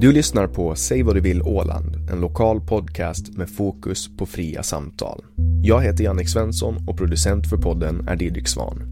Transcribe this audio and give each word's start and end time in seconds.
Du 0.00 0.12
lyssnar 0.12 0.46
på 0.46 0.74
Säg 0.74 1.02
vad 1.02 1.14
du 1.14 1.20
vill 1.20 1.42
Åland, 1.42 2.10
en 2.10 2.20
lokal 2.20 2.60
podcast 2.60 3.36
med 3.36 3.50
fokus 3.50 4.16
på 4.16 4.26
fria 4.26 4.62
samtal. 4.62 5.24
Jag 5.62 5.82
heter 5.82 6.04
Jannik 6.04 6.28
Svensson 6.28 6.88
och 6.88 6.98
producent 6.98 7.46
för 7.46 7.56
podden 7.56 8.08
är 8.08 8.16
Didrik 8.16 8.48
Svan. 8.48 8.82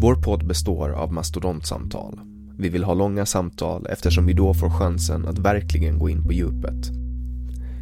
Vår 0.00 0.14
podd 0.14 0.46
består 0.46 0.90
av 0.90 1.12
mastodontsamtal. 1.12 2.20
Vi 2.58 2.68
vill 2.68 2.84
ha 2.84 2.94
långa 2.94 3.26
samtal 3.26 3.86
eftersom 3.90 4.26
vi 4.26 4.32
då 4.32 4.54
får 4.54 4.70
chansen 4.70 5.26
att 5.28 5.38
verkligen 5.38 5.98
gå 5.98 6.08
in 6.08 6.24
på 6.24 6.32
djupet. 6.32 6.90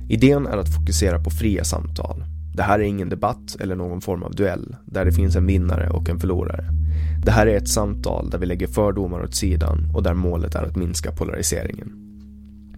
Idén 0.09 0.47
är 0.47 0.57
att 0.57 0.75
fokusera 0.75 1.25
på 1.25 1.31
fria 1.31 1.65
samtal. 1.65 2.25
Det 2.55 2.63
här 2.63 2.79
är 2.79 2.85
ingen 2.85 3.09
debatt 3.09 3.57
eller 3.61 3.77
någon 3.77 4.01
form 4.01 4.23
av 4.23 4.35
duell 4.35 4.77
där 4.85 5.05
det 5.05 5.13
finns 5.13 5.37
en 5.37 5.47
vinnare 5.47 5.91
och 5.91 6.09
en 6.09 6.21
förlorare. 6.21 6.82
Det 7.25 7.31
här 7.31 7.47
är 7.47 7.57
ett 7.57 7.69
samtal 7.69 8.31
där 8.31 8.39
vi 8.39 8.47
lägger 8.47 8.67
fördomar 8.67 9.23
åt 9.23 9.35
sidan 9.35 9.89
och 9.95 10.03
där 10.03 10.15
målet 10.15 10.55
är 10.55 10.63
att 10.63 10.77
minska 10.77 11.13
polariseringen. 11.13 11.93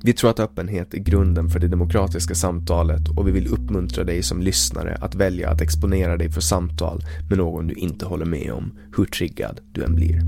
Vi 0.02 0.12
tror 0.12 0.30
att 0.30 0.40
öppenhet 0.40 0.94
är 0.94 0.98
grunden 0.98 1.48
för 1.48 1.60
det 1.60 1.68
demokratiska 1.68 2.34
samtalet 2.34 3.08
och 3.16 3.28
vi 3.28 3.32
vill 3.32 3.52
uppmuntra 3.52 4.04
dig 4.04 4.22
som 4.22 4.40
lyssnare 4.40 4.98
att 5.00 5.14
välja 5.14 5.50
att 5.50 5.60
exponera 5.60 6.16
dig 6.16 6.30
för 6.30 6.40
samtal 6.40 7.04
med 7.28 7.38
någon 7.38 7.66
du 7.66 7.74
inte 7.74 8.06
håller 8.06 8.26
med 8.26 8.52
om, 8.52 8.72
hur 8.96 9.04
triggad 9.04 9.60
du 9.72 9.84
än 9.84 9.94
blir. 9.94 10.20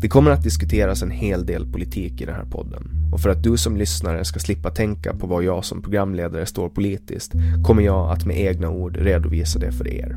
Det 0.00 0.08
kommer 0.08 0.30
att 0.30 0.42
diskuteras 0.42 1.02
en 1.02 1.10
hel 1.10 1.46
del 1.46 1.72
politik 1.72 2.20
i 2.20 2.24
den 2.24 2.34
här 2.34 2.44
podden 2.44 2.90
och 3.12 3.20
för 3.20 3.30
att 3.30 3.42
du 3.42 3.56
som 3.56 3.76
lyssnare 3.76 4.24
ska 4.24 4.40
slippa 4.40 4.70
tänka 4.70 5.14
på 5.14 5.26
vad 5.26 5.44
jag 5.44 5.64
som 5.64 5.82
programledare 5.82 6.46
står 6.46 6.68
politiskt 6.68 7.32
kommer 7.64 7.82
jag 7.82 8.10
att 8.10 8.26
med 8.26 8.40
egna 8.40 8.70
ord 8.70 8.96
redovisa 8.96 9.58
det 9.58 9.72
för 9.72 9.88
er. 9.88 10.16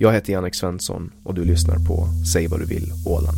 Jag 0.00 0.12
heter 0.12 0.32
Jannik 0.32 0.54
Svensson 0.54 1.12
och 1.24 1.34
du 1.34 1.44
lyssnar 1.44 1.76
på 1.76 2.06
Säg 2.32 2.48
vad 2.48 2.60
du 2.60 2.66
vill 2.66 2.92
Åland. 3.06 3.36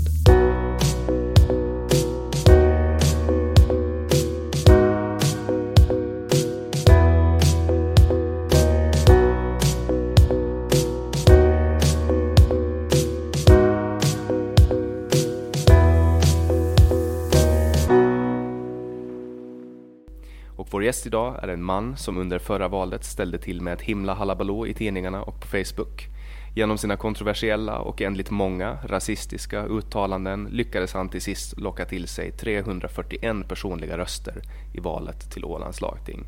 Och 20.56 20.68
vår 20.70 20.84
gäst 20.84 21.06
idag 21.06 21.44
är 21.44 21.48
en 21.48 21.62
man 21.62 21.96
som 21.96 22.18
under 22.18 22.38
förra 22.38 22.68
valet 22.68 23.04
ställde 23.04 23.38
till 23.38 23.60
med 23.60 23.72
ett 23.72 23.82
himla 23.82 24.14
halabaloo 24.14 24.66
i 24.66 24.74
tidningarna 24.74 25.22
och 25.22 25.40
på 25.40 25.46
Facebook. 25.46 26.19
Genom 26.54 26.78
sina 26.78 26.96
kontroversiella 26.96 27.78
och 27.78 28.02
enligt 28.02 28.30
många 28.30 28.78
rasistiska 28.84 29.64
uttalanden 29.64 30.48
lyckades 30.50 30.92
han 30.92 31.08
till 31.08 31.22
sist 31.22 31.60
locka 31.60 31.84
till 31.84 32.08
sig 32.08 32.32
341 32.32 33.48
personliga 33.48 33.98
röster 33.98 34.42
i 34.74 34.80
valet 34.80 35.30
till 35.30 35.44
Ålands 35.44 35.80
lagting. 35.80 36.24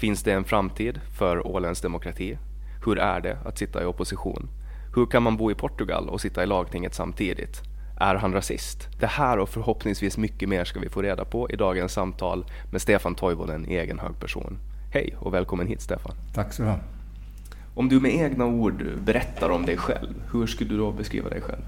Finns 0.00 0.22
det 0.22 0.32
en 0.32 0.44
framtid 0.44 1.00
för 1.18 1.46
Ålands 1.46 1.80
demokrati? 1.80 2.38
Hur 2.84 2.98
är 2.98 3.20
det 3.20 3.38
att 3.44 3.58
sitta 3.58 3.82
i 3.82 3.86
opposition? 3.86 4.48
Hur 4.94 5.06
kan 5.06 5.22
man 5.22 5.36
bo 5.36 5.50
i 5.50 5.54
Portugal 5.54 6.08
och 6.08 6.20
sitta 6.20 6.42
i 6.42 6.46
lagtinget 6.46 6.94
samtidigt? 6.94 7.62
Är 8.00 8.14
han 8.14 8.32
rasist? 8.32 8.88
Det 9.00 9.06
här 9.06 9.38
och 9.38 9.48
förhoppningsvis 9.48 10.18
mycket 10.18 10.48
mer 10.48 10.64
ska 10.64 10.80
vi 10.80 10.88
få 10.88 11.02
reda 11.02 11.24
på 11.24 11.50
i 11.50 11.56
dagens 11.56 11.92
samtal 11.92 12.44
med 12.72 12.82
Stefan 12.82 13.14
Toivonen 13.14 13.70
i 13.70 13.74
egen 13.74 13.98
hög 13.98 14.20
person. 14.20 14.58
Hej 14.92 15.16
och 15.18 15.34
välkommen 15.34 15.66
hit 15.66 15.80
Stefan. 15.80 16.12
Tack 16.34 16.52
så 16.52 16.62
du 16.62 16.68
ha. 16.68 16.78
Om 17.74 17.88
du 17.88 18.00
med 18.00 18.14
egna 18.14 18.46
ord 18.46 18.84
berättar 19.04 19.50
om 19.50 19.66
dig 19.66 19.76
själv, 19.76 20.14
hur 20.32 20.46
skulle 20.46 20.70
du 20.70 20.78
då 20.78 20.92
beskriva 20.92 21.28
dig 21.28 21.40
själv? 21.40 21.62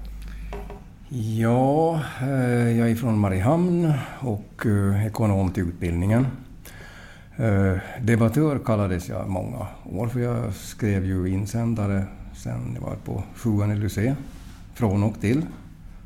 Ja, 1.39 2.01
eh, 2.21 2.77
jag 2.77 2.91
är 2.91 2.95
från 2.95 3.17
Mariehamn 3.17 3.93
och 4.19 4.65
eh, 4.65 5.05
ekonom 5.05 5.51
till 5.51 5.63
utbildningen. 5.63 6.27
Eh, 7.37 7.77
debattör 8.01 8.59
kallades 8.65 9.09
jag 9.09 9.29
många 9.29 9.67
år, 9.85 10.07
för 10.07 10.19
jag 10.19 10.53
skrev 10.53 11.05
ju 11.05 11.29
insändare 11.29 12.03
sen 12.33 12.71
jag 12.75 12.81
var 12.81 12.95
på 12.95 13.23
sjuan 13.35 13.71
i 13.71 13.75
Lucé, 13.75 14.15
från 14.73 15.03
och 15.03 15.21
till. 15.21 15.45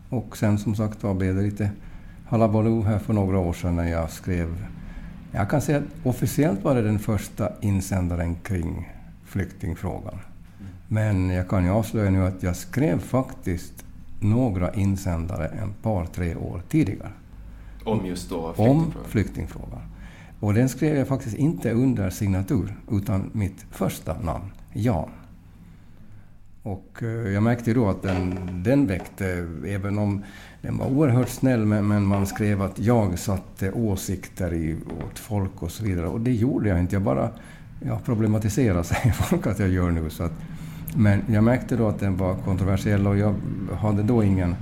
Och 0.10 0.38
sen 0.38 0.58
som 0.58 0.76
sagt 0.76 1.04
var 1.04 1.14
blev 1.14 1.36
det 1.36 1.42
lite 1.42 1.70
halabaloo 2.26 2.82
här 2.82 3.00
för 3.00 3.14
några 3.14 3.40
år 3.40 3.54
sedan 3.54 3.76
när 3.76 3.92
jag 3.92 4.10
skrev... 4.10 4.66
Jag 5.32 5.50
kan 5.50 5.62
säga 5.62 5.78
att 5.78 6.06
officiellt 6.06 6.64
var 6.64 6.76
det 6.76 6.82
den 6.82 7.00
första 7.00 7.50
insändaren 7.62 8.36
kring 8.36 8.97
flyktingfrågan. 9.38 10.20
Men 10.88 11.30
jag 11.30 11.50
kan 11.50 11.64
ju 11.64 11.70
avslöja 11.70 12.10
nu 12.10 12.26
att 12.26 12.44
jag 12.44 12.56
skrev 12.56 13.00
faktiskt 13.00 13.86
några 14.20 14.74
insändare 14.74 15.48
en 15.48 15.74
par, 15.82 16.06
tre 16.06 16.36
år 16.36 16.62
tidigare. 16.70 17.12
Om 17.84 18.06
just 18.06 18.30
då 18.30 18.54
flyktingfrågan? 18.54 18.86
Om 18.86 18.94
flyktingfrågan. 19.08 19.82
Och 20.40 20.54
den 20.54 20.70
skrev 20.70 20.98
jag 20.98 21.08
faktiskt 21.08 21.36
inte 21.36 21.72
under 21.72 22.10
signatur, 22.10 22.76
utan 22.92 23.30
mitt 23.34 23.66
första 23.72 24.20
namn, 24.20 24.52
Jan. 24.74 25.10
Och 26.64 27.04
eh, 27.04 27.08
jag 27.08 27.44
märkte 27.44 27.74
då 27.74 27.90
att 27.90 28.02
den, 28.02 28.40
den 28.64 28.88
väckte, 28.88 29.48
även 29.68 29.98
om 29.98 30.24
den 30.62 30.78
var 30.78 30.88
oerhört 30.88 31.30
snäll, 31.30 31.66
men, 31.66 31.88
men 31.88 32.06
man 32.06 32.28
skrev 32.28 32.62
att 32.62 32.80
jag 32.80 33.20
satte 33.20 33.72
åsikter 33.72 34.54
i, 34.54 34.76
åt 35.06 35.20
folk 35.20 35.64
och 35.64 35.72
så 35.72 35.84
vidare. 35.84 36.08
Och 36.08 36.22
det 36.22 36.34
gjorde 36.34 36.70
jag 36.70 36.80
inte. 36.80 36.96
Jag 36.96 37.04
bara 37.04 37.30
ja, 37.80 38.00
problematiserar, 38.06 38.84
säger 38.84 39.12
folk 39.12 39.48
att 39.48 39.60
jag 39.60 39.70
gör 39.70 39.92
nu. 39.92 40.10
Så 40.10 40.24
att, 40.24 40.34
men 40.96 41.22
jag 41.28 41.44
märkte 41.44 41.76
då 41.76 41.88
att 41.88 42.00
den 42.00 42.18
var 42.18 42.36
kontroversiell 42.36 43.08
och 43.08 43.18
jag 43.18 43.36
hade 43.82 44.04
då 44.04 44.24
ingen, 44.24 44.56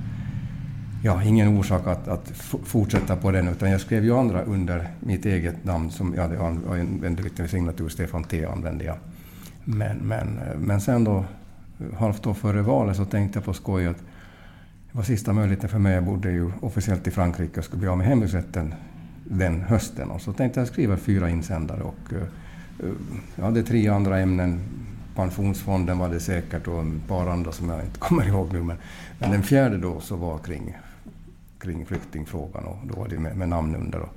ja, 1.03 1.23
ingen 1.23 1.57
orsak 1.57 1.87
att, 1.87 2.07
att 2.07 2.29
fortsätta 2.63 3.15
på 3.15 3.31
den, 3.31 3.47
utan 3.47 3.71
jag 3.71 3.81
skrev 3.81 4.03
ju 4.03 4.17
andra 4.17 4.43
under 4.43 4.87
mitt 4.99 5.25
eget 5.25 5.63
namn. 5.63 5.91
Som 5.91 6.13
jag 6.13 6.21
hade 6.21 6.35
en, 6.35 7.19
en, 7.37 7.47
signatur, 7.47 7.89
Stefan 7.89 8.23
T 8.23 8.45
använde 8.45 8.83
jag. 8.83 8.97
Men, 9.63 9.97
men, 9.97 10.39
men 10.57 10.81
sen 10.81 11.03
då, 11.03 11.25
halvt 11.97 12.27
år 12.27 12.33
före 12.33 12.61
valet, 12.61 12.97
så 12.97 13.05
tänkte 13.05 13.37
jag 13.37 13.45
på 13.45 13.53
skoj 13.53 13.87
att 13.87 13.97
det 14.91 14.97
var 14.97 15.03
sista 15.03 15.33
möjligheten 15.33 15.69
för 15.69 15.79
mig. 15.79 15.93
Jag 15.93 16.03
bodde 16.03 16.31
ju 16.31 16.51
officiellt 16.61 17.07
i 17.07 17.11
Frankrike 17.11 17.59
och 17.59 17.65
skulle 17.65 17.79
bli 17.79 17.89
av 17.89 17.97
med 17.97 18.07
hemvisrätten 18.07 18.73
den 19.23 19.61
hösten. 19.61 20.11
Och 20.11 20.21
så 20.21 20.33
tänkte 20.33 20.59
jag 20.59 20.67
skriva 20.67 20.97
fyra 20.97 21.29
insändare 21.29 21.81
och 21.81 22.13
uh, 22.13 22.23
Eh, 22.79 22.89
jag 23.35 23.45
hade 23.45 23.63
tre 23.63 23.87
andra 23.87 24.19
ämnen. 24.19 24.59
Pensionsfonden 25.15 25.97
var 25.97 26.09
det 26.09 26.19
säkert 26.19 26.67
och 26.67 26.81
ett 26.81 27.07
par 27.07 27.27
andra 27.27 27.51
som 27.51 27.69
jag 27.69 27.81
inte 27.83 27.99
kommer 27.99 28.27
ihåg 28.27 28.53
nu. 28.53 28.63
Men, 28.63 28.77
men 29.19 29.31
den 29.31 29.43
fjärde 29.43 29.77
då 29.77 29.99
så 29.99 30.15
var 30.15 30.37
kring, 30.37 30.77
kring 31.59 31.85
flyktingfrågan 31.85 32.63
och 32.65 32.77
då 32.87 32.99
var 32.99 33.07
det 33.07 33.19
med, 33.19 33.37
med 33.37 33.49
namn 33.49 33.75
under. 33.75 33.99
Och 33.99 34.13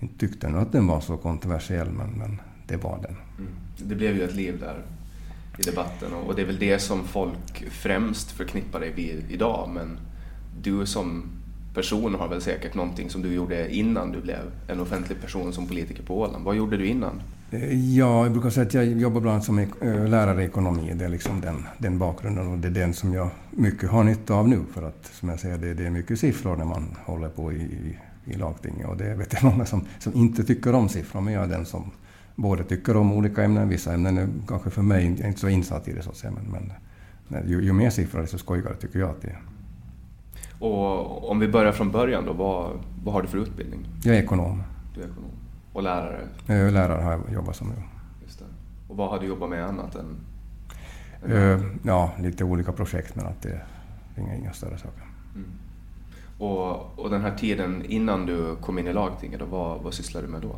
inte 0.00 0.18
tyckte 0.18 0.48
nog 0.48 0.62
att 0.62 0.72
den 0.72 0.86
var 0.86 1.00
så 1.00 1.16
kontroversiell 1.16 1.90
men, 1.90 2.10
men 2.10 2.40
det 2.66 2.76
var 2.76 2.98
den. 3.02 3.16
Mm. 3.38 3.52
Det 3.76 3.94
blev 3.94 4.16
ju 4.16 4.24
ett 4.24 4.34
liv 4.34 4.60
där 4.60 4.82
i 5.58 5.62
debatten 5.62 6.12
och 6.12 6.34
det 6.34 6.42
är 6.42 6.46
väl 6.46 6.58
det 6.58 6.78
som 6.78 7.04
folk 7.04 7.70
främst 7.70 8.30
förknippar 8.30 8.80
dig 8.80 8.92
med 8.96 9.30
idag 9.30 9.70
men 9.74 9.98
du 10.62 10.86
som 10.86 11.24
person 11.74 12.14
har 12.14 12.28
väl 12.28 12.40
säkert 12.40 12.74
någonting 12.74 13.10
som 13.10 13.22
du 13.22 13.34
gjorde 13.34 13.74
innan 13.74 14.12
du 14.12 14.20
blev 14.20 14.40
en 14.68 14.80
offentlig 14.80 15.20
person 15.20 15.52
som 15.52 15.66
politiker 15.66 16.02
på 16.02 16.20
Åland. 16.20 16.44
Vad 16.44 16.56
gjorde 16.56 16.76
du 16.76 16.86
innan? 16.86 17.22
Eh, 17.50 17.96
ja, 17.96 18.22
jag 18.24 18.32
brukar 18.32 18.50
säga 18.50 18.66
att 18.66 18.74
jag 18.74 18.86
jobbar 18.86 19.20
bland 19.20 19.34
annat 19.34 19.44
som 19.44 19.58
eh, 19.58 19.68
lärare 20.08 20.42
i 20.42 20.46
ekonomi. 20.46 20.92
Det 20.94 21.04
är 21.04 21.08
liksom 21.08 21.40
den, 21.40 21.66
den 21.78 21.98
bakgrunden 21.98 22.46
och 22.46 22.58
det 22.58 22.68
är 22.68 22.72
den 22.72 22.94
som 22.94 23.14
jag 23.14 23.28
mycket 23.50 23.90
har 23.90 24.04
nytta 24.04 24.34
av 24.34 24.48
nu. 24.48 24.60
För 24.74 24.82
att 24.82 25.10
som 25.12 25.28
jag 25.28 25.40
säger, 25.40 25.58
det, 25.58 25.74
det 25.74 25.86
är 25.86 25.90
mycket 25.90 26.20
siffror 26.20 26.56
när 26.56 26.64
man 26.64 26.96
håller 27.04 27.28
på 27.28 27.52
i, 27.52 27.56
i, 27.56 27.98
i 28.24 28.34
lagtinget. 28.34 28.88
Och 28.88 28.96
det 28.96 29.14
vet 29.14 29.32
jag 29.32 29.44
många 29.52 29.66
som, 29.66 29.84
som 29.98 30.14
inte 30.14 30.44
tycker 30.44 30.74
om 30.74 30.88
siffror, 30.88 31.20
men 31.20 31.34
jag 31.34 31.44
är 31.44 31.48
den 31.48 31.66
som 31.66 31.90
både 32.36 32.64
tycker 32.64 32.96
om 32.96 33.12
olika 33.12 33.44
ämnen. 33.44 33.68
Vissa 33.68 33.92
ämnen 33.92 34.18
är 34.18 34.28
kanske 34.48 34.70
för 34.70 34.82
mig 34.82 35.04
jag 35.04 35.20
är 35.20 35.28
inte 35.28 35.40
så 35.40 35.48
insatt 35.48 35.88
i 35.88 35.92
det 35.92 36.02
så 36.02 36.10
att 36.10 36.16
säga. 36.16 36.32
Men, 36.32 36.70
men 37.28 37.42
eh, 37.42 37.50
ju, 37.50 37.64
ju 37.64 37.72
mer 37.72 37.90
siffror 37.90 38.20
desto 38.20 38.38
skojigare 38.38 38.74
tycker 38.74 38.98
jag 38.98 39.10
att 39.10 39.22
det 39.22 39.28
är. 39.28 39.38
Och 40.60 41.30
om 41.30 41.38
vi 41.38 41.48
börjar 41.48 41.72
från 41.72 41.90
början 41.90 42.24
då, 42.24 42.32
vad, 42.32 42.70
vad 43.04 43.14
har 43.14 43.22
du 43.22 43.28
för 43.28 43.38
utbildning? 43.38 43.86
Jag 44.04 44.16
är 44.16 44.22
ekonom. 44.22 44.62
Du 44.94 45.00
är 45.00 45.04
ekonom. 45.04 45.30
Och 45.72 45.82
lärare? 45.82 46.20
Jag 46.46 46.56
är 46.56 46.70
lärare 46.70 47.02
har 47.02 47.12
jag 47.12 47.20
jobbat 47.34 47.56
som 47.56 47.68
nu. 47.68 47.74
Just 48.22 48.38
det. 48.38 48.44
Och 48.88 48.96
vad 48.96 49.10
har 49.10 49.18
du 49.18 49.26
jobbat 49.26 49.50
med 49.50 49.64
annat 49.64 49.94
än? 49.94 50.16
än 51.24 51.32
uh, 51.32 51.66
ja, 51.82 52.12
lite 52.18 52.44
olika 52.44 52.72
projekt 52.72 53.16
men 53.16 53.26
att 53.26 53.42
det 53.42 53.48
är 53.48 53.64
inga, 54.22 54.34
inga 54.34 54.52
större 54.52 54.78
saker. 54.78 55.02
Mm. 55.34 55.48
Och, 56.38 56.98
och 56.98 57.10
den 57.10 57.20
här 57.20 57.36
tiden 57.36 57.84
innan 57.84 58.26
du 58.26 58.56
kom 58.56 58.78
in 58.78 58.86
i 58.86 58.92
lagtinget, 58.92 59.40
vad, 59.50 59.82
vad 59.82 59.94
sysslade 59.94 60.26
du 60.26 60.32
med 60.32 60.42
då? 60.42 60.56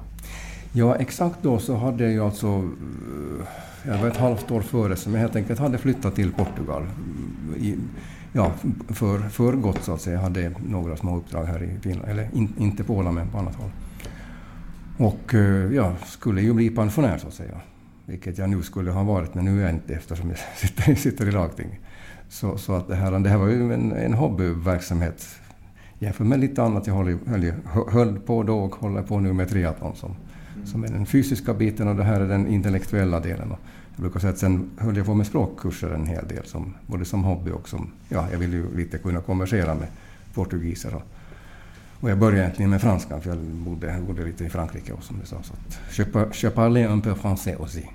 Ja, 0.73 0.97
exakt 0.97 1.43
då 1.43 1.59
så 1.59 1.77
hade 1.77 2.13
jag 2.13 2.27
alltså, 2.27 2.47
eh, 2.47 3.47
jag 3.87 3.99
var 3.99 4.09
ett 4.09 4.17
halvt 4.17 4.51
år 4.51 4.61
före, 4.61 4.97
som 4.97 5.13
jag 5.13 5.21
helt 5.21 5.37
enkelt 5.37 5.61
hade 5.61 5.79
flyttat 5.79 6.15
till 6.15 6.33
Portugal. 6.33 6.87
I, 7.57 7.77
ja, 8.33 8.53
för, 8.89 9.19
för 9.19 9.53
gott 9.53 9.83
så 9.83 9.95
att 9.95 10.01
säga. 10.01 10.17
Jag 10.17 10.23
hade 10.23 10.53
några 10.67 10.97
små 10.97 11.17
uppdrag 11.17 11.45
här 11.45 11.63
i 11.63 11.79
Finland, 11.83 12.09
eller 12.11 12.29
in, 12.33 12.55
inte 12.59 12.85
på 12.85 12.95
Åland 12.95 13.15
men 13.15 13.29
på 13.29 13.39
annat 13.39 13.55
håll. 13.55 13.71
Och 14.99 15.35
jag 15.35 15.73
ja, 15.75 15.97
skulle 16.07 16.43
ju 16.43 16.53
bli 16.53 16.71
pensionär 16.71 17.19
så 17.19 17.29
att 17.29 17.35
säga. 17.35 17.61
Vilket 18.07 18.39
jag 18.39 18.51
nu 18.51 18.63
skulle 18.63 18.91
ha 18.91 19.03
varit, 19.03 19.35
men 19.35 19.45
nu 19.45 19.59
är 19.59 19.63
jag 19.63 19.71
inte 19.71 19.95
eftersom 19.95 20.29
jag 20.29 20.39
sitter, 20.57 20.95
sitter 20.95 21.29
i 21.29 21.33
lagting. 21.33 21.81
Så, 22.29 22.59
så 22.59 22.75
att 22.75 22.89
det, 22.89 22.95
här, 22.95 23.19
det 23.19 23.29
här 23.29 23.37
var 23.37 23.49
ju 23.49 23.73
en, 23.73 23.93
en 23.93 24.15
hobbyverksamhet 24.15 25.27
jämfört 25.99 26.27
med 26.27 26.41
lite 26.41 26.63
annat 26.63 26.87
jag 26.87 26.95
höll, 26.95 27.19
höll, 27.27 27.53
höll 27.91 28.19
på 28.19 28.43
då 28.43 28.59
och 28.59 28.75
håller 28.75 29.03
på 29.03 29.21
nu 29.21 29.33
med 29.33 29.49
triathlon 29.49 29.97
som, 29.97 30.11
mm. 30.55 30.67
som 30.67 30.85
är 30.85 30.89
den 30.89 31.07
fysiska 31.07 31.55
biten 31.55 31.89
och 31.89 31.97
det 31.97 32.05
här 32.05 32.21
är 32.21 32.29
den 32.29 32.47
intellektuella 32.47 33.21
delen. 33.21 33.53
Och 33.53 33.59
jag 33.93 34.01
brukar 34.01 34.21
säga 34.21 34.33
att 34.33 34.39
sen 34.39 34.71
höll 34.79 34.97
jag 34.97 35.07
på 35.07 35.15
med 35.15 35.27
språkkurser 35.27 35.91
en 35.91 36.07
hel 36.07 36.29
del, 36.29 36.45
som, 36.45 36.75
både 36.87 37.05
som 37.05 37.25
hobby 37.25 37.51
och 37.51 37.69
som... 37.69 37.93
Ja, 38.09 38.29
jag 38.33 38.39
ville 38.39 38.57
ju 38.57 38.77
lite 38.77 38.99
kunna 38.99 39.21
konversera 39.21 39.75
med 39.75 39.89
portugiser. 40.35 40.95
Och, 40.95 41.03
och 42.01 42.11
jag 42.11 42.19
började 42.19 42.43
egentligen 42.43 42.71
med 42.71 42.81
franska, 42.81 43.21
för 43.21 43.31
jag 43.31 43.39
bodde, 43.39 44.03
bodde 44.07 44.25
lite 44.25 44.45
i 44.45 44.49
Frankrike 44.49 44.93
också, 44.93 45.07
som 45.07 45.19
du 45.21 45.27
sa. 45.27 45.43
Så 45.43 45.53
att, 45.53 45.99
je, 45.99 46.27
je 46.47 46.51
parlais 46.51 46.89
un 46.89 47.01
peu 47.01 47.15
français 47.15 47.63
aussi. 47.63 47.91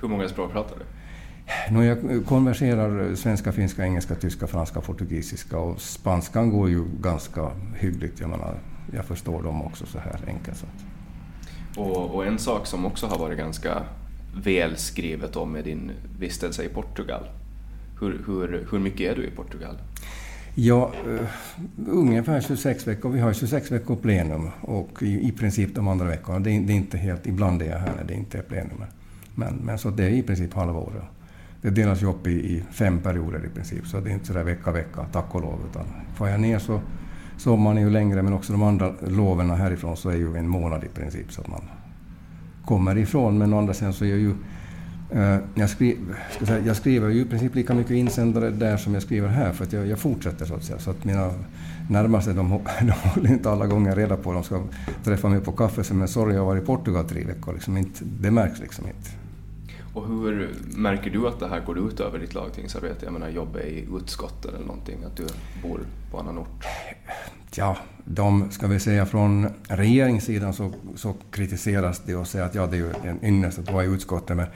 Hur 0.00 0.08
många 0.08 0.28
språk 0.28 0.52
pratar 0.52 0.76
du? 0.78 0.84
No, 1.70 1.84
jag 1.84 2.26
konverserar 2.26 3.14
svenska, 3.14 3.52
finska, 3.52 3.84
engelska, 3.84 4.14
tyska, 4.14 4.46
franska, 4.46 4.80
portugisiska 4.80 5.58
och 5.58 5.80
spanskan 5.80 6.50
går 6.50 6.68
ju 6.68 6.84
ganska 7.00 7.50
hyggligt. 7.78 8.20
Jag 8.20 8.30
menar, 8.30 8.54
jag 8.92 9.04
förstår 9.04 9.42
dem 9.42 9.62
också 9.62 9.86
så 9.86 9.98
här 9.98 10.20
enkelt. 10.26 10.56
Så 10.56 10.66
att. 10.66 11.78
Och, 11.78 12.14
och, 12.14 12.26
en 12.26 12.38
sak 12.38 12.66
som 12.66 12.86
också 12.86 13.06
har 13.06 13.18
varit 13.18 13.38
ganska 13.38 13.82
välskrivet 14.34 15.36
om 15.36 15.52
med 15.52 15.64
din 15.64 15.90
vistelse 16.18 16.64
i 16.64 16.68
Portugal. 16.68 17.22
Hur, 18.00 18.22
hur, 18.26 18.66
hur 18.70 18.78
mycket 18.78 19.00
är 19.00 19.16
du 19.16 19.24
i 19.24 19.30
Portugal? 19.30 19.78
Ja, 20.54 20.92
uh, 21.08 21.20
ungefär 21.86 22.40
26 22.40 22.86
veckor. 22.86 23.10
Vi 23.10 23.20
har 23.20 23.32
26 23.32 23.70
veckor 23.70 23.96
plenum 23.96 24.50
och 24.60 25.02
i, 25.02 25.28
i 25.28 25.32
princip 25.32 25.74
de 25.74 25.88
andra 25.88 26.06
veckorna. 26.06 26.38
Det, 26.38 26.58
det, 26.58 26.72
är 26.72 26.76
inte 26.76 26.98
helt, 26.98 27.26
ibland 27.26 27.62
är 27.62 27.66
jag 27.66 27.78
här 27.78 27.92
när 27.96 28.04
det 28.04 28.14
inte 28.14 28.38
är 28.38 28.42
plenum. 28.42 28.84
Men, 29.34 29.54
men 29.54 29.78
så 29.78 29.90
det 29.90 30.04
är 30.04 30.10
i 30.10 30.22
princip 30.22 30.54
halva 30.54 30.78
året. 30.78 31.02
Det 31.62 31.70
delas 31.70 32.02
ju 32.02 32.06
upp 32.06 32.26
i, 32.26 32.30
i, 32.30 32.64
fem 32.72 33.00
perioder 33.00 33.46
i 33.46 33.48
princip, 33.48 33.86
så 33.86 34.00
det 34.00 34.10
är 34.10 34.14
inte 34.14 34.26
sådär 34.26 34.44
vecka, 34.44 34.72
vecka, 34.72 35.06
tack 35.12 35.34
och 35.34 35.40
lov. 35.40 35.58
Utan 35.70 35.84
får 36.16 36.28
jag 36.28 36.40
ner 36.40 36.58
så 36.58 36.80
sommaren 37.36 37.78
är 37.78 37.82
ju 37.82 37.90
längre, 37.90 38.22
men 38.22 38.32
också 38.32 38.52
de 38.52 38.62
andra 38.62 38.94
loven 39.06 39.50
härifrån 39.50 39.96
så 39.96 40.10
är 40.10 40.16
ju 40.16 40.36
en 40.36 40.48
månad 40.48 40.84
i 40.84 40.88
princip, 40.88 41.32
så 41.32 41.40
att 41.40 41.48
man 41.48 41.62
kommer 42.68 42.98
ifrån. 42.98 43.38
Men 43.38 43.54
å 43.54 43.58
andra 43.58 43.74
sidan 43.74 43.92
så 43.92 44.04
är 44.04 44.08
jag 44.08 44.18
ju... 44.18 44.34
Eh, 45.10 45.38
jag, 45.54 45.70
skri, 45.70 45.96
ska 46.36 46.46
säga, 46.46 46.66
jag 46.66 46.76
skriver 46.76 47.08
ju 47.08 47.20
i 47.20 47.24
princip 47.24 47.54
lika 47.54 47.74
mycket 47.74 47.92
insändare 47.92 48.50
där 48.50 48.76
som 48.76 48.94
jag 48.94 49.02
skriver 49.02 49.28
här, 49.28 49.52
för 49.52 49.64
att 49.64 49.72
jag, 49.72 49.86
jag 49.86 49.98
fortsätter 49.98 50.46
så 50.46 50.54
att 50.54 50.64
säga. 50.64 50.78
Så 50.78 50.90
att 50.90 51.04
mina 51.04 51.30
närmaste, 51.90 52.32
de, 52.32 52.48
de 52.80 52.90
håller 52.90 53.30
inte 53.30 53.50
alla 53.50 53.66
gånger 53.66 53.96
reda 53.96 54.16
på 54.16 54.32
De 54.32 54.44
ska 54.44 54.62
träffa 55.04 55.28
mig 55.28 55.40
på 55.40 55.52
kaffe, 55.52 55.94
men 55.94 56.08
sorry, 56.08 56.34
jag 56.34 56.40
har 56.40 56.46
varit 56.46 56.62
i 56.62 56.66
Portugal 56.66 57.04
tre 57.04 57.24
veckor. 57.24 57.54
Liksom 57.54 57.76
inte, 57.76 58.04
det 58.04 58.30
märks 58.30 58.60
liksom 58.60 58.86
inte. 58.86 59.10
Och 59.98 60.06
hur 60.08 60.54
märker 60.76 61.10
du 61.10 61.28
att 61.28 61.40
det 61.40 61.48
här 61.48 61.60
går 61.60 61.78
ut 61.78 62.00
över 62.00 62.18
ditt 62.18 62.34
lagtingsarbete? 62.34 63.04
Jag 63.04 63.12
menar 63.12 63.28
jobba 63.28 63.60
i 63.60 63.86
utskott 63.96 64.44
eller 64.44 64.58
någonting, 64.58 65.04
att 65.04 65.16
du 65.16 65.26
bor 65.62 65.80
på 66.10 66.18
annan 66.18 66.38
ort? 66.38 66.64
Ja, 67.54 67.76
de, 68.04 68.50
ska 68.50 68.66
vi 68.66 68.80
säga 68.80 69.06
från 69.06 69.48
regeringssidan 69.68 70.52
så, 70.52 70.72
så 70.96 71.14
kritiseras 71.30 72.02
det 72.06 72.14
och 72.14 72.26
säger 72.26 72.44
att 72.44 72.54
ja, 72.54 72.66
det 72.66 72.76
är 72.76 72.78
ju 72.78 72.92
en 73.04 73.24
ynnest 73.24 73.58
att 73.58 73.72
vara 73.72 73.84
i 73.84 73.86
utskottet. 73.86 74.36
Men 74.36 74.46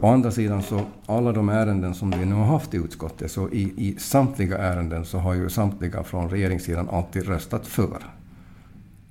å 0.00 0.06
andra 0.06 0.30
sidan 0.30 0.62
så 0.62 0.80
alla 1.06 1.32
de 1.32 1.48
ärenden 1.48 1.94
som 1.94 2.10
vi 2.10 2.24
nu 2.24 2.34
har 2.34 2.44
haft 2.44 2.74
i 2.74 2.76
utskottet, 2.76 3.30
så 3.30 3.48
i, 3.48 3.72
i 3.76 3.96
samtliga 3.98 4.58
ärenden 4.58 5.04
så 5.04 5.18
har 5.18 5.34
ju 5.34 5.50
samtliga 5.50 6.04
från 6.04 6.30
regeringssidan 6.30 6.88
alltid 6.88 7.28
röstat 7.28 7.66
för. 7.66 7.98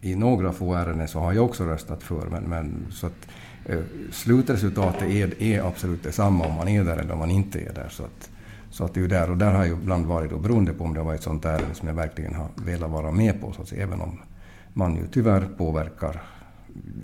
I 0.02 0.16
några 0.16 0.54
få 0.54 0.74
ärenden 0.74 1.08
så 1.08 1.20
har 1.20 1.34
jag 1.34 1.46
också 1.46 1.64
röstat 1.64 2.04
för, 2.04 2.28
men, 2.28 2.44
men 2.44 2.88
så 2.92 3.08
att 3.08 3.28
Eh, 3.66 3.80
slutresultatet 4.12 5.02
är, 5.02 5.44
är 5.44 5.68
absolut 5.68 6.04
detsamma 6.04 6.46
om 6.46 6.56
man 6.56 6.68
är 6.68 6.84
där 6.84 6.98
eller 6.98 7.14
om 7.14 7.20
man 7.20 7.32
inte 7.32 7.60
är 7.60 7.74
där. 7.74 7.90
Så 7.90 8.04
att, 8.04 8.30
så 8.70 8.86
att 8.86 8.94
det 8.94 9.02
är 9.02 9.08
där, 9.08 9.32
och 9.32 9.38
där 9.38 9.54
har 9.54 9.66
ju 9.66 9.72
ibland 9.72 10.06
varit, 10.06 10.30
då, 10.30 10.38
beroende 10.38 10.74
på 10.74 10.84
om 10.84 10.94
det 10.94 11.00
har 11.00 11.06
varit 11.06 11.18
ett 11.18 11.24
sånt 11.24 11.46
ärende 11.46 11.76
som 11.76 11.88
jag 11.88 11.96
verkligen 11.96 12.36
har 12.36 12.48
velat 12.56 12.92
vara 12.92 13.12
med 13.12 13.42
på, 13.42 13.54
så 13.54 13.62
att 13.62 13.68
säga, 13.68 13.84
även 13.84 14.02
om 14.02 14.20
man 14.74 14.96
ju 14.96 15.08
tyvärr 15.08 15.48
påverkar 15.58 16.22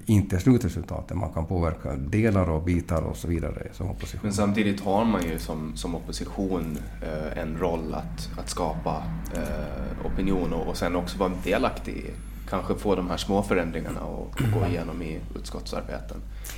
inte 0.06 0.40
slutresultatet, 0.40 1.18
man 1.18 1.34
kan 1.34 1.46
påverka 1.46 1.96
delar 1.96 2.50
och 2.50 2.64
bitar 2.64 3.02
och 3.02 3.18
så 3.18 3.28
vidare 3.28 3.68
som 3.72 3.90
opposition. 3.90 4.20
Men 4.24 4.34
samtidigt 4.34 4.82
har 4.82 5.06
man 5.06 5.24
ju 5.24 5.40
som, 5.40 5.76
som 5.76 5.96
opposition 5.96 6.78
eh, 7.02 7.42
en 7.42 7.58
roll 7.58 7.94
att, 7.94 8.40
att 8.40 8.50
skapa 8.50 9.04
eh, 9.34 10.06
opinion 10.06 10.54
och, 10.54 10.68
och 10.68 10.78
sen 10.78 10.96
också 10.96 11.18
vara 11.18 11.32
delaktig 11.44 12.14
kanske 12.50 12.76
få 12.76 12.96
de 12.96 13.10
här 13.10 13.18
små 13.18 13.44
förändringarna 13.44 14.02
och, 14.02 14.42
gå 14.54 14.68
igenom 14.68 15.02
i 15.02 15.20
utskottsarbeten. 15.36 16.18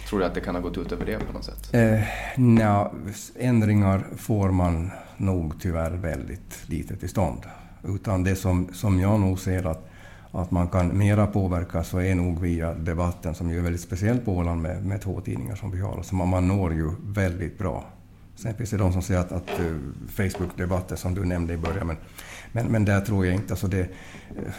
Tror 0.10 0.20
du 0.20 0.26
att 0.26 0.34
det 0.34 0.42
kan 0.42 0.56
ha 0.56 0.62
gått 0.62 0.78
ut 0.78 0.92
över 0.92 1.06
det 1.06 1.20
på 1.20 1.34
något 1.34 1.46
sätt? 1.46 1.74
Eh, 1.74 2.00
nja, 2.38 2.92
ändringar 3.36 4.08
får 4.18 4.52
man 4.52 4.92
nog 5.18 5.54
tyvärr 5.62 5.92
väldigt 5.92 6.70
lite 6.70 6.96
till 6.96 7.10
stånd. 7.10 7.42
Utan 7.84 8.24
det 8.24 8.36
som, 8.36 8.70
som 8.74 9.00
jag 9.00 9.20
nog 9.20 9.40
ser 9.40 9.68
att, 9.68 9.90
att 10.32 10.52
man 10.52 10.68
kan 10.68 10.98
mera 10.98 11.28
påverka 11.28 11.84
så 11.84 12.00
är 12.00 12.16
nog 12.16 12.42
via 12.42 12.74
debatten 12.74 13.36
som 13.36 13.50
ju 13.50 13.58
är 13.58 13.62
väldigt 13.62 13.82
speciell 13.82 14.18
på 14.18 14.34
Åland 14.34 14.62
med, 14.62 14.86
med 14.86 15.02
två 15.02 15.22
tidningar 15.22 15.56
som 15.56 15.72
vi 15.72 15.82
har. 15.82 16.02
Så 16.04 16.16
man, 16.16 16.30
man 16.30 16.48
når 16.48 16.74
ju 16.74 16.92
väldigt 17.02 17.58
bra 17.58 17.86
Sen 18.38 18.54
finns 18.54 18.70
det 18.70 18.78
de 18.78 18.94
som 18.94 19.02
säger 19.02 19.20
att, 19.20 19.32
att 19.32 19.50
eh, 19.60 19.76
Facebook-debatter 20.08 20.96
som 20.96 21.16
du 21.16 21.26
nämnde 21.26 21.54
i 21.54 21.58
början, 21.58 21.88
men, 21.88 21.98
men, 22.52 22.68
men 22.68 22.86
där 22.86 23.02
tror 23.02 23.26
jag 23.26 23.36
inte. 23.36 23.54
Alltså 23.54 23.68
det, 23.68 23.80
eh, 23.80 24.54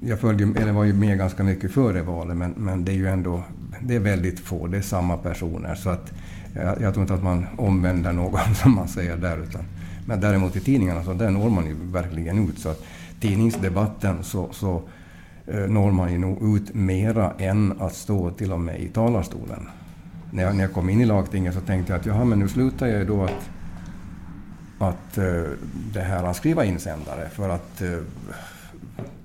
jag 0.00 0.20
följde, 0.20 0.60
eller 0.60 0.72
var 0.72 0.84
ju 0.84 0.92
med 0.92 1.18
ganska 1.18 1.42
mycket 1.42 1.72
före 1.72 2.02
valet, 2.02 2.36
men, 2.36 2.54
men 2.56 2.84
det 2.84 2.92
är 2.92 2.96
ju 2.96 3.08
ändå 3.08 3.42
det 3.80 3.94
är 3.94 4.00
väldigt 4.00 4.40
få, 4.40 4.66
det 4.66 4.76
är 4.76 4.82
samma 4.82 5.16
personer. 5.16 5.74
Så 5.74 5.90
att, 5.90 6.12
jag, 6.54 6.80
jag 6.80 6.94
tror 6.94 7.02
inte 7.02 7.14
att 7.14 7.22
man 7.22 7.46
omvänder 7.56 8.12
någon, 8.12 8.40
som 8.54 8.74
man 8.74 8.88
säger 8.88 9.16
där. 9.16 9.38
Utan, 9.38 9.64
men 10.06 10.20
däremot 10.20 10.56
i 10.56 10.60
tidningarna, 10.60 11.04
så 11.04 11.12
där 11.12 11.30
når 11.30 11.50
man 11.50 11.66
ju 11.66 11.74
verkligen 11.74 12.48
ut. 12.48 12.58
Så 12.58 12.68
att 12.68 12.82
tidningsdebatten 13.20 14.24
så, 14.24 14.48
så 14.52 14.82
eh, 15.46 15.60
når 15.60 15.92
man 15.92 16.12
ju 16.12 16.18
nog 16.18 16.56
ut 16.56 16.74
mera 16.74 17.32
än 17.38 17.80
att 17.80 17.94
stå 17.94 18.30
till 18.30 18.52
och 18.52 18.60
med 18.60 18.80
i 18.80 18.88
talarstolen. 18.88 19.68
När 20.30 20.42
jag, 20.42 20.56
när 20.56 20.64
jag 20.64 20.72
kom 20.72 20.88
in 20.88 21.00
i 21.00 21.04
lagtinget 21.04 21.54
så 21.54 21.60
tänkte 21.60 21.92
jag 21.92 22.00
att 22.00 22.06
jaha, 22.06 22.24
men 22.24 22.38
nu 22.38 22.48
slutar 22.48 22.86
jag 22.86 22.98
ju 22.98 23.04
då 23.04 23.24
att, 23.24 23.50
att 24.78 25.18
eh, 25.18 25.42
det 25.92 26.00
här 26.00 26.24
att 26.24 26.36
skriva 26.36 26.64
insändare 26.64 27.28
för 27.28 27.48
att 27.48 27.82
eh, 27.82 27.98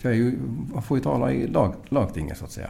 jag, 0.04 0.16
ju, 0.16 0.40
jag 0.74 0.84
får 0.84 0.98
ju 0.98 1.04
tala 1.04 1.32
i 1.32 1.48
lag, 1.48 1.74
lagtinget 1.90 2.38
så 2.38 2.46
att 2.46 2.52
säga. 2.52 2.70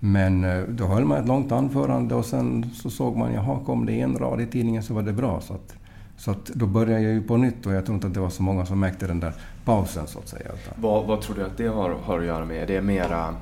Men 0.00 0.44
eh, 0.44 0.62
då 0.68 0.84
höll 0.84 1.04
man 1.04 1.18
ett 1.18 1.28
långt 1.28 1.52
anförande 1.52 2.14
och 2.14 2.24
sen 2.24 2.70
så 2.74 2.90
såg 2.90 3.16
man, 3.16 3.32
jaha, 3.34 3.58
kom 3.66 3.86
det 3.86 4.00
en 4.00 4.18
rad 4.18 4.40
i 4.40 4.46
tidningen 4.46 4.82
så 4.82 4.94
var 4.94 5.02
det 5.02 5.12
bra. 5.12 5.40
Så 5.40 5.54
att, 5.54 5.74
så 6.16 6.30
att 6.30 6.46
då 6.46 6.66
började 6.66 7.02
jag 7.02 7.12
ju 7.12 7.22
på 7.22 7.36
nytt 7.36 7.66
och 7.66 7.72
jag 7.72 7.84
tror 7.86 7.94
inte 7.94 8.06
att 8.06 8.14
det 8.14 8.20
var 8.20 8.30
så 8.30 8.42
många 8.42 8.66
som 8.66 8.80
märkte 8.80 9.06
den 9.06 9.20
där 9.20 9.32
pausen 9.64 10.06
så 10.06 10.18
att 10.18 10.28
säga. 10.28 10.50
Vad, 10.76 11.06
vad 11.06 11.20
tror 11.20 11.36
du 11.36 11.44
att 11.44 11.56
det 11.56 11.66
har, 11.66 11.90
har 11.90 12.18
att 12.18 12.24
göra 12.24 12.44
med? 12.44 12.70
Är 12.70 12.82
mera 12.82 13.34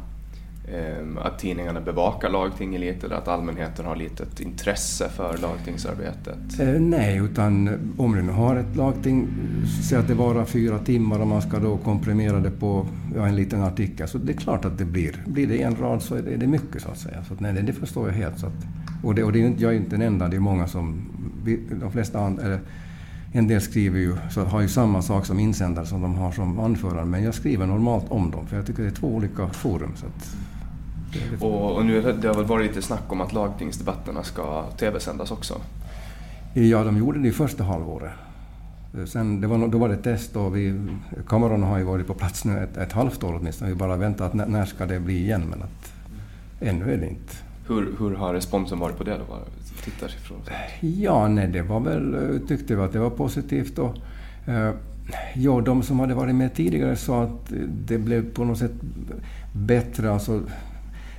Ehm, 0.74 1.18
att 1.18 1.38
tidningarna 1.38 1.80
bevakar 1.80 2.28
lagtinget 2.30 2.80
lite 2.80 3.06
eller 3.06 3.16
att 3.16 3.28
allmänheten 3.28 3.86
har 3.86 3.96
lite 3.96 4.22
ett 4.22 4.40
intresse 4.40 5.08
för 5.08 5.38
lagtingsarbetet? 5.38 6.60
Eh, 6.60 6.80
nej, 6.80 7.18
utan 7.18 7.68
om 7.96 8.16
du 8.16 8.22
nu 8.22 8.32
har 8.32 8.56
ett 8.56 8.76
lagting, 8.76 9.28
säg 9.88 9.98
att 9.98 10.08
det 10.08 10.14
varar 10.14 10.44
fyra 10.44 10.78
timmar 10.78 11.20
och 11.20 11.26
man 11.26 11.42
ska 11.42 11.58
då 11.58 11.76
komprimera 11.76 12.40
det 12.40 12.50
på 12.50 12.86
ja, 13.16 13.26
en 13.26 13.36
liten 13.36 13.62
artikel, 13.62 14.08
så 14.08 14.18
det 14.18 14.32
är 14.32 14.36
klart 14.36 14.64
att 14.64 14.78
det 14.78 14.84
blir. 14.84 15.22
Blir 15.26 15.46
det 15.46 15.62
en 15.62 15.76
rad 15.76 16.02
så 16.02 16.14
är 16.14 16.22
det, 16.22 16.30
är 16.30 16.38
det 16.38 16.46
mycket 16.46 16.82
så 16.82 16.88
att 16.88 16.98
säga. 16.98 17.24
Så 17.24 17.34
att, 17.34 17.40
nej, 17.40 17.52
det 17.52 17.72
förstår 17.72 18.08
jag 18.08 18.14
helt. 18.14 18.38
Så 18.38 18.46
att, 18.46 18.66
och 19.02 19.14
det, 19.14 19.24
och 19.24 19.32
det 19.32 19.42
är, 19.42 19.54
jag 19.58 19.72
är 19.72 19.76
inte 19.76 19.90
den 19.90 20.02
enda, 20.02 20.28
det 20.28 20.36
är 20.36 20.40
många 20.40 20.66
som... 20.66 21.08
De 21.80 21.92
flesta 21.92 22.20
andra, 22.20 22.42
eller 22.42 22.60
en 23.32 23.48
del 23.48 23.60
skriver 23.60 23.98
ju, 23.98 24.16
så 24.30 24.44
har 24.44 24.60
ju 24.60 24.68
samma 24.68 25.02
sak 25.02 25.26
som 25.26 25.38
insändare 25.38 25.86
som 25.86 26.02
de 26.02 26.14
har 26.14 26.32
som 26.32 26.60
anförande, 26.60 27.04
men 27.04 27.22
jag 27.22 27.34
skriver 27.34 27.66
normalt 27.66 28.04
om 28.08 28.30
dem, 28.30 28.46
för 28.46 28.56
jag 28.56 28.66
tycker 28.66 28.82
det 28.82 28.88
är 28.88 28.94
två 28.94 29.08
olika 29.08 29.48
forum. 29.48 29.92
Så 29.96 30.06
att, 30.06 30.36
och, 31.40 31.76
och, 31.76 31.84
nu 31.84 32.12
det 32.12 32.28
har 32.28 32.34
väl 32.34 32.44
varit 32.44 32.66
lite 32.66 32.82
snack 32.82 33.12
om 33.12 33.20
att 33.20 33.32
lagtingsdebatterna 33.32 34.22
ska 34.22 34.64
tv-sändas 34.78 35.30
också? 35.30 35.60
Ja, 36.54 36.84
de 36.84 36.96
gjorde 36.96 37.18
det 37.18 37.28
i 37.28 37.32
första 37.32 37.64
halvåret. 37.64 38.12
Sen, 39.06 39.40
det 39.40 39.46
var, 39.46 39.68
då 39.68 39.78
var 39.78 39.88
det 39.88 39.96
test 39.96 40.36
och 40.36 40.56
vi, 40.56 40.80
kamerorna 41.26 41.66
har 41.66 41.78
ju 41.78 41.84
varit 41.84 42.06
på 42.06 42.14
plats 42.14 42.44
nu 42.44 42.58
ett, 42.58 42.76
ett 42.76 42.92
halvt 42.92 43.24
år 43.24 43.38
åtminstone. 43.40 43.70
Vi 43.70 43.76
bara 43.76 43.96
väntar 43.96 44.26
att 44.26 44.34
när, 44.34 44.46
när 44.46 44.64
ska 44.64 44.86
det 44.86 45.00
bli 45.00 45.18
igen, 45.18 45.42
men 45.50 45.62
att 45.62 45.92
ännu 46.60 46.92
är 46.92 46.96
det 46.96 47.08
inte. 47.08 47.34
Hur, 47.68 47.94
hur 47.98 48.14
har 48.14 48.34
responsen 48.34 48.78
varit 48.78 48.96
på 48.96 49.04
det 49.04 49.18
då? 49.28 49.38
Tittarsiffror? 49.84 50.38
Ja, 50.80 51.28
nej, 51.28 51.48
det 51.48 51.62
var 51.62 51.80
väl, 51.80 52.40
tyckte 52.48 52.76
vi 52.76 52.82
att 52.82 52.92
det 52.92 52.98
var 52.98 53.10
positivt. 53.10 53.78
Och, 53.78 53.96
eh, 54.46 54.74
ja, 55.34 55.60
de 55.60 55.82
som 55.82 56.00
hade 56.00 56.14
varit 56.14 56.34
med 56.34 56.54
tidigare 56.54 56.96
sa 56.96 57.22
att 57.22 57.52
det 57.68 57.98
blev 57.98 58.34
på 58.34 58.44
något 58.44 58.58
sätt 58.58 58.72
bättre. 59.52 60.12
Alltså, 60.12 60.40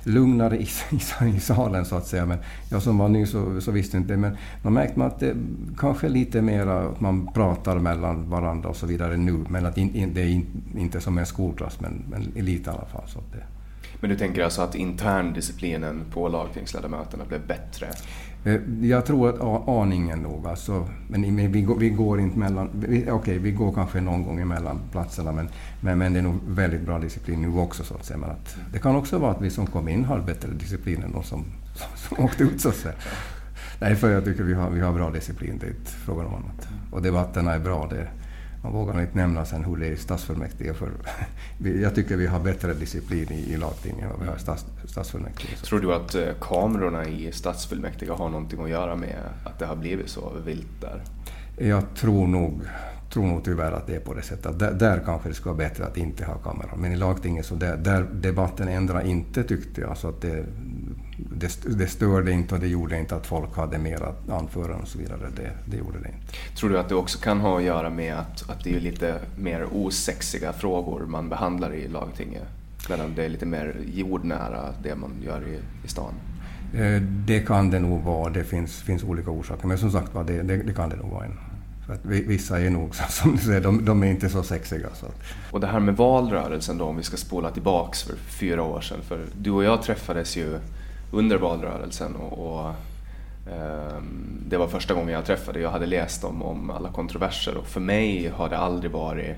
lugnare 0.04 0.56
i, 0.56 0.62
i, 0.90 1.36
i, 1.36 1.40
salen 1.40 1.84
så 1.84 1.96
att 1.96 2.06
säga. 2.06 2.26
Men 2.26 2.38
jag 2.68 2.82
som 2.82 2.98
var 2.98 3.08
ny 3.08 3.26
så, 3.26 3.60
så 3.60 3.70
visste 3.70 3.96
inte. 3.96 4.16
Men 4.16 4.36
man 4.62 4.72
märkte 4.72 4.98
man 4.98 5.08
att 5.08 5.20
det 5.20 5.36
kanske 5.78 6.08
lite 6.08 6.42
mer 6.42 6.66
att 6.66 7.00
man 7.00 7.32
pratar 7.32 7.78
mellan 7.78 8.30
varandra 8.30 8.68
och 8.68 8.76
så 8.76 8.86
vidare 8.86 9.16
nu. 9.16 9.44
Men 9.48 9.66
att 9.66 9.78
in, 9.78 9.94
in, 9.94 10.14
det 10.14 10.20
är 10.20 10.28
in, 10.28 10.46
inte 10.76 11.00
som 11.00 11.18
en 11.18 11.26
skolklass, 11.26 11.80
men, 11.80 12.04
men 12.10 12.44
lite 12.44 12.70
i 12.70 12.72
alla 12.72 12.86
fall. 12.86 13.04
Så 13.06 13.18
det. 13.32 13.44
Men 14.00 14.10
du 14.10 14.16
tänker 14.16 14.44
alltså 14.44 14.62
att 14.62 14.74
interndisciplinen 14.74 16.04
på 16.12 16.28
lagtingsledamöterna 16.28 17.24
blev 17.24 17.46
bättre? 17.46 17.86
Eh, 18.44 18.60
jag 18.82 19.06
tror 19.06 19.28
att 19.28 19.68
aningen 19.68 20.18
nog. 20.18 20.46
Alltså, 20.46 20.88
men 21.08 21.52
vi, 21.52 21.62
går, 21.62 21.76
vi 21.76 21.88
går 21.88 22.20
inte 22.20 22.38
mellan... 22.38 22.68
Okej, 22.84 23.12
okay, 23.12 23.38
vi 23.38 23.50
går 23.50 23.72
kanske 23.72 24.00
någon 24.00 24.22
gång 24.22 24.40
emellan 24.40 24.80
platserna 24.92 25.32
men, 25.32 25.48
men, 25.80 25.98
men, 25.98 26.12
det 26.12 26.18
är 26.18 26.22
nog 26.22 26.38
väldigt 26.46 26.80
bra 26.80 26.98
disciplin 26.98 27.42
nu 27.42 27.58
också. 27.58 27.84
Så 27.84 27.94
att 27.94 28.04
säga. 28.04 28.18
Men 28.18 28.30
att, 28.30 28.56
det 28.72 28.78
kan 28.78 28.96
också 28.96 29.18
vara 29.18 29.30
att 29.30 29.42
vi 29.42 29.50
som 29.50 29.66
kom 29.66 29.88
in 29.88 30.04
har 30.04 30.20
bättre 30.20 30.52
disciplin 30.52 31.02
än 31.02 31.12
de 31.12 31.22
som, 31.22 31.44
som, 31.74 32.16
som 32.16 32.24
åkte 32.24 32.44
ut. 32.44 32.60
Så 32.60 32.68
att 32.68 32.74
säga. 32.74 32.94
Nej, 33.80 33.96
för 33.96 34.10
jag 34.10 34.24
tycker 34.24 34.42
vi 34.42 34.54
har, 34.54 34.70
vi 34.70 34.80
har 34.80 34.92
bra 34.92 35.10
disciplin. 35.10 35.58
Det 35.60 35.66
är 35.66 35.70
inte 35.70 35.90
frågan 35.90 36.26
om 36.26 36.34
annat. 36.34 36.68
Och 36.90 37.02
debatterna 37.02 37.54
är 37.54 37.58
bra. 37.58 37.86
Det, 37.90 38.08
man 38.62 38.72
vågar 38.72 39.00
inte 39.00 39.16
nämna 39.16 39.44
sen 39.44 39.64
hur 39.64 39.76
det 39.76 39.86
är 39.86 39.90
i 39.90 39.96
stadsfullmäktige. 39.96 40.74
För 40.74 40.90
jag 41.58 41.94
tycker 41.94 42.16
vi 42.16 42.26
har 42.26 42.40
bättre 42.40 42.74
disciplin 42.74 43.32
i, 43.32 43.52
i 43.52 43.56
lagtinget 43.56 44.02
än 44.02 44.10
vad 44.10 44.20
vi 44.20 44.26
har 44.26 44.36
i 44.36 44.38
stads, 44.38 44.66
stadsfullmäktige. 44.84 45.56
Tror 45.62 45.80
du 45.80 45.94
att 45.94 46.14
eh, 46.14 46.28
kamerorna 46.40 47.04
i 47.04 47.32
stadsfullmäktige 47.32 48.10
har 48.10 48.28
någonting 48.28 48.62
att 48.62 48.70
göra 48.70 48.96
med 48.96 49.16
att 49.44 49.58
det 49.58 49.66
har 49.66 49.76
blivit 49.76 50.08
så 50.08 50.32
vilt 50.44 50.80
där? 50.80 51.02
Jag 51.56 51.94
tror 51.94 52.26
nog, 52.26 52.60
tror 53.12 53.26
nog 53.26 53.44
tyvärr 53.44 53.72
att 53.72 53.86
det 53.86 53.96
är 53.96 54.00
på 54.00 54.14
det 54.14 54.22
sättet. 54.22 54.58
Där, 54.58 54.72
där 54.72 55.02
kanske 55.04 55.28
det 55.28 55.34
skulle 55.34 55.54
vara 55.54 55.68
bättre 55.68 55.86
att 55.86 55.96
inte 55.96 56.24
ha 56.24 56.34
kameror. 56.34 56.76
Men 56.76 56.92
i 56.92 56.96
lagtinget 56.96 57.46
så 57.46 57.54
där, 57.54 57.76
där 57.76 58.06
debatten 58.12 58.68
ändrar 58.68 59.06
inte 59.06 59.44
tyckte 59.44 59.80
jag. 59.80 59.96
Så 59.96 60.08
att 60.08 60.20
det, 60.20 60.44
det, 61.30 61.78
det 61.78 61.86
störde 61.86 62.32
inte 62.32 62.54
och 62.54 62.60
det 62.60 62.68
gjorde 62.68 62.98
inte 62.98 63.16
att 63.16 63.26
folk 63.26 63.56
hade 63.56 63.78
mer 63.78 64.14
anföranden 64.28 64.80
och 64.80 64.88
så 64.88 64.98
vidare. 64.98 65.20
Det, 65.36 65.50
det 65.64 65.76
gjorde 65.76 65.98
det 65.98 66.08
inte. 66.08 66.56
Tror 66.56 66.70
du 66.70 66.78
att 66.78 66.88
det 66.88 66.94
också 66.94 67.18
kan 67.18 67.40
ha 67.40 67.58
att 67.58 67.62
göra 67.64 67.90
med 67.90 68.14
att, 68.14 68.50
att 68.50 68.64
det 68.64 68.76
är 68.76 68.80
lite 68.80 69.20
mer 69.36 69.66
osexiga 69.72 70.52
frågor 70.52 71.00
man 71.06 71.28
behandlar 71.28 71.74
i 71.74 71.88
lagtinget? 71.88 72.48
Medan 72.88 73.14
det 73.16 73.24
är 73.24 73.28
lite 73.28 73.46
mer 73.46 73.76
jordnära 73.86 74.74
det 74.82 74.94
man 74.94 75.10
gör 75.24 75.42
i, 75.48 75.86
i 75.86 75.88
stan? 75.88 76.14
Eh, 76.74 77.02
det 77.02 77.40
kan 77.40 77.70
det 77.70 77.78
nog 77.78 78.02
vara. 78.02 78.30
Det 78.30 78.44
finns, 78.44 78.82
finns 78.82 79.04
olika 79.04 79.30
orsaker. 79.30 79.66
Men 79.66 79.78
som 79.78 79.90
sagt 79.90 80.12
det, 80.26 80.42
det, 80.42 80.56
det 80.56 80.72
kan 80.72 80.88
det 80.88 80.96
nog 80.96 81.10
vara. 81.10 81.24
En. 81.24 81.38
För 81.86 81.94
att 81.94 82.04
vissa 82.04 82.60
är 82.60 82.70
nog, 82.70 82.94
som 83.08 83.32
du 83.32 83.38
säger, 83.38 83.60
de, 83.60 83.84
de 83.84 84.02
är 84.02 84.06
inte 84.06 84.28
så 84.28 84.42
sexiga. 84.42 84.88
Så. 84.94 85.06
Och 85.50 85.60
det 85.60 85.66
här 85.66 85.80
med 85.80 85.96
valrörelsen 85.96 86.78
då, 86.78 86.84
om 86.84 86.96
vi 86.96 87.02
ska 87.02 87.16
spola 87.16 87.50
tillbaks 87.50 88.02
för 88.02 88.16
fyra 88.16 88.62
år 88.62 88.80
sedan. 88.80 88.98
För 89.02 89.20
du 89.38 89.50
och 89.50 89.64
jag 89.64 89.82
träffades 89.82 90.36
ju 90.36 90.58
under 91.10 91.36
valrörelsen 91.36 92.16
och, 92.16 92.46
och 92.46 92.68
eh, 93.52 94.02
det 94.48 94.56
var 94.56 94.68
första 94.68 94.94
gången 94.94 95.14
jag 95.14 95.24
träffade 95.24 95.60
Jag 95.60 95.70
hade 95.70 95.86
läst 95.86 96.24
om, 96.24 96.42
om 96.42 96.70
alla 96.70 96.88
kontroverser 96.88 97.56
och 97.56 97.66
för 97.66 97.80
mig 97.80 98.28
har 98.28 98.48
det 98.48 98.58
aldrig 98.58 98.92
varit 98.92 99.36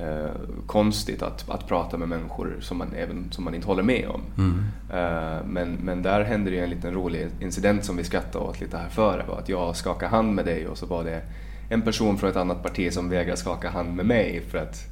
eh, 0.00 0.30
konstigt 0.66 1.22
att, 1.22 1.50
att 1.50 1.68
prata 1.68 1.96
med 1.96 2.08
människor 2.08 2.56
som 2.60 2.78
man, 2.78 2.92
även, 2.96 3.32
som 3.32 3.44
man 3.44 3.54
inte 3.54 3.66
håller 3.66 3.82
med 3.82 4.08
om. 4.08 4.22
Mm. 4.38 4.64
Eh, 4.90 5.44
men, 5.46 5.78
men 5.82 6.02
där 6.02 6.24
hände 6.24 6.50
det 6.50 6.58
en 6.58 6.70
liten 6.70 6.94
rolig 6.94 7.28
incident 7.40 7.84
som 7.84 7.96
vi 7.96 8.04
skrattade 8.04 8.44
åt 8.44 8.60
lite 8.60 8.76
här 8.76 8.88
före. 8.88 9.24
Var 9.28 9.38
att 9.38 9.48
jag 9.48 9.76
skakade 9.76 10.10
hand 10.10 10.34
med 10.34 10.44
dig 10.44 10.68
och 10.68 10.78
så 10.78 10.86
var 10.86 11.04
det 11.04 11.22
en 11.68 11.82
person 11.82 12.18
från 12.18 12.30
ett 12.30 12.36
annat 12.36 12.62
parti 12.62 12.92
som 12.92 13.10
vägrade 13.10 13.36
skaka 13.36 13.70
hand 13.70 13.94
med 13.94 14.06
mig 14.06 14.42
för 14.50 14.58
att 14.58 14.86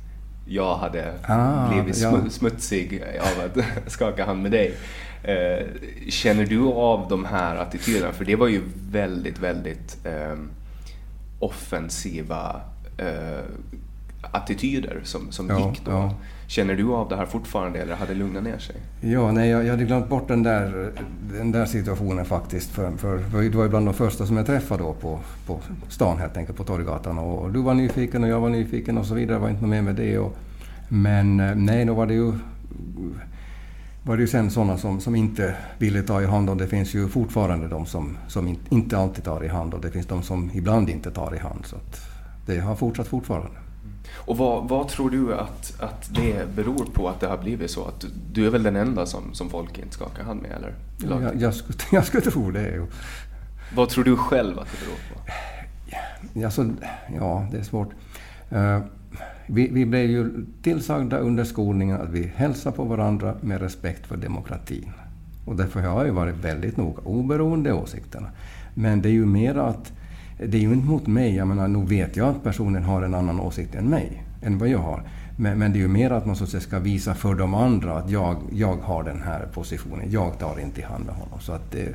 jag 0.46 0.76
hade 0.76 1.12
ah, 1.28 1.68
blivit 1.68 1.98
ja. 1.98 2.20
smutsig 2.30 3.02
av 3.20 3.44
att 3.44 3.64
skaka 3.92 4.24
hand 4.24 4.42
med 4.42 4.50
dig. 4.50 4.74
Eh, 5.22 5.66
känner 6.08 6.46
du 6.46 6.62
av 6.66 7.06
de 7.08 7.24
här 7.24 7.56
attityderna? 7.56 8.12
För 8.12 8.24
det 8.24 8.36
var 8.36 8.48
ju 8.48 8.62
väldigt, 8.90 9.38
väldigt 9.38 10.06
eh, 10.06 10.38
offensiva 11.38 12.60
eh, 12.98 13.44
attityder 14.22 15.00
som, 15.04 15.32
som 15.32 15.48
ja, 15.48 15.70
gick 15.70 15.84
då. 15.84 15.90
Ja. 15.90 16.14
Känner 16.46 16.74
du 16.74 16.92
av 16.92 17.08
det 17.08 17.16
här 17.16 17.26
fortfarande 17.26 17.78
eller 17.78 17.94
hade 17.94 18.12
det 18.12 18.18
lugnat 18.18 18.42
ner 18.42 18.58
sig? 18.58 18.76
Ja, 19.00 19.32
nej, 19.32 19.50
jag, 19.50 19.64
jag 19.64 19.70
hade 19.70 19.84
glömt 19.84 20.08
bort 20.08 20.28
den 20.28 20.42
där, 20.42 20.92
den 21.32 21.52
där 21.52 21.66
situationen 21.66 22.24
faktiskt. 22.24 22.70
För, 22.70 22.90
för, 22.90 23.18
för 23.18 23.42
det 23.42 23.56
var 23.56 23.62
ju 23.62 23.68
bland 23.68 23.86
de 23.86 23.94
första 23.94 24.26
som 24.26 24.36
jag 24.36 24.46
träffade 24.46 24.82
då 24.82 24.92
på, 24.92 25.20
på 25.46 25.60
stan 25.88 26.18
helt 26.18 26.36
enkelt, 26.36 26.58
på 26.58 26.64
Torggatan. 26.64 27.18
Och 27.18 27.52
du 27.52 27.62
var 27.62 27.74
nyfiken 27.74 28.24
och 28.24 28.30
jag 28.30 28.40
var 28.40 28.48
nyfiken 28.48 28.98
och 28.98 29.06
så 29.06 29.14
vidare. 29.14 29.36
Det 29.36 29.42
var 29.42 29.48
inte 29.48 29.62
något 29.62 29.70
mer 29.70 29.82
med 29.82 29.94
det. 29.94 30.18
Och, 30.18 30.36
men 30.88 31.40
eh, 31.40 31.54
nej, 31.54 31.84
då 31.84 31.94
var 31.94 32.06
det 32.06 32.14
ju 32.14 32.32
var 34.08 34.16
det 34.16 34.20
ju 34.20 34.28
sen 34.28 34.50
sådana 34.50 34.78
som, 34.78 35.00
som 35.00 35.14
inte 35.14 35.54
ville 35.78 36.02
ta 36.02 36.22
i 36.22 36.26
hand 36.26 36.50
och 36.50 36.56
det 36.56 36.66
finns 36.66 36.94
ju 36.94 37.08
fortfarande 37.08 37.68
de 37.68 37.86
som, 37.86 38.18
som 38.28 38.56
inte 38.68 38.98
alltid 38.98 39.24
tar 39.24 39.44
i 39.44 39.48
hand 39.48 39.74
och 39.74 39.80
det 39.80 39.90
finns 39.90 40.06
de 40.06 40.22
som 40.22 40.50
ibland 40.54 40.90
inte 40.90 41.10
tar 41.10 41.34
i 41.34 41.38
hand. 41.38 41.66
Så 41.66 41.76
det 42.46 42.58
har 42.58 42.76
fortsatt 42.76 43.08
fortfarande. 43.08 43.58
Och 44.14 44.36
vad, 44.36 44.68
vad, 44.68 44.88
tror 44.88 45.10
du 45.10 45.34
att, 45.34 45.80
att 45.80 46.14
det 46.14 46.56
beror 46.56 46.84
på 46.84 47.08
att 47.08 47.20
det 47.20 47.26
har 47.26 47.38
blivit 47.38 47.70
så? 47.70 47.84
Att 47.84 48.04
du 48.32 48.46
är 48.46 48.50
väl 48.50 48.62
den 48.62 48.76
enda 48.76 49.06
som, 49.06 49.34
som 49.34 49.50
folk 49.50 49.78
inte 49.78 49.94
skakar 49.94 50.24
hand 50.24 50.42
med, 50.42 50.50
eller? 50.50 50.74
Ja, 51.08 51.22
jag, 51.22 51.42
jag, 51.42 51.54
skulle, 51.54 51.78
jag 51.92 52.04
skulle 52.04 52.30
tro 52.30 52.50
det. 52.50 52.86
Vad 53.74 53.88
tror 53.88 54.04
du 54.04 54.16
själv 54.16 54.58
att 54.58 54.68
det 54.72 54.86
beror 54.86 54.98
på? 55.14 56.44
Alltså, 56.44 56.70
ja, 57.14 57.46
det 57.52 57.58
är 57.58 57.62
svårt. 57.62 57.90
Vi, 59.50 59.68
vi 59.68 59.86
blev 59.86 60.10
ju 60.10 60.46
tillsagda 60.62 61.18
under 61.18 61.44
skolningen 61.44 62.00
att 62.00 62.10
vi 62.10 62.32
hälsar 62.34 62.70
på 62.70 62.84
varandra 62.84 63.34
med 63.40 63.60
respekt 63.60 64.06
för 64.06 64.16
demokratin. 64.16 64.90
Och 65.44 65.56
därför 65.56 65.80
har 65.80 65.98
jag 65.98 66.06
ju 66.06 66.12
varit 66.12 66.44
väldigt 66.44 66.76
noga, 66.76 67.02
oberoende 67.04 67.72
åsikterna. 67.72 68.28
Men 68.74 69.02
det 69.02 69.08
är 69.08 69.12
ju 69.12 69.26
mer 69.26 69.54
att 69.54 69.92
det 70.38 70.56
är 70.56 70.60
ju 70.60 70.72
inte 70.72 70.86
mot 70.86 71.06
mig. 71.06 71.36
Jag 71.36 71.48
menar, 71.48 71.68
nog 71.68 71.88
vet 71.88 72.16
jag 72.16 72.28
att 72.28 72.42
personen 72.42 72.84
har 72.84 73.02
en 73.02 73.14
annan 73.14 73.40
åsikt 73.40 73.74
än 73.74 73.84
mig, 73.84 74.22
än 74.42 74.58
vad 74.58 74.68
jag 74.68 74.78
har. 74.78 75.02
Men, 75.36 75.58
men 75.58 75.72
det 75.72 75.78
är 75.78 75.80
ju 75.80 75.88
mer 75.88 76.10
att 76.10 76.26
man 76.26 76.36
så 76.36 76.44
att 76.44 76.50
säga 76.50 76.60
ska 76.60 76.78
visa 76.78 77.14
för 77.14 77.34
de 77.34 77.54
andra 77.54 77.98
att 77.98 78.10
jag, 78.10 78.36
jag 78.52 78.76
har 78.76 79.04
den 79.04 79.22
här 79.22 79.48
positionen. 79.54 80.10
Jag 80.10 80.38
tar 80.38 80.60
inte 80.60 80.80
i 80.80 80.84
hand 80.84 81.06
med 81.06 81.14
honom. 81.14 81.40
Så 81.40 81.52
att 81.52 81.72
det, 81.72 81.94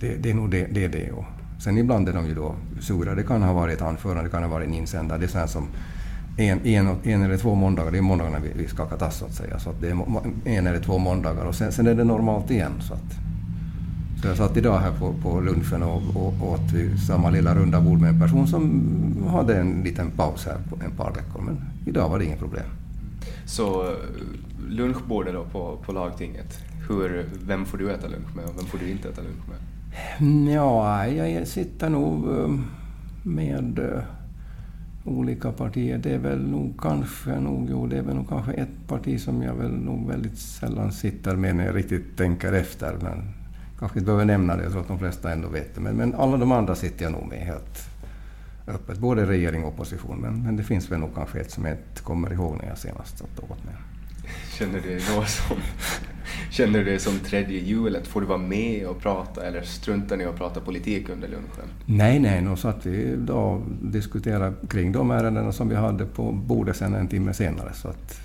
det, 0.00 0.16
det 0.16 0.30
är 0.30 0.34
nog 0.34 0.50
det. 0.50 0.66
det, 0.66 0.84
är 0.84 0.88
det. 0.88 1.12
Och 1.12 1.24
sen 1.58 1.78
ibland 1.78 2.08
är 2.08 2.12
de 2.12 2.26
ju 2.26 2.34
då 2.34 2.54
sura. 2.80 3.14
Det 3.14 3.22
kan 3.22 3.42
ha 3.42 3.52
varit 3.52 3.76
ett 3.76 3.82
anförande, 3.82 4.22
det 4.22 4.30
kan 4.30 4.42
ha 4.42 4.50
varit 4.50 4.68
en 4.68 4.74
insändare. 4.74 5.18
Det 5.18 5.24
är 5.24 5.28
sånt 5.28 5.50
som 5.50 5.68
en, 6.36 6.66
en, 6.66 6.88
en 7.02 7.22
eller 7.22 7.36
två 7.36 7.54
måndagar, 7.54 7.90
det 7.90 7.98
är 7.98 8.02
måndagarna 8.02 8.38
vi, 8.38 8.62
vi 8.62 8.68
skakar 8.68 8.96
tass 8.96 9.18
så 9.18 9.24
att 9.24 9.34
säga. 9.34 9.58
Så 9.58 9.70
att 9.70 9.80
det 9.80 9.88
är 9.88 9.96
en 10.44 10.66
eller 10.66 10.80
två 10.80 10.98
måndagar 10.98 11.44
och 11.44 11.54
sen, 11.54 11.72
sen 11.72 11.86
är 11.86 11.94
det 11.94 12.04
normalt 12.04 12.50
igen. 12.50 12.72
Så, 12.80 12.94
att, 12.94 13.14
så 14.22 14.28
jag 14.28 14.36
satt 14.36 14.56
idag 14.56 14.78
här 14.78 14.92
på, 14.92 15.14
på 15.22 15.40
lunchen 15.40 15.82
och, 15.82 16.02
och 16.16 16.52
åt 16.52 17.00
samma 17.06 17.30
lilla 17.30 17.54
runda 17.54 17.80
bord 17.80 18.00
med 18.00 18.10
en 18.10 18.20
person 18.20 18.46
som 18.46 19.26
hade 19.28 19.56
en 19.56 19.82
liten 19.82 20.10
paus 20.10 20.46
här 20.46 20.56
på 20.70 20.76
ett 20.76 20.96
par 20.96 21.10
veckor. 21.10 21.42
Men 21.42 21.60
idag 21.86 22.08
var 22.08 22.18
det 22.18 22.24
inget 22.24 22.38
problem. 22.38 22.66
Så 23.44 23.96
lunchbordet 24.68 25.34
då 25.34 25.44
på, 25.44 25.78
på 25.86 25.92
lagtinget, 25.92 26.58
hur, 26.88 27.26
vem 27.46 27.64
får 27.64 27.78
du 27.78 27.90
äta 27.90 28.08
lunch 28.08 28.36
med 28.36 28.44
och 28.44 28.58
vem 28.58 28.66
får 28.66 28.78
du 28.78 28.90
inte 28.90 29.08
äta 29.08 29.22
lunch 29.22 29.48
med? 29.48 29.58
Ja, 30.54 31.06
jag 31.06 31.46
sitter 31.46 31.88
nog 31.88 32.38
eh, 32.38 32.58
med 33.22 33.78
eh, 33.78 34.02
olika 35.04 35.52
partier. 35.52 35.98
Det 35.98 36.14
är 36.14 36.18
väl 36.18 36.48
nog 36.48 36.80
kanske, 36.80 37.40
nog, 37.40 37.68
jo, 37.70 37.86
det 37.86 37.98
är 37.98 38.02
väl 38.02 38.16
nog 38.16 38.28
kanske 38.28 38.52
ett 38.52 38.88
parti 38.88 39.20
som 39.20 39.42
jag 39.42 39.54
väl 39.54 39.70
nog 39.70 40.08
väldigt 40.08 40.38
sällan 40.38 40.92
sitter 40.92 41.36
med 41.36 41.56
när 41.56 41.66
jag 41.66 41.76
riktigt 41.76 42.16
tänker 42.16 42.52
efter. 42.52 42.96
Men 43.02 43.22
kanske 43.78 43.98
inte 43.98 44.06
behöver 44.06 44.24
nämna 44.24 44.56
det, 44.56 44.62
jag 44.62 44.72
tror 44.72 44.82
att 44.82 44.88
de 44.88 44.98
flesta 44.98 45.32
ändå 45.32 45.48
vet 45.48 45.74
det. 45.74 45.80
Men, 45.80 45.96
men 45.96 46.14
alla 46.14 46.36
de 46.36 46.52
andra 46.52 46.74
sitter 46.74 47.04
jag 47.04 47.12
nog 47.12 47.28
med 47.28 47.38
helt 47.38 47.88
öppet, 48.66 48.98
både 48.98 49.26
regering 49.26 49.64
och 49.64 49.68
opposition. 49.68 50.18
Men, 50.20 50.42
men 50.42 50.56
det 50.56 50.62
finns 50.62 50.90
väl 50.90 51.00
nog 51.00 51.14
kanske 51.14 51.40
ett 51.40 51.50
som 51.50 51.64
jag 51.64 51.74
inte 51.74 52.02
kommer 52.02 52.32
ihåg 52.32 52.56
när 52.60 52.68
jag 52.68 52.78
senast 52.78 53.18
satt 53.18 53.38
åt 53.38 53.64
med. 53.64 53.93
Känner 54.58 54.80
du 54.80 54.88
dig 54.88 55.00
då 55.16 55.24
som, 55.24 55.56
känner 56.50 56.78
du 56.78 56.84
dig 56.84 56.98
som 56.98 57.18
tredje 57.18 57.60
hjulet? 57.60 58.06
Får 58.06 58.20
du 58.20 58.26
vara 58.26 58.38
med 58.38 58.86
och 58.86 59.00
prata 59.00 59.46
eller 59.46 59.62
struntar 59.62 60.16
ni 60.16 60.26
och 60.26 60.36
prata 60.36 60.60
politik 60.60 61.08
under 61.08 61.28
lunchen? 61.28 61.68
Nej, 61.86 62.18
nej, 62.18 62.42
nu 62.42 62.56
satt 62.56 62.86
vi 62.86 63.16
då 63.16 63.34
och 63.34 63.62
diskuterade 63.80 64.54
kring 64.68 64.92
de 64.92 65.10
ärendena 65.10 65.52
som 65.52 65.68
vi 65.68 65.74
hade 65.74 66.06
på 66.06 66.32
bordet 66.32 66.76
sen 66.76 66.94
en 66.94 67.08
timme 67.08 67.34
senare. 67.34 67.72
Så, 67.74 67.88
att, 67.88 68.20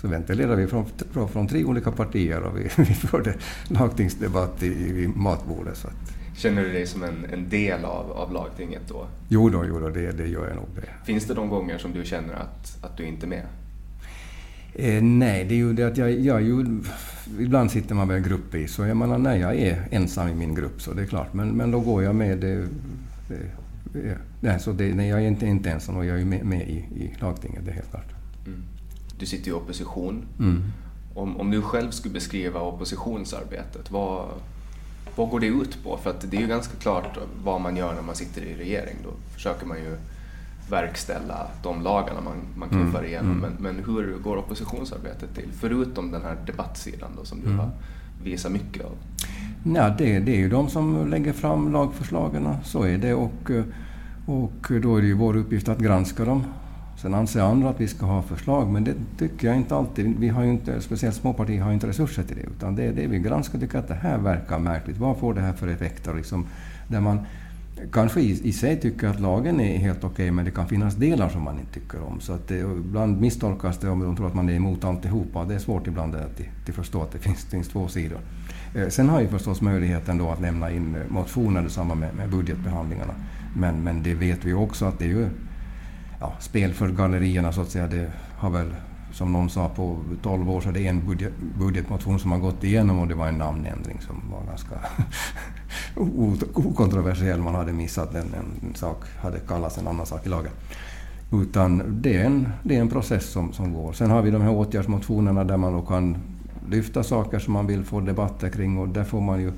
så 0.00 0.08
ventilerade 0.08 0.56
vi 0.56 0.66
från, 0.66 0.86
från 1.32 1.48
tre 1.48 1.64
olika 1.64 1.92
partier 1.92 2.40
och 2.42 2.58
vi, 2.58 2.62
vi 2.76 2.94
förde 2.94 3.34
lagtingsdebatt 3.68 4.62
i, 4.62 4.66
i 4.66 5.12
matbordet. 5.14 5.76
Så 5.76 5.88
att, 5.88 6.14
Känner 6.36 6.62
du 6.62 6.72
dig 6.72 6.86
som 6.86 7.02
en, 7.02 7.26
en 7.32 7.48
del 7.48 7.84
av, 7.84 8.12
av 8.12 8.32
lagtinget 8.32 8.82
då? 8.88 9.06
Jo 9.28 9.48
då, 9.48 9.64
jo 9.68 9.80
då 9.80 9.88
det, 9.88 10.12
det 10.12 10.26
gör 10.26 10.46
jag 10.46 10.56
nog. 10.56 10.66
Det. 10.74 11.06
Finns 11.06 11.24
det 11.24 11.34
de 11.34 11.48
gånger 11.48 11.78
som 11.78 11.92
du 11.92 12.04
känner 12.04 12.34
att, 12.34 12.84
att 12.84 12.96
du 12.96 13.04
inte 13.06 13.26
är 13.26 13.28
med? 13.28 13.46
Eh, 14.74 15.02
nej, 15.02 15.44
det 15.44 15.54
är 15.54 15.56
ju 15.56 15.72
det 15.72 15.84
att 15.84 15.96
jag, 15.96 16.20
jag 16.20 16.42
ju, 16.42 16.80
ibland 17.38 17.70
sitter 17.70 17.94
man 17.94 18.08
väl 18.08 18.22
gruppvis, 18.22 18.74
så 18.74 18.86
jag 18.86 18.96
menar 18.96 19.18
när 19.18 19.36
jag 19.36 19.54
är 19.54 19.88
ensam 19.90 20.28
i 20.28 20.34
min 20.34 20.54
grupp 20.54 20.82
så 20.82 20.92
det 20.92 21.02
är 21.02 21.06
klart, 21.06 21.34
men, 21.34 21.48
men 21.48 21.70
då 21.70 21.80
går 21.80 22.02
jag 22.02 22.14
med. 22.14 22.38
Det, 22.38 22.66
det, 23.28 24.18
nej, 24.40 24.60
så 24.60 24.72
det, 24.72 24.94
nej, 24.94 25.08
jag 25.08 25.22
är 25.22 25.28
inte, 25.28 25.46
inte 25.46 25.70
ensam 25.70 25.96
och 25.96 26.04
jag 26.04 26.20
är 26.20 26.24
med, 26.24 26.44
med 26.44 26.68
i, 26.68 26.76
i 26.76 27.14
lagtinget, 27.20 27.64
det 27.64 27.70
är 27.70 27.74
helt 27.74 27.90
klart. 27.90 28.14
Mm. 28.46 28.62
Du 29.18 29.26
sitter 29.26 29.50
i 29.50 29.52
opposition. 29.52 30.22
Mm. 30.38 30.62
Om, 31.14 31.36
om 31.36 31.50
du 31.50 31.62
själv 31.62 31.90
skulle 31.90 32.14
beskriva 32.14 32.60
oppositionsarbetet, 32.60 33.90
vad, 33.90 34.28
vad 35.16 35.30
går 35.30 35.40
det 35.40 35.46
ut 35.46 35.84
på? 35.84 35.98
För 36.02 36.10
att 36.10 36.30
det 36.30 36.36
är 36.36 36.40
ju 36.40 36.46
ganska 36.46 36.76
klart 36.76 37.18
vad 37.44 37.60
man 37.60 37.76
gör 37.76 37.94
när 37.94 38.02
man 38.02 38.14
sitter 38.14 38.42
i 38.42 38.54
regering. 38.54 38.96
Då 39.04 39.10
försöker 39.34 39.66
man 39.66 39.78
ju 39.78 39.96
verkställa 40.70 41.46
de 41.62 41.82
lagarna 41.82 42.20
man, 42.20 42.36
man 42.56 42.68
knuffar 42.68 42.98
mm, 42.98 43.10
igenom. 43.10 43.30
Mm. 43.30 43.40
Men, 43.40 43.74
men 43.74 43.84
hur 43.84 44.18
går 44.22 44.36
oppositionsarbetet 44.36 45.34
till? 45.34 45.48
Förutom 45.52 46.10
den 46.10 46.22
här 46.22 46.36
debattsidan 46.46 47.10
då, 47.16 47.24
som 47.24 47.40
du 47.40 47.46
mm. 47.46 47.58
har 47.58 47.70
visat 48.22 48.52
mycket 48.52 48.84
av. 48.84 48.92
Ja, 49.74 49.94
det, 49.98 50.18
det 50.18 50.32
är 50.32 50.38
ju 50.38 50.48
de 50.48 50.68
som 50.68 51.08
lägger 51.08 51.32
fram 51.32 51.72
lagförslagen, 51.72 52.48
så 52.64 52.82
är 52.82 52.98
det. 52.98 53.14
Och, 53.14 53.50
och 54.26 54.72
då 54.82 54.96
är 54.96 55.00
det 55.00 55.06
ju 55.06 55.14
vår 55.14 55.36
uppgift 55.36 55.68
att 55.68 55.78
granska 55.78 56.24
dem. 56.24 56.44
Sen 56.96 57.14
anser 57.14 57.40
andra 57.40 57.68
att 57.68 57.80
vi 57.80 57.88
ska 57.88 58.06
ha 58.06 58.22
förslag, 58.22 58.68
men 58.68 58.84
det 58.84 58.94
tycker 59.18 59.46
jag 59.46 59.56
inte 59.56 59.76
alltid. 59.76 60.18
Vi 60.18 60.28
har 60.28 60.44
inte, 60.44 60.80
speciellt 60.80 61.16
småpartier 61.16 61.62
har 61.62 61.72
inte 61.72 61.86
resurser 61.86 62.22
till 62.22 62.36
det, 62.36 62.42
utan 62.42 62.76
det 62.76 62.84
är 62.84 62.92
det 62.92 63.06
vi 63.06 63.18
granskar. 63.18 63.58
Tycker 63.58 63.78
att 63.78 63.88
det 63.88 63.94
här 63.94 64.18
verkar 64.18 64.58
märkligt. 64.58 64.98
Vad 64.98 65.16
får 65.16 65.34
det 65.34 65.40
här 65.40 65.52
för 65.52 65.68
effekter? 65.68 66.14
Liksom, 66.14 66.46
där 66.88 67.00
man 67.00 67.18
kanske 67.92 68.20
i, 68.20 68.48
i 68.48 68.52
sig 68.52 68.80
tycker 68.80 69.08
att 69.08 69.20
lagen 69.20 69.60
är 69.60 69.78
helt 69.78 69.98
okej, 69.98 70.10
okay, 70.10 70.30
men 70.30 70.44
det 70.44 70.50
kan 70.50 70.68
finnas 70.68 70.94
delar 70.94 71.28
som 71.28 71.42
man 71.42 71.58
inte 71.58 71.74
tycker 71.74 72.02
om. 72.02 72.20
Så 72.20 72.32
att 72.32 72.48
det, 72.48 72.58
ibland 72.58 73.20
misstolkas 73.20 73.78
det 73.78 73.90
om 73.90 74.00
de 74.00 74.16
tror 74.16 74.26
att 74.26 74.34
man 74.34 74.48
är 74.48 74.54
emot 74.54 74.84
alltihopa. 74.84 75.44
Det 75.44 75.54
är 75.54 75.58
svårt 75.58 75.86
ibland 75.86 76.14
att 76.14 76.40
att 76.68 76.74
förstå 76.74 77.02
att 77.02 77.12
det 77.12 77.18
finns, 77.18 77.44
finns 77.44 77.68
två 77.68 77.88
sidor. 77.88 78.18
Eh, 78.74 78.88
sen 78.88 79.08
har 79.08 79.20
ju 79.20 79.28
förstås 79.28 79.60
möjligheten 79.60 80.18
då 80.18 80.30
att 80.30 80.40
lämna 80.40 80.70
in 80.70 80.94
eh, 80.94 81.02
motioner 81.08 81.66
i 81.66 81.70
samband 81.70 82.00
med, 82.00 82.14
med 82.14 82.30
budgetbehandlingarna. 82.30 83.14
Men, 83.56 83.82
men 83.82 84.02
det 84.02 84.14
vet 84.14 84.44
vi 84.44 84.52
också 84.52 84.84
att 84.84 84.98
det 84.98 85.04
är 85.04 85.08
ju 85.08 85.28
ja, 86.20 86.32
spel 86.40 86.72
för 86.72 86.88
gallerierna 86.88 87.52
så 87.52 87.60
att 87.60 87.70
säga. 87.70 87.86
Det 87.86 88.12
har 88.36 88.50
väl 88.50 88.74
som 89.14 89.32
någon 89.32 89.50
sa, 89.50 89.68
på 89.68 89.98
12 90.22 90.50
år 90.50 90.60
så 90.60 90.68
är 90.68 90.72
det 90.72 90.86
en 90.86 91.06
budget, 91.06 91.32
budgetmotion 91.58 92.18
som 92.18 92.32
har 92.32 92.38
gått 92.38 92.64
igenom 92.64 92.98
och 92.98 93.08
det 93.08 93.14
var 93.14 93.28
en 93.28 93.38
namnändring 93.38 94.00
som 94.00 94.22
var 94.30 94.46
ganska 94.46 94.74
okontroversiell. 96.54 97.40
Man 97.40 97.54
hade 97.54 97.72
missat 97.72 98.14
en, 98.14 98.34
en 98.34 98.74
sak, 98.74 99.04
hade 99.22 99.38
kallats 99.38 99.78
en 99.78 99.88
annan 99.88 100.06
sak 100.06 100.26
i 100.26 100.28
lagen. 100.28 100.52
Utan 101.32 102.00
det 102.02 102.16
är 102.16 102.24
en, 102.24 102.48
det 102.62 102.76
är 102.76 102.80
en 102.80 102.88
process 102.88 103.30
som, 103.30 103.52
som 103.52 103.72
går. 103.72 103.92
Sen 103.92 104.10
har 104.10 104.22
vi 104.22 104.30
de 104.30 104.42
här 104.42 104.50
åtgärdsmotionerna 104.50 105.44
där 105.44 105.56
man 105.56 105.72
då 105.72 105.82
kan 105.82 106.16
lyfta 106.68 107.02
saker 107.02 107.38
som 107.38 107.52
man 107.52 107.66
vill 107.66 107.84
få 107.84 108.00
debatter 108.00 108.48
kring 108.48 108.78
och 108.78 108.88
där 108.88 109.04
får 109.04 109.20
man 109.20 109.40
ju 109.40 109.52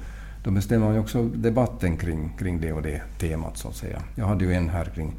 då 0.44 0.50
bestämmer 0.50 0.86
man 0.86 0.94
ju 0.94 1.00
också 1.00 1.24
debatten 1.24 1.96
kring, 1.96 2.36
kring 2.38 2.60
det 2.60 2.72
och 2.72 2.82
det 2.82 3.02
temat 3.18 3.56
så 3.56 3.68
att 3.68 3.76
säga. 3.76 4.02
Jag 4.14 4.26
hade 4.26 4.44
ju 4.44 4.52
en 4.52 4.68
här 4.68 4.84
kring 4.84 5.12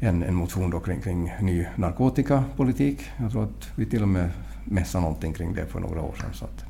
en, 0.00 0.22
en 0.22 0.34
motion 0.34 0.70
då 0.70 0.80
kring, 0.80 1.00
kring 1.00 1.32
ny 1.40 1.66
narkotikapolitik. 1.76 3.00
Jag 3.16 3.32
tror 3.32 3.44
att 3.44 3.68
vi 3.76 3.86
till 3.86 4.02
och 4.02 4.08
med 4.08 4.30
mässade 4.64 5.02
någonting 5.02 5.32
kring 5.32 5.54
det 5.54 5.66
för 5.66 5.80
några 5.80 6.02
år 6.02 6.14
sedan. 6.20 6.30
Så 6.32 6.44
att. 6.44 6.64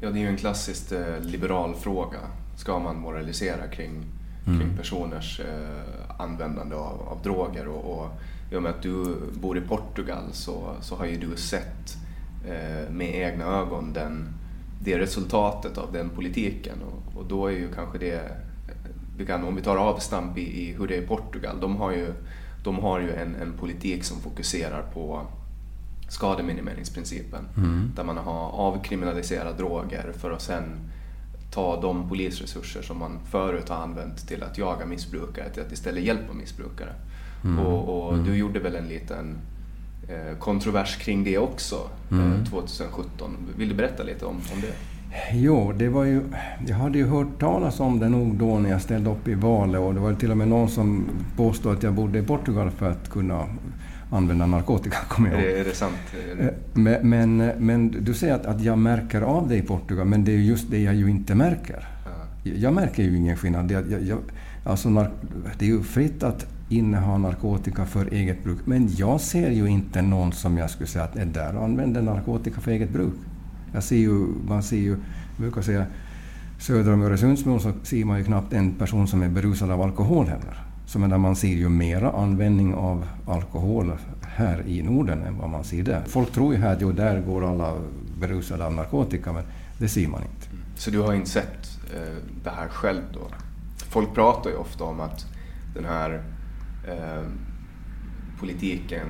Ja, 0.00 0.10
det 0.10 0.18
är 0.18 0.20
ju 0.20 0.28
en 0.28 0.36
klassisk 0.36 0.92
eh, 0.92 1.20
liberal 1.20 1.74
fråga. 1.74 2.18
Ska 2.56 2.78
man 2.78 3.00
moralisera 3.00 3.66
kring, 3.66 4.04
mm. 4.46 4.60
kring 4.60 4.76
personers 4.76 5.40
eh, 5.40 6.20
användande 6.20 6.76
av, 6.76 7.08
av 7.08 7.22
droger? 7.22 7.68
Och, 7.68 7.98
och 7.98 8.08
i 8.52 8.56
och 8.56 8.62
med 8.62 8.70
att 8.70 8.82
du 8.82 9.16
bor 9.40 9.58
i 9.58 9.60
Portugal 9.60 10.24
så, 10.32 10.74
så 10.80 10.96
har 10.96 11.06
ju 11.06 11.16
du 11.16 11.36
sett 11.36 11.96
eh, 12.46 12.90
med 12.90 13.14
egna 13.14 13.44
ögon 13.44 13.92
den, 13.92 14.28
det 14.80 14.98
resultatet 14.98 15.78
av 15.78 15.92
den 15.92 16.08
politiken. 16.08 16.78
Och, 16.82 17.20
och 17.20 17.26
då 17.28 17.46
är 17.46 17.52
ju 17.52 17.72
kanske 17.74 17.98
det 17.98 18.47
vi 19.18 19.26
kan, 19.26 19.44
om 19.44 19.56
vi 19.56 19.62
tar 19.62 19.76
avstamp 19.76 20.38
i, 20.38 20.68
i 20.68 20.72
hur 20.72 20.86
det 20.86 20.96
är 20.96 21.02
i 21.02 21.06
Portugal, 21.06 21.60
de 21.60 21.76
har 21.76 21.90
ju, 21.90 22.12
de 22.64 22.78
har 22.78 23.00
ju 23.00 23.14
en, 23.14 23.34
en 23.34 23.52
politik 23.52 24.04
som 24.04 24.20
fokuserar 24.20 24.82
på 24.94 25.26
skademinimeringsprincipen. 26.08 27.48
Mm. 27.56 27.92
Där 27.96 28.04
man 28.04 28.16
har 28.16 28.50
avkriminaliserat 28.50 29.58
droger 29.58 30.12
för 30.18 30.30
att 30.30 30.42
sen 30.42 30.64
ta 31.50 31.80
de 31.80 32.08
polisresurser 32.08 32.82
som 32.82 32.98
man 32.98 33.18
förut 33.30 33.68
har 33.68 33.76
använt 33.76 34.28
till 34.28 34.42
att 34.42 34.58
jaga 34.58 34.86
missbrukare 34.86 35.50
till 35.50 35.62
att 35.62 35.72
istället 35.72 36.04
hjälpa 36.04 36.32
missbrukare. 36.32 36.94
Mm. 37.44 37.58
Och, 37.58 38.06
och 38.06 38.14
mm. 38.14 38.26
du 38.26 38.36
gjorde 38.36 38.58
väl 38.58 38.76
en 38.76 38.88
liten 38.88 39.38
eh, 40.08 40.38
kontrovers 40.38 40.96
kring 40.96 41.24
det 41.24 41.38
också 41.38 41.90
eh, 42.10 42.44
2017. 42.50 43.30
Mm. 43.30 43.40
Vill 43.56 43.68
du 43.68 43.74
berätta 43.74 44.02
lite 44.02 44.24
om, 44.24 44.36
om 44.52 44.60
det? 44.60 44.74
Jo, 45.32 45.72
det 45.72 45.88
var 45.88 46.04
ju, 46.04 46.22
jag 46.66 46.76
hade 46.76 46.98
ju 46.98 47.06
hört 47.06 47.40
talas 47.40 47.80
om 47.80 47.98
det 47.98 48.08
nog 48.08 48.34
då 48.34 48.58
när 48.58 48.70
jag 48.70 48.82
ställde 48.82 49.10
upp 49.10 49.28
i 49.28 49.34
valet 49.34 49.80
och 49.80 49.94
det 49.94 50.00
var 50.00 50.14
till 50.14 50.30
och 50.30 50.36
med 50.36 50.48
någon 50.48 50.68
som 50.68 51.04
påstod 51.36 51.76
att 51.76 51.82
jag 51.82 51.94
bodde 51.94 52.18
i 52.18 52.22
Portugal 52.22 52.70
för 52.70 52.90
att 52.90 53.10
kunna 53.10 53.44
använda 54.10 54.46
narkotika. 54.46 54.96
Kommer 55.08 55.30
jag 55.30 55.42
är, 55.42 55.56
är 55.56 55.64
det 55.64 55.74
sant? 55.74 55.96
Det... 56.12 56.42
Eh, 56.42 56.54
men, 56.72 57.08
men, 57.08 57.36
men, 57.58 58.04
du 58.04 58.14
säger 58.14 58.34
att, 58.34 58.46
att 58.46 58.60
jag 58.60 58.78
märker 58.78 59.22
av 59.22 59.48
det 59.48 59.56
i 59.56 59.62
Portugal, 59.62 60.06
men 60.06 60.24
det 60.24 60.32
är 60.32 60.36
just 60.36 60.70
det 60.70 60.78
jag 60.78 60.94
ju 60.94 61.10
inte 61.10 61.34
märker. 61.34 61.88
Ja. 62.04 62.52
Jag 62.52 62.72
märker 62.72 63.02
ju 63.02 63.16
ingen 63.16 63.36
skillnad. 63.36 63.70
Jag, 63.70 64.02
jag, 64.02 64.18
alltså, 64.64 65.06
det 65.58 65.64
är 65.64 65.68
ju 65.68 65.82
fritt 65.82 66.22
att 66.22 66.46
inneha 66.68 67.18
narkotika 67.18 67.86
för 67.86 68.12
eget 68.12 68.44
bruk, 68.44 68.58
men 68.64 68.88
jag 68.96 69.20
ser 69.20 69.50
ju 69.50 69.66
inte 69.66 70.02
någon 70.02 70.32
som 70.32 70.58
jag 70.58 70.70
skulle 70.70 70.86
säga 70.86 71.04
att 71.04 71.16
är 71.16 71.26
där 71.26 71.64
använder 71.64 72.02
narkotika 72.02 72.60
för 72.60 72.70
eget 72.70 72.90
bruk. 72.90 73.14
Jag 73.72 73.82
ser 73.82 73.96
ju, 73.96 74.26
man 74.48 74.62
ser 74.62 74.76
ju, 74.76 74.90
jag 74.90 74.98
brukar 75.36 75.62
säga, 75.62 75.86
söder 76.58 76.92
om 76.92 77.02
Öresundsbron 77.02 77.60
så 77.60 77.72
ser 77.82 78.04
man 78.04 78.18
ju 78.18 78.24
knappt 78.24 78.52
en 78.52 78.74
person 78.74 79.08
som 79.08 79.22
är 79.22 79.28
berusad 79.28 79.70
av 79.70 79.82
alkohol 79.82 80.26
heller. 80.26 80.64
Så 80.86 80.98
medan 80.98 81.20
man 81.20 81.36
ser 81.36 81.48
ju 81.48 81.68
mera 81.68 82.10
användning 82.10 82.74
av 82.74 83.06
alkohol 83.26 83.92
här 84.22 84.62
i 84.66 84.82
Norden 84.82 85.22
än 85.22 85.38
vad 85.38 85.50
man 85.50 85.64
ser 85.64 85.82
där. 85.82 86.02
Folk 86.06 86.32
tror 86.32 86.54
ju 86.54 86.60
här 86.60 86.72
att 86.72 86.80
jo, 86.80 86.92
där 86.92 87.20
går 87.20 87.50
alla 87.50 87.74
berusade 88.20 88.66
av 88.66 88.72
narkotika, 88.72 89.32
men 89.32 89.44
det 89.78 89.88
ser 89.88 90.08
man 90.08 90.22
inte. 90.22 90.50
Mm. 90.50 90.62
Så 90.76 90.90
du 90.90 90.98
har 90.98 91.14
inte 91.14 91.30
sett 91.30 91.78
eh, 91.94 92.16
det 92.44 92.50
här 92.50 92.68
själv 92.68 93.02
då? 93.14 93.20
Folk 93.76 94.14
pratar 94.14 94.50
ju 94.50 94.56
ofta 94.56 94.84
om 94.84 95.00
att 95.00 95.26
den 95.74 95.84
här 95.84 96.22
eh, 96.88 97.22
politiken 98.40 99.06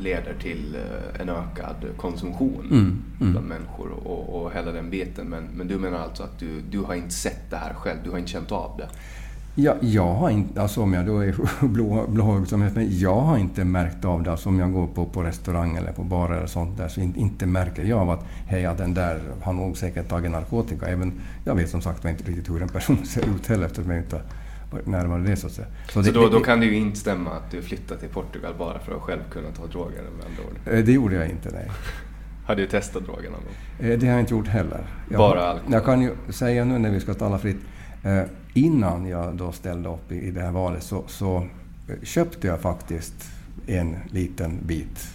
leder 0.00 0.34
till 0.40 0.74
eh, 0.74 1.20
en 1.20 1.28
ökad 1.28 1.76
konsumtion 1.96 2.66
mm, 2.70 3.02
mm. 3.20 3.32
bland 3.32 3.46
människor 3.46 3.90
och, 3.90 4.42
och 4.42 4.52
hela 4.52 4.72
den 4.72 4.90
biten. 4.90 5.26
Men, 5.26 5.44
men 5.54 5.68
du 5.68 5.78
menar 5.78 5.98
alltså 5.98 6.22
att 6.22 6.38
du, 6.38 6.60
du 6.60 6.78
har 6.78 6.94
inte 6.94 7.14
sett 7.14 7.50
det 7.50 7.56
här 7.56 7.74
själv, 7.74 7.98
du 8.04 8.10
har 8.10 8.18
inte 8.18 8.30
känt 8.30 8.52
av 8.52 8.76
det? 8.78 8.88
Ja, 9.54 9.74
jag 9.80 10.14
har 10.14 10.30
inte, 10.30 10.62
alltså 10.62 10.82
om 10.82 10.92
jag 10.92 11.06
då 11.06 11.18
är 11.18 12.06
blåögd 12.06 12.48
som 12.48 12.60
men 12.60 12.98
jag 12.98 13.20
har 13.20 13.38
inte 13.38 13.64
märkt 13.64 14.04
av 14.04 14.22
det. 14.22 14.30
Alltså 14.30 14.48
om 14.48 14.58
jag 14.58 14.72
går 14.72 14.86
på, 14.86 15.06
på 15.06 15.22
restaurang 15.22 15.76
eller 15.76 15.92
på 15.92 16.02
bar 16.02 16.30
eller 16.30 16.46
sånt 16.46 16.78
där 16.78 16.88
så 16.88 17.00
inte, 17.00 17.20
inte 17.20 17.46
märker 17.46 17.84
jag 17.84 17.98
av 17.98 18.10
att 18.10 18.24
hej, 18.46 18.62
ja, 18.62 18.74
den 18.74 18.94
där 18.94 19.20
har 19.42 19.52
nog 19.52 19.76
säkert 19.76 20.08
tagit 20.08 20.30
narkotika. 20.30 20.86
Även, 20.86 21.12
jag 21.44 21.54
vet 21.54 21.70
som 21.70 21.82
sagt 21.82 22.04
inte 22.04 22.24
riktigt 22.24 22.50
hur 22.50 22.62
en 22.62 22.68
person 22.68 22.96
ser 23.04 23.20
ut 23.20 23.46
heller 23.46 23.66
eftersom 23.66 23.90
jag 23.90 24.00
inte 24.00 24.20
närmare 24.84 25.22
det 25.22 25.36
så 25.36 25.46
att 25.46 25.52
säga. 25.52 25.68
Så, 25.86 25.92
så 25.92 26.00
det, 26.00 26.12
då, 26.12 26.28
då, 26.28 26.40
kan 26.40 26.60
det 26.60 26.66
ju 26.66 26.76
inte 26.76 26.98
stämma 26.98 27.30
att 27.30 27.50
du 27.50 27.62
flyttade 27.62 28.00
till 28.00 28.08
Portugal 28.08 28.54
bara 28.58 28.78
för 28.78 28.96
att 28.96 29.02
själv 29.02 29.20
kunna 29.30 29.50
ta 29.50 29.66
droger 29.66 30.02
med 30.02 30.26
andra 30.26 30.42
ord? 30.42 30.74
Eh, 30.74 30.84
det 30.84 30.92
gjorde 30.92 31.14
jag 31.14 31.28
inte, 31.28 31.50
nej. 31.52 31.70
Har 32.46 32.56
du 32.56 32.66
testat 32.66 33.04
droger 33.04 33.30
någon 33.30 33.40
gång? 33.40 33.88
Eh, 33.90 33.98
det 33.98 34.06
har 34.06 34.12
jag 34.12 34.20
inte 34.20 34.34
gjort 34.34 34.48
heller. 34.48 34.80
Jag, 35.08 35.18
bara 35.18 35.42
alkohol? 35.42 35.72
Jag 35.72 35.84
kan 35.84 36.02
ju 36.02 36.10
säga 36.28 36.64
nu 36.64 36.78
när 36.78 36.90
vi 36.90 37.00
ska 37.00 37.14
tala 37.14 37.38
fritt 37.38 37.60
Eh, 38.02 38.22
innan 38.54 39.06
jag 39.06 39.36
då 39.36 39.52
ställde 39.52 39.88
upp 39.88 40.12
i, 40.12 40.30
det 40.30 40.40
här 40.40 40.52
valet 40.52 40.82
så, 40.82 41.04
så 41.06 41.46
köpte 42.02 42.46
jag 42.46 42.60
faktiskt 42.60 43.30
en 43.66 43.96
liten 44.10 44.58
bit. 44.66 45.08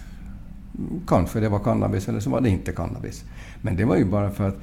Kanske 1.06 1.40
det 1.40 1.48
var 1.48 1.58
cannabis 1.58 2.08
eller 2.08 2.20
så 2.20 2.30
var 2.30 2.40
det 2.40 2.48
inte 2.48 2.72
cannabis. 2.72 3.24
Men 3.62 3.76
det 3.76 3.84
var 3.84 3.96
ju 3.96 4.04
bara 4.04 4.30
för 4.30 4.48
att 4.48 4.58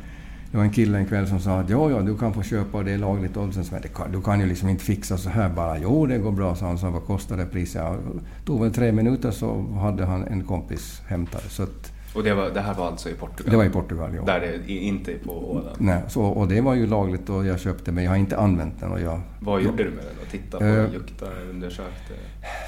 det 0.54 0.58
var 0.58 0.64
en 0.64 0.72
kille 0.72 0.98
en 0.98 1.06
kväll 1.06 1.28
som 1.28 1.40
sa 1.40 1.60
att 1.60 1.70
ja, 1.70 1.92
ja, 1.92 2.00
du 2.00 2.18
kan 2.18 2.34
få 2.34 2.44
köpa 2.44 2.78
och 2.78 2.86
det 2.86 2.92
är 2.92 2.98
lagligt 2.98 3.38
åldersgräns. 3.38 3.86
Du 4.12 4.22
kan 4.22 4.40
ju 4.40 4.46
liksom 4.46 4.70
inte 4.70 4.84
fixa 4.84 5.18
så 5.18 5.30
här 5.30 5.50
bara. 5.50 5.78
Jo, 5.78 6.06
det 6.06 6.18
går 6.18 6.32
bra, 6.32 6.56
sa 6.56 6.66
han. 6.66 6.78
Så 6.78 6.90
vad 6.90 7.06
kostade 7.06 7.46
priset? 7.46 7.82
Ja, 7.82 7.92
det 7.92 8.46
tog 8.46 8.62
väl 8.62 8.74
tre 8.74 8.92
minuter 8.92 9.32
så 9.32 9.66
hade 9.82 10.06
han 10.06 10.28
en 10.28 10.44
kompis 10.44 11.02
hämtade. 11.08 11.44
Så 11.50 11.64
att, 11.64 11.92
och 12.16 12.24
det, 12.24 12.34
var, 12.34 12.50
det, 12.50 12.62
här 12.62 12.74
var 12.74 12.88
alltså 12.88 13.10
i 13.10 13.14
Portugal? 13.14 13.52
Det 13.52 13.58
var 13.58 13.64
i 13.64 13.70
Portugal, 13.70 14.16
ja. 14.16 14.24
Där 14.26 14.60
det 14.68 14.74
inte 14.74 15.12
är 15.12 15.18
på 15.18 15.52
Åland? 15.52 15.76
Nej, 15.80 16.02
så, 16.08 16.22
och 16.22 16.48
det 16.48 16.62
var 16.62 16.74
ju 16.74 16.88
lagligt 16.88 17.30
och 17.30 17.46
jag 17.46 17.60
köpte 17.60 17.92
men 17.92 18.04
jag 18.04 18.12
har 18.12 18.18
inte 18.18 18.38
använt 18.38 18.80
den. 18.80 18.92
Och 18.92 19.02
jag, 19.02 19.22
Vad 19.40 19.62
gjorde 19.62 19.84
du 19.84 19.90
med 19.90 20.04
den? 20.04 20.30
Tittade 20.32 20.66
på 20.66 20.78
den, 20.78 20.86
uh, 20.86 20.94
luktade, 20.94 21.32
undersökte? 21.50 22.14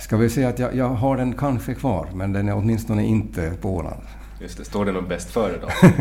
Ska 0.02 0.18
vi 0.18 0.30
säga 0.30 0.50
att 0.50 0.60
jag, 0.60 0.76
jag, 0.76 0.90
har 0.90 1.18
den 1.18 1.34
kanske 1.34 1.74
kvar, 1.74 2.08
men 2.14 2.34
den 2.34 2.50
är 2.50 2.56
åtminstone 2.56 3.06
inte 3.06 3.54
på 3.62 3.76
Åland. 3.76 4.02
Just 4.42 4.58
det, 4.58 4.66
står 4.66 4.86
det 4.86 4.92
något 4.92 5.10
bäst 5.10 5.30
före 5.32 5.54
då? 5.62 5.68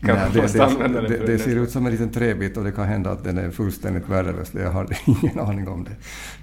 Nej, 0.00 0.30
det, 0.32 0.40
det, 0.40 1.08
det, 1.08 1.26
det, 1.26 1.38
ser 1.38 1.56
ut 1.56 1.70
som 1.70 1.86
en 1.86 1.92
liten 1.92 2.10
träbit 2.10 2.56
och 2.56 2.64
det 2.64 2.72
kan 2.72 2.86
hända 2.86 3.10
att 3.10 3.24
den 3.24 3.38
är 3.38 3.50
fullständigt 3.50 4.08
värdelös. 4.08 4.50
Jag 4.54 4.70
har 4.70 4.86
ingen 5.22 5.40
aning 5.40 5.68
om 5.68 5.84
det. 5.84 5.90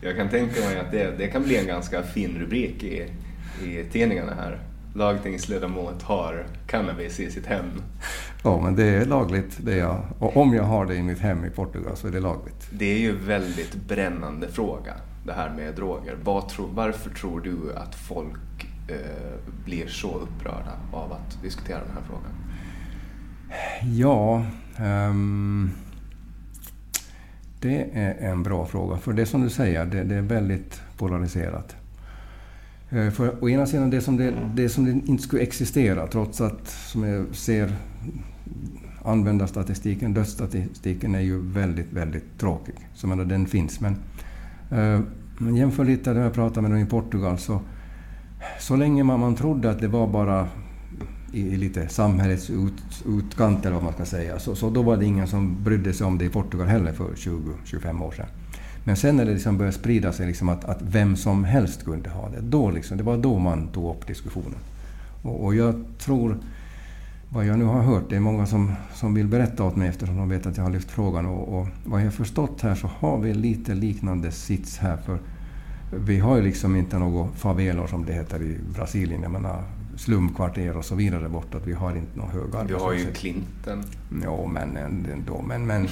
Jag 0.08 0.16
kan 0.16 0.30
tänka 0.30 0.60
mig 0.62 0.80
att 0.80 0.92
det, 0.92 1.18
det 1.18 1.28
kan 1.28 1.44
bli 1.44 1.58
en 1.58 1.68
ganska 1.68 2.04
fin 2.04 2.38
rubrik 2.40 2.84
i, 2.84 3.06
i 3.64 3.84
tidningarna 3.92 4.34
här 4.34 4.60
lagtingsledamot 4.98 6.02
har 6.02 6.46
cannabis 6.68 7.20
i 7.20 7.32
sitt 7.32 7.46
hem. 7.46 7.66
Ja, 8.44 8.62
men 8.62 8.76
det 8.76 8.84
är 8.84 9.06
lagligt. 9.06 9.58
Det 9.58 9.74
är 9.74 9.78
jag. 9.78 10.02
Och 10.20 10.38
om 10.38 10.54
jag 10.54 10.64
har 10.64 10.86
det 10.86 10.96
i 10.96 11.02
mitt 11.02 11.20
hem 11.20 11.46
i 11.46 11.50
Portugal 11.50 11.98
så 11.98 12.08
är 12.08 12.12
det 12.12 12.20
lagligt. 12.20 12.68
Det 12.72 12.86
är 12.86 12.98
ju 12.98 13.10
en 13.10 13.26
väldigt 13.26 13.76
brännande 13.76 14.48
fråga, 14.48 14.94
det 15.26 15.34
här 15.34 15.50
med 15.50 15.76
droger. 15.76 16.18
Varför 16.74 17.10
tror 17.10 17.42
du 17.42 17.76
att 17.76 17.96
folk 17.96 18.68
eh, 18.88 18.96
blir 19.66 19.88
så 19.88 20.20
upprörda 20.20 20.74
av 20.94 21.14
att 21.14 21.42
diskutera 21.42 21.80
den 21.80 21.94
här 21.94 22.04
frågan? 22.08 22.47
Ja, 23.96 24.46
um, 24.80 25.72
det 27.60 27.90
är 27.94 28.32
en 28.32 28.44
bra 28.44 28.66
fråga. 28.66 28.98
För 28.98 29.14
det 29.14 29.26
som 29.26 29.42
du 29.42 29.50
säger, 29.50 29.86
det, 29.86 30.04
det 30.04 30.16
är 30.16 30.22
väldigt 30.22 30.82
polariserat. 30.98 31.76
Eh, 32.90 33.10
för 33.10 33.44
å 33.44 33.50
ena 33.50 33.66
sidan 33.66 33.90
det 33.90 34.02
som 34.02 34.18
det, 34.18 34.34
det 34.54 34.70
som 34.70 34.86
det 34.86 34.92
inte 34.92 35.24
skulle 35.24 35.42
existera 35.42 36.08
trots 36.08 36.42
att, 36.42 36.68
som 36.68 37.04
jag 37.04 37.36
ser, 37.36 37.76
användarstatistiken, 39.06 40.14
dödsstatistiken 40.14 41.16
är 41.16 41.20
ju 41.20 41.42
väldigt, 41.42 41.94
väldigt 41.94 42.40
tråkig. 42.40 42.76
Så 42.94 43.08
menar, 43.08 43.26
den 43.26 43.46
finns. 43.46 43.80
Men 43.80 43.96
eh, 44.72 45.02
jämför 45.56 45.86
lite 45.86 46.14
när 46.14 46.22
jag 46.22 46.34
pratade 46.34 46.62
med 46.62 46.72
dem 46.72 46.80
i 46.80 46.86
Portugal 46.86 47.38
så, 47.38 47.62
så 48.60 48.76
länge 48.76 49.04
man, 49.04 49.20
man 49.20 49.36
trodde 49.36 49.70
att 49.72 49.80
det 49.80 49.88
var 49.88 50.08
bara 50.08 50.48
i, 51.34 51.42
i 51.42 51.58
lite 51.58 51.88
samhällets 51.88 52.50
ut, 52.50 53.04
utkant 53.06 53.66
eller 53.66 53.76
vad 53.76 53.84
man 53.84 53.94
ska 53.94 54.06
säga, 54.06 54.40
så, 54.40 54.56
så 54.56 54.70
då 54.70 54.82
var 54.82 54.98
det 54.98 55.06
ingen 55.06 55.28
som 55.28 55.64
brydde 55.64 55.94
sig 55.94 56.08
om 56.08 56.18
det 56.18 56.26
i 56.26 56.30
Portugal 56.30 56.68
heller 56.68 56.94
för 56.94 57.10
20-25 57.10 58.04
år 58.04 58.12
sedan. 58.12 58.28
Men 58.84 58.96
sen 58.96 59.16
när 59.16 59.26
det 59.26 59.34
liksom 59.34 59.58
började 59.58 59.78
sprida 59.78 60.14
sig 60.14 60.28
liksom 60.28 60.50
att, 60.50 60.66
att 60.66 60.82
vem 60.82 61.16
som 61.16 61.44
helst 61.44 61.86
kunde 61.86 62.10
ha 62.10 62.30
det, 62.30 62.42
då 62.42 62.72
liksom, 62.72 62.98
det 62.98 63.04
var 63.04 63.18
då 63.18 63.40
man 63.40 63.68
tog 63.68 63.96
upp 63.96 64.08
diskussionen. 64.08 64.60
Och, 65.24 65.46
och, 65.46 65.56
jag 65.56 65.84
tror, 65.98 66.38
vad 67.30 67.46
jag 67.46 67.60
nu 67.60 67.66
har 67.66 67.82
hört, 67.82 68.04
det 68.10 68.16
är 68.16 68.20
många 68.20 68.46
som, 68.46 68.74
som 68.94 69.14
vill 69.14 69.28
berätta 69.28 69.64
åt 69.64 69.76
mig 69.76 69.90
eftersom 69.90 70.18
de 70.18 70.30
vet 70.30 70.46
att 70.46 70.58
jag 70.58 70.64
har 70.64 70.72
lyft 70.72 70.92
frågan. 70.92 71.26
Och, 71.26 71.60
och 71.60 71.68
vad 71.86 72.00
jag 72.00 72.06
har 72.06 72.12
förstått 72.12 72.62
här 72.62 72.76
så 72.76 72.88
har 72.88 73.18
vi 73.18 73.34
lite 73.34 73.76
liknande 73.76 74.32
sits 74.32 74.78
här. 74.78 74.98
för 74.98 75.20
vi 75.92 76.20
har 76.20 76.36
ju 76.36 76.42
liksom 76.44 76.76
inte 76.76 77.00
några 77.00 77.28
favelor 77.28 77.88
som 77.88 78.06
det 78.06 78.14
heter 78.14 78.42
i 78.42 78.58
Brasilien. 78.74 79.22
Jag 79.22 79.32
menar, 79.32 79.64
slumkvarter 79.98 80.78
och 80.78 80.86
så 80.86 80.96
vidare 80.96 81.30
borta. 81.30 81.58
Vi 81.66 81.74
har 81.74 81.96
inte 81.96 82.20
någon 82.20 82.30
hög 82.30 82.56
arbetslöshet. 82.56 82.70
Vi 82.70 82.84
har 82.84 82.94
ju 82.94 83.14
Clinton. 83.14 83.84
Ja, 84.24 84.48
men 84.48 84.78
ändå. 85.14 85.42
Men, 85.42 85.66
men 85.66 85.88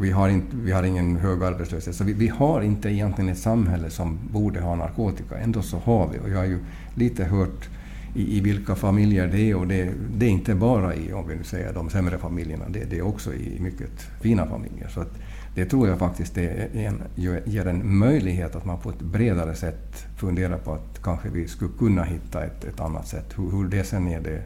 vi, 0.00 0.10
har 0.10 0.28
inte, 0.28 0.56
vi 0.56 0.72
har 0.72 0.82
ingen 0.82 1.16
hög 1.16 1.42
arbetslöshet. 1.42 1.94
Så 1.94 2.04
vi, 2.04 2.12
vi, 2.12 2.28
har 2.28 2.62
inte 2.62 2.88
egentligen 2.88 3.30
ett 3.30 3.38
samhälle 3.38 3.90
som 3.90 4.18
borde 4.32 4.60
ha 4.60 4.74
narkotika. 4.74 5.38
Ändå 5.38 5.62
så 5.62 5.78
har 5.78 6.08
vi. 6.08 6.18
Och 6.18 6.30
jag 6.30 6.38
har 6.38 6.44
ju 6.44 6.58
lite 6.94 7.24
hört 7.24 7.68
i, 8.14 8.36
i 8.36 8.40
vilka 8.40 8.74
familjer 8.74 9.26
det 9.26 9.50
är. 9.50 9.56
Och 9.56 9.66
det, 9.66 9.92
det, 10.16 10.26
är 10.26 10.30
inte 10.30 10.54
bara 10.54 10.94
i, 10.94 11.12
om 11.12 11.28
vi 11.28 11.36
nu 11.36 11.44
säger 11.44 11.72
de 11.72 11.90
sämre 11.90 12.18
familjerna. 12.18 12.64
Det, 12.68 12.84
det 12.84 12.98
är 12.98 13.06
också 13.06 13.34
i 13.34 13.60
mycket 13.60 13.90
fina 14.20 14.46
familjer. 14.46 14.88
Så 14.88 15.00
att, 15.00 15.18
det 15.60 15.66
tror 15.66 15.88
jag 15.88 15.98
faktiskt 15.98 16.38
är 16.38 16.68
en, 16.72 17.02
ger 17.44 17.66
en 17.66 17.98
möjlighet 17.98 18.56
att 18.56 18.64
man 18.64 18.78
på 18.78 18.90
ett 18.90 19.00
bredare 19.00 19.54
sätt 19.54 20.06
funderar 20.16 20.58
på 20.58 20.72
att 20.72 21.02
kanske 21.02 21.28
vi 21.28 21.48
skulle 21.48 21.70
kunna 21.78 22.02
hitta 22.02 22.44
ett, 22.44 22.64
ett 22.64 22.80
annat 22.80 23.08
sätt. 23.08 23.38
Hur, 23.38 23.50
hur 23.50 23.68
det 23.68 23.84
sen 23.84 24.08
är, 24.08 24.20
det, 24.20 24.42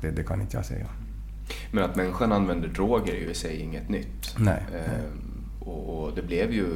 det, 0.00 0.10
det, 0.10 0.22
kan 0.22 0.40
inte 0.40 0.56
jag 0.56 0.66
säga. 0.66 0.86
Men 1.72 1.84
att 1.84 1.96
människan 1.96 2.32
använder 2.32 2.68
droger 2.68 3.12
är 3.12 3.18
ju 3.18 3.30
i 3.30 3.34
sig 3.34 3.60
inget 3.60 3.88
nytt. 3.88 4.34
Nej. 4.38 4.62
Ehm, 4.74 5.44
och, 5.60 6.02
och, 6.02 6.14
det 6.14 6.22
blev 6.22 6.52
ju 6.52 6.66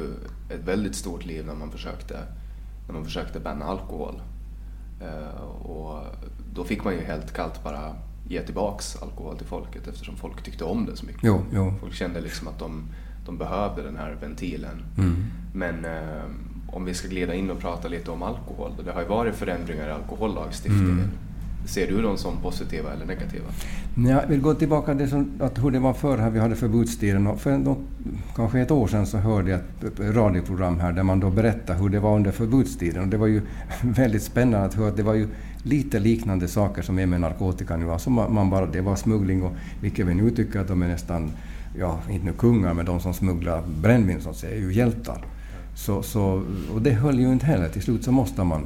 ett 0.49 0.63
väldigt 0.65 0.95
stort 0.95 1.25
liv 1.25 1.45
när 1.45 1.55
man 1.55 1.71
försökte, 1.71 2.19
när 2.87 2.93
man 2.93 3.05
försökte 3.05 3.39
banna 3.39 3.65
alkohol. 3.65 4.21
Ehm, 5.01 5.47
och 5.61 6.03
då 6.53 6.63
fick 6.63 6.83
man 6.83 6.93
ju 6.93 7.01
helt 7.01 7.33
kallt 7.33 7.63
bara 7.63 7.95
ge 8.27 8.41
tillbaks 8.41 9.01
alkohol 9.01 9.37
till 9.37 9.47
folket 9.47 9.87
eftersom 9.87 10.15
folk 10.15 10.43
tyckte 10.43 10.63
om 10.63 10.85
det 10.85 10.95
så 10.95 11.05
mycket. 11.05 11.23
Jo, 11.23 11.41
jo. 11.53 11.73
Folk 11.79 11.93
kände 11.93 12.21
liksom 12.21 12.47
att 12.47 12.59
de 12.59 12.83
de 13.25 13.37
behövde 13.37 13.83
den 13.83 13.97
här 13.97 14.17
ventilen. 14.21 14.83
Mm. 14.97 15.15
Men 15.53 15.85
eh, 15.85 16.23
om 16.67 16.85
vi 16.85 16.93
ska 16.93 17.07
glida 17.07 17.33
in 17.33 17.49
och 17.49 17.59
prata 17.59 17.87
lite 17.87 18.11
om 18.11 18.23
alkohol. 18.23 18.71
Det 18.85 18.91
har 18.91 19.01
ju 19.01 19.07
varit 19.07 19.35
förändringar 19.35 19.87
i 19.87 19.91
alkohollagstiftningen. 19.91 20.91
Mm. 20.91 21.09
Ser 21.65 21.87
du 21.87 22.01
dem 22.01 22.17
som 22.17 22.37
positiva 22.37 22.93
eller 22.93 23.05
negativa? 23.05 23.45
Jag 23.95 24.27
vill 24.27 24.41
gå 24.41 24.53
tillbaka 24.53 24.95
till 24.95 25.09
som, 25.09 25.31
att 25.39 25.63
hur 25.63 25.71
det 25.71 25.79
var 25.79 25.93
förr 25.93 26.17
här 26.17 26.29
vi 26.29 26.39
hade 26.39 26.55
förbudstiden. 26.55 27.27
Och 27.27 27.41
för 27.41 27.57
något, 27.57 27.79
kanske 28.35 28.59
ett 28.59 28.71
år 28.71 28.87
sedan 28.87 29.05
så 29.05 29.17
hörde 29.17 29.51
jag 29.51 29.59
ett 29.59 29.99
radioprogram 29.99 30.79
här 30.79 30.91
där 30.91 31.03
man 31.03 31.19
då 31.19 31.29
berättade 31.29 31.79
hur 31.79 31.89
det 31.89 31.99
var 31.99 32.15
under 32.15 32.31
förbudstiden. 32.31 33.01
Och 33.01 33.07
det 33.07 33.17
var 33.17 33.27
ju 33.27 33.41
väldigt 33.81 34.23
spännande 34.23 34.65
att 34.67 34.73
höra 34.73 34.87
att 34.87 34.97
det 34.97 35.03
var 35.03 35.13
ju 35.13 35.27
lite 35.63 35.99
liknande 35.99 36.47
saker 36.47 36.81
som 36.81 36.99
är 36.99 37.05
med 37.05 37.21
narkotika 37.21 37.77
nu. 37.77 37.91
Alltså 37.91 38.09
man, 38.09 38.33
man 38.33 38.49
bara, 38.49 38.65
det 38.65 38.81
var 38.81 38.95
smuggling 38.95 39.43
och 39.43 39.53
vilket 39.81 40.07
vi 40.07 40.13
nu 40.13 40.29
tycker 40.29 40.59
att 40.59 40.67
de 40.67 40.81
är 40.81 40.87
nästan 40.87 41.31
ja, 41.79 41.99
inte 42.09 42.25
nu 42.25 42.33
kungar, 42.33 42.73
men 42.73 42.85
de 42.85 42.99
som 42.99 43.13
smugglar 43.13 43.63
brännvin 43.81 44.21
så 44.21 44.29
att 44.29 44.35
säga, 44.35 44.55
är 44.55 44.59
ju 44.59 44.73
hjältar. 44.73 45.25
Så, 45.75 46.03
så, 46.03 46.43
och 46.73 46.81
det 46.81 46.91
höll 46.91 47.19
ju 47.19 47.31
inte 47.31 47.45
heller. 47.45 47.69
Till 47.69 47.81
slut 47.81 48.03
så 48.03 48.11
måste 48.11 48.43
man 48.43 48.63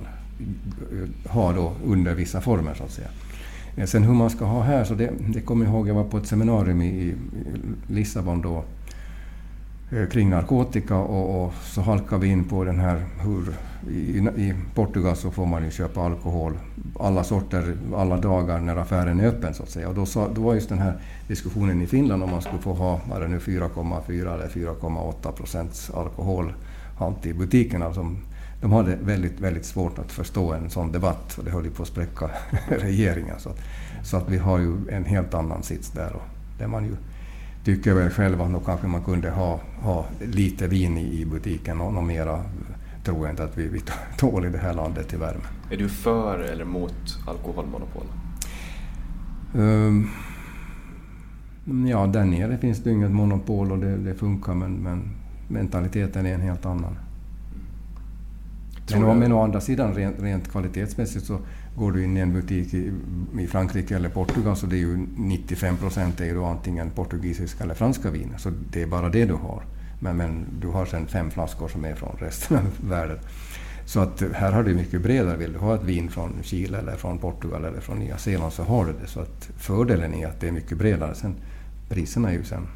eh, 0.91 1.31
ha 1.31 1.53
då 1.53 1.73
under 1.85 2.13
vissa 2.13 2.41
former 2.41 2.73
så 2.73 2.83
att 2.83 2.91
säga. 2.91 3.07
Eh, 3.75 3.85
sen 3.85 4.03
hur 4.03 4.13
man 4.13 4.29
ska 4.29 4.45
ha 4.45 4.63
här, 4.63 4.83
så 4.83 4.93
det, 4.93 5.11
det 5.27 5.41
kommer 5.41 5.65
jag 5.65 5.73
ihåg, 5.73 5.87
jag 5.87 5.95
var 5.95 6.03
på 6.03 6.17
ett 6.17 6.27
seminarium 6.27 6.81
i, 6.81 6.87
i 6.87 7.15
Lissabon 7.87 8.41
då 8.41 8.63
eh, 9.91 10.07
kring 10.07 10.29
narkotika 10.29 10.95
och, 10.95 11.45
och, 11.45 11.53
så 11.53 11.81
halkade 11.81 12.21
vi 12.21 12.27
in 12.27 12.43
på 12.43 12.63
den 12.63 12.79
här 12.79 13.05
hur 13.19 13.53
i, 13.89 14.17
i, 14.17 14.53
Portugal 14.75 15.15
så 15.15 15.31
får 15.31 15.45
man 15.45 15.63
ju 15.63 15.71
köpa 15.71 16.01
alkohol 16.01 16.53
alla 16.99 17.23
sorter, 17.23 17.77
alla 17.95 18.17
dagar 18.17 18.59
när 18.59 18.75
affären 18.75 19.19
är 19.19 19.27
öppen 19.27 19.53
så 19.53 19.63
att 19.63 19.69
säga. 19.69 19.89
Och 19.89 19.95
då, 19.95 20.05
sa, 20.05 20.27
då 20.35 20.41
var 20.41 20.53
just 20.53 20.69
den 20.69 20.79
här 20.79 20.93
diskussionen 21.27 21.81
i 21.81 21.87
Finland 21.87 22.23
om 22.23 22.29
man 22.29 22.41
skulle 22.41 22.61
få 22.61 22.73
ha, 22.73 23.01
var 23.09 23.19
det 23.19 23.27
nu 23.27 23.39
4,4 23.39 24.33
eller 24.33 24.47
4,8 24.47 25.31
procents 25.31 25.89
alkoholhalt 25.89 27.25
i 27.25 27.33
butikerna. 27.33 27.93
Som, 27.93 28.17
de 28.61 28.71
hade 28.71 28.95
väldigt, 28.95 29.39
väldigt 29.39 29.65
svårt 29.65 29.99
att 29.99 30.11
förstå 30.11 30.53
en 30.53 30.69
sån 30.69 30.91
debatt 30.91 31.37
och 31.37 31.43
det 31.43 31.51
höll 31.51 31.65
ju 31.65 31.71
på 31.71 31.81
att 31.81 31.87
spräcka 31.87 32.29
regeringen. 32.67 33.39
Så 33.39 33.49
att, 33.49 33.59
så 34.03 34.17
att 34.17 34.29
vi 34.29 34.37
har 34.37 34.59
ju 34.59 34.75
en 34.89 35.05
helt 35.05 35.33
annan 35.33 35.63
sits 35.63 35.91
där. 35.91 36.13
Och 36.13 36.23
där 36.59 36.67
man 36.67 36.85
ju 36.85 36.95
tycker 37.63 37.93
väl 37.93 38.09
själv 38.09 38.41
att 38.41 38.51
nog 38.51 38.65
kanske 38.65 38.87
man 38.87 39.03
kunde 39.03 39.29
ha, 39.29 39.59
ha 39.81 40.05
lite 40.19 40.67
vin 40.67 40.97
i, 40.97 41.21
i 41.21 41.25
butiken 41.25 41.81
och 41.81 41.93
något 41.93 42.03
mera 42.03 42.43
tror 43.03 43.25
jag 43.25 43.29
inte 43.33 43.43
att 43.43 43.57
vi, 43.57 43.67
vi 43.67 43.81
tål 44.17 44.45
i 44.45 44.49
det 44.49 44.57
här 44.57 44.73
landet 44.73 45.13
i 45.13 45.17
värmen. 45.17 45.47
Är 45.71 45.77
du 45.77 45.89
för 45.89 46.39
eller 46.39 46.65
mot 46.65 47.19
alkoholmonopol? 47.27 48.05
Um, 49.53 50.09
ja, 51.87 52.07
där 52.07 52.25
nere 52.25 52.57
finns 52.57 52.83
det 52.83 52.91
inget 52.91 53.11
monopol 53.11 53.71
och 53.71 53.77
det, 53.77 53.97
det 53.97 54.13
funkar 54.13 54.53
men, 54.53 54.73
men, 54.73 55.09
mentaliteten 55.47 56.25
är 56.25 56.33
en 56.33 56.41
helt 56.41 56.65
annan. 56.65 56.97
Men, 58.91 59.19
men 59.19 59.31
å 59.31 59.43
andra 59.43 59.61
sidan 59.61 59.93
rent, 59.93 60.19
rent 60.19 60.51
kvalitetsmässigt 60.51 61.25
så 61.25 61.39
går 61.77 61.91
du 61.91 62.03
in 62.03 62.17
i 62.17 62.19
en 62.19 62.33
butik 62.33 62.73
i, 62.73 62.91
i 63.39 63.47
Frankrike 63.47 63.95
eller 63.95 64.09
Portugal 64.09 64.55
så 64.55 64.65
det 64.65 64.75
är 64.75 64.79
ju 64.79 65.07
95 65.17 65.77
procent 65.77 66.21
är 66.21 66.25
ju 66.25 66.43
antingen 66.43 66.89
portugisiska 66.89 67.63
eller 67.63 67.73
franska 67.73 68.11
viner. 68.11 68.37
Så 68.37 68.51
det 68.71 68.81
är 68.81 68.87
bara 68.87 69.09
det 69.09 69.25
du 69.25 69.33
har. 69.33 69.63
Men, 70.03 70.17
men 70.17 70.45
du 70.59 70.67
har 70.67 70.85
sen 70.85 71.07
fem 71.07 71.31
flaskor 71.31 71.67
som 71.67 71.85
är 71.85 71.95
från 71.95 72.15
resten 72.19 72.57
av 72.57 72.63
världen. 72.89 73.19
Så 73.85 73.99
att 73.99 74.23
här 74.33 74.51
har 74.51 74.63
du 74.63 74.75
mycket 74.75 75.01
bredare. 75.01 75.37
Vill 75.37 75.53
du 75.53 75.59
ha 75.59 75.75
ett 75.75 75.83
vin 75.83 76.09
från 76.09 76.43
Chile 76.43 76.77
eller 76.77 76.95
från 76.95 77.17
Portugal 77.17 77.65
eller 77.65 77.79
från 77.79 77.99
Nya 77.99 78.17
Zeeland 78.17 78.53
så 78.53 78.63
har 78.63 78.85
du 78.85 78.93
det. 79.01 79.07
Så 79.07 79.19
att 79.19 79.49
fördelen 79.57 80.13
är 80.13 80.27
att 80.27 80.39
det 80.39 80.47
är 80.47 80.51
mycket 80.51 80.77
bredare. 80.77 81.15
Sen 81.15 81.35
priserna 81.89 82.29
är 82.29 82.33
ju 82.33 82.43
sen 82.43 82.67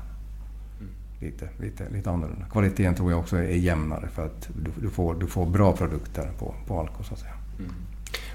lite, 1.21 1.49
lite, 1.59 1.89
lite 1.89 2.09
annorlunda. 2.09 2.45
Kvaliteten 2.51 2.95
tror 2.95 3.11
jag 3.11 3.19
också 3.19 3.37
är 3.37 3.41
jämnare 3.41 4.07
för 4.07 4.25
att 4.25 4.49
du, 4.63 4.71
du, 4.81 4.89
får, 4.89 5.15
du 5.15 5.27
får 5.27 5.45
bra 5.45 5.73
produkter 5.73 6.31
på, 6.39 6.55
på 6.67 6.79
Alko 6.79 7.03
så 7.03 7.13
att 7.13 7.19
säga. 7.19 7.33
Mm. 7.59 7.71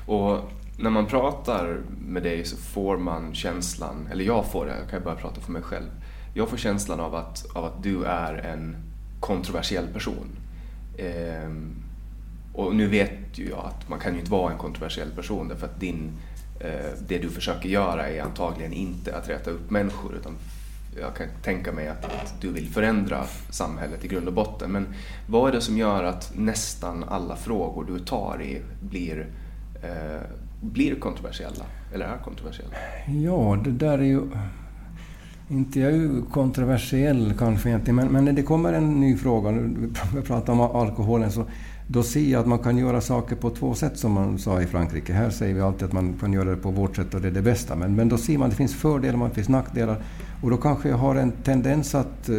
Och 0.07 0.51
när 0.79 0.91
man 0.91 1.07
pratar 1.07 1.81
med 2.07 2.23
dig 2.23 2.45
så 2.45 2.57
får 2.57 2.97
man 2.99 3.35
känslan, 3.35 4.09
eller 4.11 4.25
jag 4.25 4.47
får 4.47 4.67
det, 4.67 4.79
jag 4.79 4.91
kan 4.91 5.03
bara 5.05 5.15
prata 5.15 5.41
för 5.41 5.53
mig 5.53 5.63
själv. 5.63 5.91
Jag 6.35 6.49
får 6.49 6.57
känslan 6.57 7.01
av 7.01 7.15
att, 7.15 7.47
av 7.53 7.65
att 7.65 7.83
du 7.83 8.05
är 8.05 8.35
en 8.35 8.77
kontroversiell 9.21 9.87
person. 9.87 10.29
Ehm, 10.99 11.83
och 12.53 12.75
nu 12.75 12.89
vet 12.89 13.11
ju 13.35 13.49
jag 13.49 13.65
att 13.65 13.89
man 13.89 13.99
kan 13.99 14.13
ju 14.13 14.19
inte 14.19 14.31
vara 14.31 14.53
en 14.53 14.59
kontroversiell 14.59 15.11
person 15.11 15.49
därför 15.49 15.67
att 15.67 15.81
din, 15.81 16.13
eh, 16.61 16.91
det 17.09 17.19
du 17.19 17.31
försöker 17.31 17.69
göra 17.69 18.09
är 18.09 18.23
antagligen 18.23 18.73
inte 18.73 19.17
att 19.17 19.29
rätta 19.29 19.51
upp 19.51 19.71
människor 19.71 20.15
utan 20.15 20.33
jag 21.01 21.17
kan 21.17 21.27
tänka 21.43 21.73
mig 21.73 21.89
att, 21.89 22.05
att, 22.05 22.35
du 22.41 22.53
vill 22.53 22.69
förändra 22.69 23.25
samhället 23.51 24.05
i 24.05 24.09
grund 24.09 24.29
och 24.29 24.35
botten. 24.35 24.73
Men 24.73 24.87
vad 25.27 25.49
är 25.49 25.53
det 25.53 25.61
som 25.61 25.79
gör 25.79 26.05
att 26.05 26.33
nästan 26.37 27.05
alla 27.05 27.37
frågor 27.37 27.85
du 27.85 27.99
tar 27.99 28.43
i 28.43 28.63
blir, 28.81 29.27
eh, 29.83 30.21
blir 30.61 30.95
kontroversiella? 30.95 31.65
Eller 31.95 32.07
är 32.07 32.19
kontroversiella? 32.19 32.75
Ja, 33.07 33.59
det 33.65 33.71
där 33.71 33.99
är 33.99 34.03
ju... 34.03 34.31
Inte 35.53 35.81
jag 35.81 35.93
är 35.93 35.97
ju 35.97 36.23
kontroversiell 36.23 37.35
kanske 37.39 37.69
egentligen, 37.69 37.97
men, 37.97 38.09
men 38.09 38.25
när 38.25 38.33
det 38.33 38.43
kommer 38.43 38.73
en 38.73 39.01
ny 39.01 39.17
fråga, 39.17 39.51
vi 40.15 40.23
pratar 40.27 40.53
om 40.53 40.61
alkoholen, 40.61 41.33
så 41.33 41.45
då 41.87 42.03
ser 42.03 42.31
jag 42.31 42.41
att 42.41 42.47
man 42.47 42.59
kan 42.59 42.79
göra 42.79 43.01
saker 43.01 43.37
på 43.37 43.51
två 43.51 43.75
sätt 43.75 43.99
som 43.99 44.13
man 44.13 44.39
sa 44.39 44.63
i 44.63 44.67
Frankrike. 44.67 45.13
Här 45.13 45.31
säger 45.31 45.55
vi 45.55 45.61
alltid 45.61 45.85
att 45.85 45.93
man 45.93 46.15
kan 46.21 46.33
göra 46.33 46.51
det 46.51 46.57
på 46.57 46.71
vårt 46.71 46.97
sätt 46.97 47.15
och 47.15 47.21
det 47.21 47.29
är 47.29 47.33
det 47.33 47.43
bästa. 47.43 47.77
Men, 47.77 47.97
men 47.97 48.09
då 48.09 48.19
ser 48.19 48.39
man 48.39 48.45
att 48.45 48.51
det 48.51 48.57
finns 48.57 48.75
fördelar 48.75 49.23
och 49.23 49.29
det 49.29 49.35
finns 49.35 49.49
nackdelar. 49.49 50.03
Och 50.43 50.51
då 50.51 50.57
kanske 50.57 50.89
jag 50.89 50.97
har 50.97 51.15
en 51.15 51.33
tendens 51.33 51.95
att 51.95 52.29
eh, 52.29 52.37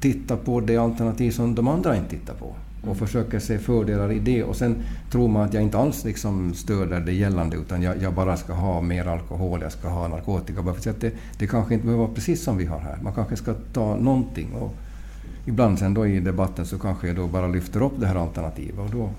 titta 0.00 0.36
på 0.36 0.60
det 0.60 0.76
alternativ 0.76 1.30
som 1.30 1.54
de 1.54 1.68
andra 1.68 1.96
inte 1.96 2.10
tittar 2.10 2.34
på. 2.34 2.54
Och 2.88 2.96
försöker 2.96 3.38
se 3.38 3.58
fördelar 3.58 4.12
i 4.12 4.18
det. 4.18 4.44
Och 4.44 4.56
sen 4.56 4.76
tror 5.10 5.28
man 5.28 5.42
att 5.42 5.54
jag 5.54 5.62
inte 5.62 5.78
alls 5.78 6.04
liksom 6.04 6.54
stöder 6.54 7.00
det 7.00 7.12
gällande 7.12 7.56
utan 7.56 7.82
jag, 7.82 8.02
jag, 8.02 8.14
bara 8.14 8.36
ska 8.36 8.52
ha 8.52 8.80
mer 8.80 9.06
alkohol, 9.06 9.62
jag 9.62 9.72
ska 9.72 9.88
ha 9.88 10.08
narkotika. 10.08 10.62
Bara 10.62 10.74
för 10.74 10.90
att 10.90 11.00
det, 11.00 11.12
det 11.38 11.46
kanske 11.46 11.74
inte 11.74 11.86
behöver 11.86 12.04
vara 12.04 12.14
precis 12.14 12.42
som 12.42 12.56
vi 12.56 12.66
har 12.66 12.78
här. 12.78 12.98
Man 13.02 13.12
kanske 13.12 13.36
ska 13.36 13.54
ta 13.72 13.96
någonting. 13.96 14.52
Och, 14.52 14.74
ibland 15.46 15.78
sen 15.78 15.94
då 15.94 16.06
i 16.06 16.20
debatten 16.20 16.66
så 16.66 16.78
kanske 16.78 17.06
jag 17.06 17.16
då 17.16 17.26
bara 17.26 17.46
lyfter 17.46 17.82
upp 17.82 17.92
det 17.98 18.06
här 18.06 18.14
alternativet 18.14 18.78
och 18.78 18.90
då 18.90 19.10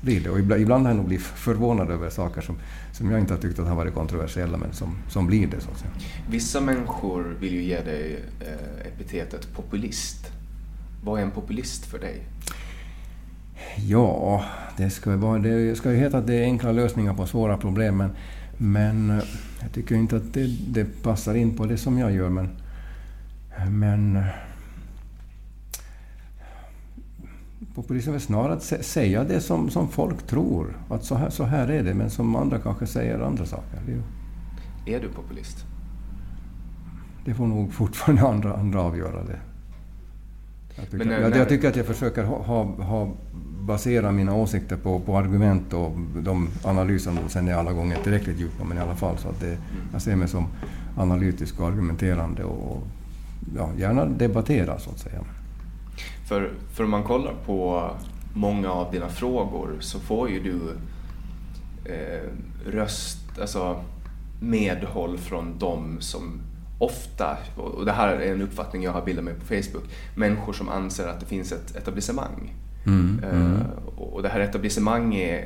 blir 0.00 0.20
det. 0.20 0.30
Och 0.30 0.38
ibland, 0.38 0.62
ibland 0.62 0.84
har 0.84 0.90
jag 0.90 0.96
nog 0.96 1.06
blivit 1.06 1.26
förvånad 1.26 1.90
över 1.90 2.10
saker 2.10 2.40
som, 2.40 2.56
som 2.92 3.10
jag 3.10 3.20
inte 3.20 3.34
har 3.34 3.40
tyckt 3.40 3.58
att 3.58 3.66
har 3.68 3.76
varit 3.76 3.94
kontroversiella 3.94 4.56
men 4.56 4.72
som, 4.72 4.96
som 5.08 5.26
blir 5.26 5.46
det. 5.46 5.60
Så 5.60 5.70
att 5.70 5.78
säga. 5.78 5.90
Vissa 6.30 6.60
människor 6.60 7.36
vill 7.40 7.52
ju 7.52 7.62
ge 7.62 7.80
dig 7.80 8.24
eh, 8.40 8.86
epitetet 8.86 9.52
populist. 9.52 10.26
Vad 11.04 11.20
är 11.20 11.24
en 11.24 11.30
populist 11.30 11.86
för 11.86 11.98
dig? 11.98 12.22
Ja, 13.76 14.44
det 14.76 14.90
ska, 14.90 15.16
vara, 15.16 15.38
det 15.38 15.76
ska 15.76 15.92
ju 15.92 15.98
heta 15.98 16.18
att 16.18 16.26
det 16.26 16.34
är 16.34 16.44
enkla 16.44 16.72
lösningar 16.72 17.14
på 17.14 17.26
svåra 17.26 17.56
problem 17.56 17.96
men, 17.96 18.10
men 18.56 19.10
eh, 19.10 19.24
jag 19.62 19.72
tycker 19.72 19.94
inte 19.94 20.16
att 20.16 20.32
det, 20.34 20.46
det 20.68 21.02
passar 21.02 21.34
in 21.34 21.56
på 21.56 21.66
det 21.66 21.76
som 21.76 21.98
jag 21.98 22.12
gör. 22.12 22.28
Men, 22.28 22.48
men 23.70 24.24
populism 27.74 28.14
är 28.14 28.18
snarare 28.18 28.52
att 28.52 28.62
säga 28.84 29.24
det 29.24 29.40
som, 29.40 29.70
som 29.70 29.88
folk 29.88 30.26
tror. 30.26 30.76
Att 30.88 31.04
så 31.04 31.14
här, 31.14 31.30
så 31.30 31.44
här 31.44 31.68
är 31.68 31.82
det, 31.82 31.94
men 31.94 32.10
som 32.10 32.36
andra 32.36 32.58
kanske 32.58 32.86
säger 32.86 33.20
andra 33.20 33.46
saker. 33.46 33.80
Det 34.84 34.94
är 34.94 35.00
du 35.00 35.08
populist? 35.08 35.64
Det 37.24 37.34
får 37.34 37.46
nog 37.46 37.72
fortfarande 37.72 38.22
andra, 38.22 38.54
andra 38.54 38.82
avgöra 38.82 39.24
det. 39.24 39.38
Jag 40.76 40.90
tycker, 40.90 41.04
när, 41.04 41.20
jag, 41.20 41.36
jag, 41.36 41.48
tycker 41.48 41.68
att 41.68 41.76
jag 41.76 41.86
försöker 41.86 42.24
ha, 42.24 42.42
ha, 42.42 42.64
ha 42.64 43.12
basera 43.68 44.12
mina 44.12 44.34
åsikter 44.34 44.76
på, 44.76 45.00
på 45.00 45.16
argument 45.16 45.72
och 45.72 45.92
de 46.22 46.48
analyserna 46.64 47.20
sen 47.28 47.48
är 47.48 47.54
alla 47.54 47.72
gånger 47.72 47.96
tillräckligt 48.02 48.40
djupa, 48.40 48.64
men 48.64 48.78
i 48.78 48.80
alla 48.80 48.96
fall 48.96 49.18
så 49.18 49.28
att 49.28 49.40
det, 49.40 49.58
jag 49.92 50.02
ser 50.02 50.16
mig 50.16 50.28
som 50.28 50.46
analytisk 50.96 51.60
och 51.60 51.66
argumenterande 51.66 52.44
och 52.44 52.82
ja, 53.56 53.70
gärna 53.78 54.04
debattera 54.04 54.78
så 54.78 54.90
att 54.90 54.98
säga. 54.98 55.20
För, 56.28 56.50
för 56.72 56.84
om 56.84 56.90
man 56.90 57.02
kollar 57.02 57.34
på 57.46 57.90
många 58.34 58.70
av 58.70 58.92
dina 58.92 59.08
frågor 59.08 59.76
så 59.80 60.00
får 60.00 60.30
ju 60.30 60.40
du 60.42 60.60
eh, 61.92 62.30
röst, 62.72 63.18
alltså 63.40 63.84
medhåll 64.40 65.18
från 65.18 65.58
de 65.58 66.00
som 66.00 66.40
ofta, 66.78 67.38
och 67.56 67.84
det 67.84 67.92
här 67.92 68.08
är 68.08 68.32
en 68.32 68.42
uppfattning 68.42 68.82
jag 68.82 68.92
har 68.92 69.02
bildat 69.04 69.24
mig 69.24 69.34
på 69.34 69.44
Facebook, 69.44 69.84
människor 70.14 70.52
som 70.52 70.68
anser 70.68 71.08
att 71.08 71.20
det 71.20 71.26
finns 71.26 71.52
ett 71.52 71.76
etablissemang. 71.76 72.54
Mm, 72.86 73.20
mm. 73.24 73.52
Uh, 73.52 73.62
och 73.96 74.22
det 74.22 74.28
här 74.28 74.40
etablissemanget 74.40 75.44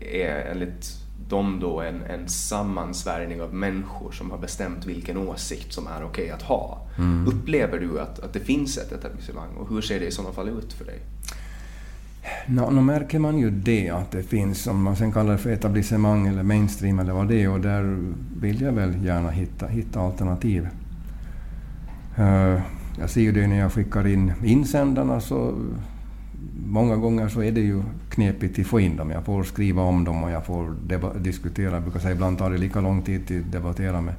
är, 0.00 0.06
är 0.14 0.50
enligt 0.50 1.06
de 1.28 1.60
då 1.60 1.80
en, 1.80 2.02
en 2.02 2.28
sammansvärjning 2.28 3.42
av 3.42 3.54
människor 3.54 4.12
som 4.12 4.30
har 4.30 4.38
bestämt 4.38 4.86
vilken 4.86 5.16
åsikt 5.16 5.72
som 5.72 5.86
är 5.86 5.96
okej 5.96 6.06
okay 6.06 6.30
att 6.30 6.42
ha. 6.42 6.86
Mm. 6.98 7.26
Upplever 7.26 7.78
du 7.78 8.00
att, 8.00 8.18
att 8.20 8.32
det 8.32 8.40
finns 8.40 8.78
ett 8.78 8.92
etablissemang 8.92 9.54
och 9.56 9.68
hur 9.68 9.80
ser 9.80 10.00
det 10.00 10.06
i 10.06 10.10
sådana 10.10 10.34
fall 10.34 10.48
ut 10.48 10.72
för 10.72 10.84
dig? 10.84 11.00
Nå, 12.46 12.70
no, 12.70 12.80
märker 12.80 13.18
man 13.18 13.38
ju 13.38 13.50
det, 13.50 13.90
att 13.90 14.10
det 14.10 14.22
finns, 14.22 14.66
om 14.66 14.82
man 14.82 14.96
sen 14.96 15.12
kallar 15.12 15.32
det 15.32 15.38
för 15.38 15.50
etablissemang 15.50 16.26
eller 16.26 16.42
mainstream 16.42 16.98
eller 16.98 17.12
vad 17.12 17.28
det 17.28 17.42
är, 17.42 17.50
och 17.50 17.60
där 17.60 17.98
vill 18.40 18.60
jag 18.60 18.72
väl 18.72 19.04
gärna 19.04 19.30
hitta, 19.30 19.66
hitta 19.66 20.00
alternativ. 20.00 20.68
Uh, 22.18 22.60
jag 22.98 23.10
ser 23.10 23.20
ju 23.20 23.32
det 23.32 23.46
när 23.46 23.58
jag 23.58 23.72
skickar 23.72 24.06
in 24.06 24.32
insändarna, 24.44 25.20
så 25.20 25.54
många 26.66 26.96
gånger 26.96 27.28
så 27.28 27.42
är 27.42 27.52
det 27.52 27.60
ju 27.60 27.82
knepigt 28.10 28.58
att 28.58 28.66
få 28.66 28.80
in 28.80 28.96
dem. 28.96 29.10
Jag 29.10 29.24
får 29.24 29.42
skriva 29.42 29.82
om 29.82 30.04
dem 30.04 30.24
och 30.24 30.30
jag 30.30 30.46
får 30.46 30.74
diskutera. 31.18 31.72
Jag 31.72 31.82
brukar 31.82 32.00
säga 32.00 32.14
ibland 32.14 32.38
tar 32.38 32.50
det 32.50 32.58
lika 32.58 32.80
lång 32.80 33.02
tid 33.02 33.22
att 33.22 33.52
debattera 33.52 34.00
med, 34.00 34.14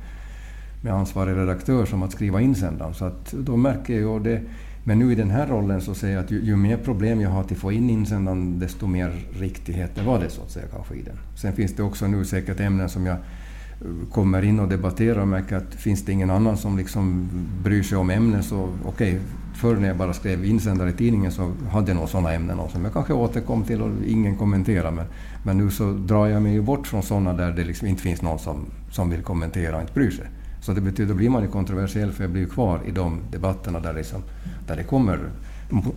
med 0.83 0.93
ansvarig 0.93 1.37
redaktör 1.37 1.85
som 1.85 2.03
att 2.03 2.11
skriva 2.11 2.41
insändaren. 2.41 2.93
Så 2.93 3.05
att 3.05 3.31
då 3.31 3.57
märker 3.57 3.93
jag 3.93 4.01
ju 4.01 4.19
det. 4.19 4.41
Men 4.83 4.99
nu 4.99 5.11
i 5.11 5.15
den 5.15 5.29
här 5.29 5.47
rollen 5.47 5.81
så 5.81 5.93
säger 5.93 6.15
jag 6.15 6.23
att 6.23 6.31
ju, 6.31 6.41
ju 6.43 6.55
mer 6.55 6.77
problem 6.77 7.21
jag 7.21 7.29
har 7.29 7.43
till 7.43 7.55
att 7.55 7.61
få 7.61 7.71
in 7.71 7.89
insändaren, 7.89 8.59
desto 8.59 8.87
mer 8.87 9.11
riktighet 9.39 9.95
det 9.95 10.01
var 10.01 10.19
det 10.19 10.29
så 10.29 10.41
att 10.41 10.51
säga 10.51 10.65
kanske 10.71 10.95
i 10.95 11.01
den. 11.01 11.15
Sen 11.35 11.53
finns 11.53 11.73
det 11.73 11.83
också 11.83 12.07
nu 12.07 12.25
säkert 12.25 12.59
ämnen 12.59 12.89
som 12.89 13.05
jag 13.05 13.15
eh, 13.15 14.09
kommer 14.11 14.41
in 14.41 14.59
och 14.59 14.67
debatterar 14.67 15.21
och 15.21 15.27
märker 15.27 15.55
att 15.55 15.75
finns 15.75 16.05
det 16.05 16.11
ingen 16.11 16.29
annan 16.29 16.57
som 16.57 16.77
liksom 16.77 17.29
bryr 17.63 17.83
sig 17.83 17.97
om 17.97 18.09
ämnen 18.09 18.43
så 18.43 18.69
okej, 18.85 19.09
okay, 19.11 19.19
förr 19.57 19.75
när 19.75 19.87
jag 19.87 19.97
bara 19.97 20.13
skrev 20.13 20.45
insändare 20.45 20.89
i 20.89 20.93
tidningen 20.93 21.31
så 21.31 21.51
hade 21.71 21.91
jag 21.91 21.97
nog 21.97 22.09
sådana 22.09 22.33
ämnen 22.33 22.69
som 22.69 22.83
jag 22.83 22.93
kanske 22.93 23.13
återkom 23.13 23.63
till 23.63 23.81
och 23.81 23.89
ingen 24.07 24.37
kommenterar. 24.37 24.91
Men, 24.91 25.05
men 25.43 25.57
nu 25.57 25.71
så 25.71 25.91
drar 25.91 26.27
jag 26.27 26.41
mig 26.41 26.53
ju 26.53 26.61
bort 26.61 26.87
från 26.87 27.03
sådana 27.03 27.33
där 27.33 27.51
det 27.51 27.63
liksom 27.63 27.87
inte 27.87 28.01
finns 28.01 28.21
någon 28.21 28.39
som, 28.39 28.65
som 28.91 29.09
vill 29.09 29.21
kommentera 29.21 29.75
och 29.75 29.81
inte 29.81 29.93
bryr 29.93 30.11
sig. 30.11 30.25
Så 30.61 30.73
det 30.73 30.81
betyder, 30.81 31.09
då 31.09 31.15
blir 31.15 31.29
man 31.29 31.43
ju 31.43 31.49
kontroversiell 31.49 32.11
för 32.11 32.23
jag 32.23 32.31
blir 32.31 32.41
ju 32.41 32.49
kvar 32.49 32.79
i 32.85 32.91
de 32.91 33.19
debatterna 33.31 33.79
där, 33.79 33.93
liksom, 33.93 34.21
där 34.67 34.75
det 34.75 34.83
kommer 34.83 35.19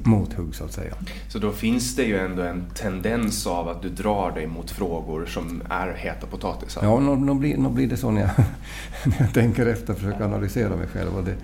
mothugg 0.02 0.54
så 0.54 0.64
att 0.64 0.72
säga. 0.72 0.94
Så 1.28 1.38
då 1.38 1.52
finns 1.52 1.96
det 1.96 2.02
ju 2.02 2.18
ändå 2.18 2.42
en 2.42 2.64
tendens 2.74 3.46
av 3.46 3.68
att 3.68 3.82
du 3.82 3.88
drar 3.88 4.30
dig 4.30 4.46
mot 4.46 4.70
frågor 4.70 5.26
som 5.26 5.62
är 5.70 5.92
heta 5.92 6.26
potatisar? 6.26 6.84
Ja, 6.84 7.00
nog 7.00 7.38
blir, 7.38 7.68
blir 7.68 7.86
det 7.86 7.96
så 7.96 8.10
när 8.10 8.20
jag, 8.20 8.30
när 9.04 9.16
jag 9.20 9.34
tänker 9.34 9.66
efter 9.66 9.92
och 9.92 9.98
försöker 9.98 10.24
analysera 10.24 10.76
mig 10.76 10.86
själv. 10.86 11.16
Och 11.16 11.24
det, 11.24 11.34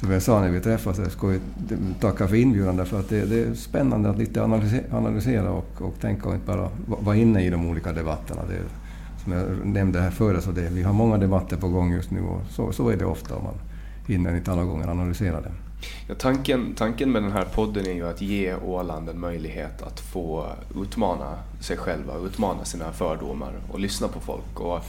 som 0.00 0.10
jag 0.10 0.22
sa 0.22 0.40
när 0.40 0.50
vi 0.50 0.60
träffades, 0.60 0.98
jag 0.98 1.12
ska 1.12 1.34
tacka 2.00 2.28
för 2.28 2.36
inbjudan 2.36 2.76
därför 2.76 3.00
att 3.00 3.08
det, 3.08 3.24
det, 3.24 3.40
är 3.40 3.54
spännande 3.54 4.10
att 4.10 4.18
lite 4.18 4.42
analysera, 4.90 5.50
och, 5.50 5.82
och 5.82 6.00
tänka 6.00 6.28
och 6.28 6.34
inte 6.34 6.46
bara 6.46 6.70
vara 6.86 7.16
inne 7.16 7.44
i 7.44 7.50
de 7.50 7.70
olika 7.70 7.92
debatterna. 7.92 8.42
Det, 8.48 8.58
som 9.22 9.32
jag 9.32 9.66
nämnde 9.66 10.00
här 10.00 10.10
förut, 10.10 10.44
så 10.44 10.50
det, 10.50 10.68
vi 10.70 10.82
har 10.82 10.92
många 10.92 11.18
debatter 11.18 11.56
på 11.56 11.68
gång 11.68 11.92
just 11.92 12.10
nu 12.10 12.20
och 12.20 12.40
så, 12.50 12.72
så 12.72 12.88
är 12.88 12.96
det 12.96 13.04
ofta 13.04 13.34
och 13.34 13.42
man 13.42 13.54
hinner 14.06 14.36
inte 14.36 14.52
alla 14.52 14.64
gånger 14.64 14.88
analysera 14.88 15.40
det. 15.40 15.52
Ja, 16.08 16.14
tanken, 16.14 16.74
tanken 16.74 17.12
med 17.12 17.22
den 17.22 17.32
här 17.32 17.44
podden 17.44 17.86
är 17.86 17.92
ju 17.92 18.08
att 18.08 18.20
ge 18.20 18.54
Åland 18.54 19.08
en 19.08 19.20
möjlighet 19.20 19.82
att 19.82 20.00
få 20.00 20.46
utmana 20.82 21.34
sig 21.60 21.76
själva, 21.76 22.14
utmana 22.26 22.64
sina 22.64 22.92
fördomar 22.92 23.52
och 23.72 23.80
lyssna 23.80 24.08
på 24.08 24.20
folk. 24.20 24.60
Och 24.60 24.80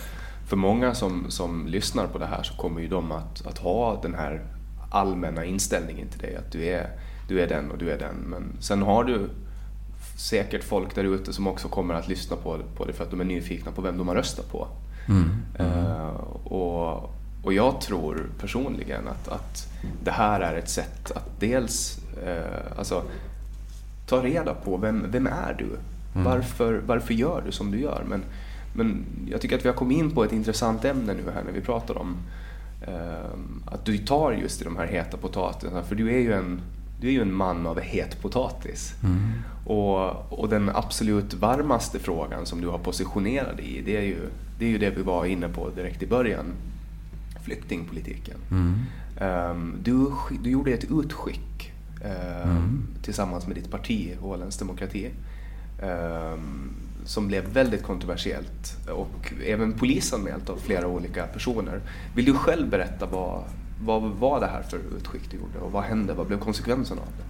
för 0.47 0.55
många 0.55 0.95
som, 0.95 1.25
som 1.29 1.67
lyssnar 1.67 2.07
på 2.07 2.17
det 2.17 2.25
här 2.25 2.43
så 2.43 2.53
kommer 2.57 2.81
ju 2.81 2.87
de 2.87 3.11
att, 3.11 3.47
att 3.47 3.57
ha 3.57 4.01
den 4.01 4.13
här 4.13 4.41
allmänna 4.89 5.45
inställningen 5.45 6.07
till 6.07 6.19
dig, 6.19 6.35
att 6.35 6.51
du 6.51 6.65
är, 6.65 6.89
du 7.27 7.41
är 7.41 7.47
den 7.47 7.71
och 7.71 7.77
du 7.77 7.91
är 7.91 7.99
den. 7.99 8.15
Men 8.15 8.43
sen 8.59 8.81
har 8.81 9.03
du 9.03 9.29
säkert 10.17 10.63
folk 10.63 10.95
där 10.95 11.03
ute 11.03 11.33
som 11.33 11.47
också 11.47 11.67
kommer 11.67 11.93
att 11.93 12.07
lyssna 12.07 12.35
på, 12.35 12.59
på 12.75 12.85
det 12.85 12.93
för 12.93 13.03
att 13.03 13.11
de 13.11 13.21
är 13.21 13.25
nyfikna 13.25 13.71
på 13.71 13.81
vem 13.81 13.97
de 13.97 14.07
har 14.07 14.15
röstat 14.15 14.51
på. 14.51 14.67
Mm. 15.07 15.29
Uh, 15.59 16.07
och, 16.43 17.13
och 17.43 17.53
jag 17.53 17.81
tror 17.81 18.29
personligen 18.39 19.07
att, 19.07 19.27
att 19.27 19.67
det 20.03 20.11
här 20.11 20.39
är 20.41 20.55
ett 20.55 20.69
sätt 20.69 21.11
att 21.11 21.39
dels 21.39 21.99
uh, 22.27 22.77
alltså, 22.77 23.03
ta 24.07 24.23
reda 24.23 24.53
på 24.53 24.77
vem, 24.77 25.05
vem 25.11 25.27
är 25.27 25.55
du? 25.57 25.65
Mm. 25.65 26.25
Varför, 26.25 26.81
varför 26.85 27.13
gör 27.13 27.43
du 27.45 27.51
som 27.51 27.71
du 27.71 27.79
gör? 27.79 28.03
Men, 28.09 28.23
men 28.73 29.05
jag 29.31 29.41
tycker 29.41 29.57
att 29.57 29.65
vi 29.65 29.69
har 29.69 29.75
kommit 29.75 29.97
in 29.97 30.11
på 30.11 30.23
ett 30.23 30.31
intressant 30.31 30.85
ämne 30.85 31.13
nu 31.13 31.31
här 31.33 31.43
när 31.43 31.51
vi 31.51 31.61
pratar 31.61 31.97
om 31.97 32.17
att 33.65 33.85
du 33.85 33.97
tar 33.97 34.31
just 34.31 34.61
i 34.61 34.63
de 34.63 34.75
här 34.75 34.87
heta 34.87 35.17
potatisarna. 35.17 35.83
För 35.83 35.95
du 35.95 36.13
är 36.15 36.19
ju 36.19 36.33
en, 36.33 36.61
du 37.01 37.07
är 37.07 37.11
ju 37.11 37.21
en 37.21 37.33
man 37.33 37.67
av 37.67 37.79
het 37.79 38.21
potatis. 38.21 38.95
Mm. 39.03 39.31
Och, 39.65 40.39
och 40.39 40.49
den 40.49 40.69
absolut 40.69 41.33
varmaste 41.33 41.99
frågan 41.99 42.45
som 42.45 42.61
du 42.61 42.67
har 42.67 42.77
positionerat 42.77 43.57
dig 43.57 43.77
i, 43.77 43.81
det 43.81 43.97
är, 43.97 44.01
ju, 44.01 44.29
det 44.59 44.65
är 44.65 44.69
ju 44.69 44.77
det 44.77 44.89
vi 44.89 45.01
var 45.01 45.25
inne 45.25 45.49
på 45.49 45.69
direkt 45.69 46.03
i 46.03 46.07
början. 46.07 46.45
Flyktingpolitiken. 47.43 48.37
Mm. 48.51 48.85
Um, 49.51 49.75
du, 49.83 50.11
du 50.43 50.49
gjorde 50.49 50.71
ett 50.71 50.91
utskick 50.91 51.73
um, 52.03 52.51
mm. 52.51 52.87
tillsammans 53.01 53.47
med 53.47 53.55
ditt 53.55 53.71
parti, 53.71 54.17
Ålands 54.21 54.57
Demokrati. 54.57 55.09
Um, 55.81 56.86
som 57.07 57.27
blev 57.27 57.43
väldigt 57.53 57.83
kontroversiellt 57.83 58.77
och 58.89 59.33
även 59.45 59.73
polisanmält 59.73 60.49
av 60.49 60.57
flera 60.57 60.87
olika 60.87 61.27
personer. 61.27 61.81
Vill 62.15 62.25
du 62.25 62.33
själv 62.33 62.69
berätta 62.69 63.05
vad, 63.05 63.43
vad 63.81 64.01
var 64.01 64.39
det 64.39 64.47
här 64.47 64.61
för 64.61 64.77
utskick 64.97 65.31
du 65.31 65.37
gjorde 65.37 65.59
och 65.59 65.71
vad 65.71 65.83
hände? 65.83 66.13
Vad 66.13 66.27
blev 66.27 66.39
konsekvenserna 66.39 67.01
av 67.01 67.07
det? 67.17 67.23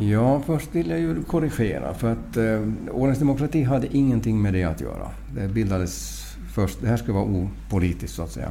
Ja, 0.00 0.42
först 0.46 0.74
vill 0.74 0.90
jag 0.90 1.00
ju 1.00 1.22
korrigera 1.22 1.94
för 1.94 2.12
att 2.12 2.36
eh, 2.36 2.94
Årens 2.94 3.18
Demokrati 3.18 3.62
hade 3.62 3.96
ingenting 3.96 4.42
med 4.42 4.52
det 4.52 4.64
att 4.64 4.80
göra. 4.80 5.10
Det 5.34 5.48
bildades 5.48 6.22
först, 6.54 6.80
det 6.80 6.88
här 6.88 6.96
skulle 6.96 7.14
vara 7.14 7.24
opolitiskt 7.24 8.16
så 8.16 8.22
att 8.22 8.30
säga. 8.30 8.50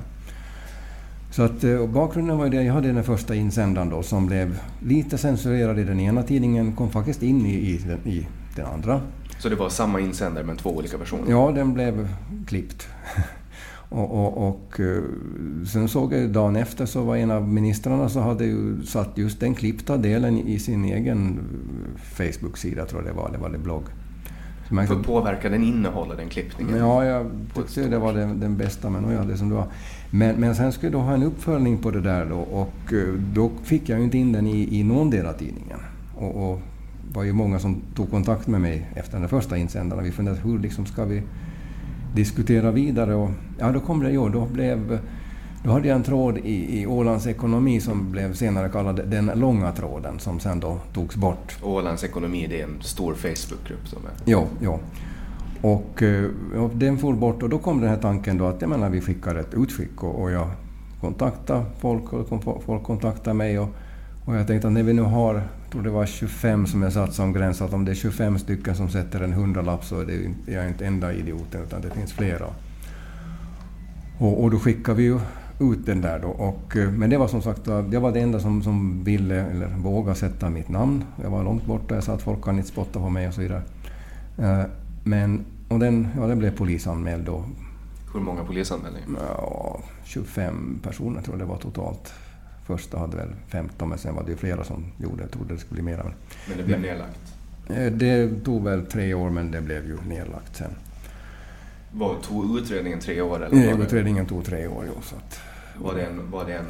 Så 1.31 1.43
att, 1.43 1.63
eh, 1.63 1.75
och 1.75 1.89
bakgrunden 1.89 2.37
var 2.37 2.45
ju 2.45 2.51
det, 2.51 2.63
jag 2.63 2.73
hade 2.73 2.91
den 2.91 3.03
första 3.03 3.35
insändaren 3.35 3.89
då 3.89 4.03
som 4.03 4.27
blev 4.27 4.59
lite 4.79 5.17
censurerad 5.17 5.79
i 5.79 5.83
den 5.83 5.99
ena 5.99 6.23
tidningen, 6.23 6.75
kom 6.75 6.89
faktiskt 6.89 7.23
in 7.23 7.45
i, 7.45 7.53
i, 7.53 7.77
den, 7.77 8.07
i 8.07 8.27
den 8.55 8.65
andra. 8.65 9.01
Så 9.43 9.49
det 9.49 9.55
var 9.55 9.69
samma 9.69 9.99
insändare 9.99 10.43
men 10.43 10.57
två 10.57 10.69
olika 10.69 10.97
personer? 10.97 11.31
Ja, 11.31 11.51
den 11.51 11.73
blev 11.73 12.07
klippt. 12.47 12.87
Och, 13.89 14.11
och, 14.11 14.47
och, 14.47 14.79
eh, 14.79 15.03
sen 15.67 15.87
såg 15.87 16.13
jag 16.13 16.29
dagen 16.29 16.55
efter 16.55 16.85
så 16.85 17.01
var 17.03 17.15
en 17.15 17.31
av 17.31 17.47
ministrarna 17.47 18.09
så 18.09 18.19
hade 18.19 18.45
ju 18.45 18.83
satt 18.83 19.17
just 19.17 19.39
den 19.39 19.55
klippta 19.55 19.97
delen 19.97 20.37
i 20.37 20.59
sin 20.59 20.85
egen 20.85 21.39
Facebook-sida, 22.15 22.85
tror 22.85 23.01
jag 23.01 23.11
det 23.11 23.17
var, 23.17 23.29
det 23.31 23.37
var 23.37 23.49
det 23.49 23.57
blogg. 23.57 23.83
För 24.87 25.03
påverkar 25.03 25.49
den 25.49 25.63
innehållet, 25.63 26.17
den 26.17 26.29
klippningen? 26.29 26.77
Ja, 26.77 27.05
jag 27.05 27.31
tyckte 27.55 27.87
det 27.87 27.99
var 27.99 28.13
den, 28.13 28.39
den 28.39 28.57
bästa, 28.57 28.89
men 28.89 29.11
ja, 29.11 29.21
det 29.23 29.37
som 29.37 29.49
det 29.49 29.55
var. 29.55 29.67
Men, 30.09 30.35
men 30.35 30.55
sen 30.55 30.71
skulle 30.71 30.91
jag 30.91 31.01
då 31.01 31.05
ha 31.05 31.13
en 31.13 31.23
uppföljning 31.23 31.77
på 31.77 31.91
det 31.91 32.01
där 32.01 32.25
då 32.25 32.39
och 32.39 32.93
eh, 32.93 33.13
då 33.33 33.51
fick 33.63 33.89
jag 33.89 33.97
ju 33.97 34.03
inte 34.03 34.17
in 34.17 34.31
den 34.31 34.47
i, 34.47 34.79
i 34.79 34.83
någon 34.83 35.09
del 35.09 35.25
av 35.25 35.33
tidningen. 35.33 35.79
Och, 36.15 36.51
och 36.51 36.61
var 37.13 37.23
ju 37.23 37.33
många 37.33 37.59
som 37.59 37.81
tog 37.95 38.11
kontakt 38.11 38.47
med 38.47 38.61
mig 38.61 38.87
efter 38.95 39.19
den 39.19 39.29
första 39.29 39.57
insändaren. 39.57 40.03
Vi 40.03 40.11
funderade 40.11 40.41
hur 40.41 40.59
liksom 40.59 40.85
ska 40.85 41.05
vi 41.05 41.21
diskutera 42.15 42.71
vidare. 42.71 43.15
Och, 43.15 43.29
ja, 43.59 43.71
då 43.71 43.79
kom 43.79 44.03
det 44.03 44.11
ju, 44.11 44.29
då 44.29 44.45
blev 44.45 44.99
då 45.63 45.71
hade 45.71 45.87
jag 45.87 45.95
en 45.95 46.03
tråd 46.03 46.37
i, 46.37 46.81
i 46.81 46.87
Ålands 46.87 47.27
ekonomi 47.27 47.79
som 47.79 48.11
blev 48.11 48.33
senare 48.33 48.69
kallad 48.69 49.01
den 49.05 49.31
långa 49.35 49.71
tråden 49.71 50.19
som 50.19 50.39
sen 50.39 50.59
då 50.59 50.77
togs 50.93 51.15
bort. 51.15 51.57
Ålands 51.63 52.03
ekonomi 52.03 52.47
det 52.49 52.61
är 52.61 52.63
en 52.63 52.81
stor 52.81 53.13
Facebookgrupp 53.13 53.87
som 53.87 53.99
är... 54.05 54.31
Ja, 54.31 54.47
ja. 54.61 54.79
Och, 55.61 56.03
eh, 56.03 56.25
och 56.57 56.69
den 56.75 56.97
for 56.97 57.13
bort 57.13 57.43
och 57.43 57.49
då 57.49 57.57
kom 57.57 57.81
den 57.81 57.89
här 57.89 57.97
tanken 57.97 58.37
då 58.37 58.45
att 58.45 58.61
jag 58.61 58.69
menar, 58.69 58.89
vi 58.89 59.01
skickar 59.01 59.35
ett 59.35 59.53
utskick 59.53 60.03
och, 60.03 60.21
och 60.21 60.31
jag 60.31 60.49
kontaktade 61.01 61.65
folk 61.79 62.13
och 62.13 62.43
folk 62.65 62.83
kontaktade 62.83 63.33
mig 63.33 63.59
och, 63.59 63.69
och 64.25 64.35
jag 64.35 64.47
tänkte 64.47 64.67
att 64.67 64.73
när 64.73 64.83
vi 64.83 64.93
nu 64.93 65.01
har 65.01 65.43
tror 65.73 65.83
det 65.83 65.89
var 65.89 66.05
25 66.05 66.67
som 66.67 66.81
jag 66.81 66.93
satt 66.93 67.13
som 67.13 67.33
gräns, 67.33 67.61
att 67.61 67.73
om 67.73 67.85
det 67.85 67.91
är 67.91 67.95
25 67.95 68.39
stycken 68.39 68.75
som 68.75 68.89
sätter 68.89 69.21
en 69.21 69.33
hundralapp 69.33 69.85
så 69.85 69.99
är 69.99 70.05
det, 70.05 70.51
jag 70.51 70.63
är 70.63 70.67
inte 70.67 70.85
enda 70.85 71.13
idioten, 71.13 71.63
utan 71.63 71.81
det 71.81 71.89
finns 71.89 72.13
flera. 72.13 72.45
Och, 74.19 74.43
och 74.43 74.51
då 74.51 74.59
skickade 74.59 74.97
vi 74.97 75.03
ju 75.03 75.19
ut 75.59 75.85
den 75.85 76.01
där 76.01 76.19
då. 76.19 76.27
Och, 76.27 76.77
eh, 76.77 76.91
men 76.91 77.09
det 77.09 77.17
var 77.17 77.27
som 77.27 77.41
sagt, 77.41 77.67
jag 77.67 78.01
var 78.01 78.11
den 78.11 78.23
enda 78.23 78.39
som, 78.39 78.63
som 78.63 79.03
ville 79.03 79.35
eller 79.35 79.67
vågade 79.67 80.15
sätta 80.15 80.49
mitt 80.49 80.69
namn. 80.69 81.03
Jag 81.23 81.29
var 81.29 81.43
långt 81.43 81.65
borta, 81.65 81.95
jag 81.95 82.03
sa 82.03 82.13
att 82.13 82.21
folk 82.21 82.43
kan 82.43 82.57
inte 82.57 82.69
spotta 82.69 82.99
på 82.99 83.09
mig 83.09 83.27
och 83.27 83.33
så 83.33 83.41
vidare. 83.41 83.61
Eh, 84.37 84.63
men, 85.03 85.45
och 85.69 85.79
den, 85.79 86.07
ja, 86.17 86.27
den 86.27 86.39
blev 86.39 86.57
polisanmäld 86.57 87.25
då. 87.25 87.43
Hur 88.13 88.19
många 88.19 88.43
polisanmälningar? 88.43 89.07
Ja, 89.37 89.79
25 90.03 90.79
personer 90.83 91.21
tror 91.21 91.37
jag 91.37 91.47
det 91.47 91.51
var 91.51 91.57
totalt. 91.57 92.13
Första 92.65 92.99
hade 92.99 93.17
väl 93.17 93.29
15, 93.47 93.89
men 93.89 93.97
sen 93.97 94.15
var 94.15 94.23
det 94.23 94.31
ju 94.31 94.37
flera 94.37 94.63
som 94.63 94.85
gjorde. 94.97 95.23
Jag 95.23 95.31
trodde 95.31 95.53
det 95.53 95.59
skulle 95.59 95.81
bli 95.81 95.91
mera. 95.91 96.03
Men 96.47 96.57
det 96.57 96.63
blev 96.63 96.81
nedlagt? 96.81 97.33
Eh, 97.69 97.91
det 97.91 98.43
tog 98.43 98.63
väl 98.63 98.85
tre 98.85 99.13
år, 99.13 99.29
men 99.29 99.51
det 99.51 99.61
blev 99.61 99.87
ju 99.87 99.97
nedlagt 100.07 100.55
sen. 100.55 100.71
Var, 101.91 102.15
tog 102.15 102.57
utredningen 102.57 102.99
tre 102.99 103.21
år? 103.21 103.45
Eller 103.45 103.73
var 103.73 103.83
utredningen 103.83 104.25
tog 104.25 104.45
tre 104.45 104.67
år, 104.67 104.85
ja. 104.85 105.01
Så 105.01 105.15
att, 105.15 105.39
var, 105.77 105.95
det 105.95 106.05
en, 106.05 106.31
var 106.31 106.45
det 106.45 106.53
en 106.53 106.65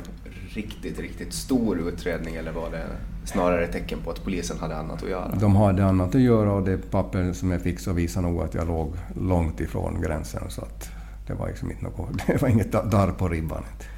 riktigt, 0.50 1.00
riktigt 1.00 1.34
stor 1.34 1.80
utredning 1.80 2.36
eller 2.36 2.52
var 2.52 2.70
det 2.72 2.86
snarare 3.26 3.64
ett 3.64 3.72
tecken 3.72 4.00
på 4.04 4.12
att 4.12 4.24
polisen 4.24 4.60
hade 4.60 4.76
annat 4.76 5.04
att 5.04 5.10
göra? 5.10 5.36
De 5.36 5.56
hade 5.56 5.86
annat 5.86 6.16
att 6.16 6.22
göra 6.22 6.54
och 6.54 6.64
det 6.64 6.78
papper 6.78 7.34
som 7.34 7.52
jag 7.52 7.62
fick 7.62 7.80
så 7.80 7.94
visade 7.94 8.28
nog 8.28 8.42
att 8.42 8.54
jag 8.54 8.68
låg 8.68 8.94
långt 9.16 9.60
ifrån 9.60 10.02
gränsen. 10.02 10.42
Så 10.50 10.62
att 10.62 10.90
det 11.28 11.34
var 11.34 11.48
liksom 11.48 11.72
inte 11.72 11.84
något, 11.84 12.10
det 12.28 12.42
var 12.42 12.50
inget 12.50 12.72
darr 12.72 13.12
på 13.12 13.28
ribban. 13.28 13.64
Eh, 13.80 13.93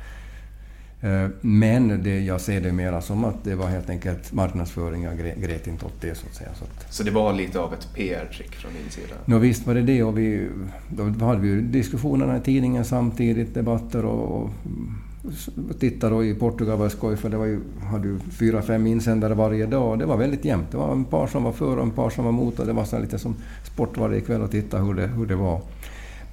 men 1.42 2.04
det, 2.04 2.20
jag 2.20 2.42
ser 2.42 2.62
det 2.62 2.72
mera 2.72 3.02
som 3.02 3.26
att 3.26 3.44
det 3.44 3.56
var 3.56 3.68
helt 3.68 3.90
enkelt 3.90 4.34
marknadsföring. 4.34 5.04
Jag 5.04 5.18
grät 5.18 5.68
inte 5.68 5.86
åt 5.86 6.02
det 6.02 6.16
så 6.16 6.28
att 6.28 6.36
säga. 6.36 6.50
Så, 6.56 6.64
att, 6.64 6.94
så 6.94 7.04
det 7.04 7.12
var 7.12 7.34
lite 7.34 7.60
av 7.60 7.74
ett 7.74 7.88
PR-trick 7.94 8.56
från 8.56 8.72
din 8.74 8.92
sida? 8.92 9.16
Nå, 9.26 9.38
visst 9.38 9.68
var 9.68 9.74
det 9.74 9.82
det. 9.82 10.04
Och 10.04 10.18
vi, 10.18 10.48
då 10.90 11.26
hade 11.26 11.42
vi 11.42 11.48
ju 11.48 11.62
diskussionerna 11.62 12.38
i 12.38 12.40
tidningen 12.40 12.86
samtidigt, 12.86 13.54
debatter 13.54 14.06
och, 14.06 14.42
och 14.42 14.50
tittade 15.80 16.16
då 16.16 16.24
i 16.24 16.36
Portugal 16.36 16.78
var 16.78 16.90
skoj 16.90 17.18
för 17.18 17.30
det 17.30 17.38
var 17.38 17.46
ju, 17.46 17.60
hade 17.92 18.08
ju 18.08 18.20
fyra, 18.20 18.62
fem 18.62 18.88
insändare 18.88 19.34
varje 19.34 19.66
dag 19.66 19.92
och 19.92 19.98
det 19.98 20.06
var 20.06 20.18
väldigt 20.18 20.46
jämnt. 20.46 20.72
Det 20.72 20.78
var 20.78 20.92
en 20.92 21.06
par 21.06 21.28
som 21.28 21.44
var 21.44 21.52
för 21.52 21.78
och 21.78 21.84
en 21.84 21.92
par 21.92 22.10
som 22.10 22.26
var 22.26 22.32
mot 22.32 22.60
och 22.60 22.66
det 22.66 22.74
var 22.74 22.86
så 22.86 23.00
lite 23.00 23.20
som 23.20 23.36
sport 23.64 23.98
varje 23.98 24.22
kväll 24.22 24.44
att 24.44 24.52
titta 24.52 24.78
hur 24.78 24.94
det, 24.94 25.08
hur 25.08 25.26
det 25.26 25.36
var. 25.36 25.62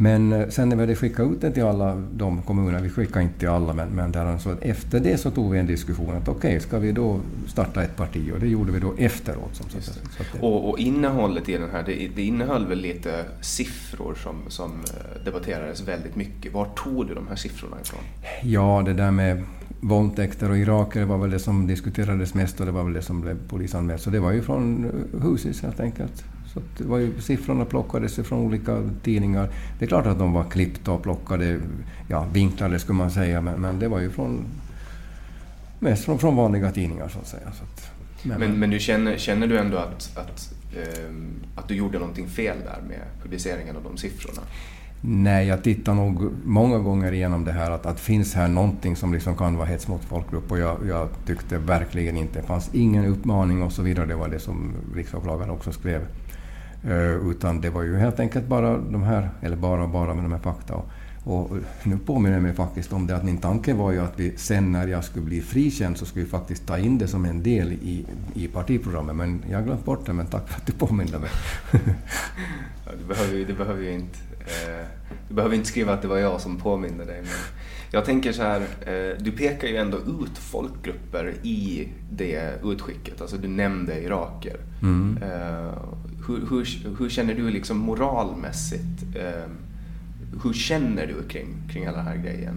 Men 0.02 0.32
eh, 0.32 0.48
sen 0.48 0.68
när 0.68 0.76
vi 0.76 0.82
hade 0.82 0.96
skickat 0.96 1.32
ut 1.32 1.40
det 1.40 1.50
till 1.50 1.64
alla 1.64 2.02
de 2.12 2.42
kommunerna, 2.42 2.80
vi 2.80 2.90
skickade 2.90 3.22
inte 3.22 3.38
till 3.38 3.48
alla, 3.48 3.72
men, 3.72 3.88
men 3.88 4.12
där, 4.12 4.38
så 4.38 4.54
efter 4.60 5.00
det 5.00 5.18
så 5.18 5.30
tog 5.30 5.52
vi 5.52 5.58
en 5.58 5.66
diskussion 5.66 6.14
att 6.14 6.28
okej, 6.28 6.48
okay, 6.48 6.60
ska 6.60 6.78
vi 6.78 6.92
då 6.92 7.20
starta 7.46 7.82
ett 7.82 7.96
parti? 7.96 8.32
Och 8.34 8.40
det 8.40 8.48
gjorde 8.48 8.72
vi 8.72 8.80
då 8.80 8.94
efteråt. 8.98 9.54
Som 9.56 9.70
sagt. 9.70 10.00
Och, 10.40 10.70
och, 10.70 10.78
innehållet 10.78 11.48
i 11.48 11.52
den 11.52 11.70
här, 11.70 11.82
det, 11.86 12.08
det 12.16 12.22
innehöll 12.22 12.66
väl 12.66 12.78
lite 12.78 13.24
siffror 13.40 14.14
som, 14.14 14.36
som 14.48 14.70
eh, 14.70 15.24
debatterades 15.24 15.88
väldigt 15.88 16.16
mycket. 16.16 16.52
Var 16.52 16.64
tog 16.64 17.06
du 17.06 17.14
de 17.14 17.28
här 17.28 17.36
siffrorna 17.36 17.76
ifrån? 17.82 18.00
Ja, 18.42 18.82
det 18.86 18.92
där 18.92 19.10
med 19.10 19.42
våldtäkter 19.80 20.50
och 20.50 20.58
iraker 20.58 21.04
var 21.04 21.18
väl 21.18 21.30
det 21.30 21.38
som 21.38 21.66
diskuterades 21.66 22.34
mest 22.34 22.60
och 22.60 22.66
det 22.66 22.72
var 22.72 22.84
väl 22.84 22.92
det 22.92 23.02
som 23.02 23.20
blev 23.20 23.48
polisanmält. 23.48 24.02
Så 24.02 24.10
det 24.10 24.20
var 24.20 24.32
ju 24.32 24.42
från 24.42 24.84
eh, 24.84 25.22
husis 25.30 25.62
helt 25.62 25.80
enkelt. 25.80 26.24
Så 26.54 26.60
det 26.78 26.84
var 26.84 26.98
ju, 26.98 27.20
siffrorna 27.20 27.64
plockades 27.64 28.14
från 28.14 28.38
olika 28.38 28.90
tidningar. 29.02 29.48
Det 29.78 29.84
är 29.84 29.88
klart 29.88 30.06
att 30.06 30.18
de 30.18 30.32
var 30.32 30.44
klippta 30.44 30.92
och 30.92 31.02
plockade, 31.02 31.60
ja, 32.08 32.26
vinklade 32.32 32.78
skulle 32.78 32.98
man 32.98 33.10
säga, 33.10 33.40
men, 33.40 33.60
men 33.60 33.78
det 33.78 33.88
var 33.88 34.00
ju 34.00 34.10
från, 34.10 34.44
mest 35.78 36.04
från, 36.04 36.18
från 36.18 36.36
vanliga 36.36 36.72
tidningar 36.72 37.08
så 37.08 37.18
att 37.18 37.26
säga. 37.26 37.52
Så 37.52 37.64
att, 37.64 37.90
men, 38.22 38.40
men, 38.40 38.58
men, 38.58 38.70
du 38.70 38.78
känner, 38.78 39.16
känner 39.16 39.46
du 39.46 39.58
ändå 39.58 39.76
att, 39.76 40.18
att, 40.18 40.54
eh, 40.76 41.14
att 41.56 41.68
du 41.68 41.74
gjorde 41.74 41.98
någonting 41.98 42.28
fel 42.28 42.56
där 42.64 42.88
med 42.88 43.00
publiceringen 43.22 43.76
av 43.76 43.82
de 43.82 43.96
siffrorna? 43.96 44.42
Nej, 45.04 45.46
jag 45.46 45.62
tittar 45.64 45.94
nog 45.94 46.32
många 46.44 46.78
gånger 46.78 47.12
igenom 47.12 47.44
det 47.44 47.52
här 47.52 47.70
att, 47.70 47.86
att 47.86 48.00
finns 48.00 48.34
här 48.34 48.48
någonting 48.48 48.96
som 48.96 49.12
liksom 49.12 49.36
kan 49.36 49.56
vara 49.56 49.66
hets 49.66 49.88
mot 49.88 50.04
folkgrupp 50.04 50.50
och 50.52 50.58
jag, 50.58 50.78
jag 50.88 51.08
tyckte 51.26 51.58
verkligen 51.58 52.16
inte 52.16 52.40
det 52.40 52.46
fanns 52.46 52.70
ingen 52.72 53.04
uppmaning 53.04 53.62
och 53.62 53.72
så 53.72 53.82
vidare. 53.82 54.06
Det 54.06 54.14
var 54.14 54.28
det 54.28 54.38
som 54.38 54.72
riksåklagaren 54.94 55.50
också 55.50 55.72
skrev. 55.72 56.06
Uh, 56.86 57.30
utan 57.30 57.60
det 57.60 57.70
var 57.70 57.82
ju 57.82 57.96
helt 57.96 58.20
enkelt 58.20 58.46
bara 58.46 58.78
de 58.78 59.02
här, 59.02 59.30
eller 59.40 59.56
bara 59.56 59.82
och 59.82 59.88
bara 59.88 60.14
med 60.14 60.24
de 60.24 60.32
här 60.32 60.40
fakta. 60.40 60.74
Och, 61.24 61.50
nu 61.82 61.98
påminner 61.98 62.36
jag 62.36 62.42
mig 62.42 62.54
faktiskt 62.54 62.92
om 62.92 63.06
det 63.06 63.16
att 63.16 63.24
min 63.24 63.38
tanke 63.38 63.74
var 63.74 63.92
ju 63.92 63.98
att 63.98 64.12
vi 64.16 64.36
sen 64.36 64.72
när 64.72 64.88
jag 64.88 65.04
skulle 65.04 65.24
bli 65.24 65.40
frikänd 65.40 65.96
så 65.96 66.06
skulle 66.06 66.24
vi 66.24 66.30
faktiskt 66.30 66.66
ta 66.66 66.78
in 66.78 66.98
det 66.98 67.08
som 67.08 67.24
en 67.24 67.42
del 67.42 67.72
i, 67.72 68.06
i 68.34 68.48
partiprogrammet. 68.48 69.16
Men 69.16 69.44
jag 69.50 69.58
har 69.58 69.64
glömt 69.64 69.84
bort 69.84 70.06
det, 70.06 70.12
men 70.12 70.26
tack 70.26 70.48
för 70.48 70.60
att 70.60 70.66
du 70.66 70.72
påminde 70.72 71.18
mig. 71.18 71.30
ja, 72.86 72.92
du, 72.98 73.04
behöver, 73.04 73.44
du, 73.44 73.54
behöver 73.54 73.82
ju 73.82 73.92
inte, 73.92 74.18
eh, 74.38 74.86
du 75.28 75.34
behöver 75.34 75.56
inte 75.56 75.68
skriva 75.68 75.92
att 75.92 76.02
det 76.02 76.08
var 76.08 76.18
jag 76.18 76.40
som 76.40 76.58
påminde 76.58 77.04
dig. 77.04 77.20
Men 77.20 77.30
jag 77.90 78.04
tänker 78.04 78.32
så 78.32 78.42
här, 78.42 78.60
eh, 78.60 79.16
du 79.18 79.32
pekar 79.32 79.68
ju 79.68 79.76
ändå 79.76 79.98
ut 79.98 80.38
folkgrupper 80.38 81.34
i 81.42 81.88
det 82.10 82.52
utskicket. 82.64 83.20
Alltså 83.20 83.36
du 83.36 83.48
nämnde 83.48 84.02
iraker. 84.02 84.56
Mm. 84.82 85.18
Eh, 85.22 85.72
hur, 86.26 86.46
hur, 86.50 86.96
hur, 86.98 87.08
känner 87.08 87.34
du 87.34 87.50
liksom 87.50 87.78
moralmässigt? 87.78 89.02
Eh, 89.16 89.50
hur 90.42 90.52
känner 90.52 91.06
du 91.06 91.28
kring, 91.28 91.48
kring 91.72 91.84
hela 91.84 91.96
den 91.96 92.06
här 92.06 92.16
grejen? 92.16 92.54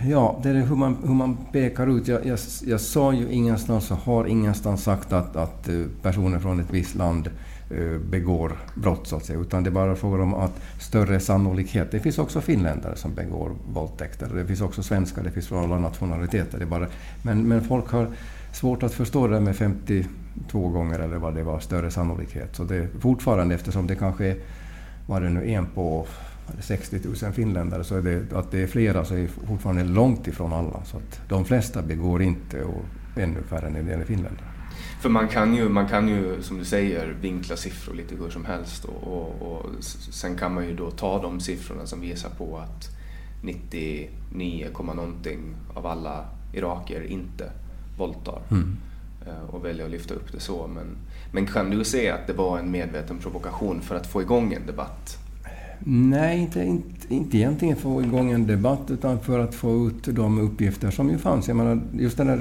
Ja, 0.00 0.40
det 0.42 0.48
är 0.48 0.54
hur 0.54 0.76
man, 0.76 0.96
hur 1.06 1.14
man 1.14 1.36
pekar 1.52 1.86
ut. 1.98 2.08
Jag, 2.08 2.26
jag, 2.26 2.38
jag 2.66 2.80
sa 2.80 3.12
ju 3.12 3.30
ingenstans 3.30 3.90
och 3.90 3.96
har 3.96 4.26
ingenstans 4.26 4.82
sagt 4.82 5.12
att, 5.12 5.36
att 5.36 5.68
eh, 5.68 5.82
personer 6.02 6.38
från 6.38 6.60
ett 6.60 6.70
visst 6.70 6.94
land 6.94 7.30
eh, 7.70 7.98
begår 8.10 8.52
brott, 8.74 9.06
så 9.06 9.16
att 9.16 9.24
säga. 9.24 9.40
Utan 9.40 9.64
det 9.64 9.70
är 9.70 9.72
bara 9.72 9.96
frågan 9.96 10.20
om 10.20 10.34
att 10.34 10.62
större 10.80 11.20
sannolikhet. 11.20 11.90
Det 11.90 12.00
finns 12.00 12.18
också 12.18 12.40
finländare 12.40 12.96
som 12.96 13.14
begår 13.14 13.50
våldtäkter. 13.72 14.28
Det 14.34 14.46
finns 14.46 14.60
också 14.60 14.82
svenskar, 14.82 15.22
det 15.22 15.30
finns 15.30 15.46
från 15.46 15.64
alla 15.64 15.78
nationaliteter. 15.78 16.58
Det 16.58 16.66
bara, 16.66 16.86
men, 17.22 17.48
men 17.48 17.64
folk 17.64 17.90
har 17.90 18.08
svårt 18.52 18.82
att 18.82 18.92
förstå 18.92 19.26
det 19.26 19.40
med 19.40 19.56
50 19.56 20.06
52 20.34 20.68
gånger 20.68 20.98
eller 20.98 21.16
vad 21.16 21.34
det 21.34 21.42
var, 21.42 21.60
större 21.60 21.90
sannolikhet. 21.90 22.56
Så 22.56 22.64
det 22.64 22.88
fortfarande, 23.00 23.54
eftersom 23.54 23.86
det 23.86 23.94
kanske 23.94 24.36
vad 25.06 25.22
det 25.22 25.30
nu 25.30 25.50
en 25.50 25.66
på 25.66 26.06
60 26.60 27.00
000 27.22 27.32
finländare, 27.32 27.84
så 27.84 27.96
är 27.96 28.02
det, 28.02 28.32
att 28.32 28.50
det 28.50 28.62
är 28.62 28.66
flera 28.66 29.04
så 29.04 29.14
är 29.14 29.18
det 29.18 29.28
fortfarande 29.28 29.84
långt 29.84 30.26
ifrån 30.26 30.52
alla. 30.52 30.84
Så 30.84 30.96
att 30.96 31.20
de 31.28 31.44
flesta 31.44 31.82
begår 31.82 32.22
inte 32.22 32.62
och 32.62 32.84
ännu 33.16 33.42
färre 33.42 33.70
när 33.70 33.82
det 33.82 33.90
gäller 33.90 34.04
finländare. 34.04 34.46
För 35.00 35.08
man 35.08 35.28
kan, 35.28 35.54
ju, 35.54 35.68
man 35.68 35.88
kan 35.88 36.08
ju, 36.08 36.42
som 36.42 36.58
du 36.58 36.64
säger, 36.64 37.16
vinkla 37.20 37.56
siffror 37.56 37.94
lite 37.94 38.14
hur 38.14 38.30
som 38.30 38.44
helst 38.44 38.84
och, 38.84 39.02
och, 39.02 39.42
och 39.42 39.84
sen 40.10 40.36
kan 40.36 40.54
man 40.54 40.66
ju 40.66 40.76
då 40.76 40.90
ta 40.90 41.22
de 41.22 41.40
siffrorna 41.40 41.86
som 41.86 42.00
visar 42.00 42.30
på 42.30 42.58
att 42.58 42.88
99, 43.42 44.68
någonting 44.82 45.40
av 45.74 45.86
alla 45.86 46.24
iraker 46.52 47.02
inte 47.02 47.50
våldtar. 47.98 48.42
Mm. 48.50 48.76
Eh, 49.26 49.54
och 49.54 49.64
välja 49.64 49.84
att 49.84 49.90
lyfta 49.90 50.14
upp 50.14 50.32
det 50.32 50.40
så. 50.40 50.66
Men, 50.66 50.96
men 51.32 51.46
kan 51.46 51.70
du 51.70 51.84
se 51.84 52.10
att 52.10 52.26
det 52.26 52.32
var 52.32 52.58
en 52.58 52.70
medveten 52.70 53.18
provokation 53.18 53.80
för 53.80 53.94
att 53.94 54.06
få 54.06 54.22
igång 54.22 54.52
en 54.52 54.66
debatt 54.66 55.18
Nej, 55.86 56.38
inte, 56.38 56.64
inte, 56.64 57.14
inte 57.14 57.36
egentligen 57.36 57.76
få 57.76 58.02
igång 58.02 58.32
en 58.32 58.46
debatt 58.46 58.90
utan 58.90 59.20
för 59.20 59.38
att 59.38 59.54
få 59.54 59.86
ut 59.86 60.16
de 60.16 60.38
uppgifter 60.38 60.90
som 60.90 61.10
ju 61.10 61.18
fanns. 61.18 61.48
Jag 61.48 61.56
menar, 61.56 61.80
just 61.92 62.16
det 62.16 62.24
där 62.24 62.40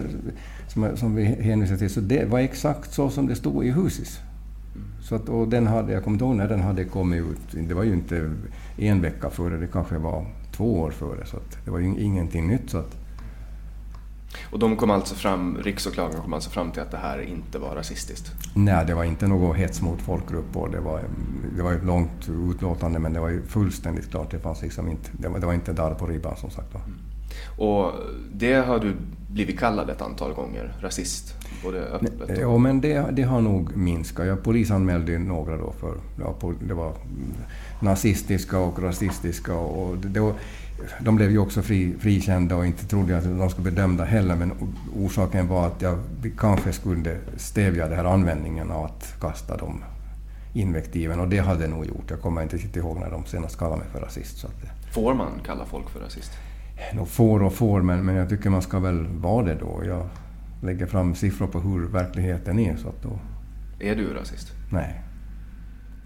som, 0.68 0.98
som 0.98 1.16
vi 1.16 1.24
hänvisar 1.24 1.78
till, 1.78 1.90
så 1.90 2.00
det 2.00 2.26
var 2.26 2.40
exakt 2.40 2.94
så 2.94 3.10
som 3.10 3.28
det 3.28 3.36
stod 3.36 3.66
i 3.66 3.72
Husis. 3.72 4.20
Så 5.02 5.16
att, 5.16 5.30
och 5.30 5.48
den 5.48 5.68
hade, 5.68 5.94
jag 5.94 6.04
kommer 6.04 6.16
inte 6.16 6.26
ihåg 6.26 6.36
när 6.36 6.50
den 6.50 6.62
hade 6.62 6.84
kommit 6.84 7.22
ut. 7.22 7.68
Det 7.68 7.74
var 7.74 7.84
ju 7.84 7.94
inte 7.94 8.32
en 8.78 9.02
vecka 9.02 9.30
före, 9.30 9.58
det 9.58 9.68
kanske 9.68 9.98
var 9.98 10.26
två 10.56 10.80
år 10.80 10.92
före. 10.92 11.26
Så 11.26 11.38
att 11.38 11.66
det 11.66 11.72
var 11.72 11.80
ju 11.80 12.00
ingenting 12.00 12.48
nytt. 12.48 12.70
Så 12.70 12.78
att, 12.78 12.98
och 14.52 14.60
de 14.60 14.76
kom 14.76 14.92
alltså 14.92 15.16
fram, 15.16 15.58
riksåklagaren 15.64 16.22
kom 16.22 16.34
alltså 16.34 16.50
fram 16.50 16.72
till 16.72 16.82
att 16.82 16.92
det 16.92 16.98
här 16.98 17.22
inte 17.22 17.60
var 17.60 17.76
rasistiskt? 17.76 18.32
Nej, 18.56 18.86
det 18.86 18.94
var 18.94 19.04
inte 19.04 19.28
något 19.28 19.58
hets 19.58 19.82
mot 19.82 20.02
folkgrupp 20.02 20.58
och 20.58 20.72
det 20.72 20.80
var, 20.80 21.02
det 21.58 21.64
var 21.64 21.74
ett 21.74 21.86
långt 21.86 22.30
utlåtande 22.50 23.00
men 23.00 23.14
det 23.14 23.20
var 23.20 23.30
ju 23.30 23.44
fullständigt 23.44 24.12
klart. 24.12 24.32
Det, 24.32 24.40
fanns 24.40 24.62
liksom 24.62 24.92
inte, 24.92 25.10
det, 25.14 25.28
var, 25.28 25.40
det 25.40 25.46
var 25.46 25.54
inte 25.54 25.74
där 25.74 25.94
på 25.94 26.08
ribban 26.08 26.38
som 26.38 26.50
sagt. 26.50 26.76
Mm. 26.76 26.98
Och 27.58 27.92
det 28.34 28.54
har 28.54 28.80
du 28.80 28.96
blivit 29.28 29.60
kallad 29.60 29.90
ett 29.90 30.02
antal 30.02 30.34
gånger, 30.34 30.74
rasist? 30.82 31.34
Både 31.64 31.80
öppet 31.80 32.22
och... 32.22 32.38
Ja, 32.38 32.58
men 32.58 32.82
det, 32.82 33.06
det 33.12 33.24
har 33.24 33.42
nog 33.42 33.78
minskat. 33.78 34.28
Jag 34.28 34.44
polisanmälde 34.44 35.20
några 35.20 35.58
då 35.58 35.74
för 35.80 35.96
ja, 36.20 36.36
det 36.68 36.74
var 36.74 36.94
nazistiska 37.80 38.60
och 38.60 38.84
rasistiska 38.84 39.56
och 39.56 39.98
det, 39.98 40.08
det 40.08 40.34
de 41.00 41.16
blev 41.16 41.32
ju 41.32 41.38
också 41.38 41.62
fri, 41.62 41.96
frikända 42.00 42.56
och 42.56 42.66
inte 42.66 42.86
trodde 42.86 43.18
att 43.18 43.24
de 43.24 43.50
skulle 43.50 43.72
bli 43.72 43.82
dömda 43.82 44.04
heller, 44.04 44.36
men 44.36 44.52
orsaken 44.96 45.48
var 45.48 45.68
att 45.68 45.82
jag 45.82 46.00
kanske 46.38 46.74
skulle 46.74 47.18
stävja 47.38 47.88
den 47.88 47.98
här 47.98 48.06
användningen 48.06 48.72
av 48.72 48.86
att 48.86 49.16
kasta 49.20 49.58
de 49.58 49.84
invektiven, 50.54 51.20
och 51.20 51.28
det 51.28 51.40
hade 51.40 51.62
jag 51.62 51.70
nog 51.70 51.86
gjort. 51.86 52.10
Jag 52.10 52.22
kommer 52.22 52.42
inte 52.42 52.56
riktigt 52.56 52.76
ihåg 52.76 53.00
när 53.00 53.12
de 53.12 53.26
senast 53.26 53.58
kallade 53.58 53.78
mig 53.78 53.88
för 53.92 54.00
rasist. 54.00 54.38
Så 54.38 54.48
att, 54.48 54.94
får 54.94 55.14
man 55.14 55.32
kalla 55.46 55.66
folk 55.66 55.90
för 55.90 56.00
rasist? 56.00 56.32
No, 56.94 57.06
får 57.06 57.44
och 57.44 57.54
får, 57.54 57.82
men, 57.82 58.06
men 58.06 58.16
jag 58.16 58.30
tycker 58.30 58.50
man 58.50 58.62
ska 58.62 58.80
väl 58.80 59.08
vara 59.08 59.46
det 59.46 59.56
då. 59.56 59.82
Jag 59.86 60.10
lägger 60.64 60.86
fram 60.86 61.16
siffror 61.16 61.48
på 61.48 61.60
hur 61.60 61.88
verkligheten 61.88 62.60
är. 62.60 62.76
Så 62.78 62.90
att 62.90 63.02
då... 63.04 63.20
Är 63.80 63.96
du 63.96 64.14
rasist? 64.14 64.52
Nej. 64.72 65.02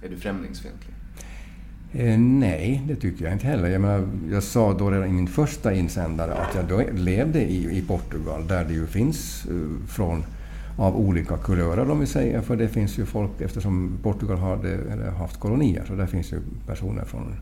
Är 0.03 0.09
du 0.09 0.17
främlingsfientlig? 0.17 0.93
Eh, 1.94 2.20
nej, 2.20 2.84
det 2.88 2.96
tycker 2.96 3.26
jag 3.26 3.34
inte 3.34 3.48
heller. 3.48 3.70
Jag, 3.70 3.82
menar, 3.82 4.08
jag 4.32 4.44
sa 4.44 4.74
då 4.74 4.92
redan 4.92 5.08
i 5.08 5.12
min 5.12 5.28
första 5.28 5.74
insändare 5.74 6.34
att 6.34 6.56
jag 6.56 6.66
då 6.66 6.84
levde 6.94 7.42
i, 7.42 7.78
i 7.78 7.82
Portugal 7.82 8.48
där 8.48 8.66
det 8.66 8.74
ju 8.74 8.88
finns 8.88 9.46
eh, 9.46 9.88
från 9.88 10.24
av 10.78 10.98
olika 10.98 11.38
kulörer 11.38 11.92
om 11.92 12.00
vi 12.00 12.06
säger, 12.06 12.42
för 12.42 12.56
det 12.56 12.68
finns 12.68 13.00
ju 13.00 13.06
folk 13.06 13.42
eftersom 13.42 13.98
Portugal 14.04 14.38
har 14.38 15.12
haft 15.12 15.40
kolonier, 15.40 15.86
så 15.88 15.96
där 15.96 16.06
finns 16.06 16.32
ju 16.34 16.40
personer 16.68 17.06
från, 17.06 17.36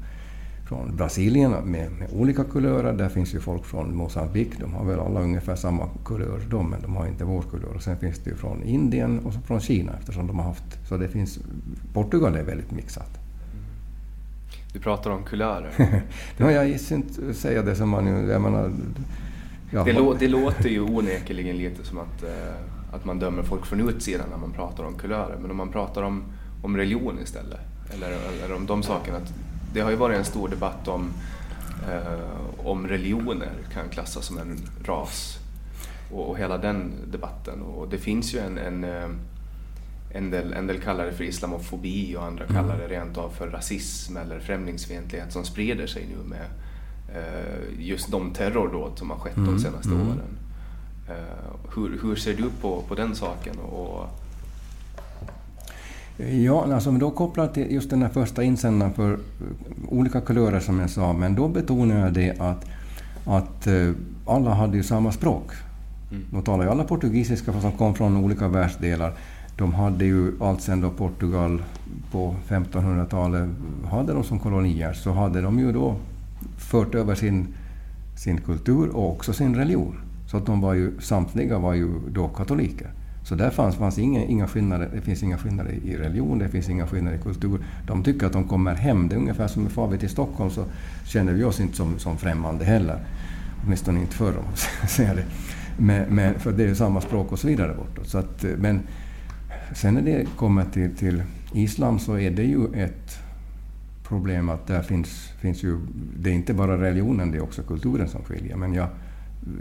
från 0.68 0.96
Brasilien 0.96 1.52
med, 1.52 1.92
med 1.92 2.08
olika 2.14 2.44
kulörer. 2.44 2.94
Där 2.94 3.10
finns 3.10 3.36
ju 3.36 3.40
folk 3.40 3.66
från 3.66 4.02
Moçambique. 4.02 4.60
de 4.60 4.74
har 4.74 4.86
väl 4.86 5.00
alla 5.00 5.22
ungefär 5.22 5.56
samma 5.56 5.90
kulör 6.06 6.42
de, 6.50 6.70
men 6.70 6.82
de 6.82 6.96
har 6.96 7.08
inte 7.08 7.24
vår 7.24 7.42
kulör. 7.42 7.76
Och 7.76 7.84
sen 7.84 7.98
finns 7.98 8.20
det 8.20 8.30
ju 8.30 8.36
från 8.36 8.64
Indien 8.64 9.20
och 9.20 9.34
från 9.34 9.60
Kina 9.60 9.94
eftersom 10.00 10.28
de 10.28 10.40
har 10.40 10.46
haft, 10.46 10.88
så 10.88 10.98
det 10.98 11.08
finns, 11.08 11.40
Portugal 11.94 12.36
är 12.36 12.44
väldigt 12.44 12.72
mixat. 12.72 13.25
Du 14.76 14.82
pratar 14.82 15.12
om 15.12 15.24
kulörer. 15.24 15.72
ja, 16.38 16.52
jag 16.52 16.68
gissar 16.68 16.96
inte 16.96 17.34
säga 17.34 17.62
det 17.62 17.76
som 17.76 17.90
man... 17.90 18.28
Jag 18.28 18.42
menar, 18.42 18.72
det, 19.86 19.94
lå, 19.94 20.14
det 20.14 20.28
låter 20.28 20.70
ju 20.70 20.82
onekligen 20.82 21.58
lite 21.58 21.84
som 21.84 22.00
att, 22.00 22.24
eh, 22.24 22.96
att 22.96 23.06
man 23.06 23.20
dömer 23.20 23.44
folk 23.44 23.66
från 23.66 23.90
utsidan 23.90 24.30
när 24.30 24.38
man 24.38 24.52
pratar 24.52 24.84
om 24.84 24.94
kulörer. 24.94 25.38
Men 25.42 25.52
om 25.52 25.58
man 25.58 25.72
pratar 25.72 26.04
om, 26.04 26.24
om 26.64 26.78
religion 26.78 27.20
istället, 27.24 27.60
eller, 27.94 28.18
eller 28.44 28.56
om 28.56 28.66
de 28.66 28.84
sakerna. 28.84 29.20
Det 29.74 29.82
har 29.82 29.90
ju 29.90 29.96
varit 29.96 30.18
en 30.18 30.26
stor 30.26 30.50
debatt 30.50 30.88
om, 30.88 31.14
eh, 31.92 32.68
om 32.68 32.88
religioner 32.88 33.52
kan 33.74 33.90
klassas 33.90 34.26
som 34.26 34.38
en 34.38 34.58
ras. 34.86 35.38
Och, 36.12 36.30
och 36.30 36.38
hela 36.38 36.58
den 36.58 36.92
debatten. 37.12 37.62
Och 37.62 37.90
det 37.90 37.98
finns 37.98 38.36
ju 38.36 38.40
en, 38.40 38.58
en 38.58 38.84
eh, 38.84 39.10
en 40.18 40.32
del, 40.32 40.54
en 40.54 40.68
del 40.68 40.80
kallar 40.80 41.06
det 41.06 41.14
för 41.14 41.24
islamofobi 41.24 42.16
och 42.16 42.24
andra 42.24 42.46
mm. 42.46 42.56
kallar 42.56 42.78
det 42.78 42.88
rent 42.88 43.18
av 43.18 43.30
för 43.30 43.48
rasism 43.48 44.18
eller 44.18 44.40
främlingsfientlighet 44.40 45.34
som 45.34 45.46
sprider 45.46 45.88
sig 45.88 46.08
nu 46.10 46.30
med 46.30 46.46
eh, 47.16 47.80
just 47.80 48.12
de 48.12 48.34
terrordåd 48.34 48.92
som 48.96 49.10
har 49.10 49.18
skett 49.18 49.38
mm. 49.38 49.54
de 49.54 49.60
senaste 49.60 49.90
mm. 49.90 50.08
åren. 50.08 50.38
Eh, 51.10 51.76
hur, 51.76 52.00
hur 52.02 52.16
ser 52.16 52.34
du 52.34 52.50
på, 52.62 52.84
på 52.88 52.96
den 52.96 53.16
saken? 53.16 53.56
Och, 53.60 54.10
Ja, 56.18 56.74
alltså 56.74 56.92
då 56.92 57.12
kopplat 57.12 57.54
till 57.54 57.72
just 57.72 57.90
den 57.90 58.02
här 58.02 58.10
första 58.10 58.44
insändaren 58.44 58.94
för 58.94 59.20
olika 59.90 60.22
kulörer 60.22 60.60
som 60.60 60.80
jag 60.80 60.90
sa, 60.90 61.14
men 61.14 61.36
då 61.36 61.48
betonar 61.48 62.00
jag 62.00 62.14
det 62.14 62.40
att, 62.40 62.66
att 63.26 63.68
eh, 63.68 63.92
alla 64.26 64.54
hade 64.54 64.78
ju 64.78 64.84
samma 64.84 65.12
språk. 65.12 65.52
Mm. 66.12 66.24
De 66.32 66.44
talar 66.44 66.64
ju 66.64 66.70
alla 66.70 66.84
portugisiska 66.84 67.54
fast 67.54 67.64
de 67.64 67.72
kom 67.72 67.96
från 67.96 68.18
olika 68.18 68.48
världsdelar 68.48 69.14
de 69.58 69.74
hade 69.74 70.06
ju 70.06 70.32
alltsedan 70.40 70.82
då 70.82 70.90
Portugal 70.90 71.64
på 72.12 72.36
1500-talet 72.48 73.50
hade 73.92 74.14
de 74.14 74.24
som 74.24 74.40
kolonier, 74.40 74.94
så 74.94 75.12
hade 75.12 75.42
de 75.42 75.60
ju 75.60 75.72
då 75.72 75.96
fört 76.58 76.96
över 76.96 77.16
sin, 77.16 77.48
sin 78.18 78.42
kultur 78.42 78.90
och 78.90 79.12
också 79.12 79.34
sin 79.34 79.56
religion. 79.56 79.96
Så 80.28 80.38
att 80.38 80.46
de 80.46 80.62
var 80.62 80.74
ju, 80.74 80.92
samtliga 81.00 81.60
var 81.60 81.74
ju 81.74 81.90
då 82.14 82.28
katoliker. 82.28 82.90
Så 83.24 83.36
där 83.36 83.50
fanns, 83.50 83.76
fanns 83.76 83.98
inga, 83.98 84.24
inga 84.24 84.48
skillnader. 84.48 84.90
Det 84.94 85.02
finns 85.02 85.24
inga 85.24 85.38
skillnader 85.38 85.72
i 85.72 85.98
religion, 85.98 86.40
det 86.40 86.50
finns 86.50 86.70
inga 86.70 86.88
skillnader 86.88 87.18
i 87.18 87.22
kultur. 87.22 87.60
De 87.88 88.04
tycker 88.04 88.28
att 88.28 88.34
de 88.34 88.44
kommer 88.44 88.76
hem. 88.76 89.08
Det 89.08 89.16
är 89.16 89.20
ungefär 89.20 89.48
som 89.48 89.70
far 89.70 89.88
vi 89.88 89.98
till 89.98 90.10
Stockholm 90.10 90.50
så 90.50 90.66
känner 91.06 91.34
vi 91.34 91.44
oss 91.44 91.60
inte 91.60 91.78
som, 91.78 92.00
som 92.00 92.18
främmande 92.18 92.66
heller. 92.66 93.00
Åtminstone 93.66 94.00
inte 94.00 94.16
förr 94.16 94.38
om 94.38 94.44
man 94.46 94.88
säger 94.88 95.16
det. 95.16 95.26
Men, 95.78 96.16
men, 96.16 96.40
för 96.40 96.52
det 96.52 96.64
är 96.64 96.68
ju 96.68 96.76
samma 96.76 97.02
språk 97.02 97.32
och 97.32 97.40
så 97.40 97.48
vidare 97.48 97.74
bortåt. 97.74 98.08
Så 98.08 98.18
att, 98.18 98.44
eh, 98.44 98.52
men 98.58 98.80
Sen 99.74 99.94
när 99.94 100.02
det 100.02 100.28
kommer 100.36 100.66
till, 100.66 100.96
till 100.96 101.24
islam 101.54 102.00
så 102.00 102.18
är 102.18 102.32
det 102.32 102.44
ju 102.44 102.74
ett 102.74 103.20
problem 104.08 104.50
att 104.50 104.68
där 104.68 104.82
finns, 104.82 105.30
finns 105.40 105.64
ju... 105.64 105.80
Det 106.20 106.30
är 106.30 106.34
inte 106.34 106.54
bara 106.54 106.82
religionen, 106.82 107.32
det 107.32 107.38
är 107.38 107.44
också 107.44 107.62
kulturen 107.62 108.08
som 108.08 108.24
skiljer. 108.24 108.56
Men 108.56 108.74
jag 108.74 108.88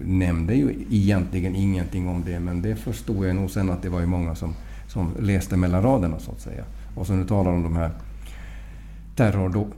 nämnde 0.05 0.55
ju 0.55 0.85
egentligen 0.91 1.57
ingenting 1.57 2.09
om 2.09 2.23
det, 2.27 2.41
men 2.41 2.63
det 2.63 2.77
förstod 2.77 3.27
jag 3.27 3.37
nog 3.37 3.51
sen 3.51 3.71
att 3.71 3.83
det 3.83 3.89
var 3.89 4.01
ju 4.01 4.07
många 4.07 4.35
som, 4.35 4.55
som 4.89 5.11
läste 5.21 5.57
mellan 5.57 5.83
raderna 5.83 6.19
så 6.19 6.33
att 6.33 6.41
säga. 6.41 6.65
Och 6.95 7.07
så 7.07 7.13
nu 7.13 7.27
talar 7.27 7.51
om 7.51 7.63
de 7.63 7.77
här 7.77 7.91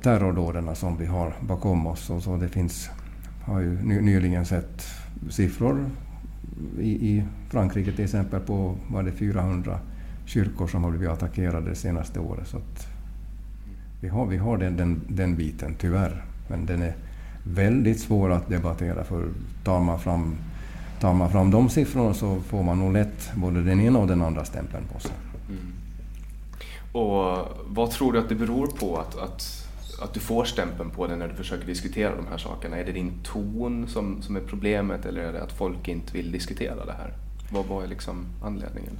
terrordåden 0.03 0.77
som 0.77 0.99
vi 0.99 1.07
har 1.07 1.33
bakom 1.41 1.87
oss. 1.87 2.11
Och 2.11 2.23
så 2.23 2.37
det 2.37 2.49
finns, 2.49 2.91
har 3.43 3.61
ju 3.61 3.83
nyligen 3.83 4.47
sett 4.47 4.87
siffror 5.31 5.91
i, 6.81 6.91
i 6.91 7.25
Frankrike 7.51 7.93
till 7.93 8.05
exempel 8.05 8.41
på 8.41 8.75
var 8.89 9.03
det 9.03 9.13
400 9.13 9.79
kyrkor 10.27 10.67
som 10.67 10.85
har 10.85 10.91
blivit 10.91 11.09
attackerade 11.09 11.71
det 11.71 11.77
senaste 11.77 12.21
året. 12.21 12.49
Så 12.49 12.61
vi 14.01 14.09
har, 14.09 14.27
vi 14.27 14.37
har 14.37 14.59
den, 14.59 14.77
den, 14.77 15.01
den 15.09 15.37
biten, 15.37 15.75
tyvärr. 15.79 16.25
Men 16.49 16.67
den 16.67 16.83
är 16.83 16.95
väldigt 17.43 18.01
svår 18.01 18.33
att 18.33 18.49
debattera 18.49 19.05
för 19.05 19.29
tar 19.65 19.81
man 19.81 20.01
fram, 20.01 20.37
tar 21.01 21.15
man 21.15 21.31
fram 21.31 21.51
de 21.51 21.69
siffrorna 21.69 22.15
så 22.15 22.41
får 22.41 22.63
man 22.63 22.79
nog 22.79 22.93
lätt 22.93 23.31
både 23.35 23.63
den 23.63 23.81
ena 23.81 23.99
och 23.99 24.07
den 24.07 24.23
andra 24.23 24.45
stämpeln 24.45 24.85
på 24.93 25.01
sig. 25.01 25.13
Mm. 25.49 25.73
Och 26.93 27.49
vad 27.67 27.91
tror 27.91 28.13
du 28.13 28.19
att 28.19 28.29
det 28.29 28.35
beror 28.35 28.67
på 28.67 28.97
att, 28.97 29.19
att, 29.19 29.69
att 30.03 30.15
du 30.15 30.21
får 30.21 30.45
stämpeln 30.45 30.91
på 30.91 31.07
dig 31.07 31.17
när 31.17 31.29
du 31.29 31.35
försöker 31.35 31.67
diskutera 31.67 32.17
de 32.17 32.27
här 32.31 32.39
sakerna? 32.39 32.77
Är 32.77 32.85
det 32.85 32.93
din 32.93 33.13
ton 33.23 33.89
som, 33.89 34.23
som 34.23 34.37
är 34.37 34.41
problemet 34.41 35.07
eller 35.07 35.21
är 35.21 35.33
det 35.33 35.43
att 35.43 35.53
folk 35.53 35.89
inte 35.89 36.13
vill 36.13 36.33
diskutera 36.33 36.85
det 36.85 36.93
här? 36.93 37.26
Vad 37.51 37.67
var 37.67 37.87
liksom 37.87 38.27
anledningen? 38.43 38.93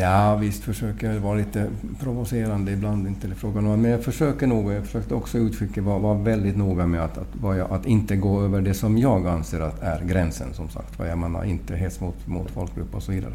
Ja, 0.00 0.36
visst 0.36 0.64
försöker 0.64 1.12
jag 1.12 1.20
vara 1.20 1.34
lite 1.34 1.70
provocerande 2.00 2.72
ibland, 2.72 3.06
inte 3.06 3.28
frågan 3.28 3.66
om, 3.66 3.82
men 3.82 3.90
jag 3.90 4.04
försöker 4.04 4.46
nog, 4.46 4.72
jag 4.72 4.84
försökte 4.84 5.14
också 5.14 5.38
uttrycka, 5.38 5.82
vara, 5.82 5.98
vara 5.98 6.18
väldigt 6.18 6.56
noga 6.56 6.86
med 6.86 7.04
att, 7.04 7.18
att, 7.18 7.26
jag, 7.42 7.72
att, 7.72 7.86
inte 7.86 8.16
gå 8.16 8.42
över 8.42 8.60
det 8.60 8.74
som 8.74 8.98
jag 8.98 9.26
anser 9.26 9.60
att 9.60 9.82
är 9.82 10.04
gränsen, 10.04 10.54
som 10.54 10.68
sagt. 10.68 10.98
Jag 10.98 11.18
menar, 11.18 11.44
inte 11.44 11.76
hets 11.76 12.00
mot, 12.00 12.26
mot 12.26 12.50
folkgrupp 12.50 12.94
och 12.94 13.02
så 13.02 13.12
vidare. 13.12 13.34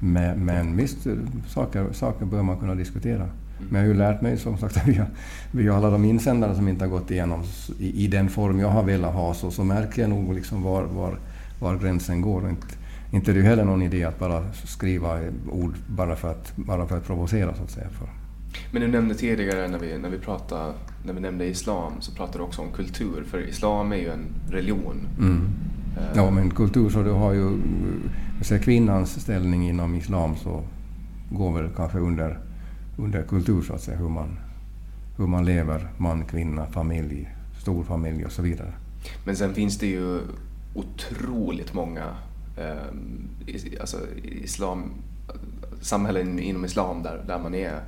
Men, 0.00 0.44
men 0.44 0.76
visst, 0.76 1.06
saker, 1.48 1.92
saker 1.92 2.26
bör 2.26 2.42
man 2.42 2.58
kunna 2.58 2.74
diskutera. 2.74 3.28
Men 3.68 3.80
jag 3.80 3.88
har 3.88 3.94
ju 3.94 3.98
lärt 3.98 4.20
mig 4.20 4.38
som 4.38 4.58
sagt 4.58 4.86
via, 4.88 5.06
via 5.52 5.76
alla 5.76 5.90
de 5.90 6.04
insändare 6.04 6.54
som 6.54 6.68
inte 6.68 6.84
har 6.84 6.90
gått 6.90 7.10
igenom 7.10 7.42
i, 7.78 8.04
i 8.04 8.06
den 8.06 8.28
form 8.28 8.60
jag 8.60 8.68
har 8.68 8.82
velat 8.82 9.14
ha 9.14 9.34
så, 9.34 9.50
så 9.50 9.64
märker 9.64 10.02
jag 10.02 10.10
nog 10.10 10.34
liksom 10.34 10.62
var, 10.62 10.82
var, 10.82 11.18
var 11.60 11.78
gränsen 11.78 12.20
går. 12.20 12.42
Och 12.42 12.50
inte, 12.50 12.66
inte 13.10 13.30
är 13.30 13.34
det 13.34 13.40
ju 13.40 13.46
heller 13.46 13.64
någon 13.64 13.82
idé 13.82 14.04
att 14.04 14.18
bara 14.18 14.44
skriva 14.52 15.18
ord 15.50 15.74
bara 15.86 16.16
för 16.16 16.30
att, 16.30 16.56
bara 16.56 16.86
för 16.86 16.96
att 16.96 17.06
provocera 17.06 17.54
så 17.54 17.62
att 17.62 17.70
säga. 17.70 17.88
För. 17.88 18.08
Men 18.72 18.82
du 18.82 18.88
nämnde 18.88 19.14
tidigare 19.14 19.68
när 19.68 19.78
vi, 19.78 19.98
när 19.98 20.10
vi, 20.10 20.18
pratade, 20.18 20.72
när 21.04 21.12
vi 21.12 21.20
nämnde 21.20 21.46
islam 21.46 21.92
så 22.00 22.12
pratade 22.12 22.38
du 22.38 22.42
också 22.42 22.62
om 22.62 22.72
kultur, 22.72 23.24
för 23.30 23.48
islam 23.48 23.92
är 23.92 23.96
ju 23.96 24.08
en 24.08 24.26
religion. 24.50 25.08
Mm. 25.18 25.48
Uh. 25.96 26.02
Ja, 26.14 26.30
men 26.30 26.50
kultur 26.50 26.90
så 26.90 27.02
du 27.02 27.10
har 27.10 27.32
ju... 27.32 27.60
Så 28.42 28.58
kvinnans 28.58 29.20
ställning 29.20 29.68
inom 29.68 29.94
islam 29.94 30.36
så 30.36 30.62
går 31.30 31.52
väl 31.52 31.70
kanske 31.76 31.98
under, 31.98 32.38
under 32.98 33.22
kultur 33.22 33.62
så 33.62 33.74
att 33.74 33.80
säga, 33.80 33.96
hur 33.96 34.08
man, 34.08 34.38
hur 35.16 35.26
man 35.26 35.44
lever, 35.44 35.88
man, 35.98 36.24
kvinna, 36.24 36.66
familj, 36.66 37.28
stor 37.60 37.84
familj 37.84 38.24
och 38.24 38.32
så 38.32 38.42
vidare. 38.42 38.72
Men 39.24 39.36
sen 39.36 39.54
finns 39.54 39.78
det 39.78 39.86
ju 39.86 40.20
otroligt 40.74 41.74
många 41.74 42.04
eh, 42.04 42.14
alltså 43.80 43.98
islam, 44.22 44.90
samhällen 45.80 46.38
inom 46.38 46.64
islam 46.64 47.02
där, 47.02 47.24
där 47.26 47.38
man 47.38 47.54
är 47.54 47.80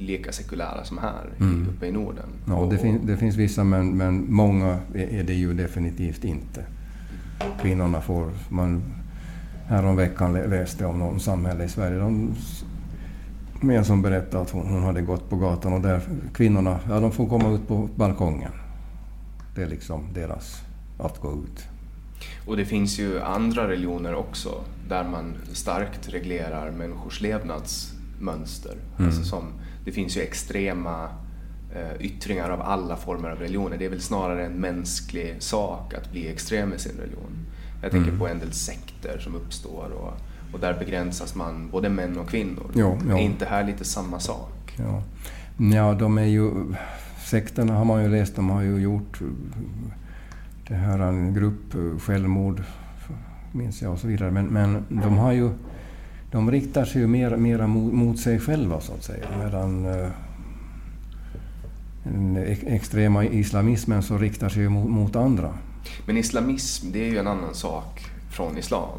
lika 0.00 0.32
sekulära 0.32 0.84
som 0.84 0.98
här 0.98 1.30
mm. 1.38 1.68
uppe 1.68 1.86
i 1.86 1.92
Norden. 1.92 2.28
Ja, 2.46 2.68
det, 2.70 2.78
fin 2.78 3.06
det 3.06 3.16
finns 3.16 3.36
vissa 3.36 3.64
men, 3.64 3.96
men 3.96 4.34
många 4.34 4.78
är 4.94 5.24
det 5.24 5.34
ju 5.34 5.54
definitivt 5.54 6.24
inte. 6.24 6.64
Kvinnorna 7.60 8.00
får... 8.00 8.30
Man, 8.48 8.82
häromveckan 9.70 10.32
läste 10.32 10.86
om 10.86 10.98
någon 10.98 11.20
samhälle 11.20 11.64
i 11.64 11.68
Sverige. 11.68 11.98
De, 11.98 12.34
en 13.62 13.84
som 13.84 14.02
berättade 14.02 14.42
att 14.42 14.50
hon, 14.50 14.66
hon, 14.66 14.82
hade 14.82 15.02
gått 15.02 15.30
på 15.30 15.36
gatan 15.36 15.72
och 15.72 15.80
där 15.80 16.00
kvinnorna 16.34 16.80
ja, 16.88 17.00
de 17.00 17.12
får 17.12 17.28
komma 17.28 17.50
ut 17.50 17.68
på 17.68 17.88
balkongen. 17.96 18.52
Det 19.54 19.62
är 19.62 19.66
liksom 19.66 20.04
deras 20.14 20.62
att 20.98 21.20
gå 21.20 21.32
ut. 21.32 21.68
Och 22.50 22.56
det 22.56 22.64
finns 22.64 22.98
ju 22.98 23.20
andra 23.20 23.68
religioner 23.68 24.14
också 24.14 24.64
där 24.88 25.04
man 25.04 25.34
starkt 25.52 26.08
reglerar 26.08 26.70
människors 26.70 27.20
levnadsmönster. 27.20 28.76
Mm. 28.98 29.06
Alltså 29.06 29.24
som, 29.24 29.44
det 29.84 29.92
finns 29.92 30.16
ju 30.16 30.20
extrema 30.20 31.08
eh, 31.74 32.00
yttringar 32.00 32.50
av 32.50 32.62
alla 32.62 32.96
former 32.96 33.30
av 33.30 33.38
religioner. 33.38 33.78
Det 33.78 33.84
är 33.84 33.88
väl 33.88 34.00
snarare 34.00 34.46
en 34.46 34.52
mänsklig 34.52 35.36
sak 35.38 35.94
att 35.94 36.12
bli 36.12 36.28
extrem 36.28 36.72
i 36.72 36.78
sin 36.78 36.96
religion. 36.96 37.46
Jag 37.82 37.90
tänker 37.90 38.08
mm. 38.08 38.20
på 38.20 38.28
en 38.28 38.38
del 38.38 38.52
sekter 38.52 39.18
som 39.18 39.34
uppstår 39.34 39.90
och, 39.90 40.12
och 40.52 40.60
där 40.60 40.78
begränsas 40.78 41.34
man 41.34 41.70
både 41.70 41.88
män 41.88 42.18
och 42.18 42.28
kvinnor. 42.28 42.70
Jo, 42.74 42.98
jo. 43.08 43.16
Är 43.16 43.20
inte 43.20 43.44
här 43.44 43.64
lite 43.64 43.84
samma 43.84 44.20
sak? 44.20 44.74
Ja. 44.76 45.02
ja, 45.74 45.94
de 45.94 46.18
är 46.18 46.26
ju... 46.26 46.50
Sekterna 47.24 47.74
har 47.74 47.84
man 47.84 48.02
ju 48.02 48.08
läst, 48.08 48.36
de 48.36 48.50
har 48.50 48.62
ju 48.62 48.76
gjort 48.76 49.20
det 50.70 50.76
här 50.76 50.98
en 50.98 51.34
grupp 51.34 51.74
eh, 51.74 51.98
självmord, 51.98 52.62
minns 53.52 53.82
jag, 53.82 53.92
och 53.92 53.98
så 53.98 54.06
vidare. 54.06 54.30
Men, 54.30 54.46
men 54.46 54.84
de 54.88 55.18
har 55.18 55.32
ju... 55.32 55.50
De 56.30 56.50
riktar 56.50 56.84
sig 56.84 57.00
ju 57.00 57.06
mer, 57.06 57.36
mera 57.36 57.66
mot, 57.66 57.92
mot 57.92 58.18
sig 58.18 58.40
själva, 58.40 58.80
så 58.80 58.92
att 58.92 59.04
säga. 59.04 59.26
Medan 59.38 59.86
eh, 59.86 60.08
den 62.02 62.36
extrema 62.66 63.24
islamismen 63.24 64.02
så 64.02 64.18
riktar 64.18 64.48
sig 64.48 64.62
ju 64.62 64.68
mot, 64.68 64.90
mot 64.90 65.16
andra. 65.16 65.54
Men 66.06 66.16
islamism, 66.16 66.92
det 66.92 67.06
är 67.06 67.10
ju 67.10 67.18
en 67.18 67.26
annan 67.26 67.54
sak 67.54 68.06
från 68.30 68.58
islam. 68.58 68.98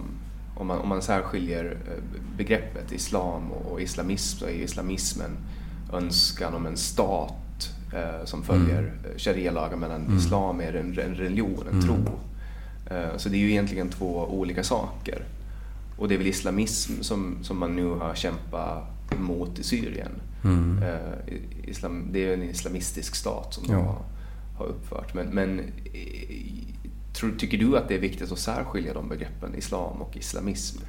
Om 0.56 0.68
man, 0.68 0.80
om 0.80 0.90
man 0.90 1.02
särskiljer 1.02 1.66
eh, 1.66 2.04
begreppet 2.38 2.92
islam 2.92 3.52
och 3.52 3.82
islamism 3.82 4.40
så 4.40 4.46
är 4.46 4.52
ju 4.52 4.64
islamismen 4.64 5.32
önskan 5.94 6.54
om 6.54 6.66
en 6.66 6.78
stat 6.78 7.34
som 8.24 8.44
följer 8.44 8.80
mm. 8.80 9.18
sharia-lagar 9.18 9.78
medan 9.78 10.02
mm. 10.06 10.18
islam 10.18 10.62
är 10.62 10.74
en, 10.74 11.00
en 11.00 11.16
religion, 11.16 11.64
en 11.68 11.74
mm. 11.74 11.82
tro. 11.82 12.20
Eh, 12.92 13.18
så 13.18 13.30
det 13.30 13.36
är 13.36 13.40
ju 13.40 13.50
egentligen 13.50 13.90
två 13.90 14.26
olika 14.26 14.64
saker. 14.64 15.24
Och 15.98 16.08
det 16.08 16.14
är 16.14 16.18
väl 16.18 16.28
islamism 16.28 17.02
som, 17.02 17.38
som 17.44 17.60
man 17.60 17.76
nu 17.76 17.86
har 17.86 18.16
kämpat 18.16 18.84
mot 19.20 19.60
i 19.60 19.64
Syrien. 19.64 20.12
Mm. 20.44 20.84
Eh, 20.84 21.34
islam, 21.64 22.08
det 22.12 22.20
är 22.20 22.34
en 22.34 22.44
islamistisk 22.44 23.16
stat 23.16 23.54
som 23.54 23.64
ja. 23.68 23.74
de 23.74 23.86
har, 23.86 24.02
har 24.58 24.66
uppfört. 24.66 25.14
Men, 25.14 25.28
men 25.28 25.60
eh, 25.60 25.66
tror, 27.14 27.32
tycker 27.38 27.58
du 27.58 27.78
att 27.78 27.88
det 27.88 27.96
är 27.96 28.00
viktigt 28.00 28.32
att 28.32 28.40
särskilja 28.40 28.94
de 28.94 29.10
begreppen, 29.10 29.56
islam 29.56 30.02
och 30.02 30.18
islamism? 30.18 30.80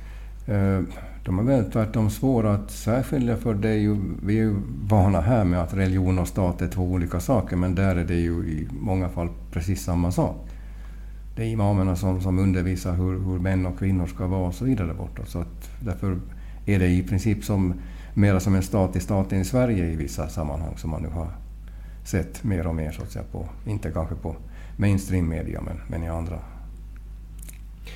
Eh, 0.47 0.80
de 1.24 1.38
är 1.38 1.43
väl 1.43 1.70
tvärtom 1.70 2.11
svåra 2.11 2.55
att 2.55 2.70
särskilja 2.70 3.36
för 3.36 3.55
det 3.55 3.68
är 3.68 3.78
ju, 3.78 3.97
vi 4.22 4.38
är 4.38 4.43
ju 4.43 4.55
vana 4.88 5.20
här 5.20 5.45
med 5.45 5.62
att 5.62 5.74
religion 5.74 6.18
och 6.18 6.28
stat 6.28 6.62
är 6.62 6.68
två 6.68 6.82
olika 6.82 7.20
saker 7.20 7.57
men 7.57 7.74
där 7.74 7.97
är 7.97 8.05
det 8.05 8.14
ju 8.14 8.32
i 8.32 8.68
många 8.80 9.09
fall 9.09 9.28
precis 9.53 9.84
samma 9.84 10.12
sak. 10.12 10.49
Det 11.36 11.43
är 11.43 11.47
imamerna 11.47 11.97
som, 11.97 12.20
som 12.20 12.38
undervisar 12.38 12.93
hur, 12.93 13.20
hur 13.20 13.38
män 13.38 13.66
och 13.66 13.78
kvinnor 13.78 14.07
ska 14.07 14.26
vara 14.26 14.47
och 14.47 14.55
så 14.55 14.64
vidare 14.64 14.95
bortåt. 14.95 15.28
Så 15.28 15.38
att 15.38 15.70
därför 15.80 16.18
är 16.66 16.78
det 16.78 16.88
i 16.88 17.03
princip 17.03 17.45
som, 17.45 17.74
mera 18.14 18.40
som 18.40 18.55
en 18.55 18.62
stat 18.62 18.97
i 18.97 19.01
staten 19.01 19.40
i 19.40 19.45
Sverige 19.45 19.86
i 19.86 19.97
vissa 19.97 20.28
sammanhang 20.28 20.76
som 20.76 20.90
man 20.90 21.03
nu 21.03 21.09
har 21.09 21.28
sett 22.05 22.45
mer 22.45 22.66
och 22.66 22.74
mer 22.74 22.93
så 22.93 23.03
att 23.03 23.11
säga 23.11 23.24
på, 23.32 23.49
inte 23.66 23.90
kanske 23.90 24.14
på 24.14 24.36
mainstream 24.76 25.28
media 25.28 25.61
men, 25.61 25.80
men 25.88 26.03
i 26.03 26.09
andra 26.09 26.38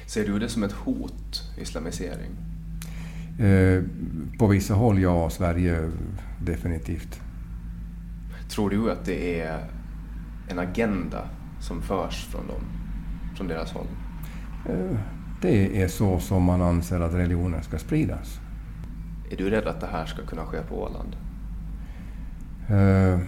Ser 0.07 0.27
du 0.27 0.39
det 0.39 0.49
som 0.49 0.63
ett 0.63 0.73
hot, 0.73 1.43
islamisering? 1.59 2.31
Eh, 3.39 3.83
på 4.39 4.47
vissa 4.47 4.75
håll 4.75 4.99
ja, 4.99 5.31
Sverige 5.31 5.91
definitivt. 6.41 7.21
Tror 8.49 8.71
du 8.71 8.91
att 8.91 9.05
det 9.05 9.41
är 9.41 9.65
en 10.49 10.59
agenda 10.59 11.29
som 11.61 11.83
förs 11.83 12.27
från 12.27 12.47
dem, 12.47 12.63
från 13.37 13.49
deras 13.49 13.73
håll? 13.73 13.87
Eh, 14.69 14.99
det 15.43 15.83
är 15.83 15.89
så 15.89 16.21
som 16.21 16.43
man 16.43 16.63
anser 16.63 17.01
att 17.01 17.15
religionen 17.15 17.63
ska 17.63 17.79
spridas. 17.79 18.41
Är 19.31 19.37
du 19.37 19.51
rädd 19.51 19.67
att 19.67 19.81
det 19.81 19.87
här 19.87 20.07
ska 20.07 20.23
kunna 20.23 20.47
ske 20.47 20.63
på 20.63 20.83
Åland? 20.83 21.17
Eh, 22.69 23.21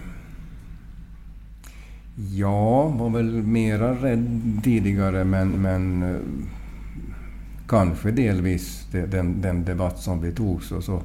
ja, 2.27 2.87
var 2.87 3.09
väl 3.09 3.43
mera 3.43 3.93
rädd 3.93 4.59
tidigare 4.63 5.23
men, 5.23 5.49
men 5.49 6.15
kanske 7.67 8.11
delvis 8.11 8.87
den, 8.91 9.41
den 9.41 9.65
debatt 9.65 9.99
som 9.99 10.21
vi 10.21 10.31
tog 10.31 10.63
så, 10.63 10.81
så 10.81 11.01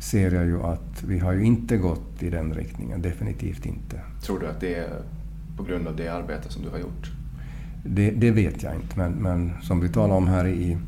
ser 0.00 0.30
jag 0.30 0.46
ju 0.46 0.62
att 0.62 1.02
vi 1.02 1.18
har 1.18 1.32
ju 1.32 1.44
inte 1.44 1.76
gått 1.76 2.22
i 2.22 2.30
den 2.30 2.54
riktningen, 2.54 3.02
definitivt 3.02 3.66
inte. 3.66 4.00
Tror 4.22 4.38
du 4.38 4.46
att 4.46 4.60
det 4.60 4.74
är 4.74 5.02
på 5.56 5.62
grund 5.62 5.88
av 5.88 5.96
det 5.96 6.08
arbete 6.08 6.52
som 6.52 6.62
du 6.62 6.70
har 6.70 6.78
gjort? 6.78 7.10
Det, 7.84 8.10
det 8.10 8.30
vet 8.30 8.62
jag 8.62 8.74
inte, 8.74 8.98
men, 8.98 9.12
men 9.12 9.52
som 9.62 9.80
vi 9.80 9.88
talar 9.88 10.14
om 10.14 10.28
här 10.28 10.46
i, 10.46 10.78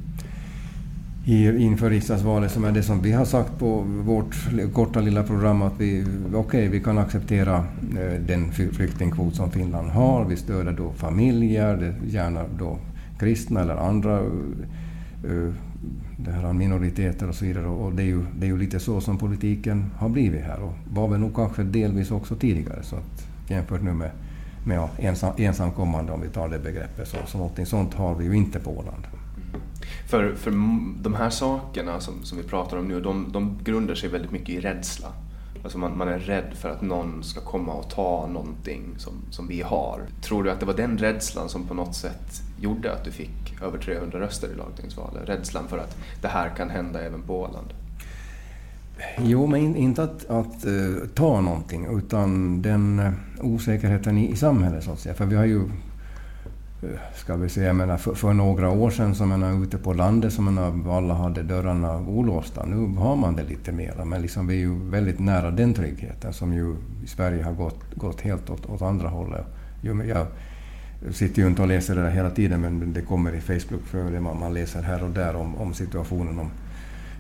i, 1.25 1.63
inför 1.63 1.91
riksdagsvalet, 1.91 2.53
som 2.53 2.65
är 2.65 2.73
det 2.73 2.83
som 2.83 3.03
vi 3.03 3.13
har 3.13 3.25
sagt 3.25 3.59
på 3.59 3.81
vårt 3.81 4.37
korta 4.73 5.01
lilla 5.01 5.23
program, 5.23 5.63
att 5.63 5.73
vi, 5.79 6.07
okay, 6.35 6.69
vi 6.69 6.81
kan 6.81 6.99
acceptera 6.99 7.57
eh, 7.99 8.21
den 8.27 8.53
flyktingkvot 8.53 9.35
som 9.35 9.51
Finland 9.51 9.91
har. 9.91 10.25
Vi 10.25 10.37
stöder 10.37 10.73
då 10.73 10.93
familjer, 10.93 11.95
gärna 12.07 12.45
då 12.59 12.79
kristna 13.19 13.61
eller 13.61 13.77
andra 13.77 14.19
eh, 14.19 14.25
eh, 15.25 15.53
det 16.17 16.31
här 16.31 16.53
minoriteter 16.53 17.29
och 17.29 17.35
så 17.35 17.45
vidare. 17.45 17.67
Och 17.67 17.93
det 17.93 18.03
är, 18.03 18.07
ju, 18.07 18.23
det 18.39 18.47
är 18.47 18.49
ju 18.49 18.59
lite 18.59 18.81
så 18.81 19.01
som 19.01 19.19
politiken 19.19 19.91
har 19.97 20.09
blivit 20.09 20.43
här 20.43 20.63
och 20.63 20.73
var 20.93 21.09
väl 21.09 21.21
nog 21.21 21.35
kanske 21.35 21.63
delvis 21.63 22.11
också 22.11 22.37
tidigare. 22.37 22.83
Så 22.83 22.97
att 22.97 23.27
jämfört 23.49 23.83
nu 23.83 23.93
med, 23.93 24.11
med 24.67 24.77
ja, 24.77 24.91
ensam, 24.99 25.33
ensamkommande 25.37 26.13
om 26.13 26.21
vi 26.21 26.29
tar 26.29 26.49
det 26.49 26.59
begreppet. 26.59 27.09
Så, 27.09 27.17
så 27.27 27.39
någonting 27.39 27.67
sånt 27.67 27.95
har 27.95 28.15
vi 28.15 28.25
ju 28.25 28.37
inte 28.37 28.59
på 28.59 28.71
Åland. 28.71 29.07
För, 30.09 30.35
för 30.35 30.51
de 31.03 31.15
här 31.15 31.31
sakerna 31.31 32.01
som, 32.01 32.25
som 32.25 32.39
vi 32.39 32.45
pratar 32.45 32.77
om 32.77 32.89
nu, 32.89 33.01
de, 33.01 33.33
de 33.33 33.59
grundar 33.65 33.95
sig 33.95 34.09
väldigt 34.09 34.31
mycket 34.31 34.49
i 34.49 34.61
rädsla. 34.61 35.09
Alltså 35.63 35.79
man, 35.79 35.99
man, 35.99 36.09
är 36.09 36.19
rädd 36.19 36.53
för 36.55 36.69
att 36.69 36.83
någon 36.83 37.23
ska 37.23 37.41
komma 37.41 37.73
och 37.73 37.91
ta 37.91 38.29
någonting 38.33 38.95
som, 38.97 39.13
som 39.31 39.47
vi 39.47 39.63
har. 39.63 40.01
Tror 40.23 40.45
du 40.45 40.51
att 40.51 40.61
det 40.61 40.67
var 40.67 40.75
den 40.75 40.99
rädslan 40.99 41.49
som 41.49 41.67
på 41.67 41.75
något 41.75 41.95
sätt 41.95 42.43
gjorde 42.61 42.93
att 42.93 43.05
du 43.05 43.11
fick 43.11 43.63
över 43.63 43.79
300 43.79 44.21
röster 44.21 44.49
i 44.49 44.57
lagtingsvalet? 44.57 45.29
Rädslan 45.29 45.69
för 45.69 45.79
att 45.79 45.97
det 46.23 46.29
här 46.29 46.49
kan 46.57 46.71
hända 46.71 47.03
även 47.03 47.23
på 47.23 47.41
Åland? 47.41 47.73
Jo, 49.19 49.47
men 49.47 49.77
inte 49.77 50.03
att, 50.03 50.31
att 50.31 50.67
uh, 50.67 51.07
ta 51.15 51.41
någonting 51.41 51.99
utan 51.99 52.63
den 52.63 52.99
uh, 52.99 53.13
osäkerheten 53.41 54.19
i, 54.19 54.31
i 54.31 54.37
samhället 54.37 54.85
så 54.85 54.93
att 54.93 54.99
säga. 55.01 55.15
För 55.15 55.27
vi 55.27 55.37
har 55.37 55.45
ju 55.45 55.63
ska 57.15 57.37
vi 57.37 57.49
säga, 57.49 57.73
menar, 57.73 57.97
för, 57.97 58.15
för, 58.15 58.33
några 58.33 58.71
år 58.71 58.91
sedan 58.91 59.15
så 59.15 59.27
menar, 59.27 59.65
ute 59.65 59.79
på 59.79 59.93
landet 59.93 60.33
så 60.33 60.43
menar, 60.43 60.97
alla 60.97 61.15
hade 61.15 61.43
dörrarna 61.43 61.99
olåsta. 61.99 62.67
Nu 62.67 62.99
har 62.99 63.17
man 63.17 63.37
det 63.37 63.45
lite 63.45 63.73
mera, 63.73 64.05
men 64.05 64.23
liksom, 64.23 64.47
vi 64.47 64.55
är 64.55 64.59
ju 64.59 64.91
väldigt 64.91 65.19
nära 65.19 65.51
den 65.51 65.75
tryggheten 65.75 66.33
som 66.33 66.53
ju 66.53 66.77
i 67.05 67.07
Sverige 67.07 67.43
har 67.43 67.53
gått, 67.53 67.95
gått 67.95 68.21
helt 68.21 68.51
åt, 68.51 68.67
åt 68.67 68.83
andra 68.83 69.09
hållet. 69.09 69.47
Jo, 69.83 70.03
jag 70.05 70.27
sitter 71.13 71.43
ju 71.43 71.49
inte 71.49 71.63
och 71.63 71.69
läser 71.69 71.95
det 71.97 72.03
där 72.03 72.11
hela 72.11 72.31
tiden, 72.31 72.61
men 72.61 72.93
det 72.93 73.03
kommer 73.03 73.35
i 73.35 73.41
Facebook-flödet, 73.41 74.23
man, 74.23 74.41
man 74.41 74.55
läser 74.55 74.83
här 74.83 75.05
och 75.05 75.11
där 75.11 75.37
om, 75.37 75.57
om 75.57 75.75
situationen 75.75 76.39
om 76.39 76.51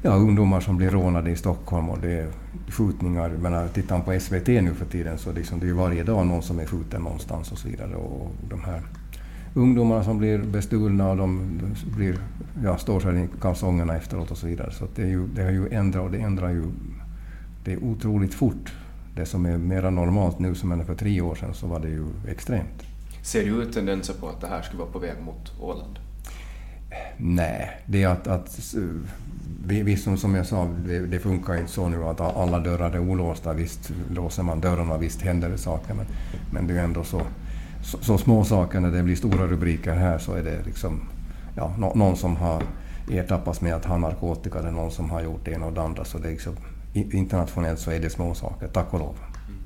ja, 0.02 0.10
ungdomar 0.10 0.60
som 0.60 0.76
blir 0.76 0.90
rånade 0.90 1.30
i 1.30 1.36
Stockholm 1.36 1.90
och 1.90 1.98
det 1.98 2.12
är 2.12 2.28
skjutningar. 2.68 3.28
menar, 3.28 3.68
tittar 3.68 3.96
man 3.96 4.04
på 4.04 4.20
SVT 4.20 4.46
nu 4.46 4.74
för 4.74 4.86
tiden 4.86 5.18
så 5.18 5.32
liksom, 5.32 5.58
det 5.60 5.64
är 5.64 5.68
ju 5.68 5.74
varje 5.74 6.02
dag 6.02 6.26
någon 6.26 6.42
som 6.42 6.58
är 6.58 6.66
skjuten 6.66 7.02
någonstans 7.02 7.52
och 7.52 7.58
så 7.58 7.68
vidare. 7.68 7.94
Och 7.94 8.30
de 8.48 8.64
här 8.64 8.82
ungdomarna 9.54 10.04
som 10.04 10.18
blir 10.18 10.38
bestulna 10.38 11.10
och 11.10 11.16
de 11.16 11.60
blir, 11.96 12.18
ja, 12.64 12.78
står 12.78 13.00
sig 13.00 13.22
i 13.24 13.28
kalsongerna 13.40 13.96
efteråt 13.96 14.30
och 14.30 14.38
så 14.38 14.46
vidare. 14.46 14.72
Så 14.72 14.86
det, 14.94 15.02
är 15.02 15.06
ju, 15.06 15.26
det 15.26 15.42
har 15.42 15.50
ju 15.50 15.68
ändrat 15.68 16.04
och 16.04 16.10
det 16.10 16.18
ändrar 16.18 16.50
ju 16.50 16.64
det 17.64 17.72
är 17.72 17.84
otroligt 17.84 18.34
fort. 18.34 18.72
Det 19.16 19.26
som 19.26 19.46
är 19.46 19.58
mera 19.58 19.90
normalt 19.90 20.38
nu 20.38 20.54
som 20.54 20.70
hände 20.70 20.84
för 20.84 20.94
tre 20.94 21.20
år 21.20 21.34
sedan 21.34 21.54
så 21.54 21.66
var 21.66 21.80
det 21.80 21.88
ju 21.88 22.06
extremt. 22.28 22.82
Ser 23.22 23.44
du 23.44 23.62
ut 23.62 23.72
tendenser 23.72 24.14
på 24.14 24.28
att 24.28 24.40
det 24.40 24.46
här 24.46 24.62
skulle 24.62 24.78
vara 24.78 24.92
på 24.92 24.98
väg 24.98 25.14
mot 25.24 25.60
Åland? 25.60 25.98
Nej, 27.16 27.70
det 27.86 28.02
är 28.02 28.08
att, 28.08 28.26
att 28.26 28.74
visst 29.64 30.04
som, 30.04 30.16
som 30.16 30.34
jag 30.34 30.46
sa, 30.46 30.68
det, 30.86 31.06
det, 31.06 31.18
funkar 31.18 31.56
inte 31.56 31.72
så 31.72 31.88
nu 31.88 32.04
att 32.04 32.20
alla 32.20 32.58
dörrar 32.58 32.90
är 32.90 32.98
olåsta. 32.98 33.52
Visst 33.52 33.92
låser 34.10 34.42
man 34.42 34.60
dörrarna, 34.60 34.98
visst 34.98 35.22
händer 35.22 35.48
det 35.48 35.58
saker, 35.58 35.94
men, 35.94 36.06
men 36.52 36.66
det 36.66 36.80
är 36.80 36.84
ändå 36.84 37.04
så 37.04 37.22
så, 37.82 38.18
små 38.18 38.44
saker 38.44 38.80
när 38.80 38.90
det 38.90 39.02
blir 39.02 39.16
stora 39.16 39.46
rubriker 39.46 39.94
här 39.94 40.18
så 40.18 40.32
är 40.32 40.42
det 40.42 40.62
liksom 40.64 41.00
ja, 41.56 41.74
no, 41.78 41.92
någon 41.94 42.16
som 42.16 42.36
har 42.36 42.62
ertappats 43.10 43.60
med 43.60 43.74
att 43.74 43.84
ha 43.84 43.98
narkotika 43.98 44.58
eller 44.58 44.70
någon 44.70 44.90
som 44.90 45.10
har 45.10 45.22
gjort 45.22 45.44
det 45.44 45.50
ena 45.50 45.66
och 45.66 45.72
det 45.72 45.82
andra. 45.82 46.04
Så 46.04 46.18
det 46.18 46.28
är 46.28 46.32
liksom, 46.32 46.56
internationellt 46.94 47.80
så 47.80 47.90
är 47.90 48.00
det 48.00 48.10
små 48.10 48.34
saker, 48.34 48.68
tack 48.68 48.94
och 48.94 48.98
lov. 48.98 49.16
Mm. 49.48 49.60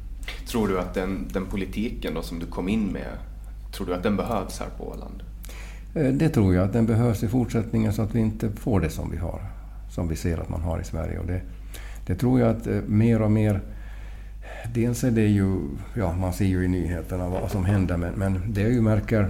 Tror 0.46 0.68
du 0.68 0.80
att 0.80 0.94
den, 0.94 1.28
den 1.32 1.46
politiken 1.46 2.14
då 2.14 2.22
som 2.22 2.38
du 2.38 2.46
kom 2.46 2.68
in 2.68 2.86
med, 2.86 3.12
tror 3.72 3.86
du 3.86 3.94
att 3.94 4.02
den 4.02 4.16
behövs 4.16 4.60
här 4.60 4.68
på 4.78 4.88
Åland? 4.88 5.22
Eh, 5.94 6.12
det 6.12 6.28
tror 6.28 6.54
jag 6.54 6.64
att 6.64 6.72
den 6.72 6.86
behövs 6.86 7.22
i 7.22 7.28
fortsättningen 7.28 7.92
så 7.92 8.02
att 8.02 8.14
vi 8.14 8.20
inte 8.20 8.50
får 8.50 8.80
det 8.80 8.90
som 8.90 9.10
vi 9.10 9.16
har, 9.16 9.40
som 9.90 10.08
vi 10.08 10.16
ser 10.16 10.38
att 10.38 10.48
man 10.48 10.60
har 10.60 10.80
i 10.80 10.84
Sverige. 10.84 11.18
Och 11.18 11.26
det, 11.26 11.40
det 12.06 12.14
tror 12.14 12.40
jag 12.40 12.56
att 12.56 12.66
eh, 12.66 12.80
mer 12.86 13.22
och 13.22 13.30
mer 13.30 13.60
dels 14.74 15.05
är 15.05 15.11
det 15.11 15.26
ju, 15.26 15.61
ja 15.95 16.12
man 16.12 16.32
ser 16.32 16.45
ju 16.45 16.64
i 16.64 16.68
nyheterna 16.68 17.28
vad 17.28 17.51
som 17.51 17.64
händer, 17.64 17.97
men, 17.97 18.12
men 18.12 18.53
det 18.53 18.61
jag 18.61 18.72
ju 18.72 18.80
märker 18.80 19.28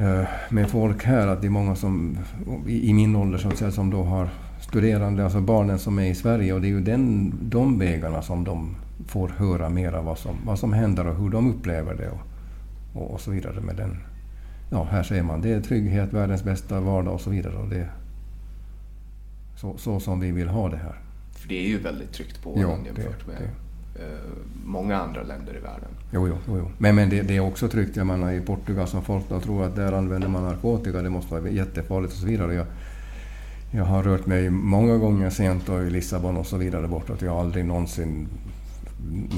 eh, 0.00 0.22
med 0.50 0.70
folk 0.70 1.04
här 1.04 1.26
att 1.26 1.40
det 1.40 1.46
är 1.46 1.50
många 1.50 1.76
som 1.76 2.18
i, 2.66 2.92
min 2.92 3.16
ålder 3.16 3.46
att 3.46 3.58
säga, 3.58 3.70
som 3.70 3.90
då 3.90 4.02
har 4.02 4.28
studerande, 4.60 5.24
alltså 5.24 5.40
barnen 5.40 5.78
som 5.78 5.98
är 5.98 6.06
i 6.06 6.14
Sverige 6.14 6.52
och 6.52 6.60
det 6.60 6.66
är 6.66 6.70
ju 6.70 6.80
den, 6.80 7.32
de 7.42 7.78
vägarna 7.78 8.22
som 8.22 8.44
de 8.44 8.76
får 9.06 9.28
höra 9.28 9.68
mera 9.68 10.02
vad 10.02 10.18
som, 10.18 10.36
vad 10.46 10.58
som 10.58 10.72
händer 10.72 11.06
och 11.06 11.16
hur 11.16 11.30
de 11.30 11.50
upplever 11.50 11.94
det 11.94 12.10
och, 12.10 12.20
och, 12.94 13.10
och 13.10 13.20
så 13.20 13.30
vidare 13.30 13.60
med 13.60 13.76
den. 13.76 13.96
Ja, 14.70 14.84
här 14.90 15.02
ser 15.02 15.22
man, 15.22 15.40
det 15.40 15.52
är 15.52 15.60
trygghet, 15.60 16.12
världens 16.12 16.44
bästa 16.44 16.80
vardag 16.80 17.14
och 17.14 17.20
så 17.20 17.30
vidare. 17.30 17.56
Och 17.56 17.68
det, 17.68 17.88
så, 19.56 19.76
så 19.76 20.00
som 20.00 20.20
vi 20.20 20.30
vill 20.30 20.48
ha 20.48 20.68
det 20.68 20.76
här. 20.76 21.00
För 21.32 21.48
det 21.48 21.64
är 21.64 21.68
ju 21.68 21.78
väldigt 21.78 22.12
tryggt 22.12 22.42
på 22.42 22.54
Åland 22.54 22.86
jämfört 22.86 23.26
med 23.26 23.36
det. 23.36 23.67
Eh, 23.98 24.04
många 24.64 24.96
andra 24.96 25.22
länder 25.22 25.56
i 25.56 25.60
världen. 25.60 25.88
Jo, 26.10 26.28
jo, 26.28 26.36
jo. 26.46 26.70
Men, 26.78 26.94
men 26.94 27.10
det, 27.10 27.22
det, 27.22 27.36
är 27.36 27.40
också 27.40 27.68
tryggt. 27.68 27.96
Jag 27.96 28.06
menar, 28.06 28.32
I 28.32 28.40
Portugal 28.40 28.86
som 28.86 29.02
folk 29.02 29.24
då 29.28 29.40
tror 29.40 29.64
att 29.64 29.76
där 29.76 29.92
använder 29.92 30.28
man 30.28 30.42
narkotika, 30.42 31.02
det 31.02 31.10
måste 31.10 31.34
vara 31.34 31.48
jättefarligt 31.48 32.12
och 32.12 32.18
så 32.18 32.26
vidare. 32.26 32.54
Jag, 32.54 32.66
jag 33.70 33.84
har 33.84 34.02
rört 34.02 34.26
mig 34.26 34.50
många 34.50 34.96
gånger 34.96 35.30
sent 35.30 35.68
och 35.68 35.82
i 35.82 35.90
Lissabon 35.90 36.36
och 36.36 36.46
så 36.46 36.56
vidare 36.56 36.88
bortåt. 36.88 37.22
Jag 37.22 37.32
har 37.32 37.40
aldrig 37.40 37.64
någonsin 37.64 38.28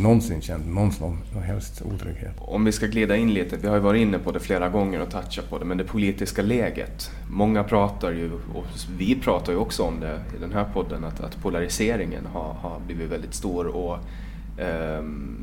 någonsin 0.02 0.40
känt 0.40 0.66
någon 0.66 0.92
som 0.92 1.18
helst 1.42 1.82
otrygghet. 1.82 2.34
Om 2.38 2.64
vi 2.64 2.72
ska 2.72 2.86
glida 2.86 3.16
in 3.16 3.34
lite, 3.34 3.56
vi 3.56 3.68
har 3.68 3.74
ju 3.74 3.80
varit 3.80 4.00
inne 4.00 4.18
på 4.18 4.32
det 4.32 4.40
flera 4.40 4.68
gånger 4.68 5.00
och 5.00 5.10
touchat 5.10 5.50
på 5.50 5.58
det, 5.58 5.64
men 5.64 5.78
det 5.78 5.84
politiska 5.84 6.42
läget. 6.42 7.10
Många 7.30 7.64
pratar 7.64 8.12
ju, 8.12 8.30
och 8.54 8.64
vi 8.98 9.14
pratar 9.14 9.52
ju 9.52 9.58
också 9.58 9.82
om 9.82 10.00
det 10.00 10.20
i 10.36 10.40
den 10.40 10.52
här 10.52 10.64
podden, 10.74 11.04
att, 11.04 11.20
att 11.20 11.42
polariseringen 11.42 12.26
har, 12.26 12.52
har 12.52 12.80
blivit 12.86 13.10
väldigt 13.10 13.34
stor 13.34 13.66
och 13.66 13.98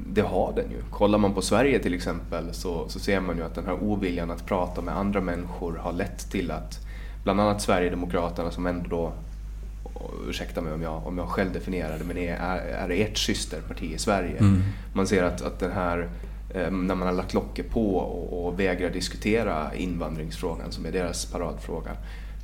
det 0.07 0.21
har 0.21 0.53
den 0.55 0.71
ju. 0.71 0.81
Kollar 0.91 1.17
man 1.17 1.33
på 1.33 1.41
Sverige 1.41 1.79
till 1.79 1.93
exempel 1.93 2.53
så, 2.53 2.89
så 2.89 2.99
ser 2.99 3.19
man 3.19 3.37
ju 3.37 3.43
att 3.43 3.55
den 3.55 3.65
här 3.65 3.83
oviljan 3.83 4.31
att 4.31 4.45
prata 4.45 4.81
med 4.81 4.97
andra 4.97 5.21
människor 5.21 5.75
har 5.75 5.93
lett 5.93 6.31
till 6.31 6.51
att 6.51 6.79
bland 7.23 7.41
annat 7.41 7.61
Sverigedemokraterna 7.61 8.51
som 8.51 8.67
ändå 8.67 8.89
då, 8.89 9.13
ursäkta 10.29 10.61
mig 10.61 10.73
om 10.73 10.81
jag, 10.81 11.07
om 11.07 11.17
jag 11.17 11.27
själv 11.27 11.53
definierar 11.53 11.97
det, 11.99 12.03
men 12.03 12.17
är, 12.17 12.35
är 12.57 12.89
ert 12.89 13.17
systerparti 13.17 13.93
i 13.93 13.97
Sverige. 13.97 14.37
Mm. 14.37 14.61
Man 14.93 15.07
ser 15.07 15.23
att, 15.23 15.41
att 15.41 15.59
den 15.59 15.71
här 15.71 16.09
ehm, 16.55 16.87
när 16.87 16.95
man 16.95 17.07
har 17.07 17.15
lagt 17.15 17.33
locket 17.33 17.69
på 17.69 17.95
och, 17.95 18.47
och 18.47 18.59
vägrar 18.59 18.89
diskutera 18.89 19.75
invandringsfrågan 19.75 20.71
som 20.71 20.85
är 20.85 20.91
deras 20.91 21.25
paradfråga 21.25 21.91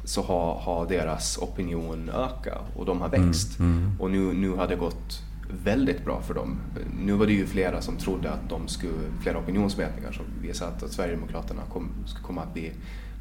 så 0.03 0.21
har, 0.21 0.55
har 0.55 0.87
deras 0.87 1.37
opinion 1.37 2.09
ökat 2.09 2.61
och 2.75 2.85
de 2.85 3.01
har 3.01 3.09
växt. 3.09 3.59
Mm. 3.59 3.71
Mm. 3.71 3.91
Och 3.99 4.11
nu, 4.11 4.33
nu 4.33 4.49
har 4.49 4.67
det 4.67 4.75
gått 4.75 5.21
väldigt 5.63 6.05
bra 6.05 6.21
för 6.21 6.33
dem. 6.33 6.57
Nu 7.05 7.13
var 7.13 7.25
det 7.25 7.33
ju 7.33 7.45
flera 7.45 7.81
som 7.81 7.97
trodde 7.97 8.31
att 8.31 8.49
de 8.49 8.67
skulle, 8.67 8.93
flera 9.21 9.37
opinionsmätningar 9.37 10.11
som 10.11 10.25
visade 10.41 10.71
att, 10.71 10.83
att 10.83 10.91
Sverigedemokraterna 10.91 11.61
kom, 11.73 11.89
skulle 12.05 12.25
komma 12.25 12.41
att 12.41 12.53
bli 12.53 12.71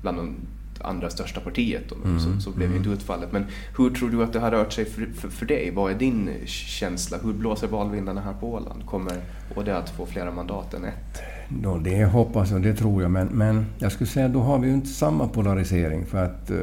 bland 0.02 0.16
de 0.16 0.34
andra 0.80 1.10
största 1.10 1.40
partiet. 1.40 1.92
Och 1.92 2.04
mm. 2.04 2.20
så, 2.20 2.40
så, 2.40 2.50
blev 2.50 2.70
ju 2.70 2.76
inte 2.76 2.88
mm. 2.88 2.98
utfallet. 2.98 3.32
Men 3.32 3.46
hur 3.78 3.90
tror 3.90 4.10
du 4.10 4.22
att 4.22 4.32
det 4.32 4.38
har 4.38 4.50
rört 4.50 4.72
sig 4.72 4.84
för, 4.84 5.06
för, 5.14 5.28
för, 5.28 5.46
dig? 5.46 5.70
Vad 5.74 5.92
är 5.92 5.98
din 5.98 6.30
känsla? 6.46 7.18
Hur 7.22 7.32
blåser 7.32 7.68
valvindarna 7.68 8.20
här 8.20 8.32
på 8.32 8.52
Åland? 8.52 8.86
Kommer 8.86 9.12
HD 9.54 9.72
att 9.72 9.90
få 9.90 10.06
flera 10.06 10.30
mandat 10.30 10.74
än 10.74 10.84
ett? 10.84 11.22
Då 11.48 11.78
det 11.78 12.04
hoppas 12.04 12.50
jag, 12.50 12.62
det 12.62 12.74
tror 12.74 13.02
jag. 13.02 13.10
Men, 13.10 13.26
men 13.26 13.66
jag 13.78 13.92
skulle 13.92 14.10
säga 14.10 14.28
då 14.28 14.40
har 14.40 14.58
vi 14.58 14.68
ju 14.68 14.74
inte 14.74 14.88
samma 14.88 15.28
polarisering. 15.28 16.06
För 16.06 16.24
att, 16.24 16.50
eh, 16.50 16.56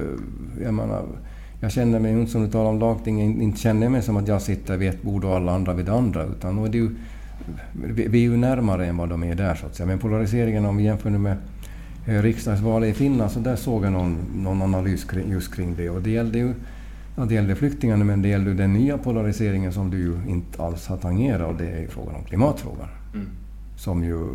jag 0.64 0.74
menar, 0.74 1.06
jag 1.62 1.72
känner 1.72 2.00
mig 2.00 2.12
inte 2.12 2.32
som 2.32 2.42
du 2.42 2.52
talar 2.52 2.70
om 2.70 2.80
lagting, 2.80 3.42
inte 3.42 3.60
känner 3.60 3.84
jag 3.84 3.92
mig 3.92 4.02
som 4.02 4.18
att 4.18 4.28
jag 4.28 4.42
sitter 4.42 4.78
vid 4.78 4.90
ett 4.90 5.02
bord 5.02 5.26
och 5.26 5.36
alla 5.36 5.52
andra 5.52 5.74
vid 5.74 5.86
det 5.86 5.94
andra. 5.94 6.24
Utan 6.24 6.66
är 6.66 6.70
det 6.70 6.78
ju, 6.78 6.90
vi 7.94 8.20
är 8.20 8.30
ju 8.32 8.38
närmare 8.38 8.86
än 8.86 8.98
vad 8.98 9.10
de 9.10 9.24
är 9.24 9.36
där 9.36 9.56
så 9.56 9.66
att 9.66 9.76
säga. 9.76 9.88
Men 9.88 10.00
polariseringen 10.00 10.66
om 10.66 10.78
vi 10.78 10.84
jämför 10.84 11.10
med 11.10 11.38
eh, 12.08 12.22
riksdagsvalet 12.22 12.90
i 12.90 12.94
Finland 12.94 13.32
så 13.32 13.40
där 13.40 13.56
såg 13.56 13.86
jag 13.86 13.92
någon, 13.92 14.18
någon 14.36 14.62
analys 14.62 15.04
kring, 15.04 15.32
just 15.32 15.56
kring 15.56 15.76
det. 15.76 15.90
Och 15.90 16.02
det 16.02 16.10
gällde 16.10 16.38
ju 16.38 16.54
ja, 17.16 17.26
det 17.26 17.34
gällde 17.34 17.56
flyktingarna 17.56 18.06
men 18.06 18.22
det 18.22 18.28
gällde 18.28 18.54
den 18.54 18.74
nya 18.74 18.98
polariseringen 18.98 19.74
som 19.74 19.90
du 19.90 19.98
ju 19.98 20.18
inte 20.28 20.64
alls 20.64 20.88
har 20.88 20.98
tangerat 20.98 21.48
och 21.48 21.56
det 21.56 21.70
är 21.70 21.88
frågan 21.88 22.16
om 22.16 22.24
klimatfrågan. 22.24 22.88
Mm. 23.14 23.28
Som 23.76 24.04
ju 24.04 24.28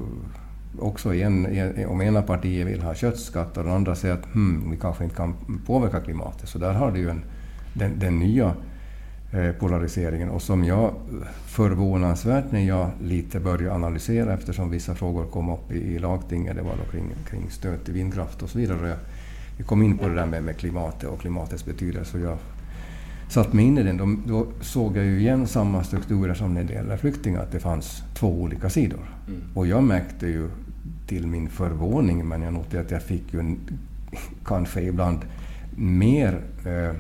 också 0.79 1.15
en, 1.15 1.47
om 1.89 2.03
ena 2.03 2.23
partiet 2.23 2.67
vill 2.67 2.83
ha 2.83 2.95
köttskatt 2.95 3.57
och 3.57 3.65
den 3.65 3.73
andra 3.73 3.95
säger 3.95 4.15
att 4.15 4.25
hmm, 4.35 4.71
vi 4.71 4.77
kanske 4.77 5.05
inte 5.05 5.17
kan 5.17 5.35
påverka 5.67 6.01
klimatet. 6.01 6.49
Så 6.49 6.59
där 6.59 6.73
har 6.73 6.93
du 6.93 6.99
ju 6.99 7.11
en, 7.11 7.25
den, 7.75 7.99
den 7.99 8.19
nya 8.19 8.55
eh, 9.33 9.53
polariseringen 9.53 10.31
och 10.31 10.43
som 10.43 10.65
jag 10.65 10.95
förvånansvärt 11.47 12.53
när 12.53 12.61
jag 12.61 12.91
lite 13.03 13.41
började 13.41 13.75
analysera 13.75 14.35
eftersom 14.35 14.71
vissa 14.71 14.95
frågor 14.95 15.27
kom 15.27 15.49
upp 15.49 15.73
i, 15.73 15.79
i 15.79 15.99
lagtinget, 15.99 16.57
det 16.57 16.63
var 16.63 16.77
då 16.85 16.91
kring, 16.91 17.11
kring 17.31 17.51
stöd 17.51 17.85
till 17.85 17.95
vindkraft 17.95 18.43
och 18.43 18.51
så 18.51 18.59
vidare. 18.59 18.89
Jag, 18.89 18.99
jag 19.59 19.67
kom 19.67 19.83
in 19.83 19.99
på 19.99 20.09
det 20.09 20.15
där 20.15 20.27
med, 20.27 20.43
med 20.43 20.57
klimatet 20.57 21.09
och 21.09 21.21
klimatets 21.21 21.65
betydelse. 21.65 22.17
Och 22.17 22.23
jag 22.23 22.39
satt 23.29 23.53
mig 23.53 23.65
in 23.65 23.79
i 23.79 23.83
den. 23.83 23.97
Då, 23.97 24.17
då 24.27 24.47
såg 24.61 24.97
jag 24.97 25.05
ju 25.05 25.19
igen 25.19 25.47
samma 25.47 25.85
strukturer 25.85 26.35
som 26.35 26.55
när 26.55 26.65
det 26.65 26.73
gäller 26.73 26.97
flyktingar, 26.97 27.43
att 27.43 27.53
det 27.53 27.61
fanns 27.61 28.03
två 28.15 28.43
olika 28.43 28.71
sidor. 28.71 29.01
Mm. 29.29 29.41
Och 29.55 29.67
jag 29.67 29.83
märkte 29.83 30.27
ju 30.27 30.49
till 31.07 31.27
min 31.27 31.49
förvåning, 31.49 32.29
men 32.29 32.43
jag 32.43 32.53
noterade 32.53 32.87
att 32.87 32.91
jag 32.91 33.03
fick 33.03 33.35
ju 33.35 33.41
en, 33.41 33.59
kanske 34.45 34.83
ibland 34.83 35.19
mer, 35.77 36.41
eh, 36.67 36.97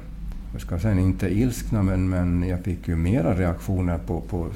vad 0.52 0.60
ska 0.60 0.74
jag 0.74 0.82
säga, 0.82 1.00
inte 1.00 1.28
ilskna, 1.28 1.82
men, 1.82 2.08
men 2.08 2.48
jag 2.48 2.60
fick 2.60 2.88
ju 2.88 2.96
mera 2.96 3.34
reaktioner 3.34 3.98
på, 3.98 4.20
på 4.20 4.48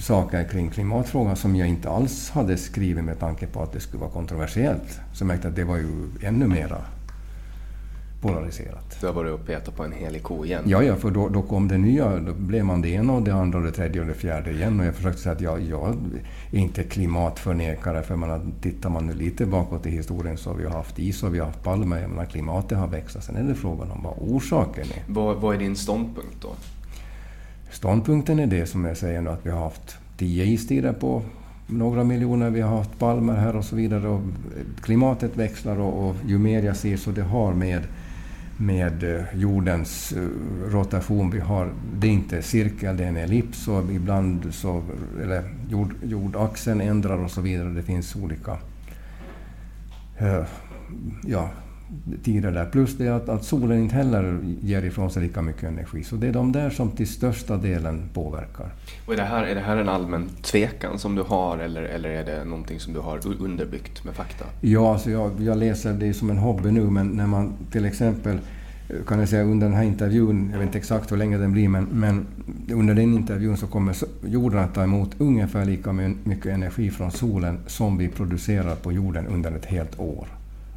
saker 0.00 0.44
kring 0.44 0.70
klimatfrågan 0.70 1.36
som 1.36 1.56
jag 1.56 1.68
inte 1.68 1.90
alls 1.90 2.30
hade 2.30 2.56
skrivit 2.56 3.04
med 3.04 3.20
tanke 3.20 3.46
på 3.46 3.62
att 3.62 3.72
det 3.72 3.80
skulle 3.80 4.00
vara 4.00 4.10
kontroversiellt. 4.10 5.00
Så 5.12 5.22
jag 5.22 5.26
märkte 5.26 5.48
att 5.48 5.56
det 5.56 5.64
var 5.64 5.76
ju 5.76 6.08
ännu 6.22 6.46
mera 6.46 6.76
polariserat. 8.28 8.96
Du 9.00 9.06
har 9.06 9.14
varit 9.14 9.32
och 9.32 9.46
petat 9.46 9.76
på 9.76 9.84
en 9.84 9.92
helig 9.92 10.22
ko 10.22 10.44
igen? 10.44 10.62
Ja, 10.66 10.82
ja 10.82 10.96
för 10.96 11.10
då, 11.10 11.28
då 11.28 11.42
kom 11.42 11.68
det 11.68 11.78
nya. 11.78 12.18
Då 12.18 12.32
blev 12.32 12.64
man 12.64 12.82
det 12.82 12.88
ena 12.88 13.12
och 13.12 13.22
det 13.22 13.34
andra 13.34 13.58
och 13.58 13.64
det 13.64 13.72
tredje 13.72 14.00
och 14.00 14.06
det 14.06 14.14
fjärde 14.14 14.50
igen. 14.50 14.80
Och 14.80 14.86
jag 14.86 14.94
försökte 14.94 15.20
säga 15.20 15.34
att 15.34 15.40
jag, 15.40 15.60
jag 15.60 15.96
är 16.52 16.58
inte 16.58 16.82
klimatförnekare. 16.82 18.02
För 18.02 18.16
man, 18.16 18.52
tittar 18.60 18.90
man 18.90 19.06
nu 19.06 19.14
lite 19.14 19.46
bakåt 19.46 19.86
i 19.86 19.90
historien 19.90 20.36
så 20.36 20.50
har 20.50 20.56
vi 20.56 20.68
haft 20.68 20.98
is 20.98 21.22
och 21.22 21.34
vi 21.34 21.38
har 21.38 21.46
haft 21.46 21.62
palmer. 21.62 22.00
Jag 22.00 22.10
menar, 22.10 22.24
klimatet 22.24 22.78
har 22.78 22.88
växt. 22.88 23.22
Sen 23.22 23.36
är 23.36 23.42
det 23.42 23.54
frågan 23.54 23.90
om 23.90 24.02
vad 24.02 24.14
orsaken 24.18 24.84
är. 24.84 25.12
Vad, 25.12 25.36
vad 25.36 25.54
är 25.54 25.58
din 25.58 25.76
ståndpunkt 25.76 26.36
då? 26.42 26.48
Ståndpunkten 27.70 28.38
är 28.38 28.46
det 28.46 28.66
som 28.66 28.84
jag 28.84 28.96
säger 28.96 29.20
nu 29.20 29.30
att 29.30 29.46
vi 29.46 29.50
har 29.50 29.60
haft 29.60 29.96
tio 30.18 30.44
istider 30.44 30.92
på 30.92 31.22
några 31.66 32.04
miljoner. 32.04 32.50
Vi 32.50 32.60
har 32.60 32.76
haft 32.76 32.98
palmer 32.98 33.34
här 33.34 33.56
och 33.56 33.64
så 33.64 33.76
vidare. 33.76 34.08
Och 34.08 34.20
klimatet 34.82 35.36
växlar 35.36 35.80
och, 35.80 36.08
och 36.08 36.16
ju 36.26 36.38
mer 36.38 36.62
jag 36.62 36.76
ser 36.76 36.96
så 36.96 37.10
det 37.10 37.22
har 37.22 37.54
med 37.54 37.82
med 38.56 39.16
eh, 39.16 39.24
jordens 39.34 40.12
eh, 40.12 40.22
rotation. 40.70 41.30
Vi 41.30 41.40
har, 41.40 41.72
det 41.98 42.06
är 42.06 42.10
inte 42.10 42.42
cirkel, 42.42 42.96
det 42.96 43.04
är 43.04 43.08
en 43.08 43.16
ellips 43.16 43.68
och 43.68 43.92
ibland 43.92 44.54
så, 44.54 44.82
eller 45.22 45.42
jord, 45.68 45.94
jordaxeln 46.02 46.80
ändrar 46.80 47.18
och 47.24 47.30
så 47.30 47.40
vidare. 47.40 47.68
Det 47.68 47.82
finns 47.82 48.16
olika 48.16 48.58
eh, 50.18 50.44
ja, 51.22 51.50
tider 52.22 52.52
där. 52.52 52.64
Plus 52.64 52.96
det 52.96 53.08
att, 53.08 53.28
att 53.28 53.44
solen 53.44 53.78
inte 53.78 53.94
heller 53.94 54.38
ger 54.60 54.82
ifrån 54.82 55.10
sig 55.10 55.22
lika 55.22 55.42
mycket 55.42 55.64
energi. 55.64 56.04
Så 56.04 56.16
det 56.16 56.26
är 56.26 56.32
de 56.32 56.52
där 56.52 56.70
som 56.70 56.90
till 56.90 57.08
största 57.08 57.56
delen 57.56 58.08
påverkar. 58.14 58.72
Och 59.06 59.12
är, 59.12 59.16
det 59.16 59.22
här, 59.22 59.44
är 59.44 59.54
det 59.54 59.60
här 59.60 59.76
en 59.76 59.88
allmän 59.88 60.28
tvekan 60.42 60.98
som 60.98 61.14
du 61.14 61.22
har 61.22 61.58
eller, 61.58 61.82
eller 61.82 62.08
är 62.08 62.24
det 62.24 62.44
någonting 62.44 62.80
som 62.80 62.92
du 62.92 63.00
har 63.00 63.20
underbyggt 63.40 64.04
med 64.04 64.14
fakta? 64.14 64.44
Ja, 64.60 64.92
alltså 64.92 65.10
jag, 65.10 65.40
jag 65.40 65.58
läser 65.58 65.92
det 65.92 66.14
som 66.14 66.30
en 66.30 66.38
hobby 66.38 66.70
nu, 66.70 66.90
men 66.90 67.08
när 67.08 67.26
man 67.26 67.52
till 67.70 67.84
exempel 67.84 68.38
kan 69.06 69.18
jag 69.18 69.28
säga 69.28 69.42
under 69.42 69.66
den 69.66 69.76
här 69.76 69.84
intervjun, 69.84 70.48
jag 70.52 70.58
vet 70.58 70.66
inte 70.66 70.78
exakt 70.78 71.12
hur 71.12 71.16
länge 71.16 71.38
den 71.38 71.52
blir, 71.52 71.68
men, 71.68 71.84
men 71.84 72.26
under 72.72 72.94
den 72.94 73.14
intervjun 73.14 73.56
så 73.56 73.66
kommer 73.66 73.96
jorden 74.26 74.60
att 74.60 74.74
ta 74.74 74.82
emot 74.82 75.10
ungefär 75.18 75.64
lika 75.64 75.92
mycket 75.92 76.46
energi 76.46 76.90
från 76.90 77.10
solen 77.10 77.58
som 77.66 77.98
vi 77.98 78.08
producerar 78.08 78.74
på 78.74 78.92
jorden 78.92 79.26
under 79.26 79.52
ett 79.52 79.64
helt 79.64 80.00
år. 80.00 80.26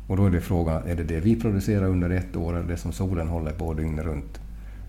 Och 0.08 0.18
då 0.18 0.26
är 0.26 0.30
det 0.30 0.42
frågan, 0.42 0.88
är 0.88 0.96
det 0.96 1.04
det 1.04 1.20
vi 1.20 1.42
producerar 1.42 1.86
under 1.86 2.10
ett 2.10 2.36
år 2.36 2.58
eller 2.58 2.68
det 2.68 2.78
som 2.78 2.92
solen 2.92 3.28
håller 3.28 3.52
på 3.52 3.74
dygnet 3.74 4.06
runt? 4.06 4.40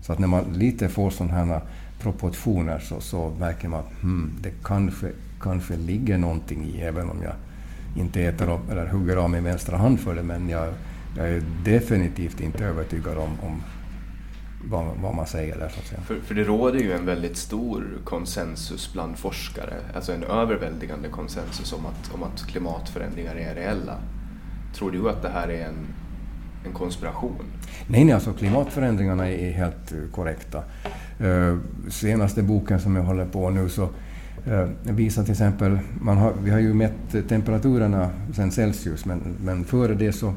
Så 0.01 0.13
att 0.13 0.19
när 0.19 0.27
man 0.27 0.43
lite 0.53 0.89
får 0.89 1.09
sådana 1.09 1.33
här 1.33 1.61
proportioner 2.01 2.79
så, 2.79 3.01
så 3.01 3.29
märker 3.39 3.67
man 3.67 3.79
att 3.79 4.01
hmm, 4.01 4.33
det 4.41 4.51
kanske, 4.63 5.11
kanske 5.41 5.75
ligger 5.75 6.17
någonting 6.17 6.65
i, 6.65 6.81
även 6.81 7.09
om 7.09 7.23
jag 7.23 7.33
inte 7.95 8.21
äter 8.21 8.53
upp, 8.53 8.71
eller 8.71 8.87
hugger 8.87 9.17
av 9.17 9.29
min 9.29 9.43
vänstra 9.43 9.77
hand 9.77 9.99
för 9.99 10.15
det, 10.15 10.23
men 10.23 10.49
jag, 10.49 10.73
jag 11.17 11.29
är 11.29 11.43
definitivt 11.65 12.41
inte 12.41 12.65
övertygad 12.65 13.17
om, 13.17 13.37
om 13.41 13.61
vad, 14.63 14.85
vad, 15.01 15.15
man 15.15 15.27
säger 15.27 15.59
där. 15.59 15.69
Så 15.69 15.79
att 15.79 15.85
säga. 15.85 16.01
För, 16.01 16.19
för 16.19 16.35
det 16.35 16.43
råder 16.43 16.79
ju 16.79 16.91
en 16.91 17.05
väldigt 17.05 17.37
stor 17.37 17.97
konsensus 18.03 18.93
bland 18.93 19.17
forskare, 19.17 19.75
alltså 19.95 20.13
en 20.13 20.23
överväldigande 20.23 21.09
konsensus 21.09 21.73
om 21.73 21.85
att, 21.85 22.13
om 22.13 22.23
att 22.23 22.47
klimatförändringar 22.47 23.35
är 23.35 23.55
reella. 23.55 23.97
Tror 24.75 24.91
du 24.91 25.09
att 25.09 25.21
det 25.21 25.29
här 25.29 25.47
är 25.47 25.65
en, 25.65 25.87
en 26.65 26.73
konspiration? 26.73 27.45
Nej, 27.87 28.05
nej, 28.05 28.13
alltså 28.13 28.33
klimatförändringarna 28.33 29.29
är 29.29 29.51
helt 29.51 29.91
eh, 29.91 29.97
korrekta. 30.11 30.63
Uh, 31.21 31.57
senaste 31.89 32.43
boken 32.43 32.79
som 32.79 32.95
jag 32.95 33.03
håller 33.03 33.25
på 33.25 33.49
nu 33.49 33.69
så 33.69 33.83
uh, 33.83 34.67
visar 34.83 35.23
till 35.23 35.31
exempel, 35.31 35.79
man 36.01 36.17
har, 36.17 36.33
vi 36.43 36.51
har 36.51 36.59
ju 36.59 36.73
mätt 36.73 37.29
temperaturerna 37.29 38.09
sen 38.35 38.51
Celsius, 38.51 39.05
men, 39.05 39.35
men 39.43 39.65
före 39.65 39.95
det 39.95 40.11
så 40.11 40.33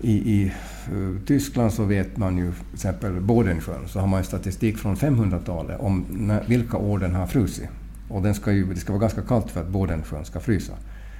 i, 0.00 0.12
i 0.12 0.52
uh, 0.92 1.18
Tyskland 1.26 1.72
så 1.72 1.84
vet 1.84 2.16
man 2.16 2.38
ju 2.38 2.52
till 2.52 2.74
exempel 2.74 3.20
Bodensjön, 3.20 3.88
så 3.88 4.00
har 4.00 4.06
man 4.06 4.24
statistik 4.24 4.78
från 4.78 4.96
500-talet 4.96 5.80
om 5.80 6.04
när, 6.10 6.44
vilka 6.46 6.76
år 6.76 6.98
den 6.98 7.14
har 7.14 7.26
frusit. 7.26 7.68
Och 8.08 8.22
den 8.22 8.34
ska 8.34 8.52
ju, 8.52 8.74
det 8.74 8.80
ska 8.80 8.92
vara 8.92 9.00
ganska 9.00 9.22
kallt 9.22 9.50
för 9.50 9.60
att 9.60 9.68
Bodensjön 9.68 10.24
ska 10.24 10.40
frysa. 10.40 10.72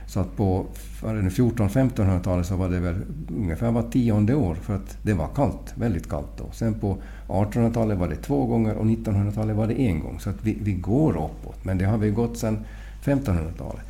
Så 0.08 0.20
att 0.20 0.36
på 0.36 0.66
1400-1500-talet 1.00 2.46
så 2.46 2.56
var 2.56 2.68
det 2.68 2.80
väl 2.80 2.94
ungefär 3.36 3.70
var 3.70 3.82
tionde 3.82 4.34
år 4.34 4.54
för 4.54 4.74
att 4.76 4.98
det 5.02 5.14
var 5.14 5.28
kallt, 5.34 5.74
väldigt 5.74 6.08
kallt 6.08 6.28
då. 6.38 6.50
Sen 6.52 6.74
på 6.74 6.96
1800-talet 7.26 7.98
var 7.98 8.08
det 8.08 8.16
två 8.16 8.46
gånger 8.46 8.74
och 8.74 8.86
1900-talet 8.86 9.56
var 9.56 9.66
det 9.66 9.80
en 9.80 10.00
gång. 10.00 10.20
Så 10.20 10.30
att 10.30 10.36
vi, 10.42 10.58
vi 10.62 10.72
går 10.72 11.10
uppåt, 11.12 11.64
men 11.64 11.78
det 11.78 11.84
har 11.84 11.98
vi 11.98 12.10
gått 12.10 12.38
sedan 12.38 12.58
1500-talet. 13.04 13.82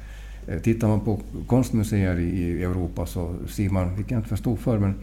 Eh, 0.48 0.58
tittar 0.58 0.88
man 0.88 1.00
på 1.00 1.20
konstmuseer 1.46 2.18
i 2.18 2.62
Europa 2.62 3.06
så 3.06 3.34
ser 3.48 3.70
man, 3.70 3.94
vilket 3.94 4.10
jag 4.10 4.18
inte 4.18 4.28
förstod 4.28 4.58
förr, 4.58 4.78
men 4.78 4.94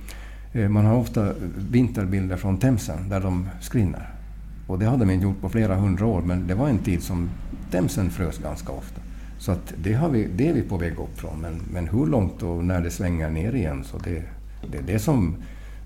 eh, 0.54 0.70
man 0.70 0.86
har 0.86 0.98
ofta 0.98 1.34
vinterbilder 1.72 2.38
från 2.38 2.58
Themsen 2.58 3.10
där 3.10 3.20
de 3.20 3.50
skrinner. 3.62 4.10
Och 4.68 4.80
det 4.80 4.86
hade 4.86 5.06
man 5.06 5.22
gjort 5.22 5.42
på 5.42 5.50
flera 5.50 5.76
hundra 5.76 6.06
år, 6.06 6.22
men 6.22 6.48
det 6.48 6.56
var 6.56 6.70
en 6.70 6.80
tid 6.80 7.04
som 7.04 7.30
Themsen 7.72 8.10
frös 8.10 8.38
ganska 8.38 8.72
ofta. 8.72 9.05
Så 9.46 9.52
att 9.52 9.74
det, 9.78 9.94
har 9.94 10.10
vi, 10.10 10.28
det 10.36 10.50
är 10.50 10.54
vi 10.54 10.62
på 10.62 10.78
väg 10.78 11.00
upp 11.00 11.20
från. 11.20 11.42
Men, 11.42 11.62
men 11.72 11.88
hur 11.88 12.06
långt 12.06 12.44
och 12.44 12.66
när 12.66 12.82
det 12.82 12.92
svänger 12.92 13.30
ner 13.30 13.56
igen, 13.56 13.84
så 13.84 13.98
det, 13.98 14.24
det 14.72 14.78
är 14.78 14.82
det 14.82 15.00
som 15.00 15.36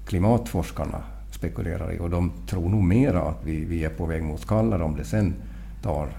klimatforskarna 0.08 1.04
spekulerar 1.32 1.94
i. 1.94 2.00
Och 2.00 2.10
de 2.10 2.32
tror 2.48 2.70
nog 2.70 2.84
mera 2.84 3.22
att 3.22 3.40
vi, 3.44 3.66
vi 3.66 3.84
är 3.84 3.90
på 3.90 4.06
väg 4.06 4.24
mot 4.24 4.48
kallare 4.48 4.84
om 4.84 4.96
det 4.96 5.04
sen 5.04 5.34
tar 5.84 6.10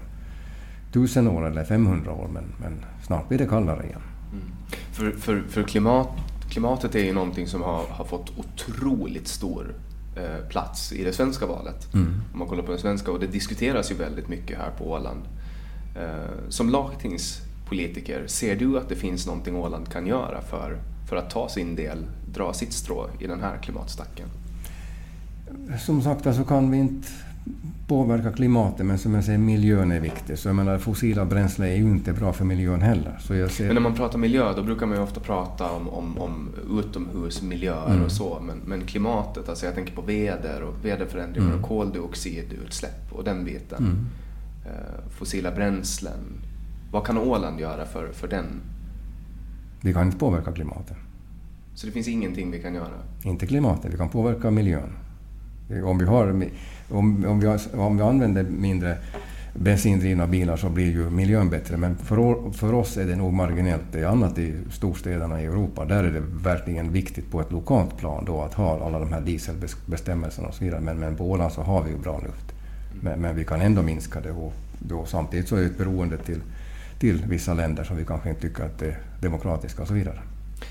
tusen 0.93 1.27
år 1.27 1.47
eller 1.47 1.63
500 1.63 2.11
år. 2.11 2.29
Men, 2.33 2.43
men 2.61 2.85
snart 3.03 3.27
blir 3.27 3.37
det 3.37 3.47
kallare 3.47 3.83
igen. 3.85 4.01
Mm. 4.31 4.43
För, 4.91 5.11
för, 5.11 5.43
för 5.49 5.63
klimat, 5.63 6.09
klimatet 6.49 6.95
är 6.95 7.03
ju 7.03 7.13
någonting 7.13 7.47
som 7.47 7.61
har, 7.61 7.83
har 7.89 8.05
fått 8.05 8.31
otroligt 8.37 9.27
stor 9.27 9.75
eh, 10.15 10.47
plats 10.49 10.93
i 10.93 11.03
det 11.03 11.13
svenska 11.13 11.45
valet. 11.45 11.93
Mm. 11.93 12.13
Om 12.33 12.39
man 12.39 12.47
kollar 12.47 12.63
på 12.63 12.71
den 12.71 12.81
svenska, 12.81 13.11
och 13.11 13.19
det 13.19 13.27
diskuteras 13.27 13.91
ju 13.91 13.95
väldigt 13.95 14.27
mycket 14.27 14.57
här 14.57 14.71
på 14.77 14.91
Åland. 14.91 15.21
Eh, 15.95 16.49
som 16.49 16.69
lagtingspolitiker, 16.69 18.27
ser 18.27 18.55
du 18.55 18.77
att 18.77 18.89
det 18.89 18.95
finns 18.95 19.27
någonting 19.27 19.55
Åland 19.55 19.89
kan 19.89 20.07
göra 20.07 20.41
för, 20.41 20.77
för 21.09 21.15
att 21.15 21.29
ta 21.29 21.49
sin 21.49 21.75
del, 21.75 22.05
dra 22.33 22.53
sitt 22.53 22.73
strå 22.73 23.07
i 23.19 23.27
den 23.27 23.41
här 23.41 23.57
klimatstacken? 23.57 24.27
Som 25.85 26.01
sagt 26.01 26.23
så 26.23 26.29
alltså 26.29 26.43
kan 26.43 26.71
vi 26.71 26.77
inte 26.77 27.07
påverka 27.87 28.31
klimatet, 28.31 28.85
men 28.85 28.97
som 28.97 29.13
jag 29.13 29.23
säger, 29.23 29.37
miljön 29.37 29.91
är 29.91 29.99
viktig. 29.99 30.37
Så 30.37 30.49
jag 30.49 30.55
menar, 30.55 30.77
fossila 30.77 31.25
bränslen 31.25 31.69
är 31.69 31.75
ju 31.75 31.81
inte 31.81 32.13
bra 32.13 32.33
för 32.33 32.45
miljön 32.45 32.81
heller. 32.81 33.17
Så 33.21 33.35
jag 33.35 33.51
ser... 33.51 33.65
Men 33.65 33.73
när 33.73 33.81
man 33.81 33.95
pratar 33.95 34.17
miljö, 34.17 34.53
då 34.55 34.63
brukar 34.63 34.85
man 34.85 34.97
ju 34.97 35.03
ofta 35.03 35.19
prata 35.19 35.71
om, 35.71 35.89
om, 35.89 36.17
om 36.17 36.49
utomhusmiljöer 36.79 37.91
mm. 37.91 38.03
och 38.03 38.11
så. 38.11 38.39
Men, 38.41 38.57
men 38.65 38.85
klimatet, 38.85 39.49
alltså 39.49 39.65
jag 39.65 39.75
tänker 39.75 39.95
på 39.95 40.01
väder 40.01 40.63
och 40.63 40.85
väderförändringar 40.85 41.47
mm. 41.47 41.59
och 41.59 41.67
koldioxidutsläpp 41.67 43.11
och 43.11 43.23
den 43.23 43.45
biten. 43.45 43.77
Mm. 43.77 44.05
Eh, 44.65 45.09
fossila 45.09 45.51
bränslen. 45.51 46.41
Vad 46.91 47.05
kan 47.05 47.17
Åland 47.17 47.59
göra 47.59 47.85
för, 47.85 48.11
för 48.11 48.27
den? 48.27 48.61
Vi 49.81 49.93
kan 49.93 50.05
inte 50.05 50.17
påverka 50.17 50.51
klimatet. 50.51 50.97
Så 51.75 51.85
det 51.87 51.91
finns 51.91 52.07
ingenting 52.07 52.51
vi 52.51 52.61
kan 52.61 52.73
göra? 52.73 52.93
Inte 53.23 53.47
klimatet, 53.47 53.93
vi 53.93 53.97
kan 53.97 54.09
påverka 54.09 54.51
miljön. 54.51 54.93
Om 55.85 55.97
vi, 55.97 56.05
har, 56.05 56.27
om, 56.89 57.25
om 57.25 57.39
vi, 57.39 57.57
om 57.73 57.97
vi 57.97 58.03
använder 58.03 58.43
mindre 58.43 58.97
bensindrivna 59.53 60.27
bilar 60.27 60.57
så 60.57 60.69
blir 60.69 60.91
ju 60.91 61.09
miljön 61.09 61.49
bättre. 61.49 61.77
Men 61.77 61.97
för, 61.97 62.51
för 62.51 62.73
oss 62.73 62.97
är 62.97 63.05
det 63.05 63.15
nog 63.15 63.33
marginellt. 63.33 63.83
Det 63.91 63.99
är 63.99 64.05
annat 64.05 64.37
i 64.37 64.53
storstäderna 64.71 65.41
i 65.41 65.45
Europa. 65.45 65.85
Där 65.85 66.03
är 66.03 66.11
det 66.11 66.23
verkligen 66.43 66.91
viktigt 66.91 67.31
på 67.31 67.41
ett 67.41 67.51
lokalt 67.51 67.97
plan 67.97 68.25
då 68.25 68.41
att 68.41 68.53
ha 68.53 68.85
alla 68.85 68.99
de 68.99 69.13
här 69.13 69.21
dieselbestämmelserna 69.21 70.47
och 70.47 70.53
så 70.53 70.63
vidare. 70.63 70.81
Men, 70.81 70.99
men 70.99 71.15
på 71.15 71.31
Åland 71.31 71.51
så 71.51 71.61
har 71.61 71.83
vi 71.83 71.91
ju 71.91 71.97
bra 71.97 72.19
luft. 72.19 72.60
Men, 73.01 73.21
men, 73.21 73.35
vi 73.35 73.45
kan 73.45 73.61
ändå 73.61 73.81
minska 73.81 74.21
det 74.21 74.31
och 74.31 74.53
då, 74.79 75.05
samtidigt 75.05 75.47
så 75.47 75.55
är 75.55 75.59
det 75.59 75.65
ett 75.65 75.77
beroende 75.77 76.17
till, 76.17 76.41
till 76.99 77.25
vissa 77.25 77.53
länder 77.53 77.83
som 77.83 77.97
vi 77.97 78.05
kanske 78.05 78.29
inte 78.29 78.41
tycker 78.41 78.63
att 78.63 78.81
är 78.81 78.99
demokratiska 79.21 79.81
och 79.81 79.87
så 79.87 79.93
vidare. 79.93 80.19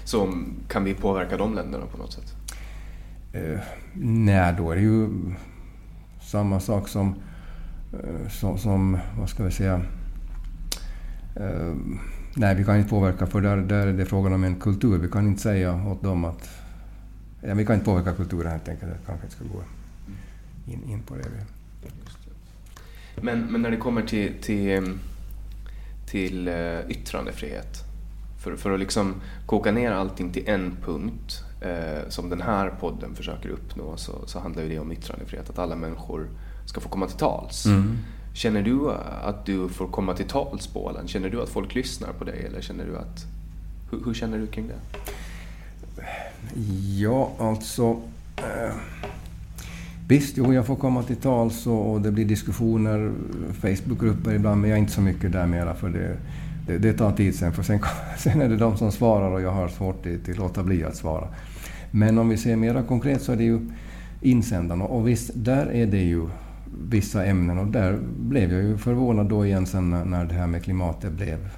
Så 0.05 0.35
kan 0.69 0.85
vi 0.85 0.95
påverka 0.95 1.37
de 1.37 1.55
länderna 1.55 1.87
på 1.87 1.99
något 1.99 2.13
sätt? 2.13 2.35
Eh, 3.33 3.61
nej, 3.95 4.55
då 4.59 4.71
är 4.71 4.77
det 4.77 4.83
ju 4.83 5.09
samma 6.21 6.61
sak 6.61 6.89
som, 6.89 7.15
eh, 7.93 8.29
som, 8.29 8.59
som 8.59 8.99
vad 9.19 9.29
ska 9.29 9.45
vi 9.45 9.51
säga, 9.51 9.81
eh, 11.37 11.75
nej 12.37 12.55
vi 12.55 12.65
kan 12.65 12.77
inte 12.77 12.91
påverka 12.91 13.27
för 13.27 13.41
där, 13.41 13.57
där 13.57 13.87
är 13.87 13.93
det 13.93 14.05
frågan 14.05 14.33
om 14.33 14.45
en 14.45 14.61
kultur. 14.61 14.99
Vi 14.99 15.09
kan 15.09 15.27
inte 15.27 15.43
säga 15.43 15.87
åt 15.87 16.03
dem 16.03 16.25
att, 16.25 16.49
ja, 17.41 17.55
vi 17.55 17.67
kan 17.67 17.75
inte 17.75 17.85
påverka 17.85 18.13
kulturen 18.13 18.51
helt 18.51 18.69
enkelt. 18.69 18.93
Jag 18.93 19.07
kanske 19.07 19.27
inte 19.27 19.37
ska 19.37 19.45
gå 19.45 19.63
in, 20.73 20.83
in 20.91 21.03
på 21.03 21.15
det. 21.15 21.60
Men, 23.23 23.41
men 23.41 23.63
när 23.63 23.71
det 23.71 23.77
kommer 23.77 24.03
till, 24.03 24.33
till, 24.43 24.99
till 26.07 26.49
eh, 26.49 26.81
yttrandefrihet, 26.89 27.85
för, 28.39 28.57
för 28.57 28.71
att 28.71 28.81
liksom 28.81 29.15
koka 29.47 29.73
ner 29.73 29.93
allting 29.93 30.33
till 30.33 30.49
en 30.49 30.77
punkt 30.85 31.45
eh, 31.61 32.09
som 32.09 32.31
den 32.31 32.41
här 32.41 32.71
podden 32.71 33.15
försöker 33.15 33.49
uppnå 33.49 33.97
så, 33.97 34.13
så 34.27 34.39
handlar 34.39 34.63
det 34.63 34.79
om 34.79 34.93
yttrandefrihet, 34.93 35.51
att 35.51 35.59
alla 35.59 35.77
människor 35.77 36.29
ska 36.67 36.81
få 36.81 36.89
komma 36.89 37.07
till 37.07 37.19
tals. 37.19 37.67
Mm. 37.67 37.99
Känner 38.35 38.63
du 38.63 38.91
att 39.23 39.47
du 39.47 39.69
får 39.69 39.87
komma 39.87 40.15
till 40.15 40.29
tals 40.29 40.67
på 40.67 40.87
Åland? 40.87 41.09
Känner 41.09 41.31
du 41.31 41.43
att 41.43 41.49
folk 41.49 41.75
lyssnar 41.75 42.13
på 42.13 42.25
dig 42.25 42.45
eller 42.47 42.61
känner 42.61 42.85
du 42.85 42.97
att... 42.97 43.27
Hur, 43.91 44.05
hur 44.05 44.15
känner 44.15 44.39
du 44.39 44.47
kring 44.47 44.69
det? 44.69 44.99
Ja, 46.99 47.33
alltså... 47.39 48.01
Eh, 48.37 48.75
visst, 50.11 50.37
jo, 50.37 50.55
jag 50.55 50.67
får 50.67 50.77
komma 50.77 51.03
till 51.03 51.17
tals 51.17 51.67
och, 51.67 51.93
och 51.93 52.01
det 52.01 52.11
blir 52.11 52.25
diskussioner, 52.25 53.13
Facebookgrupper 53.53 54.35
ibland, 54.35 54.61
men 54.61 54.71
jag 54.71 54.77
är 54.77 54.81
inte 54.81 54.93
så 54.93 55.01
mycket 55.01 55.33
där 55.33 55.47
mera 55.47 55.75
för 55.75 55.89
det, 55.89 56.17
det, 56.67 56.79
det 56.79 56.93
tar 56.93 57.13
tid 57.13 57.35
sen. 57.35 57.53
För 57.53 57.63
sen, 57.63 57.81
sen 58.19 58.41
är 58.41 58.49
det 58.49 58.57
de 58.57 58.77
som 58.77 58.93
svarar 58.93 59.31
och 59.31 59.41
jag 59.41 59.53
har 59.53 59.69
svårt 59.69 60.07
att 60.07 60.37
låta 60.37 60.63
bli 60.63 60.85
att 60.85 60.97
svara. 60.97 61.29
Men 61.91 62.19
om 62.19 62.29
vi 62.29 62.37
ser 62.37 62.57
mera 62.57 62.83
konkret 62.83 63.23
så 63.23 63.33
är 63.33 63.37
det 63.37 63.45
ju 63.45 63.61
insändarna. 64.21 64.85
Och 64.85 65.09
visst, 65.09 65.31
där 65.35 65.67
är 65.67 65.87
det 65.87 66.03
ju 66.03 66.27
vissa 66.89 67.25
ämnen 67.25 67.59
och 67.59 67.67
där 67.67 67.99
blev 68.19 68.53
jag 68.53 68.63
ju 68.63 68.79
förvånad 68.79 69.27
då 69.27 69.47
igen 69.47 69.67
sen 69.67 69.91
när 69.91 70.25
det 70.25 70.35
här 70.35 70.47
med 70.47 70.63
klimatet 70.63 71.13
blev 71.13 71.49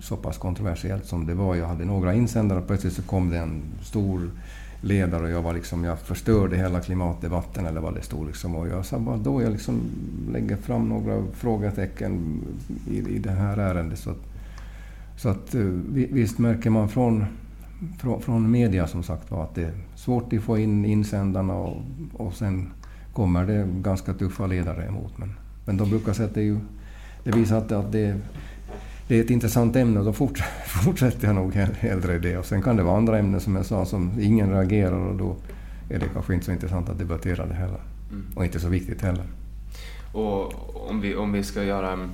så 0.00 0.16
pass 0.16 0.38
kontroversiellt 0.38 1.06
som 1.06 1.26
det 1.26 1.34
var. 1.34 1.54
Jag 1.54 1.66
hade 1.66 1.84
några 1.84 2.14
insändare 2.14 2.58
och 2.58 2.66
plötsligt 2.66 2.92
så 2.92 3.02
kom 3.02 3.30
det 3.30 3.38
en 3.38 3.62
stor 3.82 4.30
ledare 4.84 5.22
och 5.22 5.30
jag 5.30 5.42
var 5.42 5.54
liksom, 5.54 5.84
jag 5.84 5.98
förstörde 5.98 6.56
hela 6.56 6.80
klimatdebatten 6.80 7.66
eller 7.66 7.80
vad 7.80 7.94
det 7.94 8.02
stod 8.02 8.26
liksom. 8.26 8.56
Och 8.56 8.68
jag 8.68 8.86
sa 8.86 8.98
bara 8.98 9.16
då 9.16 9.42
jag 9.42 9.52
liksom 9.52 9.80
lägger 10.32 10.56
fram 10.56 10.88
några 10.88 11.22
frågetecken 11.32 12.42
i, 12.90 12.98
i 12.98 13.18
det 13.18 13.30
här 13.30 13.56
ärendet. 13.56 13.98
Så 13.98 14.10
att, 14.10 14.22
så 15.16 15.28
att 15.28 15.54
eh, 15.54 15.60
visst 15.90 16.38
märker 16.38 16.70
man 16.70 16.88
från, 16.88 17.24
från, 17.98 18.22
från 18.22 18.50
media 18.50 18.86
som 18.86 19.02
sagt 19.02 19.30
var 19.30 19.44
att 19.44 19.54
det 19.54 19.62
är 19.62 19.74
svårt 19.94 20.32
att 20.32 20.42
få 20.42 20.58
in 20.58 20.84
insändarna 20.84 21.54
och, 21.54 21.76
och 22.12 22.34
sen 22.34 22.70
kommer 23.12 23.46
det 23.46 23.68
ganska 23.82 24.14
tuffa 24.14 24.46
ledare 24.46 24.86
emot. 24.86 25.18
Men, 25.18 25.34
men 25.66 25.76
de 25.76 25.90
brukar 25.90 26.12
säga 26.12 26.28
att 26.28 26.34
det, 26.34 26.40
är 26.40 26.44
ju, 26.44 26.58
det 27.24 27.30
visar 27.30 27.58
att, 27.58 27.72
att 27.72 27.92
det, 27.92 28.16
det 29.08 29.18
är 29.18 29.24
ett 29.24 29.30
intressant 29.30 29.76
ämne 29.76 30.00
och 30.00 30.04
då 30.04 30.12
fortsätter 30.66 31.26
jag 31.26 31.34
nog 31.34 31.54
hellre 31.54 32.18
det. 32.18 32.36
Och 32.36 32.46
sen 32.46 32.62
kan 32.62 32.76
det 32.76 32.82
vara 32.82 32.96
andra 32.96 33.18
ämnen 33.18 33.40
som 33.40 33.56
jag 33.56 33.66
sa 33.66 33.84
som 33.84 34.20
ingen 34.20 34.50
reagerar 34.50 35.06
och 35.06 35.16
då 35.16 35.36
är 35.90 35.98
det 35.98 36.06
kanske 36.12 36.34
inte 36.34 36.46
så 36.46 36.52
intressant 36.52 36.88
att 36.88 36.98
debattera 36.98 37.46
det 37.46 37.54
heller. 37.54 37.80
Mm. 38.10 38.26
Och 38.34 38.44
inte 38.44 38.60
så 38.60 38.68
viktigt 38.68 39.02
heller. 39.02 39.24
Och 40.12 40.52
om 40.90 41.00
vi, 41.00 41.16
om 41.16 41.32
vi 41.32 41.42
ska 41.42 41.64
göra... 41.64 42.08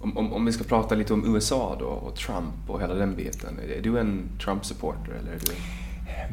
Om, 0.00 0.16
om, 0.18 0.32
om 0.32 0.44
vi 0.44 0.52
ska 0.52 0.64
prata 0.64 0.94
lite 0.94 1.14
om 1.14 1.34
USA 1.34 1.76
då 1.80 1.86
och 1.86 2.16
Trump 2.16 2.54
och 2.70 2.80
hela 2.80 2.94
den 2.94 3.16
biten. 3.16 3.58
Är 3.78 3.82
du 3.82 3.98
en 3.98 4.28
Trump-supporter 4.44 5.12
eller 5.20 5.32
är 5.32 5.38
du... 5.38 5.52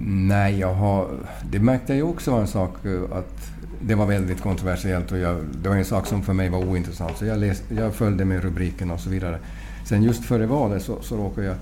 Nej, 0.05 0.59
jag 0.59 0.73
har, 0.73 1.07
det 1.51 1.59
märkte 1.59 1.93
jag 1.93 1.97
ju 1.97 2.03
också 2.03 2.31
var 2.31 2.41
en 2.41 2.47
sak 2.47 2.86
eh, 2.86 3.17
att 3.17 3.53
det 3.81 3.95
var 3.95 4.05
väldigt 4.05 4.41
kontroversiellt 4.41 5.11
och 5.11 5.17
jag, 5.17 5.38
det 5.61 5.69
var 5.69 5.75
en 5.75 5.86
sak 5.86 6.07
som 6.07 6.21
för 6.21 6.34
mig 6.34 6.49
var 6.49 6.59
ointressant. 6.59 7.17
Så 7.17 7.25
jag, 7.25 7.39
läste, 7.39 7.75
jag 7.75 7.93
följde 7.93 8.25
med 8.25 8.43
rubrikerna 8.43 8.93
och 8.93 8.99
så 8.99 9.09
vidare. 9.09 9.39
Sen 9.86 10.03
just 10.03 10.25
före 10.25 10.45
valet 10.45 10.84
så, 10.84 11.01
så 11.01 11.17
råkade 11.17 11.47
jag 11.47 11.55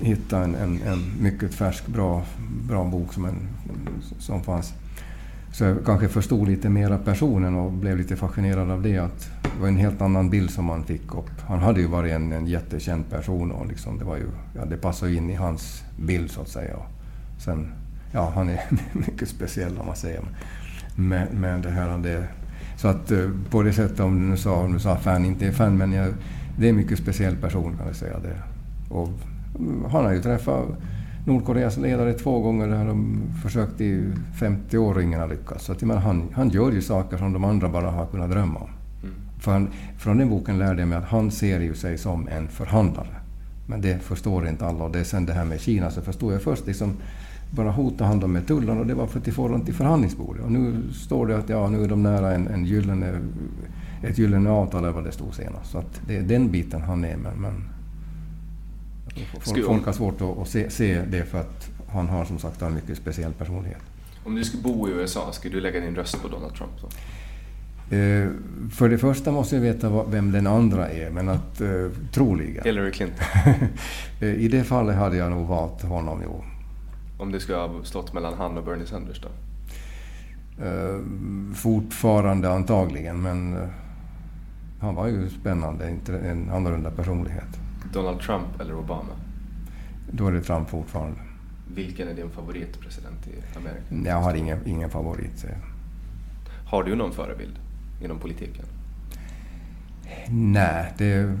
hitta 0.00 0.38
en, 0.38 0.54
en, 0.54 0.82
en, 0.82 1.12
mycket 1.20 1.54
färsk, 1.54 1.86
bra, 1.86 2.22
bra 2.68 2.84
bok 2.84 3.12
som, 3.12 3.24
en, 3.24 3.48
som 4.18 4.42
fanns. 4.42 4.72
Så 5.52 5.64
jag 5.64 5.84
kanske 5.84 6.08
förstod 6.08 6.48
lite 6.48 6.68
mera 6.68 6.98
personen 6.98 7.54
och 7.54 7.72
blev 7.72 7.98
lite 7.98 8.16
fascinerad 8.16 8.70
av 8.70 8.82
det. 8.82 8.98
Att 8.98 9.30
det 9.42 9.60
var 9.60 9.68
en 9.68 9.76
helt 9.76 10.00
annan 10.00 10.30
bild 10.30 10.50
som 10.50 10.64
man 10.64 10.84
fick 10.84 11.14
upp. 11.14 11.40
Han 11.40 11.58
hade 11.58 11.80
ju 11.80 11.86
varit 11.86 12.12
en, 12.12 12.32
en 12.32 12.46
jättekänd 12.46 13.10
person 13.10 13.52
och 13.52 13.66
liksom 13.66 13.98
det, 13.98 14.04
var 14.04 14.16
ju, 14.16 14.26
ja, 14.54 14.64
det 14.64 14.76
passade 14.76 15.14
in 15.14 15.30
i 15.30 15.34
hans 15.34 15.82
bild 15.96 16.30
så 16.30 16.40
att 16.40 16.48
säga. 16.48 16.76
Sen, 17.44 17.72
ja, 18.12 18.32
han 18.34 18.48
är 18.48 18.60
mycket 18.92 19.28
speciell 19.28 19.78
om 19.78 19.86
man 19.86 19.96
säger. 19.96 20.20
Men, 20.96 21.28
men 21.32 21.62
det 21.62 21.70
här, 21.70 21.98
det, 21.98 22.28
så 22.76 22.88
att 22.88 23.10
eh, 23.10 23.30
på 23.50 23.62
det 23.62 23.72
sättet, 23.72 24.00
om 24.00 24.30
du 24.30 24.36
sa, 24.36 24.54
om 24.54 24.72
du 24.72 24.78
sa 24.78 24.96
fan, 24.96 25.24
inte 25.24 25.46
är 25.46 25.52
fan, 25.52 25.76
men 25.76 25.92
jag, 25.92 26.14
det 26.58 26.66
är 26.66 26.70
en 26.70 26.76
mycket 26.76 26.98
speciell 26.98 27.36
person 27.36 27.76
kan 27.76 27.86
jag 27.86 27.96
säga. 27.96 28.18
Det. 28.18 28.42
Och 28.94 29.08
mm, 29.58 29.84
han 29.90 30.04
har 30.04 30.12
ju 30.12 30.22
träffat 30.22 30.68
Nordkoreas 31.26 31.76
ledare 31.76 32.12
två 32.12 32.40
gånger. 32.40 32.68
Det 32.68 32.76
har 32.76 32.86
de 32.86 33.22
försökt 33.42 33.80
i 33.80 34.12
50 34.38 34.78
år 34.78 34.94
och 34.94 35.02
ingen 35.02 35.20
har 35.20 35.28
lyckats. 35.28 35.64
Så 35.64 35.72
att, 35.72 35.82
men 35.82 35.98
han, 35.98 36.28
han 36.34 36.48
gör 36.48 36.72
ju 36.72 36.82
saker 36.82 37.16
som 37.16 37.32
de 37.32 37.44
andra 37.44 37.68
bara 37.68 37.90
har 37.90 38.06
kunnat 38.06 38.30
drömma 38.30 38.60
om. 38.60 38.70
Mm. 39.02 39.14
För 39.40 39.52
han, 39.52 39.68
från 39.98 40.18
den 40.18 40.30
boken 40.30 40.58
lärde 40.58 40.80
jag 40.80 40.88
mig 40.88 40.98
att 40.98 41.04
han 41.04 41.30
ser 41.30 41.60
ju 41.60 41.74
sig 41.74 41.98
som 41.98 42.28
en 42.28 42.48
förhandlare. 42.48 43.16
Men 43.66 43.80
det 43.80 43.98
förstår 44.02 44.48
inte 44.48 44.66
alla. 44.66 44.84
Och 44.84 44.90
det 44.90 45.00
är 45.00 45.04
sen 45.04 45.26
det 45.26 45.32
här 45.32 45.44
med 45.44 45.60
Kina 45.60 45.90
så 45.90 46.02
förstod 46.02 46.34
jag 46.34 46.42
först 46.42 46.66
liksom 46.66 46.96
bara 47.54 47.70
hotade 47.70 48.04
han 48.04 48.20
dem 48.20 48.32
med 48.32 48.46
tullar 48.46 48.76
och 48.76 48.86
det 48.86 48.94
var 48.94 49.06
för 49.06 49.18
att 49.18 49.34
få 49.34 49.48
dem 49.48 49.64
till 49.64 49.74
förhandlingsbordet. 49.74 50.44
Och 50.44 50.52
nu 50.52 50.92
står 50.92 51.26
det 51.26 51.38
att 51.38 51.48
ja, 51.48 51.68
nu 51.68 51.84
är 51.84 51.88
de 51.88 52.02
nära 52.02 52.34
en, 52.34 52.48
en 52.48 52.64
gyllene, 52.64 53.20
ett 54.02 54.18
gyllene 54.18 54.50
avtal, 54.50 54.84
eller 54.84 54.92
vad 54.92 55.04
det 55.04 55.12
stod 55.12 55.34
senast. 55.34 55.70
Så 55.70 55.78
att 55.78 56.00
det 56.06 56.16
är 56.16 56.22
den 56.22 56.50
biten 56.50 56.82
han 56.82 57.04
är 57.04 57.16
med. 57.16 57.32
Men 57.36 57.64
folk 59.40 59.86
har 59.86 59.92
svårt 59.92 60.20
att, 60.20 60.38
att 60.38 60.48
se, 60.48 60.70
se, 60.70 61.02
det 61.10 61.24
för 61.24 61.40
att 61.40 61.70
han 61.88 62.08
har 62.08 62.24
som 62.24 62.38
sagt 62.38 62.62
en 62.62 62.74
mycket 62.74 62.96
speciell 62.96 63.32
personlighet. 63.32 63.82
Om 64.24 64.34
du 64.34 64.44
skulle 64.44 64.62
bo 64.62 64.88
i 64.88 64.92
USA, 64.92 65.32
skulle 65.32 65.54
du 65.54 65.60
lägga 65.60 65.80
din 65.80 65.94
röst 65.94 66.22
på 66.22 66.28
Donald 66.28 66.54
Trump 66.54 66.72
då? 66.80 66.88
Eh, 67.96 68.28
för 68.70 68.88
det 68.88 68.98
första 68.98 69.32
måste 69.32 69.56
jag 69.56 69.62
veta 69.62 70.04
vem 70.04 70.32
den 70.32 70.46
andra 70.46 70.88
är, 70.88 71.10
men 71.10 71.28
att 71.28 71.60
eh, 71.60 71.68
troligen. 72.12 72.64
Hillary 72.64 72.92
Clinton? 72.92 73.24
Eh, 74.20 74.34
I 74.34 74.48
det 74.48 74.64
fallet 74.64 74.96
hade 74.96 75.16
jag 75.16 75.30
nog 75.30 75.46
valt 75.46 75.82
honom, 75.82 76.20
jo. 76.24 76.44
Om 77.18 77.32
det 77.32 77.40
skulle 77.40 77.58
ha 77.58 77.84
stått 77.84 78.12
mellan 78.12 78.34
han 78.34 78.58
och 78.58 78.64
Bernie 78.64 78.86
Sanders 78.86 79.20
då? 79.20 79.28
Uh, 80.64 81.00
fortfarande 81.54 82.50
antagligen, 82.50 83.22
men 83.22 83.56
uh, 83.56 83.68
han 84.80 84.94
var 84.94 85.06
ju 85.06 85.30
spännande, 85.30 85.96
en 86.08 86.50
annorlunda 86.50 86.90
personlighet. 86.90 87.58
Donald 87.92 88.20
Trump 88.20 88.60
eller 88.60 88.74
Obama? 88.74 89.12
Då 90.10 90.26
är 90.26 90.32
det 90.32 90.40
Trump 90.40 90.68
fortfarande. 90.68 91.20
Vilken 91.74 92.08
är 92.08 92.14
din 92.14 92.30
favoritpresident 92.30 93.26
i 93.26 93.58
Amerika? 93.58 94.10
Jag 94.10 94.22
har 94.22 94.34
ingen, 94.34 94.58
ingen 94.66 94.90
favorit. 94.90 95.44
Har 96.66 96.82
du 96.82 96.94
någon 96.94 97.12
förebild 97.12 97.58
inom 98.02 98.18
politiken? 98.18 98.64
Nej, 100.28 100.92
det 100.98 101.38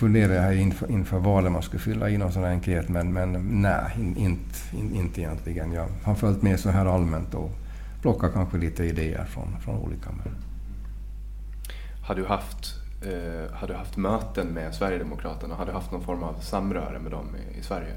funderade 0.00 0.34
jag 0.34 0.56
inför, 0.56 0.90
inför 0.90 1.18
valet 1.18 1.52
man 1.52 1.62
skulle 1.62 1.82
fylla 1.82 2.10
i 2.10 2.18
någon 2.18 2.32
sån 2.32 2.42
här 2.42 2.50
enkät, 2.50 2.88
men, 2.88 3.12
men 3.12 3.32
nej, 3.62 3.92
in, 3.98 4.16
inte, 4.16 4.76
in, 4.76 4.94
inte 4.94 5.20
egentligen. 5.20 5.72
Jag 5.72 5.86
har 6.02 6.14
följt 6.14 6.42
med 6.42 6.60
så 6.60 6.70
här 6.70 6.86
allmänt 6.86 7.34
och 7.34 7.50
plockat 8.02 8.32
kanske 8.32 8.58
lite 8.58 8.84
idéer 8.84 9.24
från, 9.24 9.60
från 9.60 9.76
olika. 9.76 10.10
Men... 10.10 10.34
Har 12.06 12.14
du 12.14 12.26
haft 12.26 12.74
eh, 13.02 13.54
har 13.54 13.68
du 13.68 13.74
haft 13.74 13.96
möten 13.96 14.46
med 14.46 14.74
Sverigedemokraterna? 14.74 15.54
Har 15.54 15.66
du 15.66 15.72
haft 15.72 15.92
någon 15.92 16.02
form 16.02 16.22
av 16.22 16.34
samröre 16.40 16.98
med 16.98 17.12
dem 17.12 17.26
i, 17.36 17.58
i 17.58 17.62
Sverige? 17.62 17.96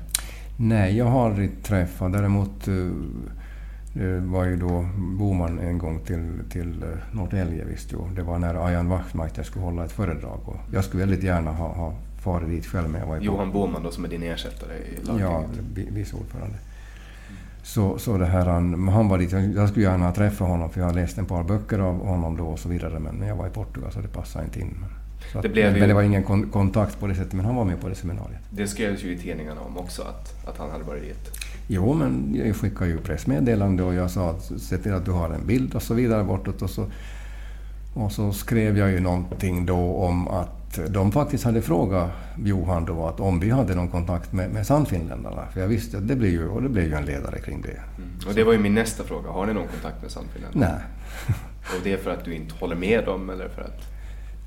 Nej, 0.58 0.98
jag 0.98 1.06
har 1.06 1.26
aldrig 1.26 1.64
träffat. 1.64 2.14
Däremot 2.14 2.68
eh, 2.68 2.74
det 3.94 4.20
var 4.20 4.46
ju 4.46 4.56
då 4.56 4.86
Boman 4.98 5.60
en 5.60 5.78
gång 5.78 6.00
till, 6.00 6.40
till 6.50 6.84
eh, 6.84 6.90
Norrtälje, 7.12 7.66
visst 7.66 7.92
jo. 7.92 8.10
Det 8.16 8.22
var 8.22 8.40
när 8.40 8.66
Ajan 8.68 8.90
Wachtmeister 8.90 9.44
skulle 9.44 9.66
hålla 9.66 9.86
ett 9.86 9.92
föredrag. 9.92 10.40
Och 10.46 10.58
jag 10.72 10.84
skulle 10.84 11.04
väldigt 11.04 11.24
gärna 11.24 11.52
ha, 11.52 11.68
ha 11.68 11.94
farit 12.24 12.50
dit 12.50 12.66
själv. 12.66 12.90
Men 12.90 13.02
jag 13.02 13.08
var 13.08 13.18
Johan 13.18 13.52
Boman 13.52 13.84
då 13.84 13.92
som 13.92 14.06
är 14.06 14.10
din 14.10 14.24
ersättare 14.24 14.74
i 14.76 14.96
lagtinget? 14.96 15.22
Ja, 15.22 15.46
vice 15.76 16.16
ordförande. 16.16 16.56
Så, 17.64 17.98
så 17.98 18.18
det 18.18 18.26
här, 18.26 18.46
han, 18.46 18.88
han 18.88 19.10
var 19.10 19.18
dit, 19.18 19.32
jag 19.56 19.70
skulle 19.70 19.86
gärna 19.86 20.06
ha 20.06 20.14
träffat 20.14 20.48
honom 20.48 20.70
för 20.70 20.80
jag 20.80 20.88
har 20.88 20.94
läst 20.94 21.18
en 21.18 21.26
par 21.26 21.44
böcker 21.44 21.80
av 21.80 22.06
honom 22.06 22.38
då 22.38 22.44
och 22.44 22.60
så 22.60 22.70
vidare. 22.70 23.00
Men 23.00 23.28
jag 23.28 23.36
var 23.36 23.48
i 23.48 23.50
Portugal 23.50 23.92
så 23.92 24.00
det 24.00 24.08
passade 24.08 24.46
inte 24.46 24.60
in. 24.60 24.78
Men, 24.82 24.90
det 25.42 25.50
att, 25.50 25.56
men, 25.56 25.74
ju, 25.74 25.80
men, 25.80 25.90
det 25.90 25.94
var 25.94 26.02
ingen 26.02 26.24
kon, 26.24 26.50
kontakt 26.50 27.00
på 27.00 27.08
det 27.08 27.16
sättet, 27.16 27.34
men 27.34 27.46
han 27.46 27.56
var 27.56 27.66
med 27.66 27.82
på 27.82 27.90
det 27.90 27.96
seminariet. 27.96 28.42
Det 28.50 28.68
skrevs 28.68 29.04
ju 29.04 29.14
i 29.14 29.18
tidningarna 29.18 29.62
om 29.62 29.78
också, 29.78 30.02
att, 30.02 30.48
att 30.48 30.58
han 30.58 30.72
hade 30.72 30.84
varit 30.84 31.02
dit. 31.02 31.32
Jo, 31.68 31.94
men 31.94 32.36
jag 32.46 32.56
skickade 32.56 32.90
ju 32.90 32.98
pressmeddelande 32.98 33.84
och 33.84 33.94
jag 33.94 34.12
sa 34.12 34.30
att 34.30 34.52
se 34.62 34.78
till 34.78 34.94
att 34.94 35.06
du 35.06 35.12
har 35.12 35.30
en 35.30 35.48
bild 35.48 35.76
och 35.76 35.82
så 35.82 35.94
vidare 35.94 36.24
bortåt. 36.24 36.62
Och 36.62 36.70
så, 36.70 36.86
och 37.94 38.12
så 38.12 38.32
skrev 38.34 38.78
jag 38.78 38.92
ju 38.92 39.00
någonting 39.00 39.66
då 39.66 39.96
om 39.96 40.28
att 40.28 40.80
de 40.90 41.12
faktiskt 41.12 41.44
hade 41.44 41.62
frågat 41.62 42.10
Johan 42.38 42.86
då 42.86 43.06
att 43.06 43.20
om 43.20 43.40
vi 43.40 43.50
hade 43.50 43.76
någon 43.76 43.90
kontakt 43.90 44.34
med, 44.34 44.52
med 44.52 44.68
Sannfinländarna. 44.68 45.48
För 45.54 45.62
jag 45.62 45.68
visste 45.68 45.98
att 45.98 46.08
det 46.08 46.16
blev 46.16 46.32
ju, 46.32 46.48
och 46.48 46.62
det 46.62 46.70
blev 46.70 46.86
ju 46.86 46.94
en 46.94 47.06
ledare 47.06 47.40
kring 47.40 47.62
det. 47.62 47.70
Mm. 47.70 48.10
Och 48.28 48.34
det 48.34 48.44
var 48.44 48.54
ju 48.54 48.60
min 48.60 48.74
nästa 48.74 49.04
fråga. 49.04 49.30
Har 49.30 49.46
ni 49.46 49.54
någon 49.54 49.68
kontakt 49.68 50.02
med 50.02 50.12
Sannfinländarna? 50.12 50.68
Nej. 50.68 51.36
och 51.78 51.84
det 51.84 51.94
är 51.94 51.98
för 51.98 52.12
att 52.12 52.26
du 52.26 52.34
inte 52.34 52.56
håller 52.56 52.76
med 52.76 53.06
dem 53.06 53.30
eller 53.30 53.50
för 53.50 53.62
att? 53.62 53.82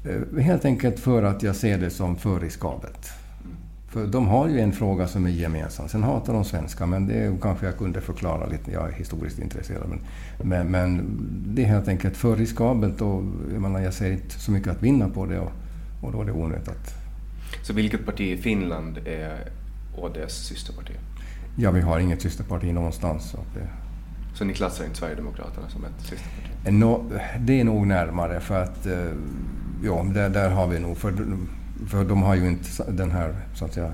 Eh, 0.07 0.43
helt 0.43 0.65
enkelt 0.65 1.01
för 1.01 1.23
att 1.23 1.43
jag 1.43 1.57
ser 1.57 1.79
det 1.79 1.91
som 1.91 2.17
för 2.17 2.41
riskabelt. 2.41 3.13
För 3.97 4.07
de 4.07 4.29
har 4.29 4.49
ju 4.49 4.61
en 4.61 4.73
fråga 4.73 5.09
som 5.09 5.27
är 5.27 5.31
gemensam. 5.31 5.89
Sen 5.89 6.03
hatar 6.03 6.33
de 6.33 6.45
svenska, 6.45 6.87
men 6.87 7.07
det 7.07 7.39
kanske 7.43 7.67
jag 7.67 7.79
kunde 7.79 8.01
förklara 8.01 8.47
lite. 8.47 8.73
Jag 8.73 8.89
är 8.89 8.93
historiskt 8.93 9.39
intresserad. 9.39 9.89
Men, 9.89 10.01
men, 10.49 10.67
men 10.67 11.19
det 11.47 11.63
är 11.63 11.67
helt 11.67 11.89
enkelt 11.89 12.17
för 12.17 12.37
riskabelt 12.37 13.01
och 13.01 13.23
jag, 13.53 13.63
menar, 13.63 13.81
jag 13.81 13.95
ser 13.95 14.13
inte 14.13 14.39
så 14.39 14.51
mycket 14.51 14.69
att 14.69 14.83
vinna 14.83 15.09
på 15.09 15.27
det 15.27 15.39
och, 15.39 15.53
och 16.03 16.13
då 16.13 16.21
är 16.21 16.25
det 16.25 16.33
onödigt 16.33 16.69
att... 16.69 16.95
Så 17.63 17.73
vilket 17.73 18.07
parti 18.07 18.21
i 18.21 18.37
Finland 18.37 18.99
är 18.99 19.49
ÅDs 19.97 20.35
systerparti? 20.35 20.93
Ja, 21.57 21.71
vi 21.71 21.81
har 21.81 21.99
inget 21.99 22.23
systerparti 22.23 22.73
någonstans. 22.73 23.31
Så, 23.31 23.39
det... 23.55 23.69
så 24.35 24.45
ni 24.45 24.55
klassar 24.55 24.85
inte 24.85 24.97
Sverigedemokraterna 24.97 25.69
som 25.69 25.85
ett 25.85 26.01
systerparti? 26.01 26.73
No, 26.73 27.11
det 27.39 27.61
är 27.61 27.65
nog 27.65 27.87
närmare 27.87 28.41
för 28.41 28.63
att 28.63 28.87
eh, 28.87 29.13
ja, 29.85 30.07
där, 30.15 30.29
där 30.29 30.51
har 30.51 30.67
vi 30.67 30.79
nog, 30.79 30.97
för, 30.97 31.13
för 31.87 32.05
de 32.05 32.23
har 32.23 32.35
ju 32.35 32.49
inte 32.49 32.93
den 32.93 33.11
här, 33.11 33.35
så 33.55 33.65
att 33.65 33.75
säga, 33.75 33.93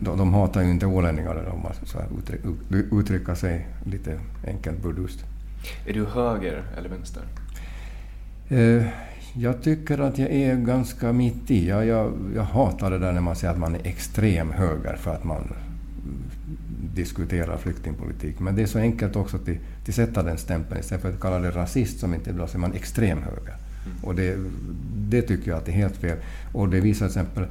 de, 0.00 0.18
de 0.18 0.34
hatar 0.34 0.62
ju 0.62 0.70
inte 0.70 0.86
ålänningar 0.86 1.48
om 1.54 1.62
man 1.62 1.72
så 1.82 1.98
här 1.98 2.08
uttryck, 2.18 2.40
uttrycka 2.92 3.34
sig 3.34 3.68
lite 3.84 4.20
enkelt 4.46 4.82
burdust. 4.82 5.24
Är 5.86 5.92
du 5.92 6.04
höger 6.04 6.64
eller 6.78 6.88
vänster? 6.88 7.22
Eh, 8.48 8.86
jag 9.36 9.62
tycker 9.62 9.98
att 9.98 10.18
jag 10.18 10.30
är 10.30 10.56
ganska 10.56 11.12
mitt 11.12 11.50
i. 11.50 11.68
Jag, 11.68 11.86
jag, 11.86 12.12
jag 12.34 12.42
hatar 12.42 12.90
det 12.90 12.98
där 12.98 13.12
när 13.12 13.20
man 13.20 13.36
säger 13.36 13.52
att 13.52 13.60
man 13.60 13.74
är 13.74 13.86
extrem 13.86 14.52
höger 14.52 14.96
för 14.96 15.14
att 15.14 15.24
man 15.24 15.52
diskuterar 16.94 17.56
flyktingpolitik. 17.56 18.40
Men 18.40 18.56
det 18.56 18.62
är 18.62 18.66
så 18.66 18.78
enkelt 18.78 19.16
också 19.16 19.36
att 19.36 19.46
de, 19.84 19.92
sätta 19.92 20.22
den 20.22 20.38
stämpeln. 20.38 20.80
Istället 20.80 21.02
för 21.02 21.08
att 21.08 21.20
kalla 21.20 21.38
det 21.38 21.50
rasist 21.50 22.00
som 22.00 22.14
inte 22.14 22.32
bra, 22.32 22.46
så 22.46 22.56
är 22.56 22.60
man 22.60 22.72
extrem 22.72 23.18
höger. 23.18 23.54
Mm. 23.86 24.04
Och 24.04 24.14
det, 24.14 24.36
det 25.14 25.22
tycker 25.22 25.50
jag 25.50 25.58
att 25.58 25.66
det 25.66 25.72
är 25.72 25.76
helt 25.76 25.96
fel. 25.96 26.16
Och 26.52 26.68
det 26.68 26.80
visar 26.80 27.08
till 27.08 27.20
exempel 27.20 27.46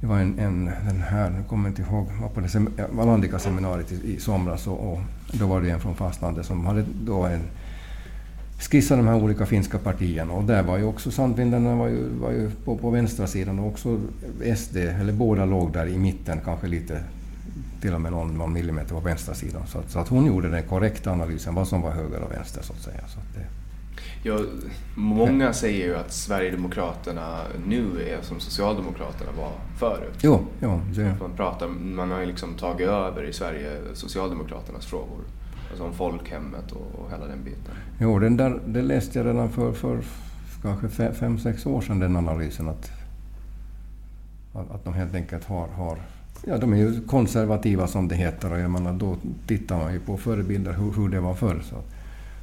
det 0.00 0.06
var 0.06 0.18
en, 0.18 0.38
en 0.38 0.64
den 0.64 1.02
här, 1.02 1.30
nu 1.30 1.42
kommer 1.48 1.68
jag 1.68 1.70
inte 1.70 1.82
ihåg, 1.82 2.06
var 2.20 2.28
på 2.28 2.40
det 2.40 2.86
Valandica 2.92 3.38
seminariet 3.38 3.92
i, 3.92 4.14
i 4.14 4.20
somras 4.20 4.66
och, 4.66 4.92
och, 4.92 5.00
då 5.32 5.46
var 5.46 5.60
det 5.60 5.70
en 5.70 5.80
från 5.80 5.94
fastlandet 5.94 6.46
som 6.46 6.66
hade 6.66 6.84
då 7.04 7.22
en 7.22 7.40
skissat 8.58 8.98
de 8.98 9.06
här 9.06 9.16
olika 9.16 9.46
finska 9.46 9.78
partierna 9.78 10.32
och 10.32 10.44
där 10.44 10.62
var 10.62 10.78
ju 10.78 10.84
också 10.84 11.10
Sandvindarna 11.10 11.76
var 11.76 11.88
ju, 11.88 12.08
var 12.20 12.30
ju 12.30 12.50
på, 12.64 12.76
på 12.76 12.90
vänstra 12.90 13.26
sidan 13.26 13.58
och 13.58 13.66
också 13.66 14.00
SD, 14.56 14.76
eller 14.76 15.12
båda 15.12 15.44
låg 15.44 15.72
där 15.72 15.86
i 15.86 15.98
mitten, 15.98 16.40
kanske 16.44 16.66
lite 16.66 17.00
till 17.80 17.94
och 17.94 18.00
med 18.00 18.12
någon, 18.12 18.38
någon 18.38 18.52
millimeter 18.52 18.94
på 18.94 19.00
vänstra 19.00 19.34
sidan. 19.34 19.66
Så, 19.66 19.78
så, 19.88 19.98
att 19.98 20.08
hon 20.08 20.26
gjorde 20.26 20.48
den 20.48 20.62
korrekta 20.62 21.12
analysen, 21.12 21.54
vad 21.54 21.68
som 21.68 21.82
var 21.82 21.90
höger 21.90 22.20
och 22.20 22.32
vänster 22.32 22.62
så 22.62 22.72
att 22.72 22.82
säga. 22.82 23.00
Så 23.08 23.18
att 23.18 23.34
det, 23.34 23.57
Ja, 24.28 24.38
många 24.94 25.52
säger 25.52 25.86
ju 25.86 25.96
att 25.96 26.12
Sverigedemokraterna 26.12 27.38
nu 27.66 28.08
är 28.08 28.22
som 28.22 28.40
Socialdemokraterna 28.40 29.30
var 29.38 29.52
förut. 29.78 30.18
Jo, 30.22 30.40
jo, 30.62 30.80
det... 30.94 31.14
Man, 31.20 31.36
pratar, 31.36 31.68
man 31.68 32.10
har 32.10 32.20
ju 32.20 32.26
liksom 32.26 32.54
tagit 32.54 32.88
över 32.88 33.28
i 33.28 33.32
Sverige 33.32 33.70
Socialdemokraternas 33.94 34.86
frågor. 34.86 35.20
Alltså 35.70 35.84
om 35.84 35.92
folkhemmet 35.92 36.72
och, 36.72 37.00
och 37.00 37.10
hela 37.10 37.26
den 37.26 37.44
biten. 37.44 37.74
Jo, 38.00 38.18
den 38.18 38.36
där, 38.36 38.60
det 38.66 38.82
läste 38.82 39.18
jag 39.18 39.26
redan 39.26 39.50
för, 39.50 39.72
för 39.72 40.00
kanske 40.62 41.12
fem, 41.14 41.38
sex 41.38 41.66
år 41.66 41.80
sedan, 41.80 41.98
den 41.98 42.16
analysen. 42.16 42.68
Att, 42.68 42.90
att 44.52 44.84
de 44.84 44.94
helt 44.94 45.14
enkelt 45.14 45.44
har, 45.44 45.68
har 45.68 45.98
Ja, 46.46 46.58
de 46.58 46.72
är 46.72 46.76
ju 46.76 47.00
konservativa 47.06 47.86
som 47.86 48.08
det 48.08 48.14
heter 48.14 48.52
och 48.52 48.60
jag 48.60 48.70
menar, 48.70 48.92
då 48.92 49.16
tittar 49.46 49.78
man 49.78 49.92
ju 49.92 50.00
på 50.00 50.16
förebilder 50.16 50.72
hur, 50.72 50.92
hur 50.92 51.08
det 51.08 51.20
var 51.20 51.34
förr. 51.34 51.60
Så. 51.70 51.76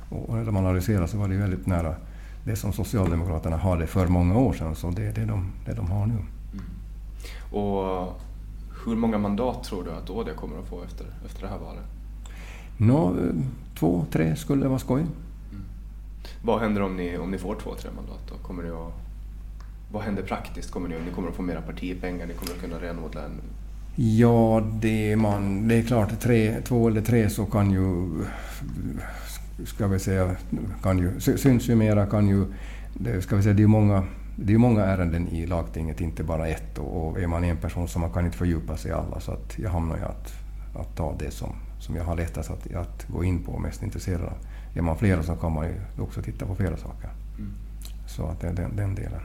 Och 0.09 0.35
när 0.35 0.45
de 0.45 0.57
analyserar 0.57 1.07
så 1.07 1.17
var 1.17 1.27
det 1.27 1.37
väldigt 1.37 1.65
nära 1.65 1.95
det 2.43 2.55
som 2.55 2.73
Socialdemokraterna 2.73 3.57
hade 3.57 3.87
för 3.87 4.07
många 4.07 4.37
år 4.37 4.53
sedan. 4.53 4.75
Så 4.75 4.89
det 4.89 5.05
är 5.05 5.13
det 5.13 5.25
de, 5.25 5.51
det 5.65 5.73
de 5.73 5.91
har 5.91 6.05
nu. 6.05 6.13
Mm. 6.13 6.65
Och 7.51 8.13
hur 8.85 8.95
många 8.95 9.17
mandat 9.17 9.63
tror 9.63 9.83
du 9.83 9.91
att 9.91 10.09
ÅD 10.09 10.35
kommer 10.35 10.59
att 10.59 10.67
få 10.67 10.83
efter, 10.83 11.05
efter 11.25 11.41
det 11.41 11.47
här 11.47 11.57
valet? 11.57 11.83
Nå, 12.77 13.15
två, 13.79 14.05
tre 14.11 14.35
skulle 14.35 14.67
vara 14.67 14.79
skoj. 14.79 15.01
Mm. 15.01 15.63
Vad 16.41 16.59
händer 16.59 16.81
om 16.81 16.97
ni, 16.97 17.17
om 17.17 17.31
ni 17.31 17.37
får 17.37 17.55
två, 17.55 17.75
tre 17.75 17.89
mandat? 17.95 18.19
Då? 18.29 18.47
Kommer 18.47 18.63
ni 18.63 18.69
att, 18.69 18.93
vad 19.91 20.03
händer 20.03 20.23
praktiskt? 20.23 20.71
Kommer 20.71 20.89
ni, 20.89 20.95
ni 21.05 21.11
kommer 21.11 21.29
att 21.29 21.35
få 21.35 21.41
mera 21.41 21.61
partipengar? 21.61 22.27
Ni 22.27 22.33
kommer 22.33 22.51
att 22.51 22.61
kunna 22.61 22.79
renodla 22.79 23.21
en 23.23 23.41
Ja, 23.97 24.63
det, 24.81 25.15
man, 25.15 25.67
det 25.67 25.75
är 25.75 25.83
klart, 25.83 26.19
tre, 26.19 26.61
två 26.61 26.87
eller 26.87 27.01
tre 27.01 27.29
så 27.29 27.45
kan 27.45 27.71
ju 27.71 28.09
ska 29.65 29.87
vi 29.87 29.99
säga, 29.99 30.35
kan 30.83 30.97
ju, 30.99 31.19
syns 31.19 31.69
ju 31.69 31.75
mera, 31.75 32.05
kan 32.05 32.27
ju, 32.27 32.45
det, 32.93 33.21
ska 33.21 33.35
vi 33.35 33.43
säga, 33.43 33.53
det 33.53 33.63
är 33.63 33.67
många 33.67 34.03
det 34.35 34.53
är 34.53 34.57
många 34.57 34.85
ärenden 34.85 35.27
i 35.27 35.45
lagtinget, 35.45 36.01
inte 36.01 36.23
bara 36.23 36.47
ett. 36.47 36.77
Och, 36.77 37.07
och 37.07 37.19
är 37.19 37.27
man 37.27 37.43
en 37.43 37.57
person 37.57 37.87
så 37.87 37.99
man 37.99 38.11
kan 38.11 38.25
inte 38.25 38.37
fördjupa 38.37 38.77
sig 38.77 38.91
i 38.91 38.93
alla. 38.93 39.19
Så 39.19 39.31
att 39.31 39.59
jag 39.59 39.69
hamnar 39.69 39.97
ju 39.97 40.03
att, 40.03 40.33
att 40.75 40.95
ta 40.95 41.15
det 41.19 41.31
som, 41.31 41.55
som 41.79 41.95
jag 41.95 42.03
har 42.03 42.15
lättast 42.15 42.51
att, 42.51 42.75
att 42.75 43.07
gå 43.07 43.23
in 43.23 43.43
på 43.43 43.51
och 43.51 43.61
mest 43.61 43.83
intresserad 43.83 44.21
av. 44.21 44.37
Är 44.75 44.81
man 44.81 44.97
flera 44.97 45.23
så 45.23 45.35
kan 45.35 45.51
man 45.51 45.65
ju 45.65 45.73
också 45.99 46.21
titta 46.21 46.45
på 46.45 46.55
flera 46.55 46.77
saker. 46.77 47.09
Mm. 47.37 47.51
Så 48.07 48.25
att 48.25 48.41
det 48.41 48.47
är 48.47 48.53
den, 48.53 48.75
den 48.75 48.95
delen. 48.95 49.21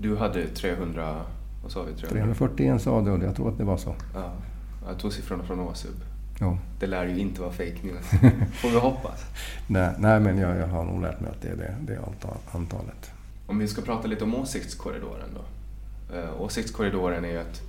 Du 0.00 0.16
hade 0.16 0.46
300, 0.46 1.20
vad 1.62 1.72
sa 1.72 1.82
vi? 1.82 1.92
300? 1.92 2.08
341 2.08 2.82
sa 2.82 3.00
du 3.00 3.10
och 3.10 3.24
jag 3.24 3.36
tror 3.36 3.48
att 3.48 3.58
det 3.58 3.64
var 3.64 3.76
så. 3.76 3.94
Ja, 4.14 4.32
jag 4.86 4.98
tog 4.98 5.12
siffrorna 5.12 5.44
från 5.44 5.60
Åsub. 5.60 5.94
Ja. 6.40 6.58
Det 6.78 6.86
lär 6.86 7.06
ju 7.06 7.18
inte 7.18 7.40
vara 7.40 7.52
fake 7.52 7.76
news. 7.82 8.06
Får 8.52 8.70
vi 8.70 8.78
hoppas. 8.78 9.24
nej, 9.66 9.90
nej, 9.98 10.20
men 10.20 10.38
jag, 10.38 10.56
jag 10.56 10.66
har 10.66 10.84
nog 10.84 11.02
lärt 11.02 11.20
mig 11.20 11.30
att 11.30 11.42
det 11.42 11.48
är 11.48 11.56
det, 11.56 11.74
det 11.80 11.98
antalet. 12.52 13.10
Om 13.46 13.58
vi 13.58 13.68
ska 13.68 13.82
prata 13.82 14.08
lite 14.08 14.24
om 14.24 14.34
åsiktskorridoren 14.34 15.28
då. 15.34 15.40
Uh, 16.16 16.42
åsiktskorridoren 16.42 17.24
är 17.24 17.28
ju 17.28 17.40
ett, 17.40 17.62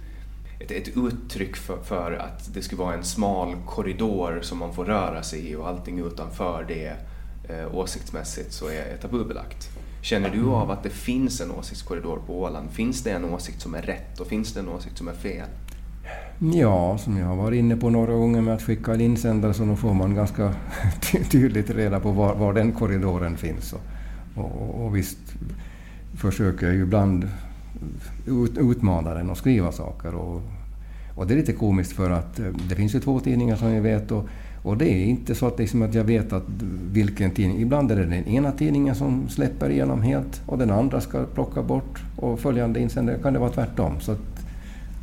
ett, 0.59 0.71
ett 0.71 0.97
uttryck 0.97 1.55
för, 1.55 1.77
för, 1.83 2.11
att 2.11 2.53
det 2.53 2.61
ska 2.61 2.75
vara 2.75 2.93
en 2.93 3.03
smal 3.03 3.55
korridor 3.65 4.39
som 4.41 4.57
man 4.57 4.73
får 4.73 4.85
röra 4.85 5.23
sig 5.23 5.51
i 5.51 5.55
och 5.55 5.67
allting 5.67 5.99
utanför 5.99 6.65
det 6.67 6.93
uh, 7.53 7.75
åsiktsmässigt 7.75 8.53
så 8.53 8.67
är 8.67 8.97
tabubelagt. 9.01 9.69
Känner 10.01 10.29
du 10.29 10.45
av 10.45 10.71
att 10.71 10.83
det 10.83 10.89
finns 10.89 11.41
en 11.41 11.51
åsiktskorridor 11.51 12.21
på 12.27 12.41
Åland? 12.41 12.71
Finns 12.71 13.03
det 13.03 13.11
en 13.11 13.25
åsikt 13.25 13.61
som 13.61 13.75
är 13.75 13.81
rätt 13.81 14.19
och 14.19 14.27
finns 14.27 14.53
det 14.53 14.59
en 14.59 14.69
åsikt 14.69 14.97
som 14.97 15.07
är 15.07 15.13
fel? 15.13 15.47
Ja, 16.43 16.97
som 16.97 17.17
jag 17.17 17.25
har 17.25 17.35
varit 17.35 17.57
inne 17.57 17.75
på 17.75 17.89
några 17.89 18.13
gånger 18.13 18.41
med 18.41 18.53
att 18.53 18.61
skicka 18.61 18.93
en 18.93 19.01
insändare 19.01 19.53
så 19.53 19.65
då 19.65 19.75
får 19.75 19.93
man 19.93 20.15
ganska 20.15 20.53
tydligt 21.31 21.69
reda 21.69 21.99
på 21.99 22.11
var, 22.11 22.35
var 22.35 22.53
den 22.53 22.71
korridoren 22.71 23.37
finns. 23.37 23.73
Och, 23.73 23.81
och, 24.35 24.85
och 24.85 24.95
visst 24.95 25.17
försöker 26.15 26.65
jag 26.65 26.75
ju 26.75 26.81
ibland 26.81 27.29
ut, 28.27 28.57
utmana 28.57 29.13
den 29.13 29.29
och 29.29 29.37
skriva 29.37 29.71
saker. 29.71 30.15
Och, 30.15 30.41
och 31.15 31.27
det 31.27 31.33
är 31.33 31.37
lite 31.37 31.53
komiskt 31.53 31.91
för 31.91 32.09
att 32.09 32.39
eh, 32.39 32.45
det 32.69 32.75
finns 32.75 32.95
ju 32.95 32.99
två 32.99 33.19
tidningar 33.19 33.55
som 33.55 33.73
jag 33.73 33.81
vet 33.81 34.11
och, 34.11 34.27
och 34.63 34.77
det 34.77 34.93
är 34.93 35.05
inte 35.05 35.35
så 35.35 35.47
att, 35.47 35.59
liksom 35.59 35.81
att 35.81 35.93
jag 35.93 36.03
vet 36.03 36.33
att 36.33 36.45
vilken 36.91 37.31
tidning... 37.31 37.61
Ibland 37.61 37.91
är 37.91 37.95
det 37.95 38.05
den 38.05 38.27
ena 38.27 38.51
tidningen 38.51 38.95
som 38.95 39.29
släpper 39.29 39.69
igenom 39.69 40.01
helt 40.01 40.41
och 40.45 40.57
den 40.57 40.71
andra 40.71 41.01
ska 41.01 41.23
plocka 41.33 41.63
bort 41.63 42.03
och 42.15 42.39
följande 42.39 42.79
insändare 42.79 43.17
kan 43.23 43.33
det 43.33 43.39
vara 43.39 43.51
tvärtom. 43.51 43.99
Så 43.99 44.15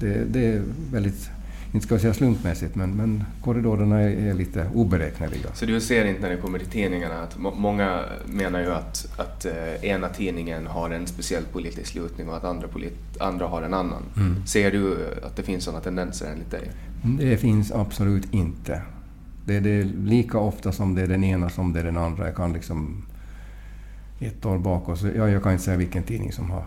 det, 0.00 0.24
det 0.24 0.46
är 0.46 0.62
väldigt, 0.92 1.30
inte 1.72 1.86
ska 1.86 1.94
jag 1.94 2.00
säga 2.00 2.14
slumpmässigt, 2.14 2.74
men, 2.74 2.96
men 2.96 3.24
korridorerna 3.42 4.00
är, 4.00 4.28
är, 4.28 4.34
lite 4.34 4.70
oberäkneliga. 4.74 5.48
Så 5.54 5.66
du 5.66 5.80
ser 5.80 6.04
inte 6.04 6.22
när 6.22 6.30
det 6.30 6.36
kommer 6.36 6.58
till 6.58 6.68
tidningarna 6.68 7.22
att 7.22 7.38
många 7.38 8.04
menar 8.26 8.60
ju 8.60 8.72
att, 8.72 9.08
att 9.16 9.46
uh, 9.46 9.84
ena 9.84 10.08
tidningen 10.08 10.66
har 10.66 10.90
en 10.90 11.06
speciell 11.06 11.44
politisk 11.52 11.94
lutning 11.94 12.28
och 12.28 12.36
att 12.36 12.44
andra, 12.44 12.68
polit, 12.68 13.20
andra 13.20 13.46
har 13.46 13.62
en 13.62 13.74
annan. 13.74 14.02
Mm. 14.16 14.46
Ser 14.46 14.70
du 14.70 14.96
att 15.22 15.36
det 15.36 15.42
finns 15.42 15.64
sådana 15.64 15.80
tendenser 15.80 16.30
enligt 16.32 16.50
dig? 16.50 16.70
Det 17.02 17.36
finns 17.36 17.72
absolut 17.72 18.34
inte. 18.34 18.82
Det, 19.44 19.60
det 19.60 19.70
är 19.70 19.84
lika 19.84 20.38
ofta 20.38 20.72
som 20.72 20.94
det 20.94 21.02
är 21.02 21.06
den 21.06 21.24
ena 21.24 21.50
som 21.50 21.72
det 21.72 21.80
är 21.80 21.84
den 21.84 21.96
andra. 21.96 22.26
Jag 22.26 22.36
kan 22.36 22.52
liksom 22.52 23.04
ett 24.20 24.46
år 24.46 24.58
bakåt, 24.58 25.02
ja, 25.16 25.28
jag 25.28 25.42
kan 25.42 25.52
inte 25.52 25.64
säga 25.64 25.76
vilken 25.76 26.02
tidning 26.02 26.32
som 26.32 26.50
har, 26.50 26.64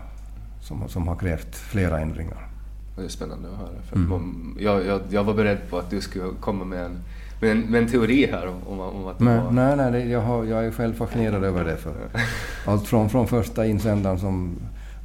som, 0.60 0.88
som 0.88 1.08
har 1.08 1.16
krävt 1.16 1.56
flera 1.56 2.00
ändringar. 2.00 2.51
Det 2.96 3.02
är 3.04 3.08
spännande 3.08 3.48
att 3.48 3.58
höra. 3.58 3.82
För 3.88 3.96
mm. 3.96 4.56
jag, 4.60 4.86
jag, 4.86 5.00
jag, 5.10 5.24
var 5.24 5.34
beredd 5.34 5.58
på 5.70 5.78
att 5.78 5.90
du 5.90 6.00
skulle 6.00 6.24
komma 6.40 6.64
med 6.64 6.84
en, 6.84 6.98
med 7.40 7.50
en, 7.50 7.60
med 7.60 7.82
en 7.82 7.88
teori 7.88 8.26
här 8.26 8.46
om, 8.66 8.80
om 8.80 9.06
att 9.06 9.20
men, 9.20 9.44
var... 9.44 9.50
Nej, 9.50 9.76
nej, 9.76 9.92
det, 9.92 10.04
jag, 10.04 10.20
har, 10.20 10.44
jag 10.44 10.66
är 10.66 10.70
själv 10.70 10.94
fascinerad 10.94 11.44
över 11.44 11.64
det. 11.64 11.76
För 11.76 11.94
allt 12.66 12.86
från, 12.86 13.10
från 13.10 13.28
första 13.28 13.66
insändaren 13.66 14.18
som, 14.18 14.56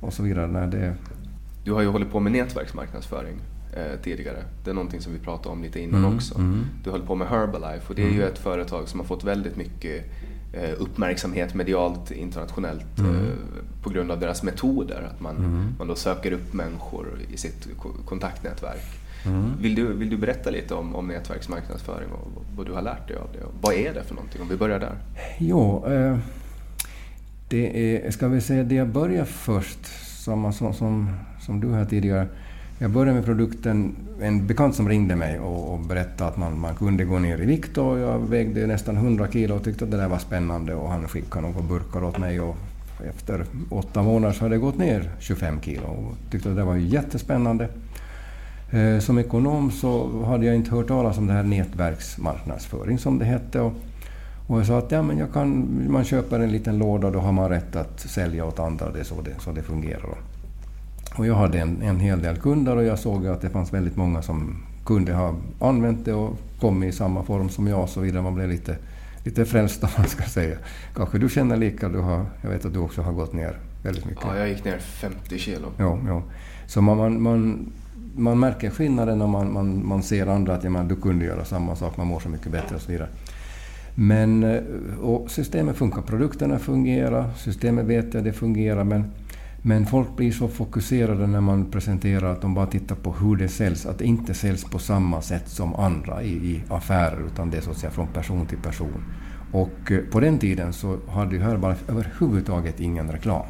och 0.02 0.14
så 0.14 0.24
vidare. 0.24 0.48
Nej, 0.48 0.68
det... 0.68 0.94
Du 1.64 1.74
har 1.74 1.82
ju 1.82 1.88
hållit 1.88 2.12
på 2.12 2.20
med 2.20 2.32
nätverksmarknadsföring 2.32 3.36
eh, 3.74 4.00
tidigare. 4.04 4.44
Det 4.64 4.70
är 4.70 4.74
någonting 4.74 5.02
som 5.02 5.14
vi 5.14 5.20
pratade 5.20 5.50
om 5.50 5.64
lite 5.64 5.80
innan 5.80 6.04
mm, 6.06 6.16
också. 6.16 6.36
Mm. 6.36 6.66
Du 6.84 6.92
höll 6.92 7.02
på 7.02 7.16
med 7.16 7.28
Herbalife 7.28 7.90
och 7.90 7.96
det 7.96 8.02
är 8.02 8.10
ju 8.10 8.22
mm. 8.22 8.28
ett 8.28 8.38
företag 8.38 8.88
som 8.88 9.00
har 9.00 9.08
fått 9.08 9.24
väldigt 9.24 9.58
mycket 9.58 10.06
uppmärksamhet 10.78 11.54
medialt 11.54 12.12
internationellt 12.12 13.00
mm. 13.00 13.16
Eh, 13.16 13.32
på 13.84 13.89
grund 13.89 14.12
av 14.12 14.20
deras 14.20 14.43
metoder. 14.43 15.10
Att 15.14 15.22
man, 15.22 15.38
mm. 15.38 15.76
man 15.78 15.88
då 15.88 15.95
söker 15.95 16.32
upp 16.32 16.54
människor 16.54 17.08
i 17.34 17.38
sitt 17.38 17.68
kontaktnätverk. 18.06 18.86
Mm. 19.26 19.52
Vill, 19.62 19.76
du, 19.76 19.93
vill 19.93 20.10
du 20.10 20.18
berätta 20.18 20.50
lite 20.50 20.74
om, 20.74 20.95
om 20.95 21.08
nätverksmarknadsföring 21.08 22.10
och 22.12 22.43
vad 22.56 22.66
du 22.66 22.74
har 22.74 22.82
lärt 22.82 23.08
dig 23.08 23.18
av 23.18 23.30
det? 23.34 23.39
vad 23.62 23.74
är 23.74 23.93
det 23.93 24.04
för 24.04 24.16
någonting? 24.16 24.41
Om 24.41 24.50
vi 24.50 24.56
börjar 24.58 24.80
där. 24.80 24.95
Jo, 25.38 25.86
eh, 25.88 26.18
det 27.50 28.06
är, 28.06 28.12
ska 28.12 28.28
vi 28.28 28.41
säga 28.41 28.64
det 28.64 28.76
jag 28.76 28.88
började 28.88 29.26
först, 29.26 29.86
samma 30.24 30.52
som, 30.52 30.74
som, 30.74 31.10
som 31.41 31.60
du 31.60 31.74
här 31.74 31.86
tidigare. 31.86 32.28
Jag 32.80 32.92
började 32.92 33.14
med 33.14 33.26
produkten, 33.26 33.96
en 34.22 34.48
bekant 34.48 34.76
som 34.76 34.90
ringde 34.90 35.16
mig 35.16 35.40
och, 35.40 35.74
och 35.74 35.80
berättade 35.80 36.30
att 36.30 36.38
man, 36.38 36.60
man 36.60 36.76
kunde 36.76 37.06
gå 37.06 37.20
ner 37.20 37.42
i 37.42 37.46
vikt 37.46 37.78
och 37.78 38.00
jag 38.00 38.20
vägde 38.20 38.68
nästan 38.68 38.98
100 38.98 39.28
kilo 39.32 39.56
och 39.56 39.64
tyckte 39.64 39.86
att 39.86 39.92
det 39.92 39.98
där 39.98 40.08
var 40.08 40.18
spännande 40.18 40.76
och 40.76 40.90
han 40.90 41.08
skickade 41.08 41.48
några 41.48 41.62
burkar 41.62 42.04
åt 42.04 42.18
mig 42.18 42.40
och 42.40 42.58
efter 43.10 43.46
åtta 43.70 44.04
månader 44.04 44.34
så 44.34 44.46
hade 44.46 44.56
jag 44.56 44.62
gått 44.62 44.78
ner 44.78 45.10
25 45.20 45.62
kilo 45.62 45.88
och 45.88 46.32
tyckte 46.32 46.50
att 46.50 46.56
det 46.56 46.64
var 46.64 46.76
jättespännande. 46.76 47.70
Eh, 48.72 49.00
som 49.00 49.18
ekonom 49.18 49.72
så 49.72 50.24
hade 50.24 50.46
jag 50.46 50.56
inte 50.56 50.72
hört 50.72 50.88
talas 50.88 51.18
om 51.18 51.28
det 51.28 51.34
här 51.34 51.44
nätverksmarknadsföring 51.44 52.98
som 52.98 53.20
det 53.20 53.26
hette 53.26 53.60
och, 53.60 53.74
Och 54.48 54.60
jag 54.60 54.66
sa 54.66 54.78
att 54.78 54.92
ja, 54.92 55.02
men 55.02 55.18
jag 55.18 55.34
kan, 55.34 55.68
man 55.90 56.04
köper 56.04 56.40
en 56.40 56.52
liten 56.52 56.78
låda 56.78 57.08
och 57.08 57.14
då 57.14 57.20
har 57.20 57.32
man 57.32 57.50
rätt 57.50 57.76
att 57.76 58.00
sälja 58.00 58.46
åt 58.46 58.60
andra. 58.60 58.92
Det 58.92 59.00
är 59.00 59.04
så 59.04 59.22
det, 59.22 59.36
så 59.40 59.52
det 59.52 59.62
fungerar. 59.62 60.18
Och 61.18 61.28
jag 61.28 61.36
hade 61.36 61.59
en, 61.59 61.82
en 61.82 61.99
hel 61.99 62.22
del 62.22 62.38
kunder 62.38 62.76
och 62.76 62.84
jag 62.84 62.99
såg 62.99 63.28
att 63.28 63.41
det 63.41 63.49
fanns 63.49 63.74
väldigt 63.74 63.95
många 63.95 64.22
som 64.22 64.63
kunde 64.86 65.13
ha 65.13 65.36
använt 65.59 66.05
det 66.05 66.13
och 66.13 66.38
kommit 66.59 66.93
i 66.93 66.97
samma 66.97 67.24
form 67.24 67.49
som 67.49 67.68
jag 67.68 67.82
och 67.82 67.89
så 67.89 67.99
vidare. 67.99 68.22
Man 68.22 68.36
blev 68.36 68.49
lite, 68.49 68.78
lite 69.24 69.45
frälst 69.45 69.84
om 69.84 69.89
man 69.97 70.07
ska 70.07 70.24
säga. 70.24 70.57
Kanske 70.95 71.18
du 71.18 71.30
känner 71.30 71.57
lika, 71.57 71.89
du 71.89 71.99
har, 71.99 72.26
jag 72.41 72.49
vet 72.49 72.65
att 72.65 72.74
du 72.74 72.80
också 72.80 73.01
har 73.01 73.13
gått 73.13 73.34
ner 73.34 73.57
väldigt 73.84 74.05
mycket. 74.05 74.24
Ja, 74.26 74.38
jag 74.38 74.49
gick 74.49 74.65
ner 74.65 74.78
50 74.78 75.38
kilo. 75.38 75.68
Ja, 75.78 75.99
ja. 76.07 76.24
Så 76.68 76.82
man, 76.82 76.97
man, 76.97 77.22
man, 77.22 77.72
man 78.15 78.39
märker 78.39 78.70
skillnaden 78.70 79.20
när 79.20 79.28
man, 79.28 79.53
man, 79.53 79.88
man 79.88 80.03
ser 80.03 80.28
andra 80.28 80.55
att 80.55 80.63
ja, 80.63 80.70
man, 80.70 80.88
du 80.88 80.95
kunde 80.95 81.26
göra 81.26 81.45
samma 81.45 81.76
sak, 81.76 81.97
man 81.97 82.07
mår 82.07 82.20
så 82.20 82.30
mycket 82.30 82.51
bättre 82.51 82.76
och 82.76 82.82
så 82.82 82.91
vidare. 82.91 83.09
Men 83.95 84.43
eh, 84.43 84.61
och 85.01 85.32
systemet 85.32 85.76
funkar, 85.76 86.01
produkterna 86.01 86.59
fungerar, 86.59 87.30
systemet 87.38 87.86
vet 87.86 88.15
att 88.15 88.24
det 88.24 88.34
fungerar, 88.34 88.84
men 88.84 89.11
men 89.68 89.86
folk 89.86 90.15
blir 90.15 90.32
så 90.32 90.47
fokuserade 90.47 91.28
när 91.28 91.41
man 91.41 91.65
presenterar 91.72 92.32
att 92.32 92.41
de 92.41 92.53
bara 92.53 92.65
tittar 92.65 92.95
på 92.95 93.13
hur 93.13 93.36
det 93.36 93.47
säljs, 93.47 93.86
att 93.86 93.97
det 93.97 94.05
inte 94.05 94.34
säljs 94.34 94.63
på 94.63 94.80
samma 94.80 95.22
sätt 95.22 95.49
som 95.49 95.76
andra 95.76 96.24
i, 96.24 96.30
i 96.30 96.63
affärer, 96.70 97.26
utan 97.28 97.49
det 97.49 97.57
är 97.57 97.61
så 97.61 97.72
att 97.72 97.78
säga 97.78 97.91
från 97.91 98.07
person 98.07 98.45
till 98.45 98.57
person. 98.57 99.03
Och 99.51 99.91
eh, 99.91 99.99
på 99.99 100.20
den 100.20 100.39
tiden 100.39 100.74
så 100.74 100.97
hade 101.09 101.36
ju 101.36 101.41
Herbalife 101.41 101.91
överhuvudtaget 101.91 102.80
ingen 102.80 103.11
reklam. 103.11 103.45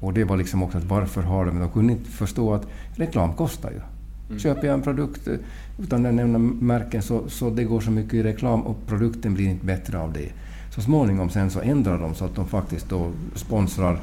Och 0.00 0.12
det 0.12 0.24
var 0.24 0.36
liksom 0.36 0.62
också 0.62 0.78
att 0.78 0.84
varför 0.84 1.22
har 1.22 1.46
de 1.46 1.58
De 1.58 1.70
kunde 1.70 1.92
inte 1.92 2.10
förstå 2.10 2.54
att 2.54 2.66
reklam 2.94 3.32
kostar 3.32 3.70
ju. 3.70 3.80
Mm. 4.28 4.38
Köper 4.38 4.66
jag 4.66 4.74
en 4.74 4.82
produkt 4.82 5.28
eh, 5.28 5.34
utan 5.78 6.06
att 6.06 6.14
nämna 6.14 6.38
märken 6.38 7.02
så, 7.02 7.28
så 7.28 7.50
det 7.50 7.64
går 7.64 7.80
så 7.80 7.90
mycket 7.90 8.14
i 8.14 8.22
reklam 8.22 8.62
och 8.62 8.86
produkten 8.86 9.34
blir 9.34 9.48
inte 9.48 9.66
bättre 9.66 9.98
av 9.98 10.12
det. 10.12 10.32
Så 10.74 10.80
småningom 10.80 11.30
sen 11.30 11.50
så 11.50 11.60
ändrar 11.60 11.98
de 11.98 12.14
så 12.14 12.24
att 12.24 12.34
de 12.34 12.46
faktiskt 12.46 12.88
då 12.88 13.10
sponsrar 13.34 13.98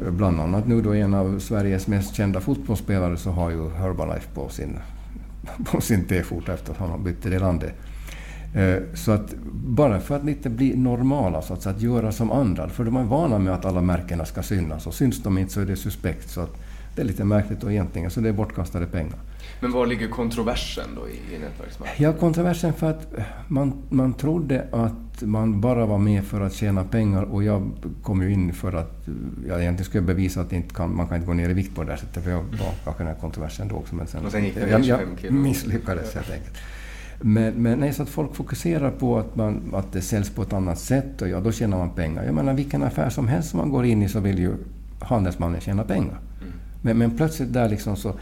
Bland 0.00 0.40
annat 0.40 0.66
nu 0.66 0.82
då 0.82 0.94
en 0.94 1.14
av 1.14 1.38
Sveriges 1.38 1.86
mest 1.86 2.14
kända 2.14 2.40
fotbollsspelare 2.40 3.16
så 3.16 3.30
har 3.30 3.50
ju 3.50 3.70
Herbalife 3.70 4.28
på 4.34 4.48
sin, 4.48 4.78
på 5.64 5.80
sin 5.80 6.04
T-skjorta 6.04 6.54
efter 6.54 6.72
att 6.72 6.78
han 6.78 6.90
har 6.90 6.98
bytt 6.98 7.22
till 7.22 7.30
det 7.30 7.38
landet. 7.38 7.74
Eh, 8.54 8.76
så 8.94 9.12
att 9.12 9.34
bara 9.54 10.00
för 10.00 10.16
att 10.16 10.24
lite 10.24 10.50
bli 10.50 10.76
normala, 10.76 11.42
så 11.42 11.54
att, 11.54 11.66
att 11.66 11.80
göra 11.80 12.12
som 12.12 12.32
andra. 12.32 12.68
För 12.68 12.84
de 12.84 12.96
är 12.96 13.04
vana 13.04 13.38
med 13.38 13.54
att 13.54 13.64
alla 13.64 13.80
märkena 13.80 14.24
ska 14.24 14.42
synas 14.42 14.86
och 14.86 14.94
syns 14.94 15.22
de 15.22 15.38
inte 15.38 15.52
så 15.52 15.60
är 15.60 15.64
det 15.64 15.76
suspekt. 15.76 16.30
Så 16.30 16.40
att 16.40 16.56
det 16.94 17.02
är 17.02 17.06
lite 17.06 17.24
märkligt 17.24 17.64
och 17.64 17.72
egentligen, 17.72 18.10
så 18.10 18.20
det 18.20 18.28
är 18.28 18.32
bortkastade 18.32 18.86
pengar. 18.86 19.18
Men 19.60 19.72
var 19.72 19.86
ligger 19.86 20.08
kontroversen 20.08 20.88
då 20.96 21.08
i, 21.08 21.12
i 21.12 21.38
nätverksmarknaden? 21.38 22.02
Ja, 22.02 22.12
kontroversen 22.12 22.72
för 22.72 22.90
att 22.90 23.12
man, 23.48 23.72
man 23.88 24.14
trodde 24.14 24.66
att 24.72 25.22
man 25.22 25.60
bara 25.60 25.86
var 25.86 25.98
med 25.98 26.24
för 26.24 26.40
att 26.40 26.52
tjäna 26.52 26.84
pengar 26.84 27.22
och 27.22 27.44
jag 27.44 27.70
kom 28.02 28.22
ju 28.22 28.32
in 28.32 28.52
för 28.52 28.72
att 28.72 29.08
jag 29.48 29.60
egentligen 29.60 29.84
skulle 29.84 30.02
bevisa 30.02 30.40
att 30.40 30.52
inte 30.52 30.74
kan, 30.74 30.96
man 30.96 31.08
kan 31.08 31.16
inte 31.16 31.26
gå 31.26 31.32
ner 31.32 31.48
i 31.48 31.52
vikt 31.52 31.74
på 31.74 31.84
det 31.84 31.90
här 31.90 31.98
sättet. 31.98 32.24
För 32.24 32.30
jag 32.30 32.42
var 32.42 32.72
kanske 32.84 33.02
den 33.02 33.12
här 33.12 33.20
kontroversen 33.20 33.68
då 33.68 33.74
också. 33.74 33.94
Men 33.94 34.06
sen, 34.06 34.26
och 34.26 34.32
sen 34.32 34.44
gick 34.44 34.54
det 34.54 34.70
jag, 34.70 34.84
jag 34.84 35.32
misslyckades 35.32 36.14
helt 36.14 36.30
enkelt. 36.30 36.56
Men, 37.20 37.62
men 37.62 37.78
nej, 37.78 37.92
så 37.92 38.02
att 38.02 38.08
folk 38.08 38.34
fokuserar 38.34 38.90
på 38.90 39.18
att, 39.18 39.36
man, 39.36 39.74
att 39.74 39.92
det 39.92 40.00
säljs 40.00 40.30
på 40.30 40.42
ett 40.42 40.52
annat 40.52 40.78
sätt 40.78 41.22
och 41.22 41.28
ja, 41.28 41.40
då 41.40 41.52
tjänar 41.52 41.78
man 41.78 41.90
pengar. 41.90 42.24
Jag 42.24 42.34
menar 42.34 42.54
vilken 42.54 42.82
affär 42.82 43.10
som 43.10 43.28
helst 43.28 43.50
som 43.50 43.58
man 43.58 43.70
går 43.70 43.84
in 43.84 44.02
i 44.02 44.08
så 44.08 44.20
vill 44.20 44.38
ju 44.38 44.54
handelsmannen 45.00 45.60
tjäna 45.60 45.84
pengar. 45.84 46.18
Mm. 46.40 46.52
Men, 46.82 46.98
men 46.98 47.16
plötsligt 47.16 47.52
där 47.52 47.68
liksom 47.68 47.96
så... 47.96 48.14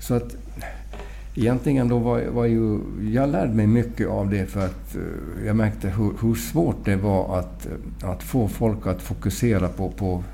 Så 0.00 0.14
att 0.14 0.36
egentligen 1.34 1.88
då 1.88 1.98
var, 1.98 2.22
var 2.22 2.44
ju... 2.44 2.78
Jag 3.12 3.28
lärde 3.28 3.54
mig 3.54 3.66
mycket 3.66 4.08
av 4.08 4.30
det 4.30 4.46
för 4.46 4.64
att 4.64 4.96
eh, 4.96 5.46
jag 5.46 5.56
märkte 5.56 5.88
hur, 5.88 6.12
hur, 6.22 6.34
svårt 6.34 6.84
det 6.84 6.96
var 6.96 7.38
att, 7.38 7.68
att 8.02 8.22
få 8.22 8.48
folk 8.48 8.86
att 8.86 9.02
fokusera 9.02 9.68
på, 9.68 9.90
på 9.90 10.24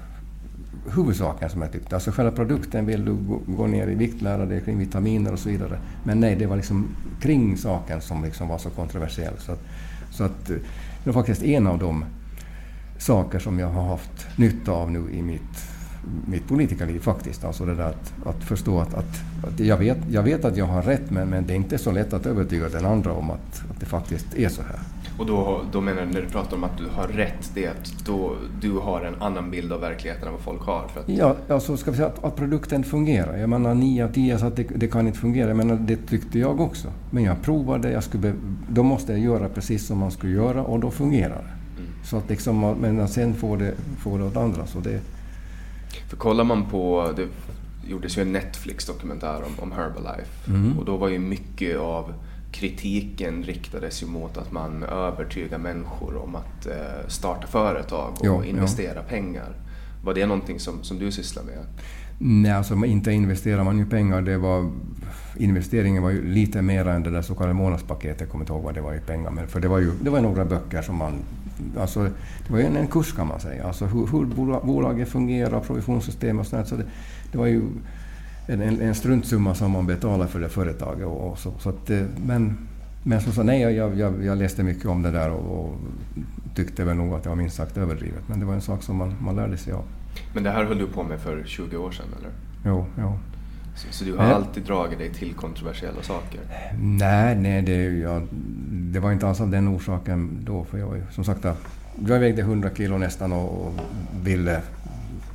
huvudsaken 0.94 1.50
som 1.50 1.62
jag 1.62 1.72
tyckte. 1.72 1.94
Alltså 1.94 2.10
själva 2.10 2.32
produkten 2.32 2.86
vill 2.86 3.04
du 3.04 3.14
gå, 3.14 3.40
gå 3.46 3.66
ner 3.66 3.88
i 3.88 3.94
vikt, 3.94 4.22
lära 4.22 4.46
dig 4.46 4.60
kring 4.60 4.78
vitaminer 4.78 5.32
och 5.32 5.38
så 5.38 5.48
vidare. 5.48 5.78
Men 6.04 6.20
nej, 6.20 6.36
det 6.36 6.46
var 6.46 6.56
liksom 6.56 6.88
kring 7.20 7.56
saken 7.56 8.00
som 8.00 8.24
liksom 8.24 8.48
var 8.48 8.58
så 8.58 8.70
kontroversiell. 8.70 9.34
Så 9.38 9.52
att, 9.52 9.62
så 10.10 10.24
att 10.24 10.50
eh, 10.50 10.56
det 11.04 11.10
var 11.10 11.12
faktiskt 11.12 11.42
en 11.42 11.66
av 11.66 11.78
de 11.78 12.04
saker 12.98 13.38
som 13.38 13.58
jag 13.58 13.68
har 13.68 13.82
haft 13.82 14.26
nytta 14.36 14.72
av 14.72 14.90
nu 14.90 15.10
i 15.12 15.22
mitt 15.22 15.75
mitt 16.26 16.48
politikerliv 16.48 17.00
faktiskt. 17.00 17.44
Alltså 17.44 17.64
det 17.64 17.74
där 17.74 17.84
att, 17.84 18.12
att 18.26 18.44
förstå 18.44 18.80
att, 18.80 18.94
att, 18.94 19.20
att, 19.44 19.60
jag, 19.60 19.76
vet, 19.76 19.98
jag 20.10 20.22
vet 20.22 20.44
att 20.44 20.56
jag 20.56 20.66
har 20.66 20.82
rätt 20.82 21.10
men, 21.10 21.28
men 21.28 21.46
det 21.46 21.52
är 21.52 21.56
inte 21.56 21.78
så 21.78 21.92
lätt 21.92 22.12
att 22.12 22.26
övertyga 22.26 22.68
den 22.68 22.86
andra 22.86 23.12
om 23.12 23.30
att, 23.30 23.70
att 23.70 23.80
det 23.80 23.86
faktiskt 23.86 24.34
är 24.34 24.48
så 24.48 24.62
här. 24.62 24.80
Och 25.18 25.26
då, 25.26 25.60
då 25.72 25.80
menar 25.80 26.02
du 26.02 26.12
när 26.12 26.20
du 26.20 26.28
pratar 26.28 26.56
om 26.56 26.64
att 26.64 26.78
du 26.78 26.86
har 26.88 27.08
rätt, 27.08 27.50
det 27.54 27.64
är 27.64 27.70
att 27.70 28.04
då, 28.06 28.36
du 28.60 28.72
har 28.72 29.00
en 29.00 29.22
annan 29.22 29.50
bild 29.50 29.72
av 29.72 29.80
verkligheten 29.80 30.26
än 30.26 30.32
vad 30.32 30.42
folk 30.42 30.62
har? 30.62 30.88
För 30.88 31.00
att... 31.00 31.08
Ja, 31.08 31.36
alltså 31.48 31.76
ska 31.76 31.90
vi 31.90 31.96
säga 31.96 32.08
att, 32.08 32.24
att 32.24 32.36
produkten 32.36 32.84
fungerar. 32.84 33.36
Jag 33.36 33.48
menar 33.48 33.74
9 33.74 34.04
av 34.04 34.12
10 34.12 34.38
sa 34.38 34.46
att 34.46 34.56
det, 34.56 34.66
det, 34.76 34.88
kan 34.88 35.06
inte 35.06 35.18
fungera. 35.18 35.48
Jag 35.48 35.56
menar, 35.56 35.76
det 35.76 35.96
tyckte 35.96 36.38
jag 36.38 36.60
också. 36.60 36.88
Men 37.10 37.24
jag 37.24 37.42
provade, 37.42 37.90
jag 37.90 38.04
skulle, 38.04 38.32
då 38.68 38.82
måste 38.82 39.12
jag 39.12 39.20
göra 39.20 39.48
precis 39.48 39.86
som 39.86 39.98
man 39.98 40.10
skulle 40.10 40.32
göra 40.32 40.62
och 40.62 40.80
då 40.80 40.90
fungerar 40.90 41.28
det. 41.42 41.80
Mm. 41.80 41.92
Så 42.04 42.16
att 42.16 42.28
liksom, 42.28 42.76
men 42.80 43.08
sen 43.08 43.34
får 43.34 43.56
det, 43.56 43.74
får 43.98 44.18
det 44.18 44.24
åt 44.24 44.36
andra. 44.36 44.66
Så 44.66 44.80
det, 44.80 45.00
för 46.08 46.16
kollar 46.16 46.44
man 46.44 46.70
på, 46.70 47.12
det 47.16 47.28
gjordes 47.88 48.18
ju 48.18 48.22
en 48.22 48.32
Netflix-dokumentär 48.32 49.42
om, 49.46 49.52
om 49.62 49.72
Herbalife 49.72 50.50
mm. 50.50 50.78
och 50.78 50.84
då 50.84 50.96
var 50.96 51.08
ju 51.08 51.18
mycket 51.18 51.78
av 51.78 52.12
kritiken 52.52 53.42
riktades 53.42 54.02
ju 54.02 54.06
mot 54.06 54.36
att 54.36 54.52
man 54.52 54.82
övertygar 54.82 55.58
människor 55.58 56.16
om 56.16 56.34
att 56.34 56.66
eh, 56.66 57.08
starta 57.08 57.46
företag 57.46 58.10
och 58.10 58.26
jo, 58.26 58.44
investera 58.44 59.00
jo. 59.02 59.08
pengar. 59.08 59.52
Var 60.04 60.14
det 60.14 60.26
någonting 60.26 60.60
som, 60.60 60.82
som 60.82 60.98
du 60.98 61.12
sysslar 61.12 61.42
med? 61.42 61.58
Nej, 62.18 62.52
alltså 62.52 62.74
inte 62.74 63.12
investerar 63.12 63.64
man 63.64 63.78
ju 63.78 63.86
pengar. 63.86 64.22
Det 64.22 64.38
var, 64.38 64.70
investeringen 65.36 66.02
var 66.02 66.10
ju 66.10 66.32
lite 66.32 66.62
mer 66.62 66.88
än 66.88 67.02
det 67.02 67.10
där 67.10 67.22
så 67.22 67.34
kallade 67.34 67.54
månadspaketet. 67.54 68.20
Jag 68.20 68.30
kommer 68.30 68.42
inte 68.42 68.52
ihåg 68.52 68.62
vad 68.62 68.74
det 68.74 68.80
var 68.80 68.94
i 68.94 69.00
pengar. 69.00 69.30
Men 69.30 69.48
för 69.48 69.60
det 69.60 69.68
var 69.68 69.78
ju 69.78 69.92
det 70.02 70.10
var 70.10 70.20
några 70.20 70.44
böcker 70.44 70.82
som 70.82 70.96
man 70.96 71.12
Alltså, 71.78 72.02
det 72.46 72.52
var 72.52 72.58
ju 72.58 72.64
en, 72.64 72.76
en 72.76 72.86
kurs 72.86 73.12
kan 73.12 73.26
man 73.26 73.40
säga, 73.40 73.66
alltså 73.66 73.86
hur, 73.86 74.06
hur 74.06 74.26
bolaget 74.66 75.08
fungerar, 75.08 75.60
provisionssystem 75.60 76.38
och 76.38 76.46
sånt. 76.46 76.68
Så 76.68 76.76
det, 76.76 76.84
det 77.32 77.38
var 77.38 77.46
ju 77.46 77.62
en, 78.46 78.60
en, 78.60 78.80
en 78.80 78.94
struntsumma 78.94 79.54
som 79.54 79.70
man 79.70 79.86
betalade 79.86 80.30
för 80.30 80.40
det 80.40 80.48
företaget. 80.48 81.06
Och, 81.06 81.30
och 81.30 81.38
så, 81.38 81.52
så 81.58 81.68
att, 81.68 81.90
eh, 81.90 82.02
men, 82.26 82.58
men 83.02 83.20
som 83.20 83.32
sagt, 83.32 83.46
nej, 83.46 83.60
jag, 83.60 83.96
jag, 83.96 84.24
jag 84.24 84.38
läste 84.38 84.62
mycket 84.62 84.86
om 84.86 85.02
det 85.02 85.10
där 85.10 85.30
och, 85.30 85.60
och, 85.60 85.74
tyckte 86.54 86.84
väl 86.84 86.96
nog 86.96 87.14
att 87.14 87.22
det 87.22 87.28
var 87.28 87.36
minst 87.36 87.56
sagt 87.56 87.76
överdrivet. 87.76 88.28
Men 88.28 88.40
det 88.40 88.46
var 88.46 88.54
en 88.54 88.60
sak 88.60 88.82
som 88.82 88.96
man, 88.96 89.14
man 89.20 89.36
lärde 89.36 89.56
sig 89.56 89.72
av. 89.72 89.84
Men 90.34 90.42
det 90.42 90.50
här 90.50 90.64
höll 90.64 90.78
du 90.78 90.86
på 90.86 91.02
med 91.02 91.20
för 91.20 91.44
20 91.46 91.76
år 91.76 91.90
sedan, 91.90 92.06
eller? 92.18 92.30
Jo, 92.64 92.86
jo. 92.98 93.18
Så, 93.76 93.86
så, 93.90 94.04
du 94.04 94.16
har 94.16 94.24
eh. 94.24 94.36
alltid 94.36 94.62
dragit 94.62 94.98
dig 94.98 95.12
till 95.12 95.34
kontroversiella 95.34 96.02
saker? 96.02 96.40
Nej, 96.80 97.36
nej 97.36 97.62
det, 97.62 97.84
jag, 97.84 98.28
det 98.70 99.00
var 99.00 99.12
inte 99.12 99.28
alls 99.28 99.40
av 99.40 99.50
den 99.50 99.76
orsaken 99.76 100.44
då. 100.44 100.64
För 100.64 100.78
jag, 100.78 101.02
som 101.12 101.24
sagt, 101.24 101.44
jag 102.06 102.18
vägde 102.20 102.42
100 102.42 102.70
kilo 102.76 102.98
nästan 102.98 103.32
och, 103.32 103.72
ville, 104.22 104.62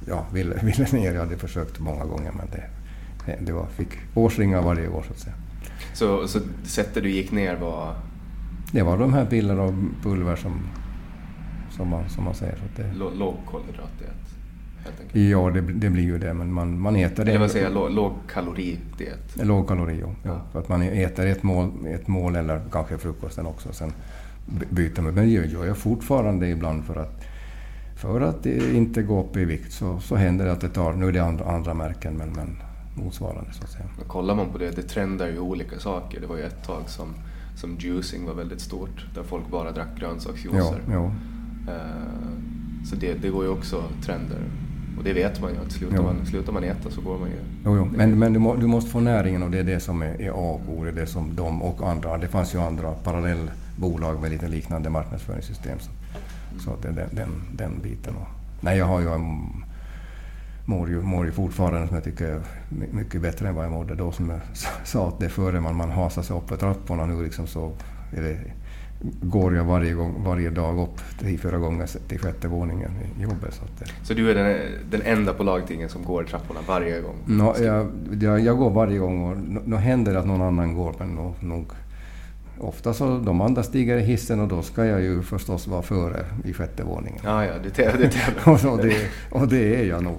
ja, 0.08 0.26
ville, 0.34 0.56
ville 0.64 0.86
ner. 0.92 1.14
Jag 1.14 1.22
hade 1.22 1.38
försökt 1.38 1.80
många 1.80 2.06
gånger 2.06 2.32
men 2.32 2.48
det, 2.52 3.38
det 3.46 3.52
var, 3.52 3.66
fick 3.66 3.90
årsringar 4.16 4.62
varje 4.62 4.88
år 4.88 5.04
så 5.08 5.14
att 5.14 5.20
säga. 5.20 5.36
Så, 5.94 6.28
så 6.28 6.40
sättet 6.64 7.04
du 7.04 7.10
gick 7.10 7.32
ner 7.32 7.56
var? 7.56 7.96
Det 8.72 8.82
var 8.82 8.98
de 8.98 9.14
här 9.14 9.26
piller 9.26 9.60
och 9.60 9.74
pulver 10.04 10.36
som, 10.36 10.62
som, 11.72 11.88
man, 11.88 12.10
som 12.10 12.24
man 12.24 12.36
säger. 12.36 12.56
Så 12.56 12.82
det, 12.82 12.94
Lågkolhydratdiet? 12.94 14.41
Ja, 15.14 15.50
det, 15.50 15.62
det, 15.62 15.90
blir 15.90 16.04
ju 16.04 16.18
det, 16.18 16.34
men 16.34 16.54
man, 16.54 16.80
man 16.80 16.96
äter 16.96 17.26
det. 17.26 17.32
Det 17.32 17.38
vill 17.38 17.50
säga 17.50 17.70
lågkaloridiet? 17.70 19.36
Låg 19.36 19.48
lågkalori, 19.48 20.00
ja. 20.02 20.16
ja. 20.24 20.42
För 20.52 20.60
att 20.60 20.70
man 20.70 20.82
äter 20.82 21.26
ett 21.26 21.44
mål, 21.44 21.72
ett 21.88 22.08
mål 22.08 22.36
eller 22.36 22.62
kanske 22.72 22.98
frukosten 22.98 23.46
också. 23.46 23.74
Sen 23.74 23.94
byter 24.70 25.02
man. 25.02 25.14
Men 25.14 25.26
det 25.26 25.32
gör 25.32 25.66
jag 25.66 25.78
fortfarande 25.78 26.48
ibland 26.48 26.84
för 26.84 26.96
att 26.96 27.24
för 28.02 28.22
att 28.22 28.46
inte 28.46 29.04
gå 29.04 29.24
upp 29.24 29.38
i 29.38 29.46
vikt 29.46 29.74
så, 29.74 30.00
så 30.00 30.16
händer 30.16 30.46
det 30.46 30.52
att 30.52 30.62
det 30.62 30.70
tar, 30.70 30.94
nu 30.94 31.08
är 31.08 31.12
det 31.12 31.24
andra, 31.24 31.46
andra 31.46 31.74
märken 31.74 32.14
men, 32.14 32.30
men 32.30 32.58
motsvarande 32.96 33.54
så 33.54 33.64
att 33.64 33.70
säga. 33.70 33.86
Men 33.98 34.08
kollar 34.08 34.36
man 34.36 34.52
på 34.52 34.58
det, 34.58 34.72
det 34.72 34.82
trendar 34.82 35.28
ju 35.28 35.40
olika 35.40 35.80
saker. 35.80 36.22
Det 36.22 36.28
var 36.28 36.38
ju 36.38 36.44
ett 36.44 36.64
tag 36.64 36.90
som, 36.90 37.14
som 37.56 37.78
juicing 37.80 38.26
var 38.26 38.34
väldigt 38.34 38.62
stort, 38.62 39.06
där 39.16 39.24
folk 39.24 39.52
bara 39.52 39.72
drack 39.72 40.00
grönsaksjuicer. 40.00 40.82
Ja, 40.88 40.94
ja. 40.94 41.12
Uh, 41.74 42.86
så 42.86 42.96
det, 42.96 43.14
det 43.14 43.30
går 43.30 43.44
ju 43.44 43.50
också 43.50 43.84
trender 44.06 44.40
och 45.02 45.06
det 45.06 45.14
vet 45.14 45.42
man 45.42 45.52
ju 45.52 45.58
att 45.58 45.72
slutar, 45.72 46.04
man, 46.04 46.26
slutar 46.26 46.54
man 46.54 46.64
äta 46.64 46.90
så 46.90 47.02
går 47.02 47.18
man 47.18 47.30
ju... 47.30 47.36
Jo, 47.66 47.78
jo. 47.78 47.88
Men, 47.96 48.20
men 48.20 48.34
du, 48.34 48.40
må, 48.40 48.56
du, 48.56 48.68
måste 48.68 48.92
få 48.92 49.00
näringen 49.00 49.44
och 49.44 49.52
det 49.52 49.60
är 49.60 49.64
det 49.64 49.80
som 49.80 50.02
är, 50.02 50.22
är 50.22 50.30
A 50.30 50.34
och 50.34 50.62
O. 50.68 50.84
Det 50.84 50.90
är 50.90 50.94
det 50.94 51.08
som 51.08 51.36
de 51.36 51.62
och 51.62 51.90
andra... 51.90 52.18
Det 52.18 52.28
fanns 52.28 52.56
ju 52.56 52.60
andra 52.60 52.92
parallellbolag 52.92 54.22
med 54.22 54.32
lite 54.32 54.48
liknande 54.48 54.90
marknadsföringssystem. 54.90 55.80
Så, 55.80 55.90
mm. 55.90 56.60
så 56.60 56.76
det 56.82 56.88
är 56.88 56.92
den, 56.92 57.10
den, 57.12 57.30
den 57.54 57.80
biten. 57.84 58.16
Och, 58.16 58.28
nej, 58.62 58.78
jag 58.78 58.86
har 58.86 59.00
ju... 59.00 59.08
Mår 60.66 60.90
ju, 60.90 61.02
mår 61.02 61.26
ju 61.26 61.32
fortfarande 61.32 61.88
som 61.88 61.96
jag 61.96 62.04
tycker 62.04 62.42
mycket 62.92 63.22
bättre 63.22 63.48
än 63.48 63.56
vad 63.56 63.66
jag 63.66 63.72
mådde 63.72 63.96
då. 63.96 64.12
Som 64.12 64.30
jag 64.30 64.40
sa 64.84 65.08
att 65.08 65.20
det 65.20 65.30
före 65.30 65.60
man, 65.60 65.76
man 65.76 65.92
hasar 65.92 66.22
sig 66.22 66.38
upp 66.38 66.50
för 66.50 66.58
trapporna 66.58 67.06
nu 67.06 67.24
liksom 67.24 67.48
så 67.48 67.72
är 68.14 68.22
det 68.22 68.38
går 69.22 69.56
jag 69.56 69.64
varje, 69.64 69.94
gång, 69.94 70.24
varje 70.24 70.50
dag 70.50 70.80
upp 70.80 71.02
tre, 71.20 71.38
fyra 71.38 71.58
gånger 71.58 71.90
till 72.08 72.20
sjätte 72.20 72.48
våningen 72.48 72.92
i 73.18 73.22
jobbet. 73.22 73.54
Så, 73.54 73.64
att, 73.64 74.08
så 74.08 74.14
du 74.14 74.32
är 74.32 74.36
den, 74.36 74.58
den 74.90 75.02
enda 75.02 75.34
på 75.34 75.44
lagtingen 75.44 75.90
som 75.90 76.04
går 76.04 76.24
trapporna 76.24 76.60
varje 76.68 77.02
gång? 77.02 77.16
No, 77.26 77.56
jag, 77.64 77.88
jag, 78.22 78.40
jag 78.40 78.58
går 78.58 78.70
varje 78.70 79.00
gång 79.00 79.32
och 79.32 79.38
nu 79.68 79.76
händer 79.76 80.14
det 80.14 80.20
att 80.20 80.28
någon 80.28 80.42
annan 80.42 80.76
går 80.76 80.96
men 81.00 81.10
nog, 81.10 81.34
nog 81.40 81.66
Ofta 82.64 82.94
så 82.94 83.18
de 83.18 83.42
andra 83.42 83.64
stiger 83.64 83.98
i 83.98 84.02
hissen 84.02 84.40
och 84.40 84.48
då 84.48 84.62
ska 84.62 84.86
jag 84.86 85.02
ju 85.02 85.22
förstås 85.22 85.68
vara 85.68 85.82
före 85.82 86.26
i 86.46 86.54
sjätte 86.54 86.84
våningen. 86.84 87.20
Ja, 87.24 87.46
ja, 87.46 87.54
du 87.64 87.70
tävlar. 87.70 88.02
Du 88.02 88.10
tävlar. 88.10 88.72
och, 88.72 88.78
det, 88.78 88.96
och 89.30 89.48
det 89.48 89.76
är 89.76 89.86
jag 89.86 90.04
nog. 90.04 90.18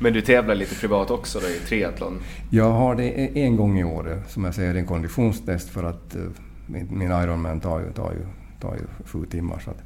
Men 0.00 0.12
du 0.12 0.20
tävlar 0.20 0.54
lite 0.54 0.74
privat 0.74 1.10
också 1.10 1.40
då 1.40 1.48
i 1.48 1.58
triathlon? 1.68 2.18
Jag 2.50 2.70
har 2.70 2.94
det 2.94 3.40
en 3.42 3.56
gång 3.56 3.78
i 3.78 3.84
år, 3.84 4.22
som 4.28 4.44
jag 4.44 4.54
säger, 4.54 4.74
en 4.74 4.86
konditionstest 4.86 5.68
för 5.68 5.84
att 5.84 6.16
uh, 6.16 6.22
min, 6.66 6.88
min 6.90 7.10
Ironman 7.10 7.60
tar 7.60 7.80
ju, 7.80 7.92
tar, 7.92 8.12
ju, 8.12 8.26
tar 8.60 8.74
ju 8.74 8.82
sju 9.04 9.26
timmar. 9.26 9.58
Så, 9.64 9.70
att, 9.70 9.82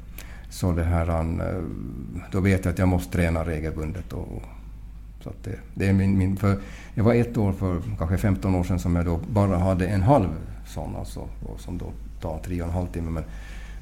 så 0.49 0.71
det 0.71 0.83
här, 0.83 1.09
uh, 1.09 1.63
då 2.31 2.39
vet 2.39 2.65
jag 2.65 2.71
att 2.71 2.79
jag 2.79 2.87
måste 2.87 3.11
träna 3.11 3.43
regelbundet. 3.43 4.13
Och, 4.13 4.41
så 5.23 5.31
det, 5.43 5.55
det 5.73 5.89
är 5.89 5.93
min, 5.93 6.17
min, 6.17 6.37
för 6.37 6.57
jag 6.93 7.03
var 7.03 7.13
ett 7.13 7.37
år 7.37 7.51
för 7.51 7.81
kanske 7.97 8.17
15 8.17 8.55
år 8.55 8.63
sedan 8.63 8.79
som 8.79 8.95
jag 8.95 9.05
då 9.05 9.19
bara 9.29 9.57
hade 9.57 9.87
en 9.87 10.01
halv 10.01 10.29
sån 10.65 10.95
alltså, 10.95 11.27
som 11.57 11.77
då 11.77 11.85
tar 12.21 12.39
tre 12.39 12.61
och 12.61 12.67
en 12.67 12.73
halv 12.73 12.87
timme. 12.87 13.11
Men, 13.11 13.23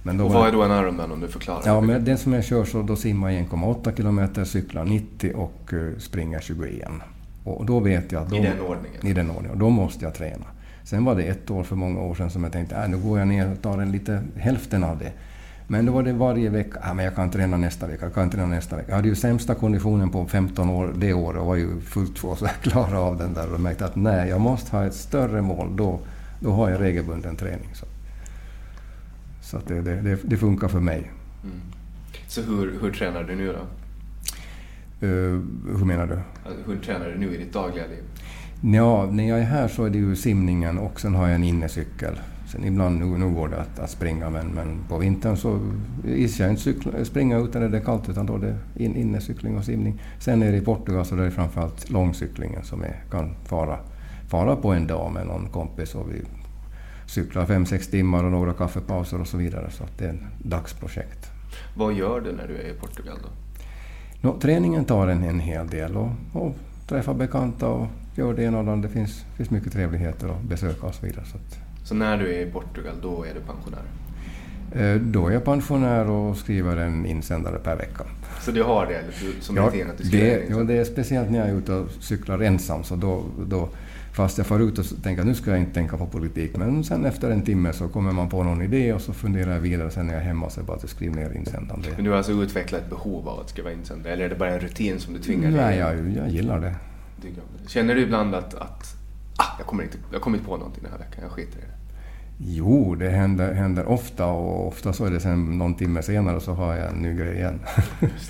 men 0.04 0.18
då 0.18 0.26
och 0.26 0.32
vad 0.32 0.48
är 0.48 0.52
då 0.52 0.64
en 0.64 0.72
Ironman 0.72 1.12
om 1.12 1.20
du 1.20 1.28
förklarar? 1.28 1.62
Ja, 1.66 1.82
men 1.82 2.06
den 2.06 2.18
som 2.18 2.34
jag 2.34 2.44
kör 2.44 2.66
så 2.66 2.82
då 2.82 2.96
simmar 2.96 3.30
jag 3.30 3.46
1,8 3.46 3.96
kilometer, 3.98 4.44
cyklar 4.44 4.86
90 4.86 5.34
och 5.36 5.74
uh, 5.74 5.98
springer 5.98 6.40
21. 6.40 6.88
Och 7.44 7.66
då 7.66 7.80
vet 7.80 8.12
jag 8.12 8.24
att... 8.24 8.30
Då, 8.30 8.36
I 8.36 8.42
den 8.42 8.62
ordningen? 8.62 9.08
I 9.08 9.14
den 9.14 9.30
ordningen. 9.30 9.52
Och 9.52 9.58
då 9.58 9.70
måste 9.70 10.06
jag 10.06 10.14
träna. 10.14 10.46
Sen 10.90 11.06
var 11.06 11.16
det 11.16 11.24
ett 11.24 11.52
år 11.52 11.64
för 11.64 11.76
många 11.76 12.02
år 12.02 12.16
sedan 12.16 12.30
som 12.30 12.44
jag 12.44 12.54
tänkte, 12.54 12.76
äh, 12.76 12.90
nu 12.90 12.98
går 12.98 13.20
jag 13.20 13.28
ner 13.28 13.52
och 13.52 13.62
tar 13.62 13.82
en 13.82 13.92
lite 13.92 14.24
hälften 14.36 14.84
av 14.84 15.00
det. 15.00 15.12
Men 15.68 15.86
då 15.86 15.92
var 15.92 16.04
det 16.04 16.14
varje 16.14 16.50
vecka, 16.50 16.80
ja, 16.84 16.94
men 16.94 17.06
jag 17.06 17.16
kan 17.16 17.32
träna 17.32 17.58
nästa 17.58 17.88
vecka, 17.88 18.06
jag 18.06 18.14
kan 18.14 18.30
träna 18.30 18.48
nästa 18.48 18.76
vecka. 18.76 18.90
Jag 18.90 18.96
hade 18.96 19.08
ju 19.08 19.16
sämsta 19.16 19.56
konditionen 19.56 20.10
på 20.10 20.28
15 20.28 20.70
år 20.70 20.94
det 20.98 21.14
året 21.14 21.42
och 21.42 21.48
var 21.48 21.56
ju 21.56 21.82
fullt 21.82 22.18
svårt 22.18 22.42
att 22.42 22.62
klara 22.62 23.00
av 23.00 23.18
den 23.18 23.34
där 23.34 23.54
och 23.54 23.60
märkte 23.60 23.86
att 23.86 23.96
nej, 23.96 24.30
jag 24.30 24.42
måste 24.42 24.76
ha 24.76 24.86
ett 24.86 24.94
större 24.94 25.42
mål. 25.42 25.76
Då, 25.76 26.00
då 26.40 26.52
har 26.52 26.70
jag 26.70 26.82
regelbunden 26.82 27.36
träning. 27.36 27.70
Så, 27.74 27.86
så 29.42 29.58
att 29.58 29.68
det, 29.68 29.82
det, 29.82 30.18
det, 30.24 30.38
funkar 30.38 30.68
för 30.68 30.80
mig. 30.80 31.12
Mm. 31.44 31.62
Så 32.28 32.42
hur, 32.42 32.80
hur 32.82 32.92
tränar 32.92 33.24
du 33.24 33.36
nu 33.36 33.48
då? 33.48 33.62
Uh, 35.08 35.42
hur 35.78 35.86
menar 35.86 36.08
du? 36.08 36.20
Alltså, 36.46 36.72
hur 36.72 36.80
tränar 36.80 37.06
du 37.06 37.18
nu 37.18 37.36
i 37.36 37.38
ditt 37.38 37.54
dagliga 37.54 37.88
liv? 37.88 38.04
Ja, 38.62 39.06
när 39.12 39.30
jag 39.30 39.40
är 39.40 39.44
här 39.44 39.68
så 39.68 39.86
är 39.86 39.90
det 39.90 39.98
ju 39.98 40.16
simningen 40.16 40.78
och 40.78 41.00
sen 41.00 41.16
har 41.16 41.28
jag 41.28 41.36
en 41.36 41.44
innecykel. 41.44 42.20
Sen 42.52 42.66
ibland, 42.66 43.00
nu, 43.00 43.06
nu 43.06 43.34
går 43.34 43.48
det 43.48 43.62
att, 43.62 43.80
att 43.80 43.90
springa 43.90 44.30
men, 44.30 44.48
men 44.48 44.78
på 44.88 44.98
vintern 44.98 45.38
så 45.38 45.60
gissar 46.06 46.44
jag 46.44 46.54
inte 46.54 46.62
cykla, 46.62 47.06
springa 47.06 47.38
utan 47.38 47.62
när 47.62 47.70
det 47.70 47.78
är 47.78 47.82
kallt 47.82 48.10
utan 48.10 48.26
då 48.26 48.36
är 48.36 48.40
det 48.40 48.84
in, 48.84 48.96
innecykling 48.96 49.58
och 49.58 49.66
simning. 49.66 50.02
Sen 50.20 50.44
är 50.44 50.52
det 50.52 50.58
i 50.58 50.62
Portugal 50.62 51.06
så 51.06 51.16
är 51.16 51.20
det 51.20 51.32
framförallt 51.32 51.90
långcyklingen 51.90 52.64
som 52.64 52.84
är, 52.84 52.96
kan 53.12 53.36
fara 53.46 53.80
fara 54.30 54.56
på 54.56 54.72
en 54.72 54.88
dag 54.88 55.12
med 55.12 55.28
någon 55.28 55.50
kompis 55.50 55.96
och 55.96 56.14
vi 56.14 56.22
cyklar 57.06 57.46
fem, 57.46 57.66
sex 57.66 57.88
timmar 57.88 58.24
och 58.24 58.32
några 58.32 58.54
kaffepauser 58.54 59.22
och 59.22 59.28
så 59.28 59.38
vidare. 59.38 59.72
Så 59.72 59.84
det 59.98 60.06
är 60.06 60.10
ett 60.10 60.20
dagsprojekt. 60.38 61.32
Vad 61.76 61.94
gör 61.94 62.22
du 62.22 62.32
när 62.32 62.48
du 62.48 62.58
är 62.58 62.70
i 62.70 62.74
Portugal 62.74 63.18
då? 63.24 63.30
No, 64.30 64.40
träningen 64.40 64.86
tar 64.86 65.08
en, 65.08 65.24
en 65.24 65.40
hel 65.40 65.68
del 65.68 65.98
och, 65.98 66.10
och 66.34 66.56
träffar 66.88 67.14
bekanta 67.14 67.68
och 67.68 67.88
gör 68.16 68.34
det 68.34 68.48
och 68.48 68.52
det 68.66 68.72
andra. 68.72 68.76
Det 68.76 68.94
finns, 68.94 69.26
finns 69.38 69.50
mycket 69.50 69.74
trevligheter 69.74 70.28
att 70.28 70.42
besöka 70.42 70.88
och 70.88 70.96
så 70.96 71.06
vidare. 71.06 71.26
Så, 71.26 71.38
att, 71.38 71.88
så 71.88 71.96
när 71.96 72.18
du 72.18 72.36
är 72.36 72.48
i 72.48 72.52
Portugal, 72.52 72.96
då 73.02 73.26
är 73.26 73.34
du 73.34 73.42
pensionär? 73.42 73.84
Eh, 74.72 75.02
då 75.02 75.28
är 75.28 75.32
jag 75.32 75.44
pensionär 75.44 76.10
och 76.10 76.38
skriver 76.38 76.78
en 76.78 77.06
insändare 77.06 77.60
per 77.60 77.76
vecka. 77.76 78.04
Så 78.42 78.52
du 78.52 78.64
har 78.64 78.86
det 78.86 79.02
som 79.42 79.58
ja, 79.58 79.68
rutin? 79.68 79.90
Att 79.90 79.98
du 79.98 80.04
det, 80.04 80.50
ja, 80.50 80.58
det 80.64 80.74
är 80.74 80.84
speciellt 80.84 81.32
när 81.32 81.40
jag 81.40 81.50
är 81.50 81.54
ute 81.54 81.74
och 81.74 81.92
cyklar 82.00 82.40
ensam. 82.40 82.84
Så 82.84 82.96
då, 82.96 83.24
då 83.48 83.70
Fast 84.14 84.38
jag 84.38 84.48
far 84.48 84.60
ut 84.60 84.80
och 84.80 84.86
tänker 85.04 85.22
att 85.22 85.28
nu 85.28 85.36
ska 85.36 85.52
jag 85.52 85.60
inte 85.60 85.74
tänka 85.74 85.98
på 85.98 86.06
politik. 86.06 86.58
Men 86.58 86.84
sen 86.84 87.06
efter 87.06 87.32
en 87.32 87.42
timme 87.42 87.74
så 87.74 87.88
kommer 87.88 88.12
man 88.12 88.30
på 88.30 88.44
någon 88.44 88.62
idé 88.62 88.94
och 88.94 89.02
så 89.02 89.14
funderar 89.14 89.54
jag 89.54 89.60
vidare. 89.60 89.92
Sen 89.92 90.08
när 90.08 90.14
jag 90.14 90.22
är 90.22 90.28
hemma 90.28 90.50
så 90.50 90.60
är 90.60 90.64
det 90.64 90.68
bara 90.68 90.78
att 90.78 90.90
skriva 90.90 91.16
ner 91.16 91.32
insändaren. 91.32 91.84
Men 91.96 92.04
du 92.04 92.10
har 92.10 92.18
alltså 92.18 92.32
utvecklat 92.32 92.82
ett 92.82 92.90
behov 92.90 93.30
av 93.30 93.40
att 93.40 93.50
skriva 93.50 93.72
insändare? 93.72 94.14
Eller 94.14 94.26
är 94.26 94.30
det 94.30 94.36
bara 94.36 94.50
en 94.50 94.60
rutin 94.60 95.00
som 95.00 95.14
du 95.14 95.20
tvingar 95.20 95.52
dig 95.52 95.62
Nej, 95.62 95.78
jag, 95.78 96.10
jag 96.10 96.30
gillar 96.30 96.60
det. 96.60 96.76
Känner 97.68 97.96
du 97.96 98.02
ibland 98.02 98.36
att, 98.36 98.54
att 98.54 98.96
ah, 99.38 99.56
jag, 99.58 99.68
kommer 99.68 99.84
inte, 99.84 99.98
jag 100.12 100.22
kommer 100.22 100.38
inte 100.38 100.50
på 100.50 100.58
någonting 100.58 100.84
den 100.84 100.92
här 100.92 101.00
veckan, 101.00 101.24
jag 101.24 101.32
skiter 101.32 101.58
i 101.58 101.62
det? 101.62 101.80
Jo, 102.38 102.96
det 102.96 103.10
händer, 103.10 103.54
händer 103.54 103.86
ofta 103.86 104.26
och 104.26 104.68
ofta 104.68 104.94
så 104.94 105.06
är 105.06 105.12
det 105.12 105.20
sen 105.20 105.58
någon 105.58 105.76
timme 105.76 106.02
senare 106.02 106.40
så 106.40 106.54
har 106.54 106.76
jag 106.76 106.90
en 106.90 106.96
ny 106.96 107.14
grej 107.14 107.36
igen. 107.36 107.60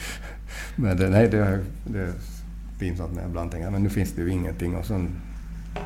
men 0.76 0.98
det, 0.98 1.10
nej, 1.10 1.30
det, 1.30 1.60
det 1.86 2.00
är 2.00 2.14
pinsamt 2.80 3.14
när 3.14 3.22
jag 3.22 3.30
ibland 3.30 3.52
tänker 3.52 3.70
men 3.70 3.84
nu 3.84 3.90
finns 3.90 4.12
det 4.12 4.22
ju 4.22 4.32
ingenting 4.32 4.76
och 4.76 4.86
sen 4.86 5.10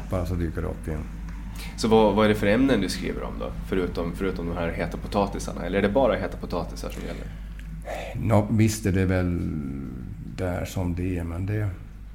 bara 0.09 0.25
så 0.25 0.35
dyker 0.35 0.61
det 0.61 0.67
upp 0.67 0.87
igen. 0.87 1.03
Så 1.77 1.87
vad, 1.87 2.15
vad 2.15 2.25
är 2.25 2.29
det 2.29 2.35
för 2.35 2.47
ämnen 2.47 2.81
du 2.81 2.89
skriver 2.89 3.23
om 3.23 3.39
då? 3.39 3.51
Förutom, 3.67 4.11
förutom 4.15 4.47
de 4.49 4.57
här 4.57 4.69
heta 4.71 4.97
potatisarna? 4.97 5.65
Eller 5.65 5.77
är 5.77 5.81
det 5.81 5.89
bara 5.89 6.15
heta 6.15 6.37
potatisar 6.37 6.89
som 6.89 7.01
gäller? 7.01 7.27
No, 8.15 8.47
visst 8.51 8.85
är 8.85 8.91
det 8.91 9.05
väl 9.05 9.39
där 10.37 10.65
som 10.65 10.95
det 10.95 11.17
är, 11.17 11.23
men 11.23 11.45
det, 11.45 11.69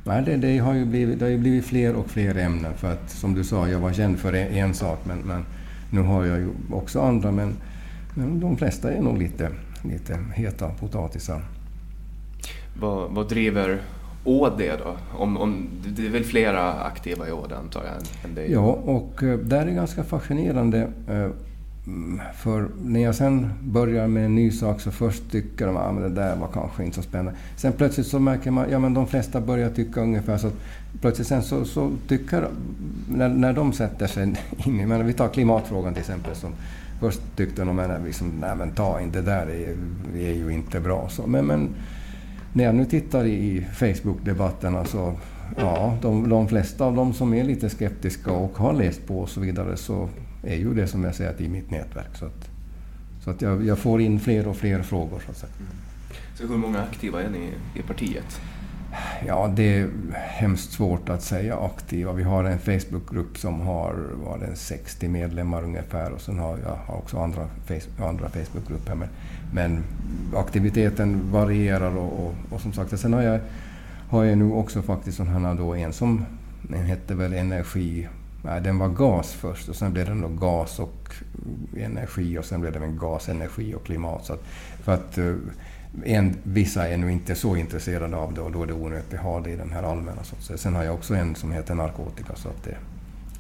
nej, 0.09 0.23
det, 0.23 0.37
det, 0.37 0.59
har 0.59 0.75
ju 0.75 0.85
blivit, 0.85 1.19
det 1.19 1.25
har 1.25 1.31
ju 1.31 1.39
blivit 1.39 1.65
fler 1.65 1.95
och 1.95 2.11
fler 2.11 2.37
ämnen. 2.37 2.75
För 2.75 2.93
att 2.93 3.11
som 3.11 3.35
du 3.35 3.45
sa, 3.45 3.69
jag 3.69 3.79
var 3.79 3.93
känd 3.93 4.19
för 4.19 4.33
en, 4.33 4.49
en 4.49 4.75
sak, 4.75 4.99
men, 5.05 5.19
men 5.19 5.45
nu 5.91 6.01
har 6.01 6.25
jag 6.25 6.39
ju 6.39 6.49
också 6.73 7.01
andra. 7.01 7.33
Men, 7.33 7.57
men 8.15 8.41
de 8.41 8.57
flesta 8.57 8.93
är 8.93 9.03
nog 9.03 9.19
lite, 9.19 9.51
lite 9.83 10.19
heta 10.35 10.69
potatisar. 10.69 11.43
Vad, 12.81 13.11
vad 13.11 13.29
driver 13.29 13.81
ÅD 14.25 14.59
då? 14.59 14.97
Om, 15.19 15.37
om, 15.37 15.69
det 15.87 16.07
är 16.07 16.11
väl 16.11 16.25
flera 16.25 16.73
aktiva 16.73 17.29
i 17.29 17.33
ÅD 17.33 17.53
antar 17.53 17.85
jag? 17.85 18.31
Än 18.31 18.35
dig? 18.35 18.53
Ja, 18.53 18.79
och 18.85 19.23
eh, 19.23 19.39
det 19.39 19.57
är 19.57 19.67
ganska 19.67 20.05
fascinerande. 20.05 20.93
För 22.35 22.69
när 22.85 23.01
jag 23.01 23.15
sen 23.15 23.53
börjar 23.63 24.09
med 24.09 24.25
en 24.25 24.35
ny 24.35 24.51
sak 24.51 24.81
så 24.81 24.91
först 24.91 25.31
tycker 25.31 25.67
de 25.67 25.77
att 25.77 25.97
ah, 25.97 26.01
det 26.01 26.09
där 26.09 26.37
var 26.37 26.49
kanske 26.53 26.85
inte 26.85 26.97
så 26.97 27.03
spännande. 27.03 27.33
Sen 27.57 27.73
plötsligt 27.73 28.07
så 28.07 28.19
märker 28.19 28.51
man 28.51 28.65
att 28.65 28.71
ja, 28.71 28.79
de 28.79 29.07
flesta 29.07 29.41
börjar 29.41 29.71
tycka 29.71 30.01
ungefär 30.01 30.39
så. 30.39 30.51
Plötsligt 31.01 31.29
sen 31.29 31.43
så, 31.43 31.65
så 31.65 31.91
tycker, 32.09 32.49
när, 33.09 33.29
när 33.29 33.53
de 33.53 33.73
sätter 33.73 34.07
sig 34.07 34.23
in 34.67 34.81
i, 34.81 34.87
men 34.87 35.07
vi 35.07 35.13
tar 35.13 35.29
klimatfrågan 35.29 35.95
till 35.95 36.01
exempel. 36.01 36.37
Som 36.37 36.51
först 37.01 37.21
tyckte 37.37 37.65
de 37.65 37.79
att 37.79 38.05
liksom, 38.05 38.33
nej 38.41 38.57
men 38.57 38.71
ta 38.71 39.01
inte 39.01 39.21
det 39.21 39.31
där, 39.31 39.47
det 39.47 39.65
är, 39.65 40.31
är 40.31 40.35
ju 40.35 40.51
inte 40.51 40.81
bra. 40.81 41.09
Så, 41.09 41.27
men, 41.27 41.47
men 41.47 41.69
när 42.53 42.65
jag 42.65 42.75
nu 42.75 42.85
tittar 42.85 43.25
i 43.27 43.67
Facebook-debatterna 43.73 44.85
så 44.85 45.07
alltså, 45.07 45.15
ja, 45.57 45.97
de, 46.03 46.29
de 46.29 46.49
flesta 46.49 46.85
av 46.85 46.97
dem 46.97 47.13
som 47.13 47.35
är 47.35 47.45
lite 47.45 47.71
skeptiska 47.71 48.33
och 48.33 48.59
har 48.59 48.73
läst 48.73 49.07
på 49.07 49.19
och 49.19 49.29
så 49.29 49.41
vidare 49.41 49.77
så 49.77 50.09
är 50.49 50.57
ju 50.57 50.75
det 50.75 50.87
som 50.87 51.05
jag 51.05 51.15
säger 51.15 51.43
i 51.43 51.49
mitt 51.49 51.71
nätverk. 51.71 52.17
Så 52.17 52.27
att, 52.27 52.51
så 53.25 53.31
att 53.31 53.43
jag, 53.43 53.67
jag 53.67 53.79
får 53.79 54.01
in 54.01 54.21
fler 54.21 54.49
och 54.49 54.57
fler 54.57 54.83
frågor. 54.83 55.23
Så, 55.25 55.31
att 55.31 55.37
säga. 55.37 55.53
Mm. 55.59 55.73
så 56.35 56.47
hur 56.47 56.57
många 56.57 56.83
aktiva 56.83 57.23
är 57.23 57.31
ni 57.31 57.51
i 57.75 57.83
partiet? 57.83 58.41
Ja, 59.27 59.53
det 59.57 59.79
är 59.79 59.89
hemskt 60.15 60.73
svårt 60.73 61.09
att 61.09 61.23
säga 61.23 61.59
aktiva. 61.59 62.13
Vi 62.13 62.23
har 62.23 62.45
en 62.45 62.59
Facebookgrupp 62.59 63.39
som 63.39 63.61
har 63.61 63.95
var 64.25 64.39
det 64.39 64.57
60 64.57 65.09
medlemmar 65.09 65.65
ungefär 65.65 66.13
och 66.13 66.21
sen 66.21 66.39
har 66.39 66.59
jag 66.59 66.99
också 66.99 67.19
andra, 67.19 67.49
face, 67.67 68.05
andra 68.07 68.29
Facebookgrupper. 68.29 68.95
Men, 68.95 69.09
men 69.53 69.85
aktiviteten 70.35 71.21
varierar 71.33 71.97
och, 71.97 72.27
och, 72.27 72.35
och, 72.51 72.61
som 72.61 72.73
sagt, 72.73 73.01
sen 73.01 73.13
har 73.13 73.23
jag, 73.23 73.41
har 74.09 74.25
jag 74.25 74.39
nu 74.39 74.53
också 74.53 74.83
faktiskt 74.83 75.19
här 75.19 75.55
då 75.55 75.75
en 75.75 75.93
som 75.93 76.25
den 76.63 76.85
hette 76.85 77.15
väl 77.15 77.33
energi 77.33 78.09
Nej, 78.49 78.61
den 78.61 78.79
var 78.79 78.89
gas 78.89 79.33
först 79.33 79.69
och 79.69 79.77
sen 79.77 79.93
blev 79.93 80.07
den 80.07 80.21
då 80.21 80.29
gas 80.29 80.79
och 80.79 81.15
energi 81.77 82.39
och 82.39 82.45
sen 82.45 82.61
blev 82.61 82.73
det 82.73 82.89
gas, 83.01 83.29
energi 83.29 83.75
och 83.75 83.85
klimat. 83.85 84.25
Så 84.25 84.33
att, 84.33 84.43
för 84.83 84.95
att 84.95 85.19
eh, 85.19 85.35
en, 86.05 86.37
vissa 86.43 86.89
är 86.89 86.97
nu 86.97 87.13
inte 87.13 87.35
så 87.35 87.57
intresserade 87.57 88.17
av 88.17 88.35
det 88.35 88.41
och 88.41 88.53
då 88.53 88.63
är 88.63 88.67
det 88.67 88.73
onödigt 88.73 89.15
att 89.15 89.21
ha 89.21 89.41
det 89.41 89.51
i 89.51 89.57
den 89.57 89.73
här 89.73 89.83
allmänna. 89.83 90.23
Så 90.23 90.59
Sen 90.59 90.75
har 90.75 90.85
jag 90.85 90.95
också 90.95 91.15
en 91.15 91.35
som 91.35 91.53
heter 91.53 91.75
narkotika. 91.75 92.35
Så 92.35 92.49
att 92.49 92.65
det, 92.65 92.77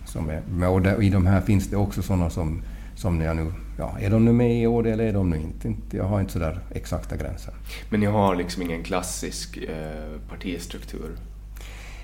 som 0.06 0.30
är, 0.30 0.68
och 0.68 0.82
där, 0.82 1.02
I 1.02 1.10
de 1.10 1.26
här 1.26 1.40
finns 1.40 1.68
det 1.68 1.76
också 1.76 2.02
sådana 2.02 2.30
som, 2.30 2.62
som 2.94 3.20
jag 3.20 3.36
nu, 3.36 3.52
ja, 3.78 3.98
är 4.00 4.10
de 4.10 4.24
nu 4.24 4.32
med 4.32 4.62
i 4.62 4.66
år 4.66 4.86
eller 4.86 5.04
är 5.04 5.12
de 5.12 5.30
nu 5.30 5.36
inte? 5.36 5.96
Jag 5.96 6.04
har 6.04 6.20
inte 6.20 6.32
sådär 6.32 6.60
exakta 6.70 7.16
gränser. 7.16 7.54
Men 7.90 8.00
ni 8.00 8.06
har 8.06 8.34
liksom 8.34 8.62
ingen 8.62 8.82
klassisk 8.82 9.56
eh, 9.56 10.20
partistruktur? 10.28 11.16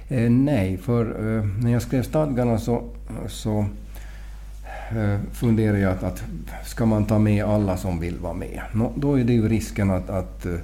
Eh, 0.08 0.30
nej, 0.30 0.76
för 0.76 1.06
eh, 1.06 1.44
när 1.62 1.72
jag 1.72 1.82
skrev 1.82 2.02
stadgarna 2.02 2.58
så, 2.58 2.84
så 3.28 3.66
Eh, 4.90 5.20
funderar 5.32 5.76
jag 5.76 5.92
att, 5.92 6.02
att 6.02 6.22
ska 6.64 6.86
man 6.86 7.04
ta 7.04 7.18
med 7.18 7.44
alla 7.44 7.76
som 7.76 8.00
vill 8.00 8.18
vara 8.18 8.34
med? 8.34 8.60
No, 8.72 8.92
då 8.96 9.18
är 9.18 9.24
det 9.24 9.32
ju 9.32 9.48
risken 9.48 9.90
att, 9.90 10.10
att 10.10 10.46
eh, 10.46 10.54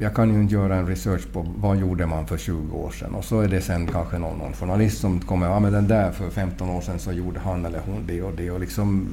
jag 0.00 0.14
kan 0.14 0.34
ju 0.34 0.40
inte 0.40 0.54
göra 0.54 0.76
en 0.76 0.86
research 0.86 1.32
på 1.32 1.46
vad 1.56 1.76
gjorde 1.76 2.06
man 2.06 2.26
för 2.26 2.38
20 2.38 2.76
år 2.76 2.90
sedan 2.90 3.14
och 3.14 3.24
så 3.24 3.40
är 3.40 3.48
det 3.48 3.60
sen 3.60 3.86
kanske 3.86 4.18
någon, 4.18 4.38
någon 4.38 4.52
journalist 4.52 5.00
som 5.00 5.20
kommer 5.20 5.46
ja 5.46 5.60
men 5.60 5.72
den 5.72 5.88
där 5.88 6.12
för 6.12 6.30
15 6.30 6.70
år 6.70 6.80
sedan 6.80 6.98
så 6.98 7.12
gjorde 7.12 7.40
han 7.40 7.66
eller 7.66 7.80
hon 7.86 8.06
det 8.06 8.22
och 8.22 8.32
det 8.36 8.50
och 8.50 8.60
liksom 8.60 9.08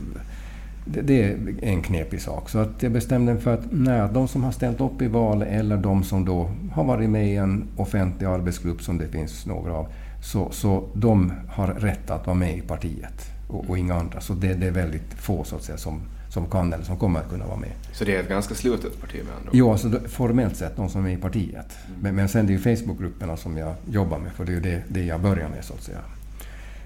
det, 0.87 1.01
det, 1.01 1.23
är 1.23 1.37
en 1.61 1.81
knepig 1.81 2.21
sak. 2.21 2.49
Så 2.49 2.59
att 2.59 2.83
jag 2.83 2.91
bestämde 2.91 3.33
mig 3.33 3.41
för 3.41 3.53
att 3.53 3.65
nej, 3.71 4.09
de 4.13 4.27
som 4.27 4.43
har 4.43 4.51
ställt 4.51 4.81
upp 4.81 5.01
i 5.01 5.07
val 5.07 5.41
eller 5.41 5.77
de 5.77 6.03
som 6.03 6.25
då 6.25 6.49
har 6.71 6.83
varit 6.83 7.09
med 7.09 7.27
i 7.27 7.35
en 7.35 7.67
offentlig 7.77 8.27
arbetsgrupp 8.27 8.81
som 8.81 8.97
det 8.97 9.07
finns 9.07 9.45
några 9.45 9.73
av, 9.73 9.87
så, 10.23 10.51
så 10.51 10.89
de 10.93 11.33
har 11.49 11.67
rätt 11.67 12.09
att 12.09 12.25
vara 12.25 12.37
med 12.37 12.57
i 12.57 12.61
partiet 12.61 13.31
och, 13.47 13.69
och 13.69 13.77
inga 13.77 13.95
andra. 13.95 14.21
Så 14.21 14.33
det, 14.33 14.53
det, 14.53 14.67
är 14.67 14.71
väldigt 14.71 15.13
få 15.13 15.43
så 15.43 15.55
att 15.55 15.63
säga 15.63 15.77
som, 15.77 16.01
som 16.29 16.49
kan 16.49 16.73
eller 16.73 16.83
som 16.83 16.97
kommer 16.97 17.19
att 17.19 17.29
kunna 17.29 17.45
vara 17.45 17.57
med. 17.57 17.71
Så 17.93 18.05
det 18.05 18.15
är 18.15 18.19
ett 18.19 18.29
ganska 18.29 18.55
slutet 18.55 19.01
parti 19.01 19.15
med 19.15 19.33
andra? 19.39 19.49
Ja, 19.53 19.71
alltså 19.71 19.99
formellt 20.07 20.55
sett 20.55 20.75
de 20.75 20.89
som 20.89 21.01
är 21.01 21.09
med 21.09 21.17
i 21.17 21.21
partiet. 21.21 21.77
Mm. 21.87 21.99
Men, 22.01 22.15
men 22.15 22.29
sen 22.29 22.47
det 22.47 22.53
är 22.53 22.57
ju 22.57 22.75
Facebookgrupperna 22.75 23.37
som 23.37 23.57
jag 23.57 23.73
jobbar 23.89 24.19
med, 24.19 24.31
för 24.31 24.45
det 24.45 24.51
är 24.51 24.55
ju 24.55 24.61
det, 24.61 24.83
det 24.87 25.03
jag 25.03 25.21
börjar 25.21 25.49
med 25.49 25.65
så 25.65 25.73
att 25.73 25.83
säga. 25.83 25.99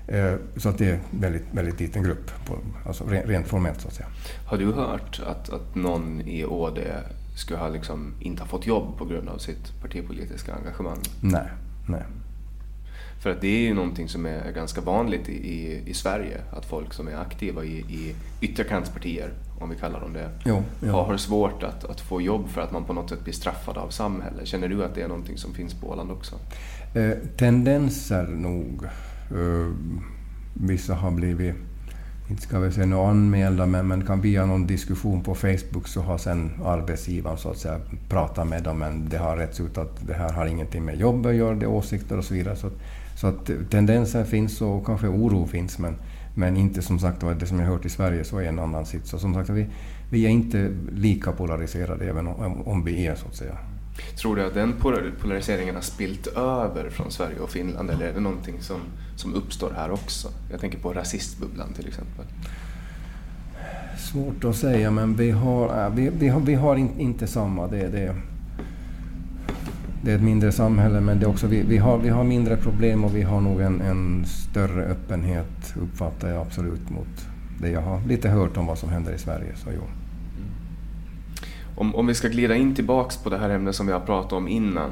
Eh, 0.07 0.34
så 0.57 0.69
att 0.69 0.78
det 0.78 0.90
är 0.90 0.94
en 0.94 1.19
väldigt, 1.19 1.45
väldigt 1.52 1.80
liten 1.80 2.03
grupp, 2.03 2.32
på, 2.45 2.57
alltså 2.86 3.06
rent 3.06 3.48
formellt 3.48 3.82
så 3.82 3.88
att 3.88 3.94
säga. 3.94 4.07
Har 4.45 4.57
du 4.57 4.72
hört 4.72 5.22
att, 5.28 5.49
att 5.49 5.76
någon 5.76 6.22
i 6.22 6.45
ÅD 6.45 6.80
skulle 7.36 7.60
ha 7.60 7.69
liksom 7.69 8.14
inte 8.19 8.41
ha 8.41 8.48
fått 8.48 8.68
jobb 8.68 8.98
på 8.98 9.06
grund 9.06 9.30
av 9.30 9.38
sitt 9.38 9.82
partipolitiska 9.82 10.53
engagemang? 10.56 10.99
Nej, 11.22 11.48
nej. 11.88 12.03
För 13.22 13.30
att 13.30 13.41
det 13.41 13.48
är 13.48 13.60
ju 13.60 13.73
någonting 13.73 14.10
som 14.10 14.26
är 14.26 14.52
ganska 14.52 14.82
vanligt 14.82 15.30
i, 15.30 15.34
i, 15.34 15.82
i 15.86 15.94
Sverige, 15.94 16.41
att 16.52 16.65
folk 16.65 16.94
som 16.94 17.07
är 17.07 17.15
aktiva 17.15 17.64
i, 17.64 17.78
i 17.78 18.15
ytterkantspartier, 18.41 19.34
om 19.60 19.69
vi 19.69 19.76
kallar 19.76 20.02
dem 20.02 20.14
det, 20.14 20.30
jo, 20.45 20.64
jo. 20.84 20.91
har 20.91 21.18
svårt 21.18 21.64
att, 21.64 21.86
att 21.86 22.02
få 22.02 22.22
jobb 22.22 22.49
för 22.49 22.61
att 22.61 22.72
man 22.72 22.84
på 22.84 22.94
något 22.94 23.10
sätt 23.10 23.23
blir 23.23 23.34
straffad 23.34 23.78
av 23.78 23.90
samhället. 23.90 24.48
Känner 24.48 24.68
du 24.68 24.84
att 24.84 24.95
det 24.95 25.02
är 25.02 25.07
någonting 25.07 25.38
som 25.38 25.53
finns 25.53 25.73
på 25.73 25.90
Åland 25.90 26.11
också? 26.11 26.36
Eh, 26.94 27.11
tendenser 27.38 28.28
nog. 28.28 28.88
Eh, 29.36 29.72
vissa 30.53 30.94
har 30.94 31.12
blivit, 31.12 31.56
inte 32.30 32.41
ska 32.41 32.60
vi 32.60 32.72
säga 32.72 32.86
några 32.86 33.10
anmälda, 33.10 33.66
men, 33.66 33.88
men 33.88 34.06
kan 34.06 34.22
via 34.22 34.45
någon 34.45 34.68
diskussion 34.68 35.24
på 35.24 35.36
Facebook 35.36 35.88
så 35.88 36.02
har 36.02 36.18
sen 36.18 36.52
arbetsgivaren 36.66 37.38
så 37.38 37.49
att 37.49 37.58
säga 37.58 37.80
pratat 38.10 38.48
med 38.48 38.64
dem, 38.64 38.80
men 38.80 39.10
det 39.10 39.18
har 39.18 39.38
rätts 39.38 39.60
ut 39.60 39.78
att 39.78 40.08
det 40.08 40.14
här 40.14 40.34
har 40.34 40.45
ingenting 40.45 40.86
med 40.86 40.99
jobb 40.99 41.26
att 41.26 41.36
göra, 41.36 41.56
det 41.56 41.66
är 41.66 41.70
åsikter 41.70 42.18
och 42.18 42.26
så 42.26 42.34
vidare. 42.34 42.56
Så, 42.56 42.70
så 43.16 43.28
att 43.28 43.52
tendenser 43.70 44.24
finns 44.24 44.62
och 44.62 44.86
kanske 44.86 45.08
oro 45.08 45.45
finns, 45.48 45.80
men, 45.80 45.95
men 46.36 46.58
inte 46.58 46.82
som 46.82 46.99
sagt 46.99 47.24
det 47.40 47.45
som 47.45 47.60
jag 47.60 47.68
hört 47.68 47.86
i 47.86 47.90
Sverige 47.90 48.24
så 48.24 48.38
är 48.38 48.44
en 48.44 48.60
annan 48.60 48.86
sits. 48.86 49.10
Så 49.10 49.20
som 49.20 49.34
sagt, 49.34 49.49
vi, 49.49 49.68
vi 50.10 50.26
är 50.26 50.30
inte 50.30 50.72
lika 50.91 51.32
polariserade 51.32 52.10
även 52.10 52.28
om, 52.28 52.68
om 52.68 52.84
vi 52.84 53.08
är 53.08 53.16
så 53.16 53.28
att 53.28 53.36
säga. 53.36 53.58
Tror 54.15 54.36
du 54.36 54.45
att 54.45 54.53
den 54.53 54.73
polariseringen 55.22 55.76
har 55.76 55.82
spilt 55.82 56.28
över 56.28 56.90
från 56.90 57.11
Sverige 57.11 57.40
och 57.40 57.49
Finland 57.49 57.90
eller 57.90 58.06
är 58.06 58.14
det 58.14 58.19
någonting 58.19 58.61
som, 58.61 58.80
som 59.15 59.34
uppstår 59.34 59.73
här 59.76 59.91
också? 59.91 60.28
Jag 60.52 60.60
tänker 60.60 60.78
på 60.78 60.94
rasistbubblan 60.94 61.73
till 61.73 61.88
exempel. 61.88 62.26
Svårt 63.98 64.44
att 64.44 64.56
säga 64.56 64.91
men 64.91 65.15
vi 65.15 65.32
har, 65.32 65.86
äh, 65.86 65.94
vi, 65.94 66.10
vi 66.19 66.28
har, 66.28 66.40
vi 66.40 66.53
har 66.53 66.76
in, 66.76 66.99
inte 66.99 67.28
samma. 67.28 67.68
Det, 67.68 67.88
det, 67.88 68.15
det 70.03 70.11
är 70.11 70.15
ett 70.15 70.23
mindre 70.23 70.52
samhälle 70.52 71.02
men 71.02 71.19
det 71.19 71.26
också, 71.26 71.48
vi, 71.48 71.61
vi, 71.61 71.78
har, 71.78 71.98
vi 71.98 72.10
har 72.10 72.23
mindre 72.23 72.57
problem 72.57 73.03
och 73.03 73.15
vi 73.15 73.22
har 73.22 73.41
nog 73.41 73.61
en, 73.61 73.82
en 73.82 74.26
större 74.26 74.84
öppenhet 74.84 75.73
uppfattar 75.82 76.30
jag 76.30 76.41
absolut 76.41 76.90
mot 76.90 77.28
det 77.61 77.69
jag 77.69 77.82
har 77.82 78.02
lite 78.07 78.30
hört 78.30 78.57
om 78.57 78.65
vad 78.65 78.78
som 78.78 78.90
händer 78.90 79.14
i 79.14 79.18
Sverige. 79.18 79.56
Så 79.56 79.69
jo 79.76 80.01
om, 81.82 81.95
om 81.95 82.08
vi 82.08 82.14
ska 82.14 82.28
glida 82.28 82.56
in 82.56 82.76
tillbaks 82.76 83.18
på 83.18 83.30
det 83.30 83.38
här 83.38 83.49
ämnet 83.49 83.76
som 83.76 83.88
vi 83.88 83.94
har 83.94 83.99
pratat 83.99 84.34
om 84.34 84.48
innan, 84.48 84.91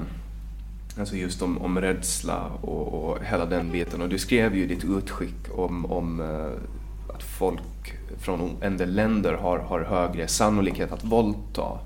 alltså 1.00 1.16
just 1.16 1.42
om, 1.42 1.58
om 1.58 1.82
rädsla 1.82 2.46
och, 2.62 2.94
och 2.94 3.24
hela 3.24 3.46
den 3.46 3.72
biten. 3.72 4.02
Och 4.02 4.10
du 4.10 4.18
skrev 4.18 4.56
ju 4.56 4.68
ditt 4.68 4.84
utskick 4.84 5.36
om, 5.56 5.86
om 5.86 6.22
eh, 6.22 7.16
att 7.16 7.24
folk 7.24 7.94
från 8.20 8.58
en 8.62 8.78
del 8.78 8.96
länder 8.96 9.34
har, 9.34 9.60
har 9.60 9.80
högre 9.80 10.28
sannolikhet 10.28 10.92
att 10.92 11.04
våldta. 11.04 11.80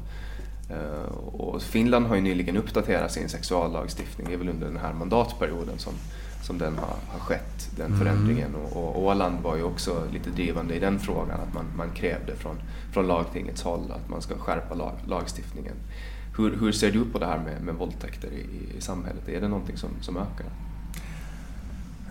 Eh, 0.70 1.16
och 1.18 1.62
Finland 1.62 2.06
har 2.06 2.16
ju 2.16 2.22
nyligen 2.22 2.58
uppdaterat 2.58 3.12
sin 3.12 3.30
sexuallagstiftning, 3.30 4.28
det 4.28 4.34
är 4.34 4.38
väl 4.38 4.50
under 4.50 4.68
den 4.68 4.78
här 4.78 4.94
mandatperioden 4.94 5.80
som, 5.80 5.94
som 6.44 6.58
den 6.58 6.78
har, 6.78 6.96
har 7.08 7.20
skett, 7.20 7.70
den 7.76 7.86
mm. 7.86 8.00
förändringen. 8.00 8.56
Och, 8.56 8.78
och 8.78 9.04
Åland 9.04 9.42
var 9.44 9.56
ju 9.56 9.64
också 9.64 10.04
lite 10.14 10.30
drivande 10.30 10.76
i 10.76 10.80
den 10.80 11.00
frågan, 11.00 11.40
att 11.42 11.54
man, 11.54 11.66
man 11.78 11.90
krävde 11.90 12.36
från, 12.36 12.56
från 12.92 13.08
lagtingets 13.08 13.62
håll 13.64 13.92
att 13.92 14.10
man 14.10 14.22
ska 14.22 14.38
skärpa 14.38 14.76
lag, 14.76 14.94
lagstiftningen. 15.08 15.76
Hur, 16.38 16.58
hur 16.60 16.72
ser 16.72 16.92
du 16.92 17.06
på 17.06 17.20
det 17.20 17.26
här 17.26 17.40
med, 17.40 17.62
med 17.62 17.76
våldtäkter 17.76 18.28
i, 18.28 18.78
i 18.78 18.82
samhället? 18.82 19.30
Är 19.30 19.42
det 19.42 19.48
någonting 19.48 19.78
som, 19.78 19.90
som 20.02 20.18
ökar? 20.18 20.48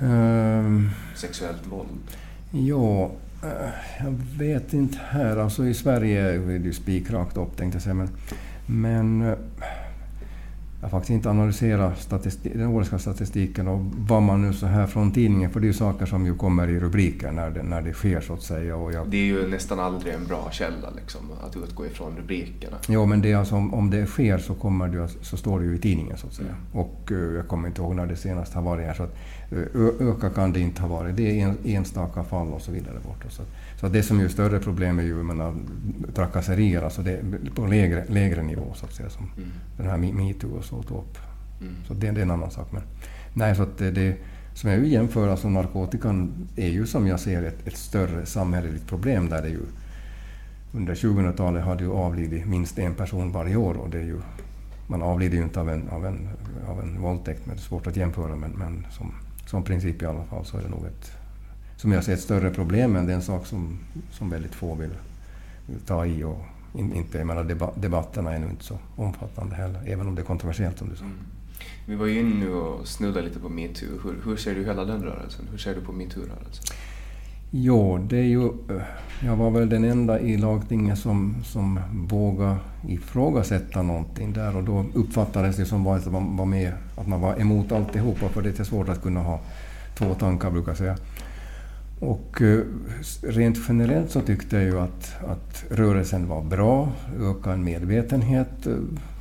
Um, 0.00 0.90
Sexuellt 1.14 1.66
våld? 1.66 1.88
Ja, 2.50 3.10
eh, 3.42 4.04
jag 4.04 4.20
vet 4.38 4.72
inte 4.72 4.98
här. 5.08 5.36
Alltså 5.36 5.66
i 5.66 5.74
Sverige 5.74 6.32
är 6.32 6.58
det 6.58 6.72
spikrakt 6.72 7.36
upp 7.36 7.56
tänkte 7.56 7.76
jag 7.76 7.82
säga. 7.82 7.94
Men, 7.94 8.08
men 8.66 9.22
eh, 9.22 9.38
jag 10.82 10.88
har 10.88 10.90
faktiskt 10.90 11.10
inte 11.10 11.30
analyserat 11.30 12.10
den 12.42 12.66
årliga 12.66 12.98
statistiken 12.98 13.68
och 13.68 13.80
vad 14.08 14.22
man 14.22 14.42
nu 14.42 14.52
så 14.52 14.66
här 14.66 14.86
från 14.86 15.12
tidningen, 15.12 15.50
för 15.50 15.60
det 15.60 15.64
är 15.64 15.68
ju 15.68 15.72
saker 15.72 16.06
som 16.06 16.26
ju 16.26 16.34
kommer 16.34 16.68
i 16.68 16.80
rubriker 16.80 17.32
när 17.32 17.50
det, 17.50 17.62
när 17.62 17.82
det 17.82 17.92
sker 17.92 18.20
så 18.20 18.34
att 18.34 18.42
säga. 18.42 18.76
Och 18.76 18.92
jag, 18.92 19.08
det 19.08 19.16
är 19.16 19.24
ju 19.24 19.48
nästan 19.48 19.80
aldrig 19.80 20.14
en 20.14 20.26
bra 20.26 20.48
källa 20.52 20.90
liksom, 20.96 21.20
att 21.46 21.56
utgå 21.56 21.86
ifrån 21.86 22.16
rubrikerna. 22.16 22.76
Jo, 22.88 23.06
men 23.06 23.22
det 23.22 23.32
är 23.32 23.36
alltså, 23.36 23.54
om, 23.54 23.74
om 23.74 23.90
det 23.90 24.06
sker 24.06 24.38
så, 24.38 24.54
kommer 24.54 24.88
det, 24.88 25.08
så 25.08 25.36
står 25.36 25.60
det 25.60 25.66
ju 25.66 25.74
i 25.74 25.78
tidningen 25.78 26.16
så 26.16 26.26
att 26.26 26.34
säga. 26.34 26.48
Mm. 26.48 26.84
Och 26.84 27.10
uh, 27.10 27.36
jag 27.36 27.48
kommer 27.48 27.68
inte 27.68 27.82
ihåg 27.82 27.96
när 27.96 28.06
det 28.06 28.16
senast 28.16 28.54
har 28.54 28.62
varit 28.62 28.86
här. 28.86 28.94
Så 28.94 29.02
att, 29.02 29.16
uh, 29.52 30.08
öka 30.08 30.30
kan 30.30 30.52
det 30.52 30.60
inte 30.60 30.82
ha 30.82 30.88
varit. 30.88 31.16
Det 31.16 31.40
är 31.40 31.46
en, 31.46 31.58
enstaka 31.64 32.24
fall 32.24 32.48
och 32.48 32.62
så 32.62 32.72
vidare. 32.72 32.94
Borta, 33.06 33.30
så 33.30 33.42
att, 33.42 33.48
så 33.82 33.88
det 33.88 34.02
som 34.02 34.20
är 34.20 34.28
större 34.28 34.58
problem 34.58 34.98
är 34.98 35.02
ju 35.02 35.14
menar, 35.14 35.54
trakasserier, 36.14 36.82
alltså 36.82 37.02
det, 37.02 37.20
på 37.54 37.66
lägre, 37.66 38.04
lägre 38.08 38.42
nivå 38.42 38.74
så 38.74 38.86
att 38.86 38.92
säga, 38.92 39.10
som 39.10 39.30
mm. 39.36 39.50
den 39.76 39.86
här 39.86 39.96
metoo 39.96 40.56
och 40.56 40.64
så 40.64 40.82
tog 40.82 40.98
upp. 40.98 41.18
Mm. 41.60 41.74
Så 41.88 41.94
det, 41.94 42.10
det, 42.10 42.20
är 42.20 42.22
en 42.22 42.30
annan 42.30 42.50
sak. 42.50 42.72
Men, 42.72 42.82
nej, 43.34 43.56
så 43.56 43.62
att 43.62 43.78
det, 43.78 43.90
det, 43.90 44.16
som 44.54 44.70
jag 44.70 44.78
vill 44.78 44.92
jämföra, 44.92 45.30
alltså 45.30 45.48
narkotikan 45.48 46.32
är 46.56 46.68
ju 46.68 46.86
som 46.86 47.06
jag 47.06 47.20
ser 47.20 47.42
ett, 47.42 47.66
ett 47.66 47.76
större 47.76 48.26
samhälleligt 48.26 48.86
problem 48.86 49.28
där 49.28 49.42
det 49.42 49.48
ju 49.48 49.60
under 50.74 50.94
2000-talet 50.94 51.64
har 51.64 51.76
det 51.76 51.82
ju 51.82 51.92
avlidit 51.92 52.46
minst 52.46 52.78
en 52.78 52.94
person 52.94 53.32
varje 53.32 53.56
år 53.56 53.74
och 53.74 53.90
det 53.90 53.98
är 53.98 54.04
ju 54.04 54.20
man 54.86 55.02
avlider 55.02 55.36
ju 55.36 55.42
inte 55.42 55.60
av 55.60 55.70
en, 55.70 55.88
av 55.88 56.06
en, 56.06 56.28
av 56.68 56.80
en 56.80 57.00
våldtäkt, 57.00 57.46
men 57.46 57.56
det 57.56 57.60
är 57.60 57.62
svårt 57.62 57.86
att 57.86 57.96
jämföra. 57.96 58.36
Men, 58.36 58.50
men 58.50 58.86
som, 58.90 59.14
som 59.46 59.64
princip 59.64 60.02
i 60.02 60.06
alla 60.06 60.24
fall 60.24 60.44
så 60.44 60.58
är 60.58 60.62
det 60.62 60.68
nog 60.68 60.86
ett, 60.86 61.12
som 61.76 61.92
jag 61.92 62.04
ser 62.04 62.12
ett 62.12 62.20
större 62.20 62.50
problem, 62.50 62.92
men 62.92 63.06
det 63.06 63.12
är 63.12 63.16
en 63.16 63.22
sak 63.22 63.46
som, 63.46 63.78
som 64.10 64.30
väldigt 64.30 64.54
få 64.54 64.74
vill, 64.74 64.94
ta 65.86 66.06
i. 66.06 66.24
Och 66.24 66.38
in, 66.78 66.94
inte, 66.94 67.18
jag 67.18 67.26
menar, 67.26 67.44
debatterna 67.80 68.32
är 68.32 68.38
nu 68.38 68.50
inte 68.50 68.64
så 68.64 68.78
omfattande 68.96 69.56
heller, 69.56 69.80
även 69.86 70.08
om 70.08 70.14
det 70.14 70.22
är 70.22 70.26
kontroversiellt 70.26 70.78
som 70.78 70.88
du 70.88 70.96
sa. 70.96 71.04
Mm. 71.04 71.16
Vi 71.86 71.94
var 71.94 72.06
ju 72.06 72.20
inne 72.20 72.34
nu 72.34 72.52
och 72.54 72.88
snuddade 72.88 73.26
lite 73.26 73.38
på 73.38 73.48
metoo. 73.48 73.88
Hur, 74.04 74.14
hur 74.24 74.36
ser 74.36 74.54
du 74.54 74.64
hela 74.64 74.84
den 74.84 75.02
rörelsen? 75.02 75.48
Hur 75.50 75.58
ser 75.58 75.74
du 75.74 75.80
på 75.80 75.92
metoo-rörelsen? 75.92 76.64
Jo, 77.50 77.98
det 77.98 78.16
är 78.16 78.22
ju... 78.22 78.44
Eh, 78.46 78.82
jag 79.24 79.36
var 79.36 79.50
väl 79.50 79.68
den 79.68 79.84
enda 79.84 80.20
i 80.20 80.36
lagtinget 80.36 80.98
som, 80.98 81.34
som 81.44 81.80
vågade 81.92 82.56
ifrågasätta 82.88 83.82
någonting 83.82 84.32
där 84.32 84.56
och 84.56 84.64
då 84.64 84.84
uppfattades 84.94 85.56
det 85.56 85.66
som 85.66 85.86
att 85.86 86.12
man 86.12 86.36
var 86.36 86.46
med, 86.46 86.72
att 86.96 87.06
man 87.06 87.20
var 87.20 87.40
emot 87.40 87.72
alltihopa 87.72 88.28
för 88.28 88.42
det 88.42 88.60
är 88.60 88.64
svårt 88.64 88.88
att 88.88 89.02
kunna 89.02 89.20
ha 89.20 89.40
två 89.98 90.14
tankar 90.14 90.50
brukar 90.50 90.70
jag 90.70 90.78
säga. 90.78 90.96
Och 92.02 92.42
eh, 92.42 92.60
rent 93.22 93.58
generellt 93.68 94.10
så 94.10 94.20
tyckte 94.20 94.56
jag 94.56 94.64
ju 94.64 94.78
att, 94.78 95.16
att 95.28 95.64
rörelsen 95.70 96.28
var 96.28 96.42
bra, 96.42 96.92
ökad 97.20 97.58
medvetenhet, 97.58 98.66
eh, 98.66 98.74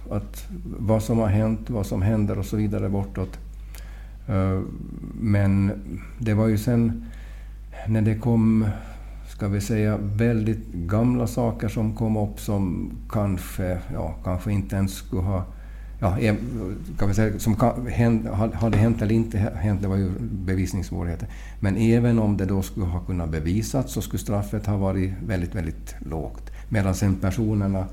att 0.10 0.48
vad 0.80 1.04
som 1.04 1.18
har 1.18 1.28
hänt, 1.28 1.70
vad 1.70 1.86
som 1.86 2.02
händer 2.02 2.40
och 2.40 2.46
så 2.46 2.58
vidare 2.58 2.90
bortåt. 2.90 3.40
Eh, 4.28 4.62
men 5.20 5.72
det 6.20 6.34
var 6.34 6.48
ju 6.48 6.58
sen 6.58 7.06
när 7.88 8.02
det 8.02 8.16
kom, 8.16 8.68
ska 9.28 9.48
vi 9.48 9.62
säga, 9.62 9.98
väldigt 9.98 10.74
gamla 10.74 11.28
saker 11.28 11.68
som 11.68 11.96
kom 11.96 12.18
upp 12.18 12.40
som 12.40 12.92
kanske, 13.10 13.80
ja, 13.94 14.16
kanske 14.24 14.52
inte 14.52 14.76
ens 14.76 14.94
skulle 14.94 15.22
ha 15.22 15.46
ja, 16.02 16.18
kan 17.00 17.08
vi 17.08 17.14
säga, 17.14 17.40
som 17.40 17.56
kan, 17.56 18.28
hade 18.54 18.78
hänt 18.78 19.02
eller 19.02 19.16
inte 19.16 19.38
hänt, 19.38 19.82
det 19.82 19.88
var 19.88 19.96
ju 19.96 20.12
bevisningssvårigheter. 20.20 21.28
Men 21.60 21.78
även 21.78 22.20
om 22.20 22.38
det 22.38 22.46
då 22.46 22.62
skulle 22.62 22.86
ha 22.86 23.00
kunnat 23.00 23.30
bevisats 23.30 23.94
så 23.94 24.02
skulle 24.02 24.20
straffet 24.20 24.66
ha 24.66 24.78
varit 24.78 25.14
väldigt, 25.26 25.56
väldigt 25.56 25.96
lågt. 26.00 26.52
Medan 26.70 26.96
sen 26.96 27.16
personerna, 27.16 27.86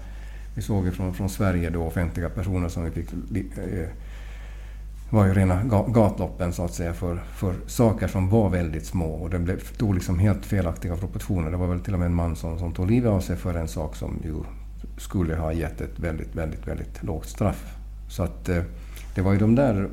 vi 0.55 0.63
såg 0.63 0.85
ju 0.85 0.91
från, 0.91 1.15
från 1.15 1.29
Sverige 1.29 1.71
då 1.71 1.83
offentliga 1.83 2.29
personer 2.29 2.69
som 2.69 2.85
vi 2.85 2.91
fick 2.91 3.13
eh, 3.13 3.89
var 5.11 5.27
ju 5.27 5.35
rena 5.35 5.63
gatloppen 5.89 6.53
så 6.53 6.65
att 6.65 6.75
säga 6.75 6.93
för, 6.93 7.17
för 7.17 7.55
saker 7.67 8.09
som 8.09 8.29
var 8.29 8.51
väldigt 8.51 8.87
små 8.87 9.15
och 9.15 9.31
det 9.31 9.39
blev, 9.39 9.61
tog 9.61 9.95
liksom 9.95 10.19
helt 10.19 10.47
felaktiga 10.47 10.97
proportioner. 10.97 11.51
Det 11.51 11.57
var 11.57 11.67
väl 11.67 11.81
till 11.81 11.93
och 11.93 11.99
med 11.99 12.07
en 12.07 12.15
man 12.15 12.37
som, 12.37 12.59
som 12.59 12.73
tog 12.73 12.91
livet 12.91 13.11
av 13.11 13.21
sig 13.21 13.37
för 13.37 13.55
en 13.55 13.69
sak 13.69 13.97
som 13.97 14.19
ju 14.25 14.35
skulle 14.97 15.37
ha 15.37 15.53
gett 15.53 15.81
ett 15.81 15.99
väldigt, 15.99 16.35
väldigt, 16.37 16.69
väldigt 16.69 17.03
lågt 17.03 17.29
straff. 17.29 17.78
Så 18.09 18.23
att 18.23 18.49
eh, 18.49 18.63
det 19.15 19.23
var 19.23 19.33
ju 19.33 19.39
de 19.39 19.55
där 19.55 19.89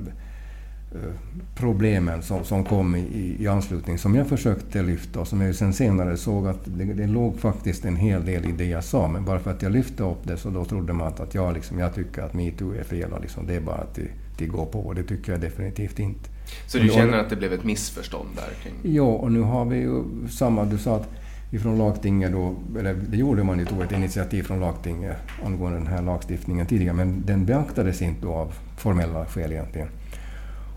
problemen 1.56 2.22
som, 2.22 2.44
som 2.44 2.64
kom 2.64 2.96
i, 2.96 3.36
i 3.40 3.48
anslutning 3.48 3.98
som 3.98 4.16
jag 4.16 4.28
försökte 4.28 4.84
lyfta 4.84 5.20
och 5.20 5.28
som 5.28 5.42
jag 5.42 5.56
sen 5.56 5.74
senare 5.74 6.18
såg 6.18 6.48
att 6.48 6.60
det, 6.66 6.84
det 6.84 7.08
låg 7.08 7.40
faktiskt 7.40 7.86
en 7.86 7.96
hel 7.96 8.26
del 8.26 8.46
i 8.46 8.52
det 8.52 8.66
jag 8.66 8.84
sa. 8.84 9.08
Men 9.08 9.26
bara 9.26 9.40
för 9.40 9.52
att 9.52 9.62
jag 9.62 9.72
lyfte 9.72 10.04
upp 10.04 10.24
det 10.24 10.38
så 10.38 10.50
då 10.50 10.66
trodde 10.66 10.94
man 10.94 11.08
att, 11.08 11.20
att 11.20 11.36
jag, 11.36 11.54
liksom, 11.54 11.80
jag 11.80 11.96
tycker 11.96 12.22
att 12.22 12.34
metoo 12.34 12.74
är 12.74 12.84
fel 12.84 13.14
och 13.14 13.22
liksom, 13.22 13.48
det 13.48 13.56
är 13.56 13.62
bara 13.62 13.76
att 13.76 14.00
det, 14.38 14.46
går 14.46 14.66
på. 14.66 14.94
Det 14.94 15.04
tycker 15.04 15.32
jag 15.32 15.42
definitivt 15.42 16.00
inte. 16.00 16.30
Så 16.68 16.78
du 16.78 16.90
känner 16.90 17.18
att 17.18 17.30
det 17.30 17.36
blev 17.36 17.54
ett 17.54 17.64
missförstånd 17.64 18.30
där? 18.36 18.64
Kring... 18.64 18.96
Ja, 18.96 19.04
och 19.04 19.32
nu 19.32 19.42
har 19.42 19.66
vi 19.66 19.78
ju 19.78 20.04
samma, 20.30 20.66
du 20.66 20.78
sa 20.78 20.96
att 20.96 21.10
ifrån 21.56 21.78
lagtinget 21.78 22.32
då, 22.32 22.56
eller 22.80 22.94
det 22.94 23.18
gjorde 23.18 23.44
man 23.44 23.60
ju, 23.60 23.66
tog 23.66 23.82
ett 23.82 23.92
initiativ 23.92 24.44
från 24.44 24.60
lagtinget 24.60 25.18
angående 25.46 25.78
den 25.78 25.88
här 25.88 26.02
lagstiftningen 26.02 26.66
tidigare, 26.66 26.96
men 26.96 27.24
den 27.26 27.46
beaktades 27.46 28.02
inte 28.02 28.28
av 28.28 28.54
formella 28.78 29.26
skäl 29.26 29.52
egentligen. 29.52 29.88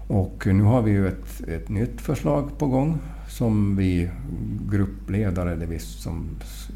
Och 0.08 0.46
nu 0.46 0.62
har 0.62 0.82
vi 0.82 0.90
ju 0.90 1.08
ett, 1.08 1.48
ett 1.48 1.68
nytt 1.68 2.00
förslag 2.00 2.58
på 2.58 2.66
gång 2.66 2.98
som 3.28 3.76
vi 3.76 4.10
gruppledare 4.70 5.56
det 5.56 5.66
vi 5.66 5.78
som, 5.78 6.26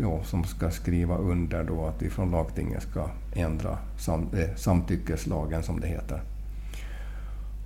ja, 0.00 0.22
som 0.24 0.44
ska 0.44 0.70
skriva 0.70 1.16
under 1.16 1.64
då 1.64 1.86
att 1.86 2.02
vi 2.02 2.10
från 2.10 2.30
lagtinget 2.30 2.82
ska 2.82 3.08
ändra 3.34 3.78
sam, 3.98 4.26
eh, 4.32 4.56
samtyckeslagen 4.56 5.62
som 5.62 5.80
det 5.80 5.86
heter. 5.86 6.22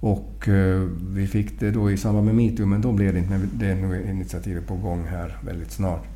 Och 0.00 0.48
eh, 0.48 0.88
vi 1.08 1.26
fick 1.26 1.60
det 1.60 1.70
då 1.70 1.90
i 1.90 1.96
samband 1.96 2.26
med 2.26 2.34
metoo, 2.34 2.66
men 2.66 2.80
då 2.80 2.92
blev 2.92 3.12
det 3.12 3.18
inte. 3.18 3.30
Men 3.30 3.50
det 3.52 3.66
är 3.66 3.74
nu 3.74 4.10
initiativet 4.10 4.66
på 4.66 4.76
gång 4.76 5.04
här 5.04 5.38
väldigt 5.44 5.70
snart. 5.70 6.15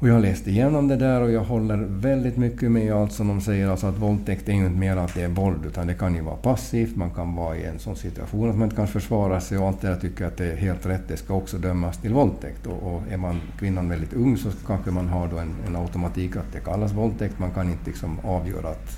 Och 0.00 0.08
jag 0.08 0.14
har 0.14 0.20
läst 0.20 0.46
igenom 0.46 0.88
det 0.88 0.96
där 0.96 1.20
och 1.20 1.30
jag 1.30 1.44
håller 1.44 1.76
väldigt 1.76 2.36
mycket 2.36 2.70
med 2.70 2.92
allt 2.92 3.12
som 3.12 3.28
de 3.28 3.40
säger. 3.40 3.68
Alltså 3.68 3.86
att 3.86 3.98
våldtäkt 3.98 4.48
är 4.48 4.52
ju 4.52 4.66
inte 4.66 4.78
mer 4.78 4.96
att 4.96 5.14
det 5.14 5.22
är 5.22 5.28
våld, 5.28 5.66
utan 5.66 5.86
det 5.86 5.94
kan 5.94 6.14
ju 6.14 6.20
vara 6.20 6.36
passivt. 6.36 6.96
Man 6.96 7.10
kan 7.10 7.34
vara 7.34 7.56
i 7.56 7.64
en 7.64 7.78
sån 7.78 7.96
situation 7.96 8.50
att 8.50 8.56
man 8.56 8.64
inte 8.64 8.76
kan 8.76 8.88
försvara 8.88 9.40
sig 9.40 9.58
och 9.58 9.66
allt 9.66 9.80
det 9.80 9.88
där 9.88 9.96
tycker 9.96 10.24
jag 10.24 10.30
att 10.30 10.36
det 10.36 10.52
är 10.52 10.56
helt 10.56 10.86
rätt. 10.86 11.08
Det 11.08 11.16
ska 11.16 11.34
också 11.34 11.58
dömas 11.58 11.98
till 11.98 12.12
våldtäkt. 12.12 12.66
Och, 12.66 12.82
och 12.82 13.02
är 13.10 13.16
man 13.16 13.40
kvinnan 13.58 13.88
väldigt 13.88 14.12
ung 14.12 14.36
så 14.36 14.50
kanske 14.66 14.90
man 14.90 15.08
har 15.08 15.28
då 15.28 15.38
en, 15.38 15.54
en 15.66 15.76
automatik 15.76 16.36
att 16.36 16.52
det 16.52 16.60
kallas 16.60 16.92
våldtäkt. 16.92 17.38
Man 17.38 17.50
kan 17.50 17.68
inte 17.68 17.86
liksom 17.86 18.18
avgöra 18.24 18.68
att, 18.68 18.96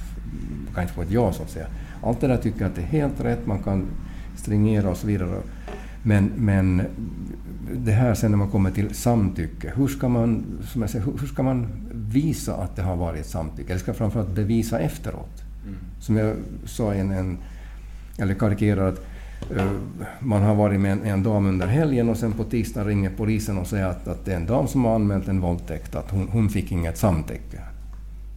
man 0.65 0.75
kan 0.75 0.83
inte 0.83 0.95
få 0.95 1.03
ett 1.03 1.11
ja 1.11 1.33
så 1.33 1.43
att 1.43 1.51
säga. 1.51 1.67
Allt 2.03 2.21
det 2.21 2.27
där 2.27 2.37
tycker 2.37 2.61
jag 2.61 2.69
att 2.69 2.77
det 2.77 2.83
är 2.83 2.87
helt 2.87 3.21
rätt. 3.21 3.47
Man 3.47 3.63
kan 3.63 3.87
stringera 4.37 4.91
och 4.91 4.97
så 4.97 5.07
vidare. 5.07 5.37
Men, 6.03 6.33
men 6.37 6.83
det 7.77 7.93
här 7.93 8.15
sen 8.15 8.31
när 8.31 8.39
man 8.39 8.51
kommer 8.51 8.71
till 8.71 8.95
samtycke, 8.95 9.73
hur 9.77 9.89
ska 9.89 10.09
man, 10.09 10.45
som 10.73 10.81
jag 10.81 10.91
säger, 10.91 11.05
hur 11.21 11.27
ska 11.27 11.43
man 11.43 11.67
visa 11.93 12.57
att 12.57 12.77
det 12.77 12.83
har 12.83 12.97
varit 12.97 13.27
samtycke? 13.27 13.73
Eller 13.73 13.81
ska 13.81 13.95
framförallt 13.95 14.31
bevisa 14.31 14.79
efteråt? 14.79 15.43
Mm. 15.65 15.77
Som 16.01 16.17
jag 16.17 16.37
sa 16.65 16.95
en, 16.95 17.11
en 17.11 17.39
eller 18.19 18.35
karikerar 18.35 18.89
att 18.89 19.07
uh, 19.57 19.73
man 20.21 20.43
har 20.43 20.55
varit 20.55 20.81
med 20.81 20.93
en, 20.93 21.05
en, 21.05 21.23
dam 21.23 21.47
under 21.47 21.67
helgen 21.67 22.09
och 22.09 22.17
sen 22.17 22.33
på 22.33 22.45
tisdag 22.45 22.85
ringer 22.85 23.11
polisen 23.17 23.59
och 23.59 23.67
säger 23.67 23.87
att, 23.87 24.09
att 24.09 24.25
det 24.25 24.33
är 24.33 24.37
en 24.37 24.47
dam 24.47 24.69
som 24.69 24.85
har 24.85 24.95
anmält 24.95 25.29
en 25.29 25.41
våldtäkt, 25.41 25.95
att 25.95 26.11
hon, 26.11 26.29
hon 26.29 26.49
fick 26.49 26.73
inget 26.73 26.99
samtycke. 26.99 27.61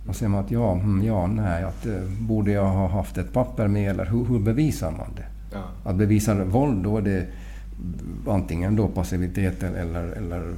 Och 0.07 0.15
säger 0.15 0.29
man 0.29 0.45
att 0.45 0.51
ja, 0.51 0.73
mm, 0.73 1.05
ja, 1.05 1.27
nej, 1.27 1.63
att, 1.63 1.85
uh, 1.85 1.93
borde 2.19 2.51
jag 2.51 2.65
ha 2.65 2.87
haft 2.87 3.17
ett 3.17 3.33
papper 3.33 3.67
med 3.67 3.91
eller 3.91 4.05
hur, 4.05 4.25
hur 4.25 4.39
bevisar 4.39 4.91
man 4.91 5.07
det? 5.15 5.25
Ja. 5.51 5.89
Att 5.89 5.95
bevisa 5.95 6.43
våld, 6.43 6.83
då 6.83 6.97
är 6.97 7.01
det 7.01 7.27
antingen 8.27 8.75
då 8.75 8.87
passivitet 8.87 9.63
eller, 9.63 10.03
eller 10.03 10.53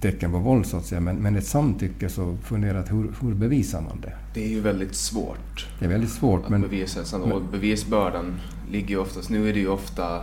tecken 0.00 0.32
på 0.32 0.38
våld 0.38 0.66
så 0.66 0.76
att 0.76 0.86
säga. 0.86 1.00
Men, 1.00 1.16
men 1.16 1.36
ett 1.36 1.46
samtycke 1.46 2.08
så 2.08 2.36
funderar 2.42 2.78
jag 2.78 2.96
hur, 2.96 3.12
hur 3.20 3.34
bevisar 3.34 3.80
man 3.80 4.00
det? 4.00 4.12
Det 4.34 4.44
är 4.44 4.48
ju 4.48 4.60
väldigt 4.60 4.94
svårt. 4.94 5.68
Det 5.78 5.84
är 5.84 5.88
väldigt 5.88 6.10
svårt. 6.10 6.44
Att 6.44 6.50
men, 6.50 6.60
bevisa. 6.60 7.18
Och 7.18 7.42
bevisbördan 7.42 8.40
ligger 8.70 8.88
ju 8.88 8.96
oftast, 8.96 9.30
nu 9.30 9.48
är 9.48 9.52
det 9.52 9.60
ju 9.60 9.68
ofta 9.68 10.22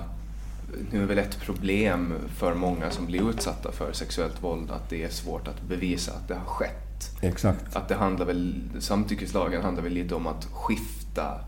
nu 0.92 1.04
är 1.04 1.06
väl 1.06 1.18
ett 1.18 1.40
problem 1.40 2.14
för 2.36 2.56
många 2.56 2.92
som 2.92 3.06
blir 3.06 3.30
utsatta 3.30 3.72
för 3.72 3.94
sexuellt 3.94 4.44
våld 4.44 4.72
att 4.72 4.90
det 4.90 5.04
är 5.04 5.10
svårt 5.10 5.48
att 5.48 5.62
bevisa 5.62 6.12
att 6.12 6.28
det 6.28 6.34
har 6.34 6.46
skett. 6.46 7.18
Exakt. 7.22 7.76
Att 7.76 7.88
det 7.88 7.96
handlar 7.96 8.26
väl, 8.26 8.62
samtyckeslagen 8.80 9.62
handlar 9.62 9.84
väl 9.84 9.94
lite 9.94 10.16
om 10.16 10.28
att 10.28 10.46
skifta 10.46 11.40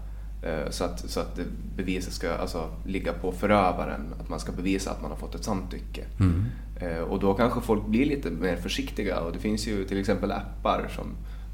så 0.70 0.84
att, 0.84 1.10
så 1.10 1.20
att 1.20 1.40
beviset 1.76 2.14
ska 2.14 2.34
alltså, 2.34 2.70
ligga 2.86 3.14
på 3.14 3.32
förövaren, 3.32 4.02
att 4.20 4.30
man 4.30 4.40
ska 4.40 4.52
bevisa 4.52 4.92
att 4.92 5.02
man 5.02 5.12
har 5.12 5.18
fått 5.18 5.36
ett 5.36 5.44
samtycke. 5.44 6.04
Mm. 6.20 6.46
Eh, 6.82 6.98
och 6.98 7.20
då 7.20 7.34
kanske 7.34 7.62
folk 7.62 7.86
blir 7.88 8.06
lite 8.06 8.30
mer 8.30 8.56
försiktiga 8.56 9.20
och 9.20 9.34
det 9.34 9.40
finns 9.40 9.68
ju 9.68 9.86
till 9.86 10.00
exempel 10.00 10.32
appar 10.32 10.88
som, 10.96 11.06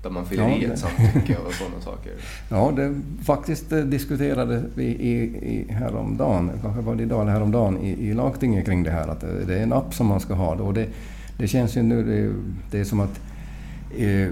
där 0.04 0.10
man 0.10 0.26
fyller 0.26 0.50
ja, 0.50 0.56
i 0.56 0.66
ett 0.66 0.80
samtycke 0.80 1.38
och 1.38 1.54
sådana 1.54 1.82
saker. 1.82 2.12
Ja, 2.50 2.72
det 2.76 3.02
faktiskt 3.26 3.72
eh, 3.72 3.80
diskuterade 3.80 4.64
vi 4.76 4.84
i, 4.84 5.14
i 5.54 5.72
häromdagen, 5.72 6.52
kanske 6.62 6.82
var 6.82 6.96
det 6.96 7.04
idag 7.04 7.22
eller 7.22 7.32
häromdagen, 7.32 7.78
i, 7.78 8.10
i 8.10 8.14
lagtinget 8.14 8.66
kring 8.66 8.84
det 8.84 8.92
här 8.92 9.08
att 9.08 9.22
det 9.48 9.60
är 9.60 9.64
en 9.64 9.74
app 9.74 9.94
som 9.94 10.08
man 10.08 10.20
ska 10.20 10.34
ha. 10.34 10.56
Och 10.56 10.74
det, 10.74 10.88
det 11.38 11.48
känns 11.48 11.78
ju 11.78 11.84
nu, 11.84 12.04
det, 12.04 12.34
det 12.72 12.80
är 12.80 12.86
som 12.86 13.00
att 13.00 13.22
eh, 13.98 14.28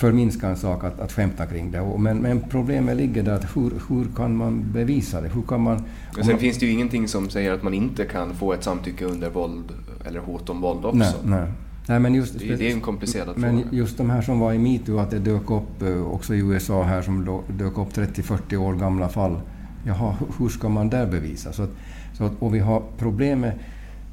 förminska 0.00 0.48
en 0.48 0.56
sak 0.56 0.84
att, 0.84 1.00
att 1.00 1.12
skämta 1.12 1.46
kring 1.46 1.70
det. 1.70 1.98
Men, 1.98 2.18
men 2.18 2.40
problemet 2.40 2.96
ligger 2.96 3.22
där 3.22 3.32
att 3.32 3.56
hur, 3.56 3.72
hur 3.88 4.04
kan 4.16 4.36
man 4.36 4.72
bevisa 4.72 5.20
det? 5.20 5.28
Hur 5.28 5.42
kan 5.42 5.60
man, 5.60 5.84
men 6.14 6.24
sen 6.24 6.32
man, 6.32 6.40
finns 6.40 6.58
det 6.58 6.66
ju 6.66 6.72
ingenting 6.72 7.08
som 7.08 7.30
säger 7.30 7.52
att 7.52 7.62
man 7.62 7.74
inte 7.74 8.04
kan 8.04 8.34
få 8.34 8.52
ett 8.52 8.64
samtycke 8.64 9.04
under 9.04 9.30
våld 9.30 9.72
eller 10.06 10.20
hot 10.20 10.48
om 10.48 10.60
våld 10.60 10.84
också. 10.84 10.98
Nej, 10.98 11.14
nej. 11.24 11.48
Nej, 11.86 12.00
men 12.00 12.14
just, 12.14 12.38
det, 12.38 12.56
det 12.56 12.70
är 12.70 12.72
en 12.72 12.80
komplicerad 12.80 13.38
men 13.38 13.50
fråga. 13.50 13.66
Men 13.70 13.78
just 13.78 13.98
de 13.98 14.10
här 14.10 14.22
som 14.22 14.40
var 14.40 14.52
i 14.52 14.58
metoo, 14.58 14.98
att 14.98 15.10
det 15.10 15.18
dök 15.18 15.50
upp 15.50 15.82
eh, 15.82 16.02
också 16.02 16.34
i 16.34 16.38
USA 16.38 16.82
här 16.82 17.02
som 17.02 17.42
dök 17.58 17.78
upp 17.78 17.88
30-40 17.92 18.56
år 18.56 18.74
gamla 18.74 19.08
fall. 19.08 19.40
Jaha, 19.86 20.16
hur 20.38 20.48
ska 20.48 20.68
man 20.68 20.90
där 20.90 21.06
bevisa? 21.06 21.52
Så 21.52 21.62
att, 21.62 21.70
så 22.18 22.24
att, 22.24 22.32
och 22.38 22.54
vi 22.54 22.58
har 22.58 22.82
problemet 22.98 23.54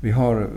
vi 0.01 0.11
har 0.11 0.47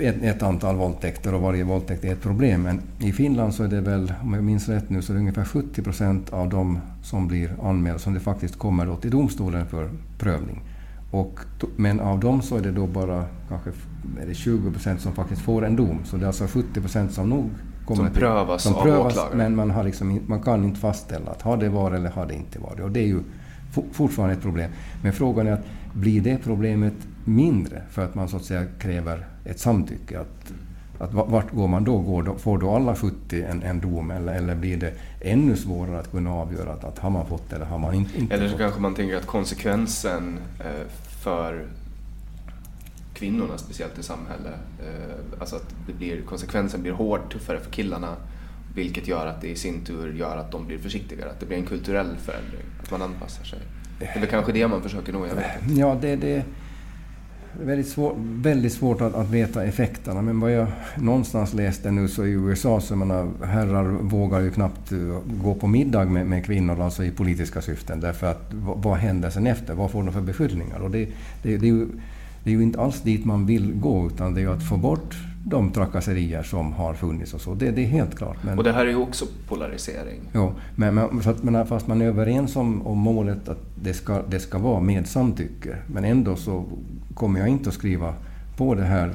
ett, 0.00 0.22
ett, 0.22 0.42
antal 0.42 0.76
våldtäkter 0.76 1.34
och 1.34 1.40
varje 1.40 1.64
våldtäkt 1.64 2.04
är 2.04 2.12
ett 2.12 2.22
problem. 2.22 2.62
Men 2.62 2.80
i 2.98 3.12
Finland 3.12 3.54
så 3.54 3.64
är 3.64 3.68
det 3.68 3.80
väl, 3.80 4.12
om 4.22 4.34
jag 4.34 4.44
minns 4.44 4.68
rätt 4.68 4.90
nu, 4.90 5.02
så 5.02 5.12
är 5.12 5.14
det 5.14 5.20
ungefär 5.20 5.44
70 5.44 5.82
procent 5.82 6.32
av 6.32 6.48
de 6.48 6.80
som 7.02 7.28
blir 7.28 7.50
anmälda 7.62 7.98
som 7.98 8.14
det 8.14 8.20
faktiskt 8.20 8.58
kommer 8.58 8.86
då 8.86 8.96
till 8.96 9.10
domstolen 9.10 9.66
för 9.66 9.90
prövning. 10.18 10.60
Och, 11.10 11.40
men 11.76 12.00
av 12.00 12.20
dem 12.20 12.42
så 12.42 12.56
är 12.56 12.60
det 12.60 12.72
då 12.72 12.86
bara 12.86 13.24
kanske 13.48 13.70
är 14.22 14.26
det 14.26 14.34
20 14.34 14.70
procent 14.70 15.00
som 15.00 15.12
faktiskt 15.12 15.42
får 15.42 15.64
en 15.64 15.76
dom. 15.76 15.98
Så 16.04 16.16
det 16.16 16.24
är 16.24 16.26
alltså 16.26 16.46
70 16.46 16.80
procent 16.80 17.12
som 17.12 17.28
nog 17.28 17.50
kommer 17.84 18.04
som 18.04 18.14
prövas 18.14 18.62
till, 18.62 18.72
som 18.72 18.82
prövas, 18.82 18.98
av 19.00 19.06
åklagaren? 19.06 19.38
Men 19.38 19.56
man, 19.56 19.70
har 19.70 19.84
liksom, 19.84 20.20
man 20.26 20.42
kan 20.42 20.64
inte 20.64 20.80
fastställa 20.80 21.30
att 21.30 21.42
har 21.42 21.56
det 21.56 21.68
varit 21.68 21.98
eller 21.98 22.10
har 22.10 22.26
det 22.26 22.34
inte 22.34 22.58
varit. 22.58 22.80
Och 22.80 22.90
det 22.90 23.00
är 23.00 23.06
ju 23.06 23.20
fortfarande 23.92 24.34
ett 24.34 24.42
problem. 24.42 24.70
Men 25.02 25.12
frågan 25.12 25.46
är 25.46 25.52
att 25.52 25.66
blir 25.92 26.20
det 26.20 26.38
problemet 26.44 26.94
mindre 27.26 27.82
för 27.90 28.04
att 28.04 28.14
man 28.14 28.28
så 28.28 28.36
att 28.36 28.44
säga 28.44 28.66
kräver 28.78 29.26
ett 29.44 29.60
samtycke? 29.60 30.20
Att, 30.20 30.52
att 30.98 31.14
vart 31.14 31.50
går 31.50 31.68
man 31.68 31.84
då? 31.84 31.98
Går 31.98 32.22
då 32.22 32.34
får 32.34 32.58
då 32.58 32.70
alla 32.70 32.96
70 32.96 33.42
en, 33.42 33.62
en 33.62 33.80
dom 33.80 34.10
eller, 34.10 34.34
eller 34.34 34.54
blir 34.54 34.76
det 34.76 34.92
ännu 35.20 35.56
svårare 35.56 35.98
att 35.98 36.10
kunna 36.10 36.32
avgöra 36.34 36.72
att, 36.72 36.84
att 36.84 36.98
har 36.98 37.10
man 37.10 37.26
fått 37.26 37.52
eller 37.52 37.64
har 37.64 37.78
man 37.78 37.94
inte, 37.94 38.18
inte 38.18 38.34
Eller 38.34 38.46
så 38.46 38.50
fått? 38.50 38.60
kanske 38.60 38.80
man 38.80 38.94
tänker 38.94 39.16
att 39.16 39.26
konsekvensen 39.26 40.38
eh, 40.60 40.90
för 41.22 41.66
kvinnorna 43.14 43.58
speciellt 43.58 43.98
i 43.98 44.02
samhället, 44.02 44.54
eh, 44.80 45.40
alltså 45.40 45.56
att 45.56 45.74
det 45.86 45.92
blir, 45.92 46.22
konsekvensen 46.22 46.82
blir 46.82 46.92
hård, 46.92 47.20
tuffare 47.32 47.60
för 47.60 47.70
killarna 47.70 48.16
vilket 48.76 49.08
gör 49.08 49.26
att 49.26 49.40
det 49.40 49.48
i 49.48 49.56
sin 49.56 49.84
tur 49.84 50.14
gör 50.14 50.36
att 50.36 50.50
de 50.50 50.66
blir 50.66 50.78
försiktigare, 50.78 51.30
att 51.30 51.40
det 51.40 51.46
blir 51.46 51.56
en 51.56 51.66
kulturell 51.66 52.16
förändring, 52.16 52.62
att 52.82 52.90
man 52.90 53.02
anpassar 53.02 53.44
sig. 53.44 53.58
Det 53.98 54.04
är 54.06 54.20
väl 54.20 54.28
kanske 54.28 54.52
det 54.52 54.68
man 54.68 54.82
försöker 54.82 55.12
nå, 55.12 55.26
jag 55.26 55.34
vet 55.34 55.62
inte. 55.62 55.80
Ja, 55.80 55.98
det, 56.00 56.16
det 56.16 56.44
väldigt, 57.64 57.88
svår, 57.88 58.14
väldigt 58.18 58.72
svårt 58.72 59.00
att, 59.00 59.14
att, 59.14 59.30
veta 59.30 59.64
effekterna. 59.64 60.22
Men 60.22 60.40
vad 60.40 60.52
jag 60.52 60.66
någonstans 60.96 61.54
läste 61.54 61.90
nu 61.90 62.08
så 62.08 62.26
i 62.26 62.30
USA 62.30 62.80
så 62.80 62.96
menar, 62.96 63.28
herrar 63.44 63.84
vågar 63.84 64.40
ju 64.40 64.50
knappt 64.50 64.92
eh, 64.92 64.98
gå 65.42 65.54
på 65.54 65.66
middag 65.66 66.04
med, 66.04 66.26
med 66.26 66.44
kvinnor, 66.44 66.80
alltså 66.80 67.04
i 67.04 67.10
politiska 67.10 67.62
syften. 67.62 68.00
Därför 68.00 68.26
att 68.26 68.52
vad, 68.52 68.82
vad 68.82 68.96
händer 68.96 69.30
sen 69.30 69.46
efter? 69.46 69.74
Vad 69.74 69.90
får 69.90 70.02
de 70.02 70.12
för 70.12 70.20
beskyllningar? 70.20 70.78
Och 70.78 70.90
det, 70.90 71.08
det, 71.42 71.56
det, 71.56 71.66
är 71.66 71.72
ju, 71.72 71.86
det 72.44 72.50
är 72.50 72.54
ju 72.54 72.62
inte 72.62 72.80
alls 72.80 73.00
dit 73.00 73.24
man 73.24 73.46
vill 73.46 73.72
gå, 73.74 74.06
utan 74.06 74.34
det 74.34 74.40
är 74.40 74.42
ju 74.42 74.52
att 74.52 74.68
få 74.68 74.76
bort 74.76 75.16
de 75.48 75.72
trakasserier 75.72 76.42
som 76.42 76.72
har 76.72 76.94
funnits 76.94 77.34
och 77.34 77.40
så. 77.40 77.54
Det, 77.54 77.70
det 77.70 77.82
är 77.82 77.86
helt 77.86 78.16
klart. 78.18 78.36
Men, 78.42 78.58
och 78.58 78.64
det 78.64 78.72
här 78.72 78.86
är 78.86 78.90
ju 78.90 78.96
också 78.96 79.26
polarisering. 79.48 80.20
Ja, 80.32 80.52
men, 80.74 80.94
men, 80.94 81.22
så 81.22 81.30
att, 81.30 81.42
men 81.42 81.66
fast 81.66 81.86
man 81.86 82.02
är 82.02 82.06
överens 82.06 82.56
om, 82.56 82.86
om 82.86 82.98
målet 82.98 83.48
att 83.48 83.58
det 83.82 83.94
ska, 83.94 84.22
det 84.28 84.40
ska 84.40 84.58
vara 84.58 84.80
med 84.80 85.06
samtycke, 85.06 85.76
men 85.86 86.04
ändå 86.04 86.36
så 86.36 86.64
kommer 87.14 87.40
jag 87.40 87.48
inte 87.48 87.68
att 87.68 87.74
skriva 87.74 88.14
på 88.56 88.74
det 88.74 88.84
här 88.84 89.14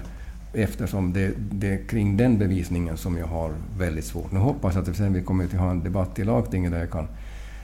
eftersom 0.54 1.14
det, 1.14 1.32
det 1.52 1.68
är 1.68 1.88
kring 1.88 2.18
den 2.18 2.38
bevisningen 2.38 2.98
som 2.98 3.18
jag 3.18 3.28
har 3.28 3.52
väldigt 3.78 4.06
svårt. 4.06 4.32
Nu 4.32 4.40
hoppas 4.40 4.76
jag 4.76 4.90
att 4.90 4.96
sen 4.96 5.14
vi 5.14 5.22
kommer 5.22 5.46
att 5.46 5.54
ha 5.54 5.72
en 5.72 5.84
debatt 5.84 6.20
i 6.20 6.24
lagtinget 6.24 6.72
där 6.72 6.80
jag 6.80 6.92
kan 6.92 7.08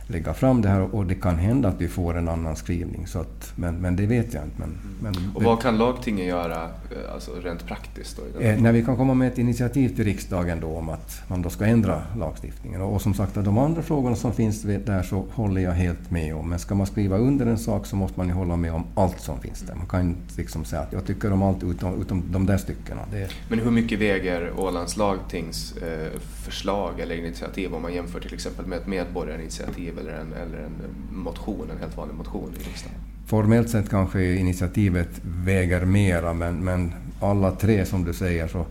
lägga 0.08 0.34
fram 0.34 0.62
det 0.62 0.70
här 0.70 0.96
och 0.96 1.06
det 1.06 1.16
kan 1.16 1.36
hända 1.36 1.70
att 1.70 1.82
vi 1.82 1.88
får 1.88 2.18
en 2.18 2.28
annan 2.28 2.56
skrivning. 2.56 3.08
Så 3.08 3.20
att, 3.20 3.52
men, 3.56 3.76
men 3.76 3.96
det 3.96 4.06
vet 4.06 4.34
jag 4.34 4.44
inte. 4.44 4.60
Men, 4.60 4.78
men, 5.02 5.14
och 5.36 5.44
vad 5.44 5.62
kan 5.62 5.78
lagtinget 5.78 6.28
göra 6.28 6.64
eh, 6.64 7.14
alltså 7.14 7.32
rent 7.44 7.68
praktiskt? 7.68 8.18
Då, 8.18 8.40
eh, 8.40 8.62
när 8.62 8.72
vi 8.72 8.84
kan 8.84 8.98
komma 8.98 9.14
med 9.14 9.28
ett 9.28 9.38
initiativ 9.38 9.96
till 9.96 10.06
riksdagen 10.06 10.60
då 10.60 10.68
om 10.68 10.90
att 10.90 11.22
man 11.28 11.42
då 11.42 11.50
ska 11.50 11.66
ändra 11.66 12.02
lagstiftningen. 12.18 12.82
Och, 12.82 12.94
och 12.94 13.02
som 13.02 13.14
sagt, 13.14 13.36
de 13.36 13.58
andra 13.58 13.82
frågorna 13.82 14.16
som 14.16 14.34
finns 14.34 14.62
där 14.62 15.04
så 15.04 15.26
håller 15.32 15.62
jag 15.62 15.72
helt 15.72 16.12
med 16.12 16.36
om. 16.36 16.50
Men 16.50 16.60
ska 16.60 16.76
man 16.76 16.88
skriva 16.88 17.18
under 17.18 17.46
en 17.46 17.58
sak 17.58 17.86
så 17.86 17.96
måste 17.96 18.20
man 18.20 18.28
ju 18.28 18.34
hålla 18.34 18.56
med 18.56 18.74
om 18.74 18.84
allt 18.96 19.20
som 19.20 19.40
finns 19.40 19.60
där. 19.60 19.76
Man 19.76 19.88
kan 19.88 20.02
inte 20.02 20.38
liksom 20.38 20.66
säga 20.66 20.82
att 20.82 20.94
jag 20.94 21.06
tycker 21.06 21.34
om 21.34 21.44
allt 21.44 21.64
utom, 21.64 22.02
utom 22.02 22.24
de 22.32 22.46
där 22.46 22.58
styckena. 22.58 23.02
Det... 23.12 23.30
Men 23.50 23.60
hur 23.60 23.72
mycket 23.72 24.00
väger 24.00 24.60
Ålands 24.60 24.98
lagtings 24.98 25.78
eh, 25.78 26.20
förslag 26.20 27.00
eller 27.00 27.16
initiativ 27.16 27.74
om 27.74 27.82
man 27.82 27.94
jämför 27.94 28.20
till 28.20 28.34
exempel 28.34 28.66
med 28.66 28.78
ett 28.78 28.88
medborgarinitiativ 28.88 29.97
eller 30.00 30.14
en, 30.14 30.34
eller 30.34 30.58
en 30.58 30.74
motion, 31.12 31.72
en 31.72 31.78
helt 31.78 31.98
vanlig 31.98 32.16
motion 32.16 32.52
i 32.60 32.64
riksdagen? 32.64 32.98
Formellt 33.26 33.70
sett 33.70 33.90
kanske 33.90 34.36
initiativet 34.36 35.22
väger 35.24 35.86
mera, 35.86 36.34
men, 36.34 36.56
men 36.56 36.94
alla 37.22 37.52
tre 37.52 37.86
som 37.86 38.04
du 38.04 38.14
säger 38.14 38.48
så 38.48 38.66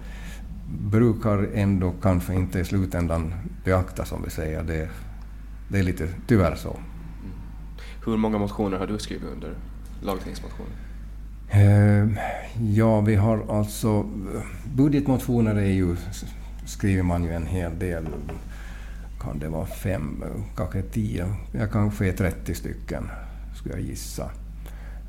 brukar 0.68 1.48
ändå 1.54 1.92
kanske 2.02 2.34
inte 2.34 2.58
i 2.58 2.64
slutändan 2.64 3.34
beaktas, 3.64 4.08
som 4.08 4.22
vi 4.22 4.30
säger. 4.30 4.62
Det, 4.62 4.88
det 5.68 5.78
är 5.78 5.82
lite 5.82 6.08
tyvärr 6.26 6.54
så. 6.54 6.70
Mm. 6.70 6.80
Hur 8.06 8.16
många 8.16 8.38
motioner 8.38 8.78
har 8.78 8.86
du 8.86 8.98
skrivit 8.98 9.28
under? 9.34 9.54
Lagtingsmotioner? 10.02 10.72
Eh, 11.50 12.08
ja, 12.60 13.00
vi 13.00 13.14
har 13.14 13.58
alltså... 13.58 14.06
Budgetmotioner 14.74 15.54
är 15.54 15.72
ju, 15.72 15.96
skriver 16.64 17.02
man 17.02 17.24
ju 17.24 17.30
en 17.30 17.46
hel 17.46 17.78
del 17.78 18.06
kan 19.20 19.38
det 19.38 19.48
vara 19.48 19.66
fem, 19.66 20.24
kanske 20.56 20.82
tio, 20.82 21.26
ja, 21.52 21.66
kanske 21.66 22.12
30 22.12 22.54
stycken 22.54 23.08
skulle 23.54 23.74
jag 23.74 23.84
gissa. 23.84 24.30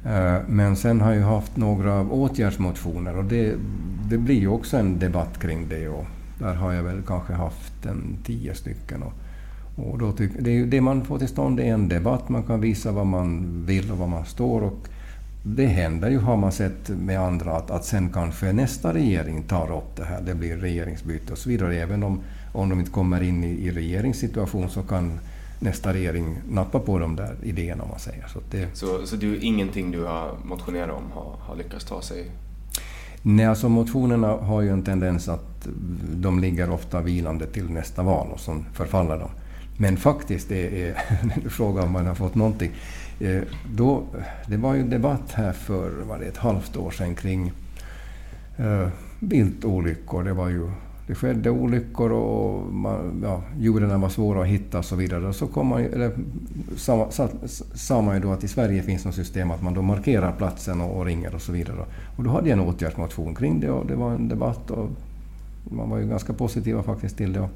Eh, 0.06 0.38
men 0.48 0.76
sen 0.76 1.02
har 1.02 1.14
jag 1.14 1.28
haft 1.28 1.58
några 1.58 2.02
åtgärdsmotioner 2.02 3.18
och 3.18 3.26
det, 3.26 3.56
det 4.10 4.18
blir 4.18 4.40
ju 4.40 4.48
också 4.48 4.78
en 4.78 5.00
debatt 5.00 5.40
kring 5.40 5.70
det. 5.70 5.88
Och 5.88 6.06
där 6.40 6.54
har 6.54 6.74
jag 6.74 6.84
väl 6.84 7.02
kanske 7.08 7.34
haft 7.34 7.86
en 7.86 8.18
tio 8.24 8.56
stycken. 8.56 9.04
Och, 9.04 9.14
och 9.76 9.98
då 10.00 10.12
tyck, 10.12 10.32
det, 10.40 10.66
det 10.66 10.82
man 10.82 11.06
får 11.06 11.20
till 11.20 11.28
stånd 11.28 11.60
är 11.60 11.74
en 11.74 11.90
debatt, 11.90 12.30
man 12.30 12.44
kan 12.44 12.62
visa 12.62 12.92
vad 12.92 13.06
man 13.06 13.64
vill 13.66 13.92
och 13.92 13.98
vad 13.98 14.10
man 14.10 14.26
står. 14.26 14.62
Och 14.62 14.88
det 15.44 15.66
händer 15.66 16.10
ju, 16.10 16.20
har 16.20 16.38
man 16.38 16.52
sett 16.52 16.90
med 16.90 17.20
andra, 17.20 17.52
att, 17.52 17.72
att 17.72 17.86
sen 17.86 18.10
kanske 18.10 18.54
nästa 18.54 18.94
regering 18.94 19.44
tar 19.44 19.78
upp 19.78 19.96
det 19.96 20.04
här. 20.04 20.22
Det 20.22 20.36
blir 20.36 20.58
regeringsbyte 20.58 21.32
och 21.32 21.38
så 21.38 21.50
vidare. 21.50 21.76
Även 21.76 22.04
om 22.04 22.20
om 22.58 22.70
de 22.70 22.80
inte 22.80 22.92
kommer 22.92 23.24
in 23.24 23.44
i, 23.44 23.48
i 23.48 23.72
regeringssituation 23.72 24.70
så 24.70 24.84
kan 24.84 25.20
nästa 25.60 25.94
regering 25.94 26.38
nappa 26.50 26.80
på 26.80 27.00
de 27.00 27.16
där 27.16 27.36
idéerna 27.44 27.84
om 27.84 27.90
man 27.90 28.00
säger. 28.00 28.28
Så, 28.28 28.40
det... 28.52 28.68
så, 28.74 29.06
så 29.06 29.16
du, 29.16 29.38
ingenting 29.38 29.92
du 29.92 30.04
har 30.04 30.36
motionerat 30.44 30.96
om 30.96 31.12
har, 31.12 31.36
har 31.40 31.56
lyckats 31.56 31.86
ta 31.86 32.02
sig? 32.02 32.32
Nej, 33.22 33.46
alltså 33.46 33.70
motionerna 33.70 34.28
har 34.28 34.62
ju 34.62 34.70
en 34.70 34.84
tendens 34.84 35.30
att 35.30 35.68
de 36.14 36.40
ligger 36.40 36.70
ofta 36.70 37.02
vilande 37.02 37.46
till 37.46 37.70
nästa 37.70 38.04
val 38.04 38.28
och 38.32 38.40
så 38.40 38.64
förfaller 38.74 39.18
de. 39.18 39.30
Men 39.78 39.98
faktiskt, 39.98 40.50
det 40.50 40.88
är, 40.88 40.98
du 41.44 41.50
frågar 41.50 41.84
om 41.84 41.92
man 41.92 42.06
har 42.06 42.16
fått 42.16 42.36
någonting. 42.36 42.72
Eh, 43.20 43.42
då, 43.76 44.04
det 44.48 44.58
var 44.58 44.76
ju 44.76 44.84
debatt 44.84 45.32
här 45.32 45.54
för 45.54 45.90
var 45.90 46.20
det, 46.20 46.26
ett 46.26 46.38
halvt 46.38 46.78
år 46.78 46.92
sedan 46.92 47.16
kring 47.16 47.52
uh, 48.60 48.88
viltolyckor. 49.20 50.24
Det 50.24 50.34
var 50.34 50.50
ju 50.50 50.72
det 51.08 51.16
skedde 51.16 51.50
olyckor 51.50 52.12
och 52.12 52.74
man, 52.74 53.22
ja, 53.24 53.42
djuren 53.60 54.02
var 54.02 54.10
svåra 54.10 54.42
att 54.42 54.48
hitta 54.48 54.78
och 54.78 54.86
så 54.86 54.96
vidare. 54.96 55.34
Så 55.34 55.48
kom 55.48 55.68
man, 55.68 55.82
eller, 55.82 56.12
sa, 56.76 57.08
sa, 57.12 57.30
sa 57.74 58.02
man 58.02 58.16
ju 58.16 58.22
då 58.22 58.32
att 58.32 58.44
i 58.44 58.48
Sverige 58.48 58.84
finns 58.84 59.06
något 59.06 59.16
system 59.16 59.52
att 59.52 59.64
man 59.64 59.74
då 59.74 59.82
markerar 59.82 60.32
platsen 60.32 60.82
och, 60.82 60.98
och 60.98 61.06
ringer 61.06 61.36
och 61.36 61.42
så 61.42 61.52
vidare. 61.52 61.86
Och 62.18 62.24
då 62.24 62.30
hade 62.30 62.50
jag 62.50 62.60
en 62.60 62.66
åtgärdsmotion 62.66 63.36
kring 63.36 63.60
det 63.60 63.70
och 63.70 63.86
det 63.86 63.96
var 63.96 64.12
en 64.12 64.28
debatt 64.28 64.72
och 64.72 64.90
man 65.64 65.90
var 65.90 65.98
ju 65.98 66.08
ganska 66.08 66.34
positiva 66.34 66.84
faktiskt 66.84 67.18
till 67.18 67.34
det. 67.34 67.50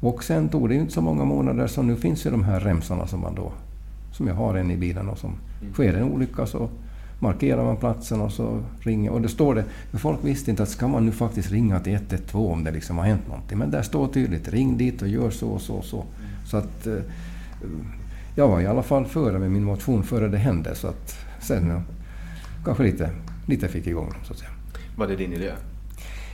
Och 0.00 0.24
sen 0.24 0.48
tog 0.48 0.68
det 0.68 0.74
ju 0.74 0.80
inte 0.80 0.92
så 0.92 1.02
många 1.02 1.24
månader 1.24 1.66
så 1.66 1.82
nu 1.82 1.96
finns 1.96 2.26
ju 2.26 2.30
de 2.30 2.44
här 2.44 2.60
remsorna 2.60 3.06
som 3.06 3.20
man 3.20 3.34
då, 3.34 3.52
som 4.12 4.26
jag 4.26 4.34
har 4.34 4.54
en 4.54 4.70
i 4.70 4.76
bilen 4.76 5.08
och 5.08 5.18
som 5.18 5.30
mm. 5.60 5.72
sker 5.72 5.94
en 5.94 6.12
olycka 6.12 6.46
så 6.46 6.68
markerar 7.20 7.64
man 7.64 7.76
platsen 7.76 8.20
och 8.20 8.32
så 8.32 8.62
ringer... 8.80 9.10
Och 9.10 9.20
det 9.20 9.28
står 9.28 9.54
det, 9.54 9.64
för 9.90 9.98
folk 9.98 10.18
visste 10.22 10.50
inte 10.50 10.62
att 10.62 10.68
ska 10.68 10.88
man 10.88 11.06
nu 11.06 11.12
faktiskt 11.12 11.50
ringa 11.50 11.80
till 11.80 11.94
112 11.94 12.52
om 12.52 12.64
det 12.64 12.70
liksom 12.70 12.98
har 12.98 13.04
hänt 13.04 13.28
någonting. 13.28 13.58
Men 13.58 13.70
där 13.70 13.82
står 13.82 14.08
tydligt, 14.08 14.48
ring 14.48 14.76
dit 14.76 15.02
och 15.02 15.08
gör 15.08 15.30
så 15.30 15.48
och 15.48 15.60
så 15.60 15.74
och 15.74 15.84
så. 15.84 16.04
Så 16.46 16.56
att... 16.56 16.86
Eh, 16.86 16.98
jag 18.34 18.48
var 18.48 18.60
i 18.60 18.66
alla 18.66 18.82
fall 18.82 19.06
före 19.06 19.38
med 19.38 19.50
min 19.50 19.64
motion 19.64 20.02
före 20.02 20.28
det 20.28 20.38
hände 20.38 20.74
så 20.74 20.86
att 20.86 21.18
sen 21.40 21.68
ja, 21.68 21.82
kanske 22.64 22.82
lite, 22.82 23.10
lite 23.46 23.68
fick 23.68 23.86
igång 23.86 24.12
så 24.24 24.32
att 24.32 24.38
säga. 24.38 24.50
Var 24.96 25.06
det 25.06 25.16
din 25.16 25.32
idé? 25.32 25.50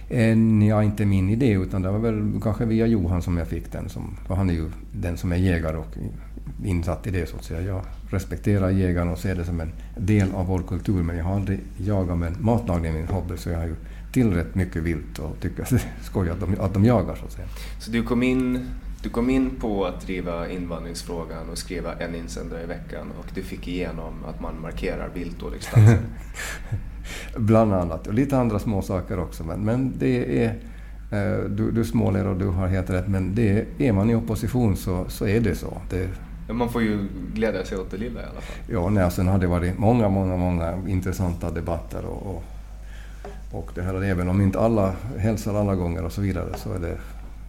Eh, 0.08 0.68
ja, 0.68 0.82
inte 0.82 1.04
min 1.04 1.30
idé 1.30 1.52
utan 1.52 1.82
det 1.82 1.90
var 1.90 1.98
väl 1.98 2.40
kanske 2.42 2.64
via 2.64 2.86
Johan 2.86 3.22
som 3.22 3.36
jag 3.36 3.48
fick 3.48 3.72
den. 3.72 3.88
Som, 3.88 4.16
han 4.28 4.50
är 4.50 4.54
ju 4.54 4.70
den 4.92 5.16
som 5.16 5.32
är 5.32 5.36
jägare 5.36 5.76
och 5.76 5.96
insatt 6.64 7.06
i 7.06 7.10
det 7.10 7.28
så 7.28 7.36
att 7.36 7.44
säga. 7.44 7.60
Jag 7.60 7.82
respekterar 8.10 8.70
jägarna 8.70 9.12
och 9.12 9.18
ser 9.18 9.34
det 9.34 9.44
som 9.44 9.60
en 9.60 9.72
del 9.96 10.32
av 10.34 10.46
vår 10.46 10.62
kultur 10.62 11.02
men 11.02 11.16
jag 11.16 11.24
har 11.24 11.34
aldrig 11.36 11.60
jagat 11.76 12.18
med 12.18 12.40
matlagning 12.40 12.94
min 12.94 13.06
hobby 13.06 13.36
så 13.36 13.50
jag 13.50 13.58
har 13.58 13.66
ju 13.66 13.76
tillrätt 14.12 14.54
mycket 14.54 14.82
vilt 14.82 15.18
och 15.18 15.40
tycker 15.40 15.62
att 15.62 15.70
det 15.70 15.76
är 15.76 16.02
skoj 16.02 16.30
att 16.30 16.40
de, 16.40 16.56
att 16.60 16.74
de 16.74 16.84
jagar 16.84 17.14
så 17.14 17.24
att 17.24 17.32
säga. 17.32 17.46
Så 17.80 17.90
du 17.90 18.02
kom 18.02 18.22
in 18.22 18.68
du 19.02 19.10
kom 19.10 19.30
in 19.30 19.50
på 19.60 19.84
att 19.84 20.00
driva 20.00 20.48
invandringsfrågan 20.48 21.50
och 21.50 21.58
skriva 21.58 21.94
en 21.94 22.14
insändare 22.14 22.62
i 22.62 22.66
veckan 22.66 23.12
och 23.18 23.26
du 23.34 23.42
fick 23.42 23.68
igenom 23.68 24.24
att 24.28 24.40
man 24.40 24.60
markerar 24.60 25.10
viltolycksplatser? 25.14 25.98
Bland 27.36 27.74
annat, 27.74 28.06
och 28.06 28.14
lite 28.14 28.38
andra 28.38 28.58
små 28.58 28.82
saker 28.82 29.18
också. 29.18 29.44
Men, 29.44 29.64
men 29.64 29.92
det 29.98 30.44
är, 30.44 30.48
eh, 31.10 31.44
du, 31.50 31.70
du 31.70 31.84
småler 31.84 32.26
och 32.26 32.36
du 32.36 32.46
har 32.46 32.66
helt 32.66 32.90
rätt, 32.90 33.08
men 33.08 33.34
det, 33.34 33.66
är 33.78 33.92
man 33.92 34.10
i 34.10 34.14
opposition 34.14 34.76
så, 34.76 35.04
så 35.08 35.26
är 35.26 35.40
det 35.40 35.54
så. 35.54 35.80
Det, 35.90 36.08
man 36.48 36.68
får 36.68 36.82
ju 36.82 37.08
glädja 37.34 37.64
sig 37.64 37.78
åt 37.78 37.90
det 37.90 37.96
lilla 37.96 38.20
i 38.20 38.24
alla 38.24 38.40
fall. 38.40 38.56
Ja, 38.68 38.88
nej, 38.88 39.10
sen 39.10 39.28
har 39.28 39.38
det 39.38 39.46
varit 39.46 39.78
många, 39.78 40.08
många, 40.08 40.36
många 40.36 40.82
intressanta 40.88 41.50
debatter 41.50 42.04
och, 42.04 42.36
och, 42.36 42.44
och 43.52 43.70
det 43.74 43.82
här, 43.82 44.04
även 44.04 44.28
om 44.28 44.40
inte 44.40 44.60
alla 44.60 44.94
hälsar 45.18 45.54
alla 45.54 45.74
gånger 45.74 46.04
och 46.04 46.12
så 46.12 46.20
vidare 46.20 46.54
så 46.56 46.72
är 46.72 46.78
det 46.78 46.98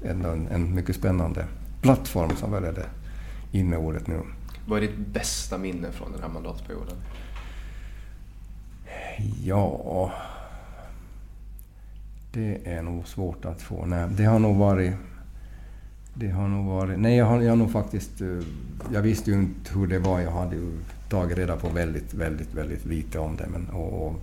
ändå 0.10 0.30
en, 0.30 0.48
en 0.48 0.76
mycket 0.76 0.96
spännande 0.96 1.46
plattform 1.82 2.36
som 2.36 2.52
väl 2.52 2.64
är 2.64 2.74
det 2.74 2.86
inneordet 3.52 4.08
nu. 4.08 4.20
Vad 4.68 4.78
är 4.78 4.88
ditt 4.88 4.98
bästa 4.98 5.58
minne 5.58 5.92
från 5.92 6.12
den 6.12 6.22
här 6.22 6.30
mandatperioden? 6.30 6.96
Ja... 9.44 10.12
Det 12.32 12.60
är 12.66 12.82
nog 12.82 13.08
svårt 13.08 13.46
att 13.46 13.62
få. 13.62 13.86
Nej, 13.86 14.08
det 14.10 14.24
har 14.24 14.40
nog 14.40 14.58
varit 14.58 14.94
det 16.20 16.30
har 16.30 16.48
nog 16.48 16.66
varit... 16.66 17.00
Nej, 17.00 17.18
jag 17.18 17.26
har, 17.26 17.42
jag 17.42 17.50
har 17.50 17.56
nog 17.56 17.72
faktiskt... 17.72 18.22
Eh, 18.22 18.28
jag 18.94 19.02
visste 19.02 19.32
ju 19.32 19.38
inte 19.38 19.74
hur 19.74 19.88
det 19.88 20.00
var. 20.00 20.20
Jag 20.20 20.32
hade 20.32 20.56
ju 20.56 20.72
tagit 21.10 21.38
reda 21.38 21.56
på 21.56 21.70
väldigt, 21.70 22.14
väldigt, 22.14 22.54
väldigt 22.54 22.86
lite 22.86 23.20
om 23.20 23.36
det. 23.36 23.48
Men, 23.52 23.70
och, 23.70 24.08
och 24.08 24.16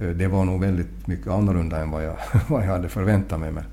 eh, 0.00 0.08
det 0.08 0.28
var 0.28 0.44
nog 0.44 0.60
väldigt 0.60 1.06
mycket 1.06 1.26
annorlunda 1.26 1.80
än 1.80 1.90
vad 1.90 2.04
jag, 2.04 2.16
vad 2.48 2.62
jag 2.62 2.68
hade 2.68 2.88
förväntat 2.88 3.40
mig. 3.40 3.52
Men, 3.52 3.64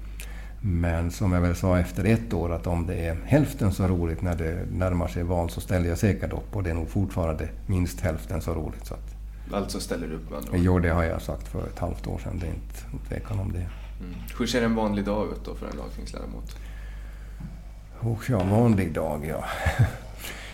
men 0.62 1.12
som 1.12 1.32
jag 1.32 1.42
väl 1.42 1.56
sa 1.56 1.80
efter 1.80 2.04
ett 2.04 2.34
år, 2.34 2.52
att 2.52 2.68
om 2.68 2.88
det 2.88 3.06
är 3.06 3.18
hälften 3.26 3.72
så 3.72 3.88
roligt 3.88 4.22
när 4.22 4.36
det 4.36 4.66
närmar 4.72 5.08
sig 5.08 5.24
val 5.24 5.50
så 5.50 5.62
ställer 5.62 5.90
jag 5.90 5.98
säkert 5.98 6.34
upp. 6.34 6.56
Och 6.56 6.64
det 6.64 6.70
är 6.70 6.74
nog 6.74 6.90
fortfarande 6.90 7.50
minst 7.68 8.00
hälften 8.00 8.42
så 8.42 8.54
roligt. 8.54 8.86
Så 8.86 8.94
att, 8.94 9.16
alltså 9.54 9.80
ställer 9.80 10.08
du 10.08 10.16
upp 10.16 10.30
med 10.30 10.38
andra 10.38 10.52
Jo, 10.56 10.80
det 10.80 10.90
har 10.90 11.04
jag 11.04 11.22
sagt 11.22 11.48
för 11.48 11.68
ett 11.68 11.80
halvt 11.80 12.08
år 12.08 12.18
sedan. 12.18 12.40
Det 12.40 12.48
är 12.48 12.54
inte 12.54 13.08
tvekan 13.10 13.40
om 13.40 13.52
det. 13.52 13.66
Mm. 14.00 14.16
Hur 14.40 14.48
ser 14.48 14.62
en 14.62 14.76
vanlig 14.76 15.06
dag 15.06 15.28
ut 15.32 15.46
då 15.46 15.56
för 15.56 15.70
en 15.70 15.78
lagtingsledamot? 15.78 16.56
Och 18.04 18.30
ja, 18.30 18.44
vanlig 18.44 18.94
dag 18.94 19.26
ja. 19.30 19.46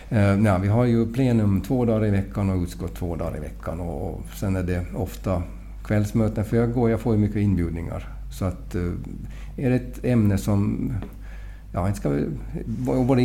eh, 0.16 0.36
nej, 0.36 0.60
vi 0.62 0.68
har 0.68 0.84
ju 0.84 1.12
plenum 1.12 1.60
två 1.60 1.84
dagar 1.84 2.06
i 2.06 2.10
veckan 2.10 2.50
och 2.50 2.62
utskott 2.62 2.94
två 2.94 3.16
dagar 3.16 3.36
i 3.36 3.40
veckan. 3.40 3.80
Och, 3.80 4.14
och 4.14 4.22
sen 4.34 4.56
är 4.56 4.62
det 4.62 4.84
ofta 4.94 5.42
kvällsmöten, 5.84 6.44
för 6.44 6.56
jag, 6.56 6.72
går, 6.72 6.90
jag 6.90 7.00
får 7.00 7.14
ju 7.14 7.20
mycket 7.20 7.36
inbjudningar. 7.36 8.08
Så 8.30 8.44
att 8.44 8.74
eh, 8.74 8.92
är 9.56 9.70
det 9.70 9.76
ett 9.76 10.04
ämne 10.04 10.38
som 10.38 10.92
ja, 11.72 11.88
inte 11.88 12.00
ska, 12.00 12.20
både 13.06 13.22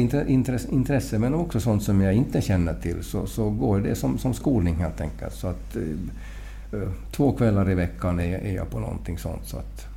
intresse 0.70 1.20
men 1.20 1.34
också 1.34 1.60
sånt 1.60 1.84
som 1.84 2.02
jag 2.02 2.14
inte 2.14 2.42
känner 2.42 2.74
till 2.74 3.04
så, 3.04 3.26
så 3.26 3.50
går 3.50 3.80
det 3.80 3.96
som, 3.96 4.18
som 4.18 4.34
skolning 4.34 4.76
helt 4.76 5.02
enkelt. 5.02 5.34
Så 5.34 5.48
att, 5.48 5.76
eh, 5.76 6.80
eh 6.82 6.90
två 7.12 7.32
kvällar 7.32 7.70
i 7.70 7.76
veckan 7.76 8.20
är, 8.20 8.40
är 8.40 8.56
jag 8.56 8.70
på 8.70 8.80
någonting 8.80 9.18
sånt. 9.18 9.46
Så 9.46 9.58
att, 9.58 9.88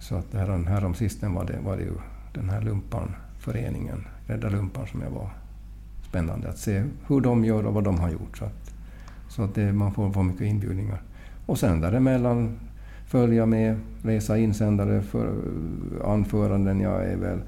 så 0.00 0.14
att 0.14 0.34
här, 0.34 0.64
här 0.68 0.84
om 0.84 0.94
sisten 0.94 1.34
var 1.34 1.44
det, 1.44 1.58
var 1.64 1.76
det 1.76 1.82
ju 1.82 1.92
den 2.34 2.50
här 2.50 2.60
lumpan 2.60 3.14
föreningen 3.44 4.04
Rädda 4.26 4.48
Lumpan 4.48 4.86
som 4.86 5.00
jag 5.00 5.10
var. 5.10 5.30
Spännande 6.08 6.48
att 6.48 6.58
se 6.58 6.82
hur 7.06 7.20
de 7.20 7.44
gör 7.44 7.66
och 7.66 7.74
vad 7.74 7.84
de 7.84 8.00
har 8.00 8.10
gjort. 8.10 8.38
Så 8.38 8.44
att, 8.44 8.74
så 9.28 9.42
att 9.42 9.54
det, 9.54 9.72
man 9.72 9.94
får, 9.94 10.12
får 10.12 10.22
mycket 10.22 10.42
inbjudningar. 10.42 11.02
Och 11.46 11.58
sen 11.58 11.80
däremellan 11.80 12.58
följa 13.06 13.46
med, 13.46 13.80
läsa 14.02 14.38
insändare, 14.38 15.02
för, 15.02 15.26
eh, 15.26 16.10
anföranden. 16.10 16.80
Jag 16.80 17.04
är 17.04 17.16
väl 17.16 17.38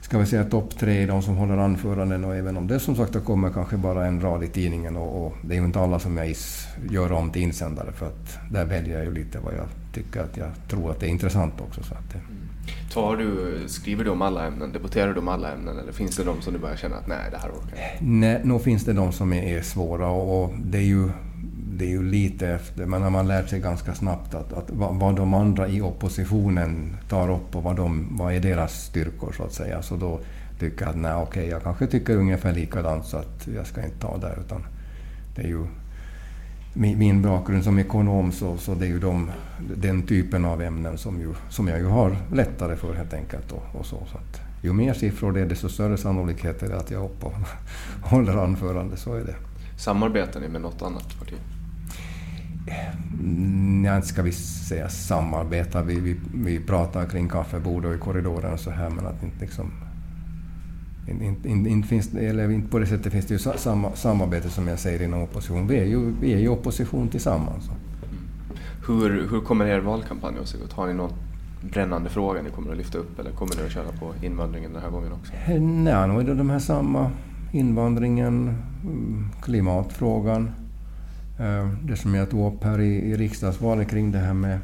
ska 0.00 0.18
vi 0.18 0.26
säga 0.26 0.44
topp 0.44 0.78
tre, 0.78 1.06
de 1.06 1.22
som 1.22 1.36
håller 1.36 1.56
anföranden 1.56 2.24
och 2.24 2.36
även 2.36 2.56
om 2.56 2.66
det 2.66 2.80
som 2.80 2.96
sagt 2.96 3.24
kommer 3.24 3.50
kanske 3.50 3.76
bara 3.76 4.06
en 4.06 4.20
rad 4.20 4.44
i 4.44 4.48
tidningen 4.48 4.96
och, 4.96 5.26
och 5.26 5.34
det 5.42 5.54
är 5.54 5.58
ju 5.58 5.64
inte 5.64 5.80
alla 5.80 5.98
som 5.98 6.16
jag 6.16 6.30
is, 6.30 6.66
gör 6.90 7.12
om 7.12 7.30
till 7.30 7.42
insändare 7.42 7.92
för 7.92 8.06
att 8.06 8.38
där 8.50 8.64
väljer 8.64 8.96
jag 8.96 9.04
ju 9.04 9.14
lite 9.14 9.38
vad 9.38 9.54
jag 9.54 9.66
tycker 9.94 10.20
att 10.20 10.36
jag 10.36 10.48
tror 10.68 10.90
att 10.90 11.00
det 11.00 11.06
är 11.06 11.10
intressant 11.10 11.60
också. 11.60 11.82
Så 11.82 11.94
att 11.94 12.12
det... 12.12 12.20
Tar 12.92 13.16
du, 13.16 13.58
skriver 13.66 14.04
du 14.04 14.10
om 14.10 14.22
alla 14.22 14.46
ämnen, 14.46 14.72
debatterar 14.72 15.14
du 15.14 15.20
om 15.20 15.28
alla 15.28 15.52
ämnen? 15.52 15.78
Eller 15.78 15.92
finns 15.92 16.16
det 16.16 16.24
de 16.24 16.42
som 16.42 16.52
du 16.52 16.58
börjar 16.58 16.76
känna 16.76 16.96
att 16.96 17.06
nej, 17.06 17.30
det 17.30 17.36
här 17.36 17.48
orkar 17.48 17.76
jag 17.76 18.08
Nej, 18.08 18.40
nog 18.44 18.62
finns 18.62 18.84
det 18.84 18.92
de 18.92 19.12
som 19.12 19.32
är, 19.32 19.42
är 19.42 19.62
svåra 19.62 20.08
och, 20.08 20.44
och 20.44 20.54
det 20.58 20.78
är 20.78 20.82
ju 20.82 21.08
det 21.74 21.84
är 21.84 21.90
ju 21.90 22.02
lite 22.02 22.48
efter, 22.48 22.86
men 22.86 23.02
har 23.02 23.10
man 23.10 23.28
lärt 23.28 23.48
sig 23.48 23.60
ganska 23.60 23.94
snabbt 23.94 24.34
att, 24.34 24.52
att 24.52 24.70
vad, 24.70 25.16
de 25.16 25.34
andra 25.34 25.68
i 25.68 25.80
oppositionen 25.80 26.96
tar 27.08 27.30
upp 27.30 27.56
och 27.56 27.62
vad, 27.62 27.76
de, 27.76 28.16
vad 28.16 28.34
är 28.34 28.40
deras 28.40 28.84
styrkor 28.84 29.32
så 29.36 29.42
att 29.42 29.52
säga. 29.52 29.82
Så 29.82 29.96
då 29.96 30.20
tycker 30.58 30.80
jag 30.80 30.90
att 30.90 30.96
nej, 30.96 31.14
okej, 31.14 31.48
jag 31.48 31.62
kanske 31.62 31.86
tycker 31.86 32.16
ungefär 32.16 32.52
likadant 32.52 33.06
så 33.06 33.16
att 33.16 33.48
jag 33.56 33.66
ska 33.66 33.84
inte 33.84 33.98
ta 33.98 34.16
det 34.16 34.36
Utan 34.40 34.64
det 35.36 35.42
är 35.42 35.48
ju 35.48 35.66
min, 36.72 36.98
min 36.98 37.22
bakgrund 37.22 37.64
som 37.64 37.78
ekonom 37.78 38.32
så, 38.32 38.56
så 38.56 38.74
det 38.74 38.86
är 38.86 38.88
ju 38.88 38.98
de, 38.98 39.30
den 39.76 40.02
typen 40.02 40.44
av 40.44 40.62
ämnen 40.62 40.98
som, 40.98 41.20
ju, 41.20 41.34
som 41.48 41.68
jag 41.68 41.78
ju 41.78 41.86
har 41.86 42.16
lättare 42.32 42.76
för 42.76 42.94
helt 42.94 43.14
enkelt. 43.14 43.52
Och, 43.52 43.62
och 43.72 43.86
så, 43.86 43.96
så 44.12 44.18
att, 44.18 44.40
ju 44.62 44.72
mer 44.72 44.94
siffror 44.94 45.32
det 45.32 45.40
är, 45.40 45.46
desto 45.46 45.68
större 45.68 45.96
sannolikhet 45.96 46.62
är 46.62 46.68
det 46.68 46.76
att 46.76 46.90
jag 46.90 47.02
är 47.02 47.06
uppe 47.06 47.26
och 47.26 47.34
håller 48.02 48.36
anförande. 48.36 48.96
Så 48.96 49.14
är 49.14 49.24
det. 49.24 49.34
Samarbetar 49.76 50.40
ni 50.40 50.48
med 50.48 50.60
något 50.60 50.82
annat 50.82 51.18
parti? 51.18 51.34
Ja, 53.84 53.96
inte 53.96 54.08
ska 54.08 54.22
vi 54.22 54.32
säga 54.32 54.88
samarbeta. 54.88 55.82
Vi, 55.82 56.00
vi, 56.00 56.16
vi 56.34 56.60
pratar 56.60 57.06
kring 57.06 57.28
kaffebord 57.28 57.84
och 57.84 57.94
i 57.94 57.98
korridoren 57.98 58.52
och 58.52 58.60
så 58.60 58.70
här, 58.70 58.90
men 58.90 59.06
att 59.06 59.22
inte 59.22 59.40
liksom... 59.40 59.72
Inte, 61.08 61.48
inte, 61.48 61.68
inte, 61.68 61.88
finns, 61.88 62.14
eller 62.14 62.50
inte 62.50 62.68
på 62.68 62.78
det 62.78 62.86
sättet 62.86 63.12
finns 63.12 63.26
det 63.26 63.34
ju 63.34 63.38
samma, 63.38 63.92
samarbete 63.92 64.50
som 64.50 64.68
jag 64.68 64.78
säger 64.78 65.02
inom 65.02 65.22
opposition. 65.22 65.66
Vi 65.66 65.78
är 65.78 65.84
ju, 65.84 66.12
vi 66.20 66.32
är 66.32 66.38
ju 66.38 66.48
opposition 66.48 67.08
tillsammans. 67.08 67.70
Hur, 68.86 69.28
hur 69.30 69.40
kommer 69.40 69.66
er 69.66 69.80
valkampanj 69.80 70.38
att 70.42 70.48
se 70.48 70.58
ut? 70.58 70.72
Har 70.72 70.86
ni 70.86 70.94
någon 70.94 71.12
brännande 71.60 72.10
fråga 72.10 72.42
ni 72.42 72.50
kommer 72.50 72.72
att 72.72 72.78
lyfta 72.78 72.98
upp 72.98 73.18
eller 73.18 73.30
kommer 73.30 73.56
ni 73.56 73.62
att 73.62 73.72
köra 73.72 73.92
på 74.00 74.26
invandringen 74.26 74.72
den 74.72 74.82
här 74.82 74.90
gången 74.90 75.12
också? 75.12 75.32
Nej, 75.48 75.60
nu 76.08 76.20
är 76.20 76.24
det 76.24 76.34
de 76.34 76.50
här 76.50 76.58
samma 76.58 77.10
invandringen, 77.52 78.56
mm, 78.84 79.28
klimatfrågan, 79.42 80.50
Eh, 81.42 81.68
det 81.82 81.96
som 81.96 82.14
jag 82.14 82.30
tog 82.30 82.54
upp 82.54 82.64
här 82.64 82.80
i, 82.80 82.94
i 82.96 83.16
riksdagsvalet 83.16 83.90
kring 83.90 84.12
det 84.12 84.18
här 84.18 84.34
med 84.34 84.58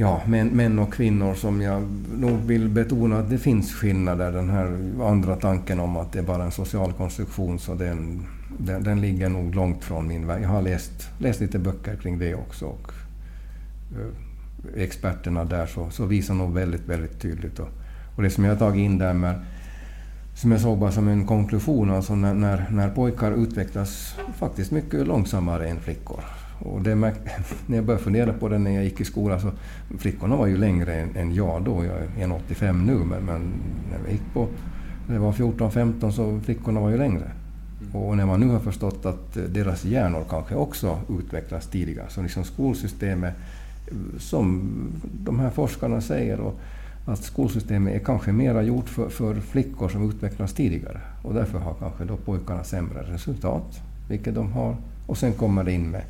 ja, 0.00 0.22
män, 0.26 0.48
män 0.48 0.78
och 0.78 0.92
kvinnor 0.92 1.34
som 1.34 1.60
jag 1.60 1.82
nog 2.18 2.38
vill 2.38 2.68
betona 2.68 3.18
att 3.18 3.30
det 3.30 3.38
finns 3.38 3.72
skillnader. 3.72 4.32
Den 4.32 4.50
här 4.50 4.78
andra 5.02 5.36
tanken 5.36 5.80
om 5.80 5.96
att 5.96 6.12
det 6.12 6.18
är 6.18 6.22
bara 6.22 6.44
en 6.44 6.50
social 6.50 6.92
konstruktion, 6.92 7.58
så 7.58 7.74
den, 7.74 8.26
den, 8.58 8.82
den 8.82 9.00
ligger 9.00 9.28
nog 9.28 9.54
långt 9.54 9.84
från 9.84 10.08
min 10.08 10.26
värld. 10.26 10.42
Jag 10.42 10.48
har 10.48 10.62
läst, 10.62 11.08
läst 11.18 11.40
lite 11.40 11.58
böcker 11.58 11.96
kring 11.96 12.18
det 12.18 12.34
också. 12.34 12.66
Och, 12.66 12.92
eh, 13.92 14.82
experterna 14.82 15.44
där 15.44 15.66
så, 15.66 15.90
så 15.90 16.06
visar 16.06 16.34
nog 16.34 16.54
väldigt, 16.54 16.88
väldigt 16.88 17.20
tydligt. 17.20 17.58
Och, 17.58 17.68
och 18.16 18.22
det 18.22 18.30
som 18.30 18.44
jag 18.44 18.52
har 18.52 18.58
tagit 18.58 18.80
in 18.80 18.98
där 18.98 19.12
med 19.12 19.34
som 20.34 20.52
jag 20.52 20.60
såg 20.60 20.78
bara 20.78 20.92
som 20.92 21.08
en 21.08 21.26
konklusion, 21.26 21.90
alltså 21.90 22.14
när, 22.14 22.34
när, 22.34 22.66
när 22.70 22.90
pojkar 22.90 23.32
utvecklas 23.32 24.14
faktiskt 24.38 24.70
mycket 24.70 25.06
långsammare 25.06 25.68
än 25.68 25.80
flickor. 25.80 26.24
Och 26.58 26.82
det, 26.82 26.94
när 27.66 27.76
jag 27.76 27.84
började 27.84 28.04
fundera 28.04 28.32
på 28.32 28.48
det 28.48 28.58
när 28.58 28.70
jag 28.70 28.84
gick 28.84 29.00
i 29.00 29.04
skolan, 29.04 29.40
så 29.40 29.50
flickorna 29.98 30.36
var 30.36 30.46
ju 30.46 30.56
längre 30.56 30.94
än, 30.94 31.16
än 31.16 31.34
jag 31.34 31.62
då. 31.62 31.84
Jag 31.84 31.96
är 31.96 32.26
1,85 32.26 32.86
nu, 32.86 32.94
men, 32.94 33.24
men 33.24 33.52
när 33.90 33.98
jag 34.04 34.12
gick 34.12 34.34
på, 34.34 34.48
när 35.08 35.14
jag 35.14 35.22
var 35.22 35.32
14-15 35.32 36.10
så 36.10 36.40
flickorna 36.44 36.80
var 36.80 36.90
ju 36.90 36.96
längre. 36.96 37.30
Mm. 37.80 37.96
Och 37.96 38.16
när 38.16 38.26
man 38.26 38.40
nu 38.40 38.48
har 38.48 38.60
förstått 38.60 39.06
att 39.06 39.34
deras 39.48 39.84
hjärnor 39.84 40.24
kanske 40.30 40.54
också 40.54 40.98
utvecklas 41.20 41.66
tidigare, 41.66 42.06
så 42.08 42.22
liksom 42.22 42.44
skolsystemet, 42.44 43.34
som 44.18 44.70
de 45.24 45.40
här 45.40 45.50
forskarna 45.50 46.00
säger, 46.00 46.40
och 46.40 46.60
att 47.06 47.24
skolsystemet 47.24 47.94
är 47.94 47.98
kanske 47.98 48.32
mera 48.32 48.62
gjort 48.62 48.88
för, 48.88 49.08
för 49.08 49.34
flickor 49.34 49.88
som 49.88 50.10
utvecklas 50.10 50.52
tidigare. 50.52 51.00
Och 51.22 51.34
därför 51.34 51.58
har 51.58 51.74
kanske 51.74 52.04
då 52.04 52.16
pojkarna 52.16 52.64
sämre 52.64 53.02
resultat, 53.02 53.80
vilket 54.08 54.34
de 54.34 54.52
har. 54.52 54.76
Och 55.06 55.18
sen 55.18 55.32
kommer 55.32 55.64
det 55.64 55.72
in 55.72 55.90
med, 55.90 56.02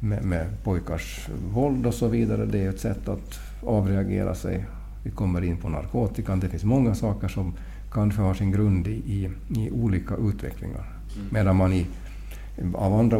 med, 0.00 0.24
med 0.24 0.46
pojkars 0.64 1.28
våld 1.52 1.86
och 1.86 1.94
så 1.94 2.08
vidare. 2.08 2.46
Det 2.46 2.64
är 2.64 2.70
ett 2.70 2.80
sätt 2.80 3.08
att 3.08 3.38
avreagera 3.62 4.34
sig. 4.34 4.64
Vi 5.02 5.10
kommer 5.10 5.44
in 5.44 5.56
på 5.56 5.68
narkotikan. 5.68 6.40
Det 6.40 6.48
finns 6.48 6.64
många 6.64 6.94
saker 6.94 7.28
som 7.28 7.54
kanske 7.92 8.20
har 8.20 8.34
sin 8.34 8.52
grund 8.52 8.86
i, 8.86 8.90
i, 8.90 9.30
i 9.60 9.70
olika 9.70 10.14
utvecklingar. 10.16 10.92
Mm. 11.16 11.28
Medan 11.30 11.56
man 11.56 11.72
i, 11.72 11.86
av 12.74 12.94
andra 12.94 13.18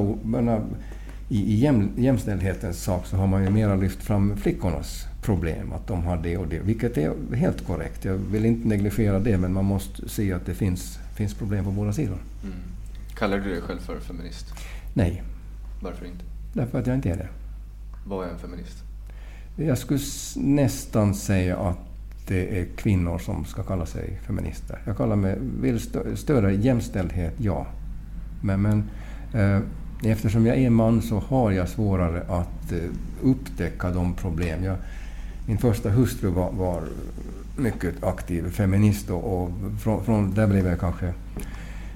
i, 1.28 1.52
i 1.52 1.56
jäm, 1.56 1.90
jämställdhetens 1.96 2.82
sak 2.82 3.06
så 3.06 3.16
har 3.16 3.26
man 3.26 3.44
ju 3.44 3.50
mera 3.50 3.76
lyft 3.76 4.02
fram 4.02 4.36
flickornas 4.36 5.06
problem, 5.22 5.72
att 5.72 5.86
de 5.86 6.04
har 6.04 6.16
det 6.16 6.36
och 6.36 6.48
det, 6.48 6.58
vilket 6.58 6.98
är 6.98 7.34
helt 7.34 7.66
korrekt. 7.66 8.04
Jag 8.04 8.14
vill 8.14 8.44
inte 8.44 8.68
negligera 8.68 9.18
det, 9.18 9.38
men 9.38 9.52
man 9.52 9.64
måste 9.64 10.08
se 10.08 10.32
att 10.32 10.46
det 10.46 10.54
finns, 10.54 10.98
finns 11.14 11.34
problem 11.34 11.64
på 11.64 11.70
båda 11.70 11.92
sidor. 11.92 12.18
Mm. 12.44 12.56
Kallar 13.14 13.38
du 13.38 13.50
dig 13.50 13.60
själv 13.60 13.78
för 13.78 14.00
feminist? 14.00 14.46
Nej. 14.94 15.22
Varför 15.82 16.06
inte? 16.06 16.24
Därför 16.56 16.78
att 16.78 16.86
jag 16.86 16.96
inte 16.96 17.10
är 17.10 17.16
det. 17.16 17.28
Vad 18.06 18.26
är 18.26 18.30
en 18.30 18.38
feminist? 18.38 18.76
Jag 19.56 19.78
skulle 19.78 20.00
nästan 20.36 21.14
säga 21.14 21.56
att 21.56 21.78
det 22.26 22.60
är 22.60 22.66
kvinnor 22.76 23.18
som 23.18 23.44
ska 23.44 23.62
kalla 23.62 23.86
sig 23.86 24.18
feminister. 24.26 24.78
Jag 24.86 24.96
kallar 24.96 25.16
mig, 25.16 25.38
vill 25.60 25.80
stödja 26.16 26.50
jämställdhet, 26.50 27.34
ja. 27.38 27.66
Men, 28.42 28.62
men 28.62 28.84
eh, 29.34 29.60
eftersom 30.10 30.46
jag 30.46 30.56
är 30.58 30.70
man 30.70 31.02
så 31.02 31.18
har 31.18 31.50
jag 31.50 31.68
svårare 31.68 32.22
att 32.28 32.72
eh, 32.72 32.78
upptäcka 33.22 33.90
de 33.90 34.14
problem. 34.14 34.64
Jag, 34.64 34.76
min 35.46 35.58
första 35.58 35.90
hustru 35.90 36.30
var, 36.30 36.52
var 36.52 36.82
mycket 37.56 38.04
aktiv 38.04 38.50
feminist 38.50 39.10
och, 39.10 39.42
och 39.42 39.50
från, 39.82 40.04
från, 40.04 40.34
där 40.34 40.46
blev 40.46 40.66
jag 40.66 40.80
kanske 40.80 41.12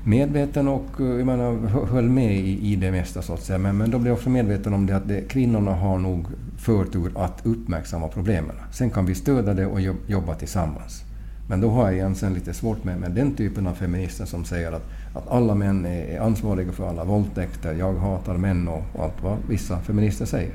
medveten 0.04 0.68
och 0.68 1.00
eh, 1.00 1.06
jag 1.06 1.26
menar, 1.26 1.68
höll 1.86 2.08
med 2.08 2.36
i, 2.36 2.72
i 2.72 2.76
det 2.76 2.90
mesta 2.90 3.22
så 3.22 3.34
att 3.34 3.42
säga. 3.42 3.58
Men, 3.58 3.78
men 3.78 3.90
då 3.90 3.98
blev 3.98 4.10
jag 4.10 4.16
också 4.16 4.30
medveten 4.30 4.74
om 4.74 4.86
det 4.86 4.96
att 4.96 5.08
det, 5.08 5.20
kvinnorna 5.28 5.74
har 5.74 5.98
nog 5.98 6.26
förtur 6.56 7.12
att 7.14 7.46
uppmärksamma 7.46 8.08
problemen. 8.08 8.56
Sen 8.72 8.90
kan 8.90 9.06
vi 9.06 9.14
stödja 9.14 9.54
det 9.54 9.66
och 9.66 9.80
jobba 10.06 10.34
tillsammans. 10.34 11.04
Men 11.48 11.60
då 11.60 11.70
har 11.70 11.84
jag 11.84 11.94
egentligen 11.94 12.34
lite 12.34 12.54
svårt 12.54 12.84
med, 12.84 13.00
med 13.00 13.10
den 13.10 13.34
typen 13.34 13.66
av 13.66 13.74
feminister 13.74 14.24
som 14.24 14.44
säger 14.44 14.72
att, 14.72 14.82
att 15.14 15.28
alla 15.28 15.54
män 15.54 15.86
är 15.86 16.20
ansvariga 16.20 16.72
för 16.72 16.88
alla 16.88 17.04
våldtäkter, 17.04 17.74
jag 17.74 17.94
hatar 17.94 18.36
män 18.36 18.68
och, 18.68 18.82
och 18.92 19.04
allt 19.04 19.22
vad 19.22 19.36
vissa 19.48 19.78
feminister 19.78 20.24
säger. 20.24 20.54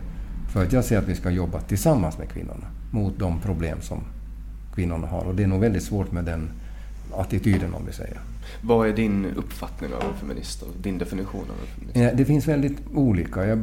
För 0.54 0.64
att 0.64 0.74
jag 0.74 0.84
ser 0.84 0.98
att 0.98 1.08
vi 1.08 1.16
ska 1.16 1.30
jobba 1.30 1.60
tillsammans 1.60 2.18
med 2.18 2.30
kvinnorna 2.30 2.68
mot 2.92 3.20
de 3.20 3.40
problem 3.40 3.78
som 3.82 4.00
kvinnorna 4.76 5.08
har. 5.08 5.24
Och 5.24 5.36
det 5.36 5.44
är 5.44 5.48
nog 5.48 5.62
väldigt 5.62 5.84
svårt 5.84 6.12
med 6.12 6.26
den 6.26 6.50
attityden 7.14 7.74
om 7.74 7.86
vi 7.86 7.94
säger. 7.94 8.20
Vad 8.62 8.88
är 8.88 8.94
din 8.94 9.26
uppfattning 9.26 9.94
av 9.94 10.02
en 10.02 10.18
feminist 10.20 10.62
och 10.62 10.70
din 10.82 10.98
definition 10.98 11.42
av 11.42 11.56
en 11.62 11.68
feminist? 11.68 11.98
Ja, 11.98 12.12
det 12.14 12.26
finns 12.26 12.48
väldigt 12.48 12.78
olika. 12.94 13.46
Jag, 13.46 13.62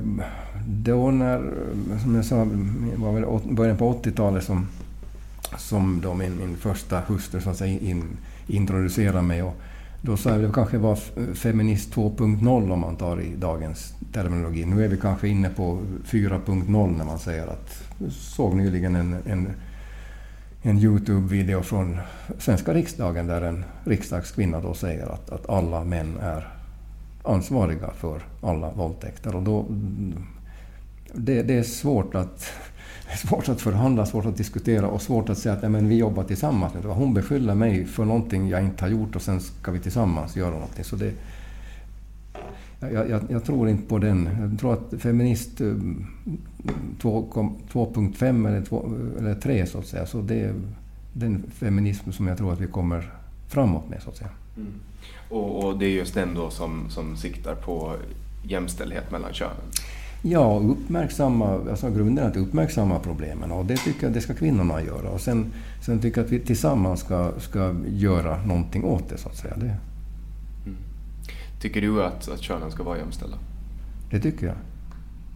då 0.67 1.11
när, 1.11 1.55
som 2.03 2.15
jag 2.15 2.25
sa, 2.25 2.49
var 2.97 3.13
väl 3.13 3.55
början 3.55 3.77
på 3.77 3.93
80-talet 3.93 4.45
som, 4.45 4.69
som 5.59 6.01
då 6.01 6.15
min, 6.15 6.39
min 6.39 6.57
första 6.57 7.01
hustru 7.01 7.41
så 7.41 7.51
att 7.51 7.57
säga, 7.57 7.81
in, 7.81 8.05
introducerade 8.47 9.23
mig. 9.23 9.43
Och 9.43 9.57
då 10.03 10.17
sa 10.17 10.31
jag 10.31 10.39
att 10.39 10.47
det 10.47 10.55
kanske 10.55 10.79
var 10.79 10.97
feminist 11.35 11.95
2.0 11.95 12.73
om 12.73 12.81
man 12.81 12.97
tar 12.97 13.21
i 13.21 13.35
dagens 13.37 13.95
terminologi. 14.13 14.65
Nu 14.65 14.85
är 14.85 14.89
vi 14.89 14.97
kanske 14.97 15.29
inne 15.29 15.49
på 15.49 15.79
4.0 16.05 16.97
när 16.99 17.05
man 17.05 17.19
säger 17.19 17.47
att... 17.47 17.85
Jag 17.99 18.13
såg 18.13 18.57
nyligen 18.57 18.97
en, 18.97 19.17
en, 19.27 19.49
en 20.63 20.79
Youtube-video 20.79 21.63
från 21.63 21.99
svenska 22.39 22.75
riksdagen 22.75 23.27
där 23.27 23.43
en 23.43 23.65
riksdagskvinna 23.85 24.61
då 24.61 24.75
säger 24.75 25.07
att, 25.07 25.31
att 25.31 25.49
alla 25.49 25.85
män 25.85 26.19
är 26.21 26.49
ansvariga 27.23 27.91
för 27.97 28.23
alla 28.41 28.71
våldtäkter. 28.71 29.37
Och 29.37 29.43
då, 29.43 29.61
mm, 29.61 30.15
det, 31.15 31.43
det 31.43 31.55
är 31.55 31.63
svårt 31.63 32.15
att 32.15 32.53
svårt 33.17 33.49
att 33.49 33.61
förhandla, 33.61 34.07
svårt 34.07 34.27
att 34.27 34.37
diskutera 34.37 34.87
och 34.87 35.03
svårt 35.03 35.29
att 35.29 35.39
säga 35.39 35.53
att 35.53 35.63
nej, 35.63 35.71
men 35.71 35.89
vi 35.89 35.97
jobbar 35.97 36.25
tillsammans. 36.25 36.73
Hon 36.85 37.15
beskyller 37.15 37.55
mig 37.55 37.87
för 37.87 38.05
någonting 38.05 38.49
jag 38.49 38.63
inte 38.63 38.85
har 38.85 38.91
gjort 38.91 39.17
och 39.17 39.23
sen 39.23 39.41
ska 39.41 39.73
vi 39.73 39.79
tillsammans 39.79 40.37
göra 40.37 40.51
någonting. 40.51 40.85
Så 40.85 40.97
det, 40.97 41.13
jag, 42.91 43.11
jag, 43.11 43.23
jag 43.29 43.45
tror 43.45 43.69
inte 43.69 43.89
på 43.89 43.99
den. 43.99 44.29
Jag 44.41 44.59
tror 44.61 44.73
att 44.73 44.95
feminist 44.99 45.61
2.5 45.61 48.47
eh, 48.47 48.53
eller, 48.53 48.63
2, 48.63 48.91
eller 49.19 49.35
3 49.35 49.67
så 49.67 49.79
att 49.79 49.87
säga, 49.87 50.07
så 50.07 50.21
det 50.21 50.41
är 50.41 50.55
den 51.13 51.43
feminism 51.53 52.13
som 52.13 52.27
jag 52.27 52.39
tror 52.39 52.53
att 52.53 52.61
vi 52.61 52.67
kommer 52.67 53.13
framåt 53.49 53.89
med 53.89 54.03
så 54.03 54.11
att 54.11 54.17
säga. 54.17 54.31
Mm. 54.57 54.73
Och, 55.29 55.65
och, 55.65 55.79
det 55.79 55.87
är 55.87 55.91
just 55.91 56.15
den 56.15 56.35
då 56.35 56.51
som, 56.51 56.91
som 56.91 57.17
siktar 57.17 57.55
på 57.55 57.97
jämställdhet 58.43 59.11
mellan 59.11 59.33
könen? 59.33 59.57
Ja, 60.23 60.63
uppmärksamma, 60.65 61.61
alltså 61.71 61.91
grunden 61.91 62.25
är 62.25 62.29
att 62.29 62.37
uppmärksamma 62.37 62.99
problemen 62.99 63.53
och 63.53 63.67
det 63.67 63.77
tycker 63.77 64.07
jag 64.07 64.13
det 64.13 64.21
ska 64.21 64.35
kvinnorna 64.35 64.83
göra. 64.83 65.09
Och 65.09 65.21
sen, 65.21 65.53
sen 65.87 66.01
tycker 66.01 66.21
jag 66.21 66.27
att 66.27 66.33
vi 66.33 66.41
tillsammans 66.41 67.01
ska, 67.01 67.33
ska 67.39 67.75
göra 67.87 68.47
någonting 68.47 68.85
åt 68.85 69.09
det 69.09 69.19
så 69.19 69.29
att 69.29 69.37
säga. 69.37 69.55
Det. 69.57 69.77
Tycker 71.63 71.81
du 71.81 72.03
att, 72.03 72.29
att 72.29 72.41
könen 72.41 72.71
ska 72.71 72.83
vara 72.83 72.99
jämställda? 72.99 73.39
Det 74.11 74.21
tycker 74.21 74.47
jag. 74.47 74.57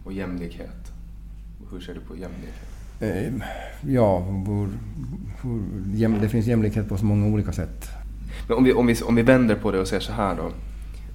Och 0.03 0.13
jämlikhet? 0.13 0.91
Hur 1.71 1.79
ser 1.79 1.93
du 1.93 1.99
på 1.99 2.15
jämlikhet? 2.15 2.67
Eh, 2.99 3.33
ja, 3.93 4.19
hur, 4.19 4.69
hur, 5.41 6.21
det 6.21 6.29
finns 6.29 6.45
jämlikhet 6.45 6.89
på 6.89 6.97
så 6.97 7.05
många 7.05 7.27
olika 7.27 7.51
sätt. 7.51 7.89
Men 8.47 8.57
om 8.57 8.63
vi, 8.63 8.73
om 8.73 8.87
vi, 8.87 9.01
om 9.01 9.15
vi 9.15 9.21
vänder 9.21 9.55
på 9.55 9.71
det 9.71 9.79
och 9.79 9.87
säger 9.87 10.01
så 10.01 10.11
här 10.11 10.35
då. 10.35 10.51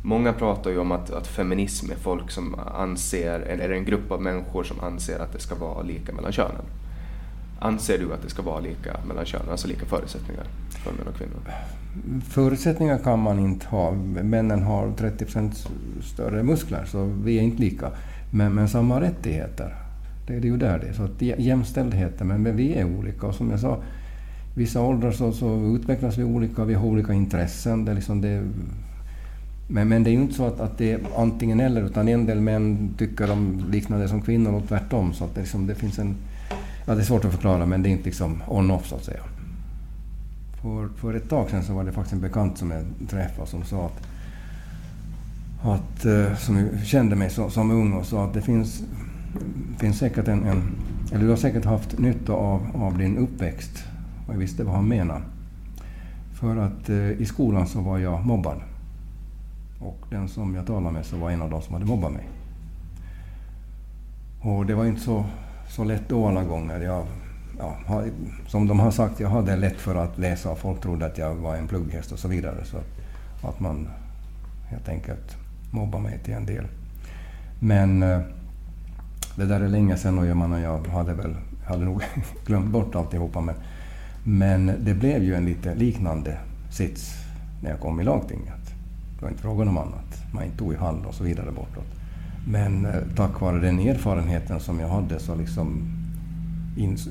Många 0.02 0.32
pratar 0.32 0.70
ju 0.70 0.78
om 0.78 0.92
att, 0.92 1.10
att 1.10 1.26
feminism 1.26 1.90
är 1.90 1.96
folk 1.96 2.30
som 2.30 2.54
anser, 2.74 3.40
eller 3.40 3.70
en 3.70 3.84
grupp 3.84 4.10
av 4.10 4.22
människor 4.22 4.64
som 4.64 4.80
anser 4.80 5.18
att 5.18 5.32
det 5.32 5.40
ska 5.40 5.54
vara 5.54 5.82
lika 5.82 6.12
mellan 6.12 6.32
könen. 6.32 6.64
Anser 7.64 7.98
du 7.98 8.12
att 8.12 8.22
det 8.22 8.30
ska 8.30 8.42
vara 8.42 8.60
lika 8.60 8.96
mellan 9.08 9.24
könen, 9.24 9.50
alltså 9.50 9.68
lika 9.68 9.86
förutsättningar 9.86 10.44
för 10.70 10.92
män 10.92 11.06
och 11.08 11.14
kvinnor? 11.14 11.40
Förutsättningar 12.28 12.98
kan 12.98 13.18
man 13.18 13.38
inte 13.38 13.66
ha. 13.66 13.90
Männen 14.22 14.62
har 14.62 14.92
30 14.96 15.24
procent 15.24 15.68
större 16.02 16.42
muskler, 16.42 16.84
så 16.84 17.04
vi 17.24 17.38
är 17.38 17.42
inte 17.42 17.62
lika. 17.62 17.90
Men, 18.30 18.54
men 18.54 18.68
samma 18.68 19.00
rättigheter. 19.00 19.74
Det, 20.26 20.38
det 20.38 20.48
är 20.48 20.50
ju 20.50 20.56
där 20.56 20.78
det 20.78 20.88
är. 20.88 20.92
Så 20.92 21.02
att 21.02 21.22
jämställdheten, 21.22 22.26
men, 22.26 22.42
men 22.42 22.56
vi 22.56 22.74
är 22.74 22.84
olika. 22.84 23.26
Och 23.26 23.34
som 23.34 23.50
jag 23.50 23.60
sa, 23.60 23.78
vissa 24.54 24.80
åldrar 24.80 25.12
så, 25.12 25.32
så 25.32 25.76
utvecklas 25.76 26.18
vi 26.18 26.24
olika, 26.24 26.64
vi 26.64 26.74
har 26.74 26.86
olika 26.86 27.12
intressen. 27.12 27.84
Det 27.84 27.94
liksom 27.94 28.20
det, 28.20 28.42
men, 29.68 29.88
men 29.88 30.04
det 30.04 30.10
är 30.10 30.12
ju 30.12 30.22
inte 30.22 30.34
så 30.34 30.46
att, 30.46 30.60
att 30.60 30.78
det 30.78 30.92
är 30.92 31.00
antingen 31.16 31.60
eller, 31.60 31.82
utan 31.82 32.08
en 32.08 32.26
del 32.26 32.40
män 32.40 32.94
tycker 32.98 33.30
om 33.30 33.64
liknande 33.70 34.08
som 34.08 34.22
kvinnor 34.22 34.54
och 34.54 34.68
tvärtom. 34.68 35.12
Så 35.12 35.24
att 35.24 35.34
det, 35.34 35.40
liksom, 35.40 35.66
det 35.66 35.74
finns 35.74 35.98
en... 35.98 36.14
Ja, 36.84 36.94
det 36.94 37.00
är 37.00 37.04
svårt 37.04 37.24
att 37.24 37.32
förklara, 37.32 37.66
men 37.66 37.82
det 37.82 37.88
är 37.88 37.90
inte 37.90 38.04
liksom 38.04 38.42
on-off 38.48 38.86
så 38.86 38.96
att 38.96 39.04
säga. 39.04 39.20
För, 40.62 40.88
för 40.88 41.14
ett 41.14 41.28
tag 41.28 41.50
sedan 41.50 41.62
så 41.62 41.74
var 41.74 41.84
det 41.84 41.92
faktiskt 41.92 42.12
en 42.12 42.20
bekant 42.20 42.58
som 42.58 42.70
jag 42.70 42.84
träffade 43.08 43.48
som 43.48 43.64
sa 43.64 43.86
att, 43.86 44.02
att 45.62 46.04
eh, 46.04 46.36
som 46.36 46.68
kände 46.84 47.16
mig 47.16 47.30
som, 47.30 47.50
som 47.50 47.70
ung 47.70 47.92
och 47.92 48.06
sa 48.06 48.24
att 48.24 48.34
det 48.34 48.42
finns, 48.42 48.82
finns 49.78 49.98
säkert 49.98 50.28
en, 50.28 50.44
en, 50.44 50.62
eller 51.12 51.24
du 51.24 51.30
har 51.30 51.36
säkert 51.36 51.64
haft 51.64 51.98
nytta 51.98 52.32
av, 52.32 52.66
av 52.74 52.98
din 52.98 53.18
uppväxt. 53.18 53.84
Och 54.26 54.34
jag 54.34 54.38
visste 54.38 54.64
vad 54.64 54.74
han 54.74 54.88
menade. 54.88 55.22
För 56.32 56.56
att 56.56 56.88
eh, 56.88 57.10
i 57.10 57.24
skolan 57.24 57.66
så 57.66 57.80
var 57.80 57.98
jag 57.98 58.26
mobbad. 58.26 58.60
Och 59.80 60.06
den 60.10 60.28
som 60.28 60.54
jag 60.54 60.66
talade 60.66 60.92
med 60.92 61.06
så 61.06 61.16
var 61.16 61.30
en 61.30 61.42
av 61.42 61.50
de 61.50 61.62
som 61.62 61.74
hade 61.74 61.86
mobbat 61.86 62.12
mig. 62.12 62.28
Och 64.40 64.66
det 64.66 64.74
var 64.74 64.84
inte 64.84 65.00
så, 65.00 65.24
så 65.72 65.84
lätt 65.84 66.08
då 66.08 66.28
alla 66.28 66.44
gånger. 66.44 66.80
Jag, 66.80 67.06
ja, 67.58 68.04
som 68.46 68.68
de 68.68 68.80
har 68.80 68.90
sagt, 68.90 69.20
jag 69.20 69.28
hade 69.28 69.56
lätt 69.56 69.76
för 69.76 69.94
att 69.94 70.18
läsa 70.18 70.50
och 70.50 70.58
folk 70.58 70.80
trodde 70.80 71.06
att 71.06 71.18
jag 71.18 71.34
var 71.34 71.56
en 71.56 71.68
plugghäst 71.68 72.12
och 72.12 72.18
så 72.18 72.28
vidare. 72.28 72.64
Så 72.64 72.76
att 73.48 73.60
man 73.60 73.88
helt 74.68 74.88
enkelt 74.88 75.36
mobbade 75.70 76.02
mig 76.02 76.18
till 76.24 76.34
en 76.34 76.46
del. 76.46 76.66
Men 77.60 78.02
eh, 78.02 78.20
det 79.36 79.46
där 79.46 79.60
är 79.60 79.68
länge 79.68 79.96
sedan 79.96 80.18
och 80.18 80.26
jag, 80.26 80.60
jag 80.60 80.86
hade 80.88 81.14
väl 81.14 81.36
hade 81.66 81.84
nog 81.84 82.02
glömt 82.46 82.70
bort 82.70 82.94
alltihopa. 82.94 83.40
Men, 83.40 83.54
men 84.24 84.72
det 84.84 84.94
blev 84.94 85.22
ju 85.22 85.34
en 85.34 85.44
lite 85.44 85.74
liknande 85.74 86.38
sits 86.70 87.14
när 87.62 87.70
jag 87.70 87.80
kom 87.80 88.00
i 88.00 88.04
lagtinget. 88.04 88.74
Det 89.16 89.22
var 89.22 89.30
inte 89.30 89.42
frågan 89.42 89.68
om 89.68 89.78
annat. 89.78 90.32
Man 90.34 90.50
tog 90.58 90.72
i 90.72 90.76
hand 90.76 91.06
och 91.06 91.14
så 91.14 91.24
vidare 91.24 91.50
bortåt. 91.50 92.01
Men 92.46 92.86
eh, 92.86 92.94
tack 93.16 93.40
vare 93.40 93.58
den 93.58 93.78
erfarenheten 93.78 94.60
som 94.60 94.80
jag 94.80 94.88
hade 94.88 95.18
så 95.18 95.34
liksom 95.34 95.82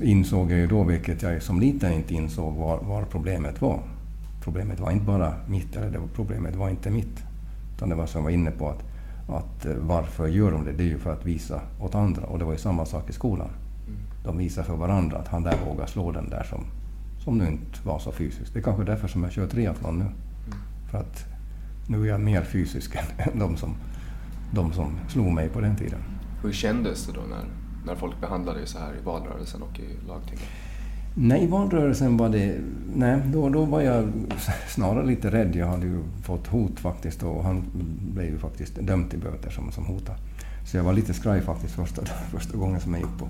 insåg 0.02 0.52
jag 0.52 0.58
ju 0.58 0.66
då, 0.66 0.84
vilket 0.84 1.22
jag 1.22 1.42
som 1.42 1.60
liten 1.60 1.92
inte 1.92 2.14
insåg, 2.14 2.54
var, 2.54 2.78
var 2.78 3.04
problemet 3.04 3.60
var. 3.60 3.80
Problemet 4.42 4.80
var 4.80 4.90
inte 4.90 5.04
bara 5.06 5.34
mitt, 5.48 5.76
eller 5.76 5.90
det 5.90 5.98
var, 5.98 6.08
problemet 6.14 6.56
var 6.56 6.68
inte 6.68 6.90
mitt. 6.90 7.24
Utan 7.76 7.88
det 7.88 7.94
var 7.94 8.06
som 8.06 8.18
jag 8.18 8.24
var 8.24 8.30
inne 8.30 8.50
på, 8.50 8.68
att, 8.68 8.84
att 9.28 9.66
eh, 9.66 9.74
varför 9.74 10.26
gör 10.26 10.52
de 10.52 10.64
det? 10.64 10.72
Det 10.72 10.82
är 10.82 10.88
ju 10.88 10.98
för 10.98 11.12
att 11.12 11.26
visa 11.26 11.60
åt 11.80 11.94
andra. 11.94 12.22
Och 12.22 12.38
det 12.38 12.44
var 12.44 12.52
ju 12.52 12.58
samma 12.58 12.86
sak 12.86 13.10
i 13.10 13.12
skolan. 13.12 13.48
Mm. 13.86 13.98
De 14.24 14.38
visar 14.38 14.62
för 14.62 14.76
varandra 14.76 15.18
att 15.18 15.28
han 15.28 15.42
där 15.42 15.56
vågar 15.66 15.86
slå 15.86 16.12
den 16.12 16.30
där 16.30 16.42
som, 16.42 16.64
som 17.24 17.38
nu 17.38 17.46
inte 17.46 17.78
var 17.84 17.98
så 17.98 18.12
fysisk. 18.12 18.52
Det 18.52 18.58
är 18.58 18.62
kanske 18.62 18.84
därför 18.84 19.08
som 19.08 19.22
jag 19.22 19.32
kör 19.32 19.46
triathlon 19.46 19.98
nu. 19.98 20.04
Mm. 20.04 20.58
För 20.90 20.98
att 20.98 21.24
nu 21.88 22.02
är 22.02 22.06
jag 22.06 22.20
mer 22.20 22.42
fysisk 22.42 22.96
än 23.18 23.38
de 23.38 23.56
som, 23.56 23.74
de 24.54 24.72
som 24.72 24.98
slog 25.08 25.32
mig 25.32 25.48
på 25.48 25.60
den 25.60 25.76
tiden. 25.76 25.98
Hur 26.42 26.52
kändes 26.52 27.06
det 27.06 27.12
då 27.12 27.20
när, 27.20 27.44
när 27.86 27.94
folk 27.94 28.20
behandlade 28.20 28.58
dig 28.58 28.68
så 28.68 28.78
här 28.78 28.92
i 29.00 29.04
valrörelsen 29.04 29.62
och 29.62 29.80
i 29.80 30.06
lagtinget? 30.08 30.44
Nej, 31.14 31.44
i 31.44 31.46
valrörelsen 31.46 32.16
var 32.16 32.28
det... 32.28 32.58
Nej, 32.94 33.20
då, 33.26 33.48
då 33.48 33.64
var 33.64 33.80
jag 33.80 34.12
snarare 34.68 35.06
lite 35.06 35.30
rädd. 35.30 35.56
Jag 35.56 35.66
hade 35.66 35.86
ju 35.86 35.98
fått 36.22 36.46
hot 36.46 36.80
faktiskt 36.80 37.22
och 37.22 37.44
han 37.44 37.62
blev 38.14 38.26
ju 38.26 38.38
faktiskt 38.38 38.74
dömd 38.80 39.10
till 39.10 39.18
böter 39.18 39.50
som, 39.50 39.72
som 39.72 39.84
hotade. 39.84 40.18
Så 40.66 40.76
jag 40.76 40.84
var 40.84 40.92
lite 40.92 41.14
skraj 41.14 41.40
faktiskt 41.40 41.74
första, 41.74 42.02
första 42.04 42.56
gången 42.56 42.80
som 42.80 42.94
jag 42.94 43.00
gick 43.00 43.18
på 43.18 43.28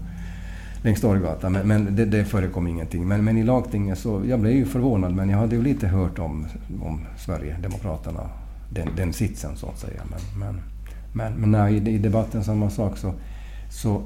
längs 0.83 1.01
Torggatan. 1.01 1.53
Men, 1.53 1.69
men 1.69 1.97
det, 1.97 2.05
det 2.05 2.25
förekom 2.25 2.67
ingenting. 2.67 3.09
Men, 3.09 3.25
men 3.25 3.39
i 3.39 3.43
lagtinget 3.43 3.99
så... 3.99 4.23
Jag 4.27 4.41
blev 4.41 4.53
ju 4.53 4.65
förvånad, 4.65 5.15
men 5.15 5.29
jag 5.29 5.39
hade 5.39 5.57
ju 5.57 5.63
lite 5.63 5.87
hört 5.87 6.19
om, 6.19 6.47
om 6.83 7.01
Sverigedemokraterna 7.19 8.31
den, 8.71 8.89
den 8.97 9.13
sitsen 9.13 9.57
så 9.57 9.67
att 9.67 9.79
säga. 9.79 10.03
Men, 10.11 10.41
men, 10.41 10.63
men, 11.13 11.33
men 11.33 11.51
nej, 11.51 11.75
i, 11.75 11.91
i 11.91 11.99
debatten 11.99 12.45
samma 12.45 12.71
sak 12.71 12.99
så, 12.99 13.15
så 13.71 14.03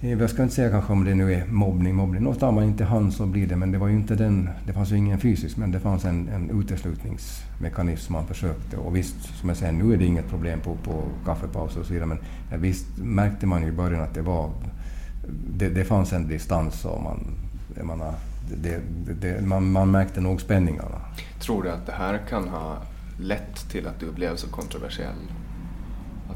eh, 0.00 0.10
jag 0.10 0.30
ska 0.30 0.42
inte 0.42 0.54
säga 0.54 0.70
kanske 0.70 0.92
om 0.92 1.04
det 1.04 1.14
nu 1.14 1.34
är 1.34 1.46
mobbning, 1.46 1.94
mobbning. 1.94 2.22
Något 2.22 2.40
man 2.40 2.64
inte 2.64 2.84
hand 2.84 3.14
så 3.14 3.26
blir 3.26 3.46
det, 3.46 3.56
men 3.56 3.72
det 3.72 3.78
var 3.78 3.88
ju 3.88 3.94
inte 3.94 4.14
den... 4.14 4.50
Det 4.66 4.72
fanns 4.72 4.92
ju 4.92 4.96
ingen 4.96 5.18
fysisk, 5.18 5.56
men 5.56 5.70
det 5.70 5.80
fanns 5.80 6.04
en, 6.04 6.28
en 6.28 6.60
uteslutningsmekanism 6.60 8.12
man 8.12 8.26
försökte. 8.26 8.76
Och 8.76 8.96
visst, 8.96 9.38
som 9.40 9.48
jag 9.48 9.58
säger, 9.58 9.72
nu 9.72 9.92
är 9.92 9.96
det 9.96 10.04
inget 10.04 10.28
problem 10.28 10.60
på, 10.60 10.74
på 10.74 11.02
kaffepauser 11.24 11.80
och 11.80 11.86
så 11.86 11.92
vidare, 11.92 12.08
men 12.50 12.60
visst 12.60 12.98
märkte 12.98 13.46
man 13.46 13.62
ju 13.62 13.68
i 13.68 13.72
början 13.72 14.02
att 14.02 14.14
det 14.14 14.22
var... 14.22 14.50
Det, 15.56 15.68
det 15.68 15.84
fanns 15.84 16.12
en 16.12 16.28
distans 16.28 16.84
och 16.84 17.02
man... 17.02 17.20
Jag 17.76 18.14
det, 18.54 18.80
det, 19.20 19.46
man, 19.46 19.72
man 19.72 19.90
märkte 19.90 20.20
nog 20.20 20.40
spänningarna. 20.40 21.00
Tror 21.40 21.62
du 21.62 21.70
att 21.70 21.86
det 21.86 21.92
här 21.92 22.20
kan 22.28 22.48
ha 22.48 22.76
lett 23.20 23.70
till 23.70 23.86
att 23.86 24.00
du 24.00 24.12
blev 24.12 24.36
så 24.36 24.48
kontroversiell? 24.48 25.16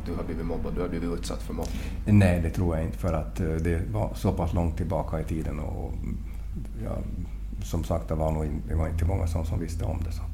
Att 0.01 0.07
du 0.07 0.15
har 0.15 0.25
blivit 0.25 0.47
mobbad, 0.47 0.75
du 0.75 0.81
har 0.81 0.89
blivit 0.89 1.19
utsatt 1.19 1.43
för 1.43 1.55
mobbning? 1.55 1.77
Nej, 2.05 2.41
det 2.43 2.51
tror 2.51 2.77
jag 2.77 2.85
inte 2.85 2.99
för 2.99 3.13
att 3.13 3.41
eh, 3.41 3.47
det 3.47 3.83
var 3.93 4.11
så 4.15 4.33
pass 4.33 4.55
långt 4.55 4.77
tillbaka 4.77 5.21
i 5.21 5.25
tiden 5.25 5.61
och 5.61 5.93
ja, 6.85 6.99
som 7.63 7.85
sagt 7.85 8.09
det 8.09 8.15
var, 8.15 8.33
nog, 8.33 8.47
det 8.69 8.75
var 8.75 8.89
inte 8.89 9.05
många 9.05 9.27
som, 9.27 9.45
som 9.45 9.61
visste 9.61 9.85
om 9.85 9.99
det. 10.05 10.13
Så 10.13 10.23
att, 10.23 10.29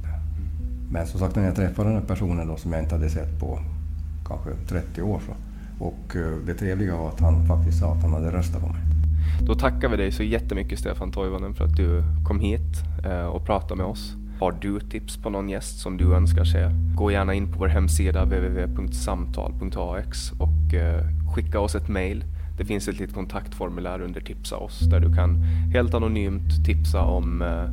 men 0.90 1.06
som 1.06 1.20
sagt 1.20 1.36
när 1.36 1.44
jag 1.44 1.56
träffade 1.56 1.88
den 1.88 1.98
här 1.98 2.06
personen 2.06 2.48
då, 2.48 2.56
som 2.56 2.72
jag 2.72 2.82
inte 2.82 2.94
hade 2.94 3.10
sett 3.10 3.40
på 3.40 3.59
kanske 4.26 4.51
30 4.68 5.02
år 5.02 5.20
så, 5.26 5.32
och 5.84 6.16
eh, 6.16 6.36
det 6.47 6.55
trevliga 6.55 6.97
var 6.97 7.09
att 7.09 7.20
han 7.20 7.47
faktiskt 7.47 7.80
sa 7.80 7.93
att 7.93 8.02
han 8.02 8.12
hade 8.12 8.30
röstat 8.30 8.60
på 8.60 8.68
mig. 8.68 8.82
Då 9.47 9.55
tackar 9.55 9.88
vi 9.88 9.97
dig 9.97 10.12
så 10.12 10.22
jättemycket 10.22 10.78
Stefan 10.78 11.12
Toivonen 11.12 11.55
för 11.55 11.64
att 11.64 11.76
du 11.76 12.02
kom 12.26 12.40
hit 12.40 12.84
eh, 13.05 13.26
och 13.26 13.44
pratade 13.44 13.76
med 13.76 13.86
oss. 13.86 14.14
Har 14.41 14.53
du 14.53 14.81
tips 14.81 15.17
på 15.17 15.31
någon 15.31 15.49
gäst 15.49 15.79
som 15.79 15.97
du 15.97 16.15
önskar 16.15 16.45
se? 16.45 16.71
Gå 16.95 17.11
gärna 17.11 17.35
in 17.35 17.53
på 17.53 17.59
vår 17.59 17.69
hemsida 17.69 18.25
www.samtal.ax 18.25 20.33
och 20.33 20.75
eh, 20.75 21.05
skicka 21.35 21.61
oss 21.61 21.75
ett 21.75 21.89
mail. 21.89 22.25
Det 22.59 22.65
finns 22.65 22.89
ett 22.89 22.99
litet 22.99 23.15
kontaktformulär 23.15 24.01
under 24.01 24.21
Tipsa 24.21 24.57
oss 24.57 24.81
där 24.81 25.01
du 25.01 25.15
kan 25.15 25.43
helt 25.73 25.95
anonymt 25.95 26.67
tipsa 26.67 27.01
om 27.01 27.43
eh, 27.43 27.65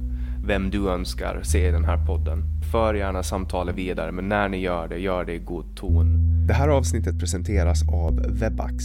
vem 0.47 0.69
du 0.69 0.89
önskar 0.89 1.39
se 1.43 1.67
i 1.67 1.71
den 1.71 1.85
här 1.85 2.05
podden. 2.05 2.43
För 2.71 2.93
gärna 2.93 3.23
samtalet 3.23 3.75
vidare, 3.75 4.11
men 4.11 4.29
när 4.29 4.49
ni 4.49 4.57
gör 4.57 4.87
det, 4.87 4.97
gör 4.97 5.25
det 5.25 5.33
i 5.33 5.39
god 5.39 5.75
ton. 5.75 6.17
Det 6.47 6.53
här 6.53 6.67
avsnittet 6.67 7.19
presenteras 7.19 7.89
av 7.89 8.21
Webax, 8.39 8.83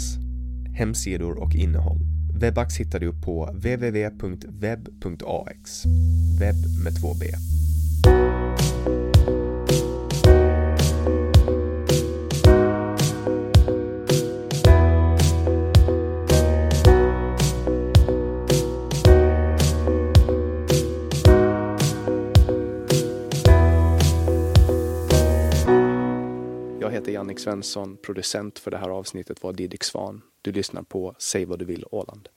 hemsidor 0.76 1.42
och 1.42 1.54
innehåll. 1.54 1.98
Webax 2.40 2.76
hittar 2.76 3.00
du 3.00 3.12
på 3.12 3.50
www.web.ax, 3.52 4.44
webb 6.40 6.56
med 6.84 7.00
två 7.00 7.14
b. 7.20 7.26
Svensson, 27.40 27.96
producent 27.96 28.58
för 28.58 28.70
det 28.70 28.78
här 28.78 28.88
avsnittet 28.88 29.42
var 29.42 29.52
Didrik 29.52 29.84
Svan. 29.84 30.22
Du 30.42 30.52
lyssnar 30.52 30.82
på 30.82 31.14
Säg 31.18 31.44
vad 31.44 31.58
du 31.58 31.64
vill 31.64 31.84
Åland. 31.90 32.28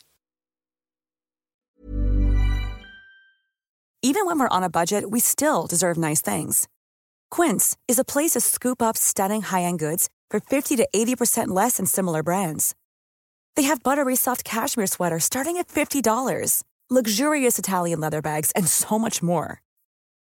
Even 4.04 4.26
when 4.26 4.40
we're 4.40 4.58
on 4.58 4.64
a 4.64 4.70
budget 4.70 5.04
we 5.12 5.20
still 5.20 5.68
deserve 5.70 5.98
nice 5.98 6.22
things. 6.36 6.68
Quince 7.36 7.78
is 7.88 8.00
a 8.00 8.04
place 8.04 8.32
to 8.32 8.42
scoop 8.42 8.82
up 8.82 8.98
stunning 8.98 9.42
high-end 9.42 9.80
goods 9.80 10.10
for 10.32 10.40
50 10.40 10.78
to 10.78 10.88
80% 10.94 11.56
less 11.56 11.78
than 11.78 11.86
similar 11.86 12.24
brands. 12.24 12.74
They 13.56 13.64
have 13.68 13.84
buttery 13.84 14.16
soft 14.16 14.44
cashmere 14.44 14.88
sweaters 14.88 15.24
starting 15.24 15.58
at 15.58 15.68
$50, 15.68 16.64
luxurious 16.90 17.60
Italian 17.60 18.00
leather 18.00 18.22
bags, 18.22 18.52
and 18.56 18.68
so 18.68 18.98
much 18.98 19.22
more. 19.22 19.62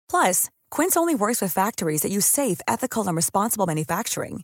Plus, 0.10 0.50
Quince 0.72 0.96
only 0.96 1.16
works 1.16 1.42
with 1.42 1.54
factories 1.54 2.02
that 2.02 2.12
use 2.12 2.26
safe, 2.26 2.62
ethical, 2.68 3.08
and 3.08 3.16
responsible 3.16 3.66
manufacturing. 3.66 4.44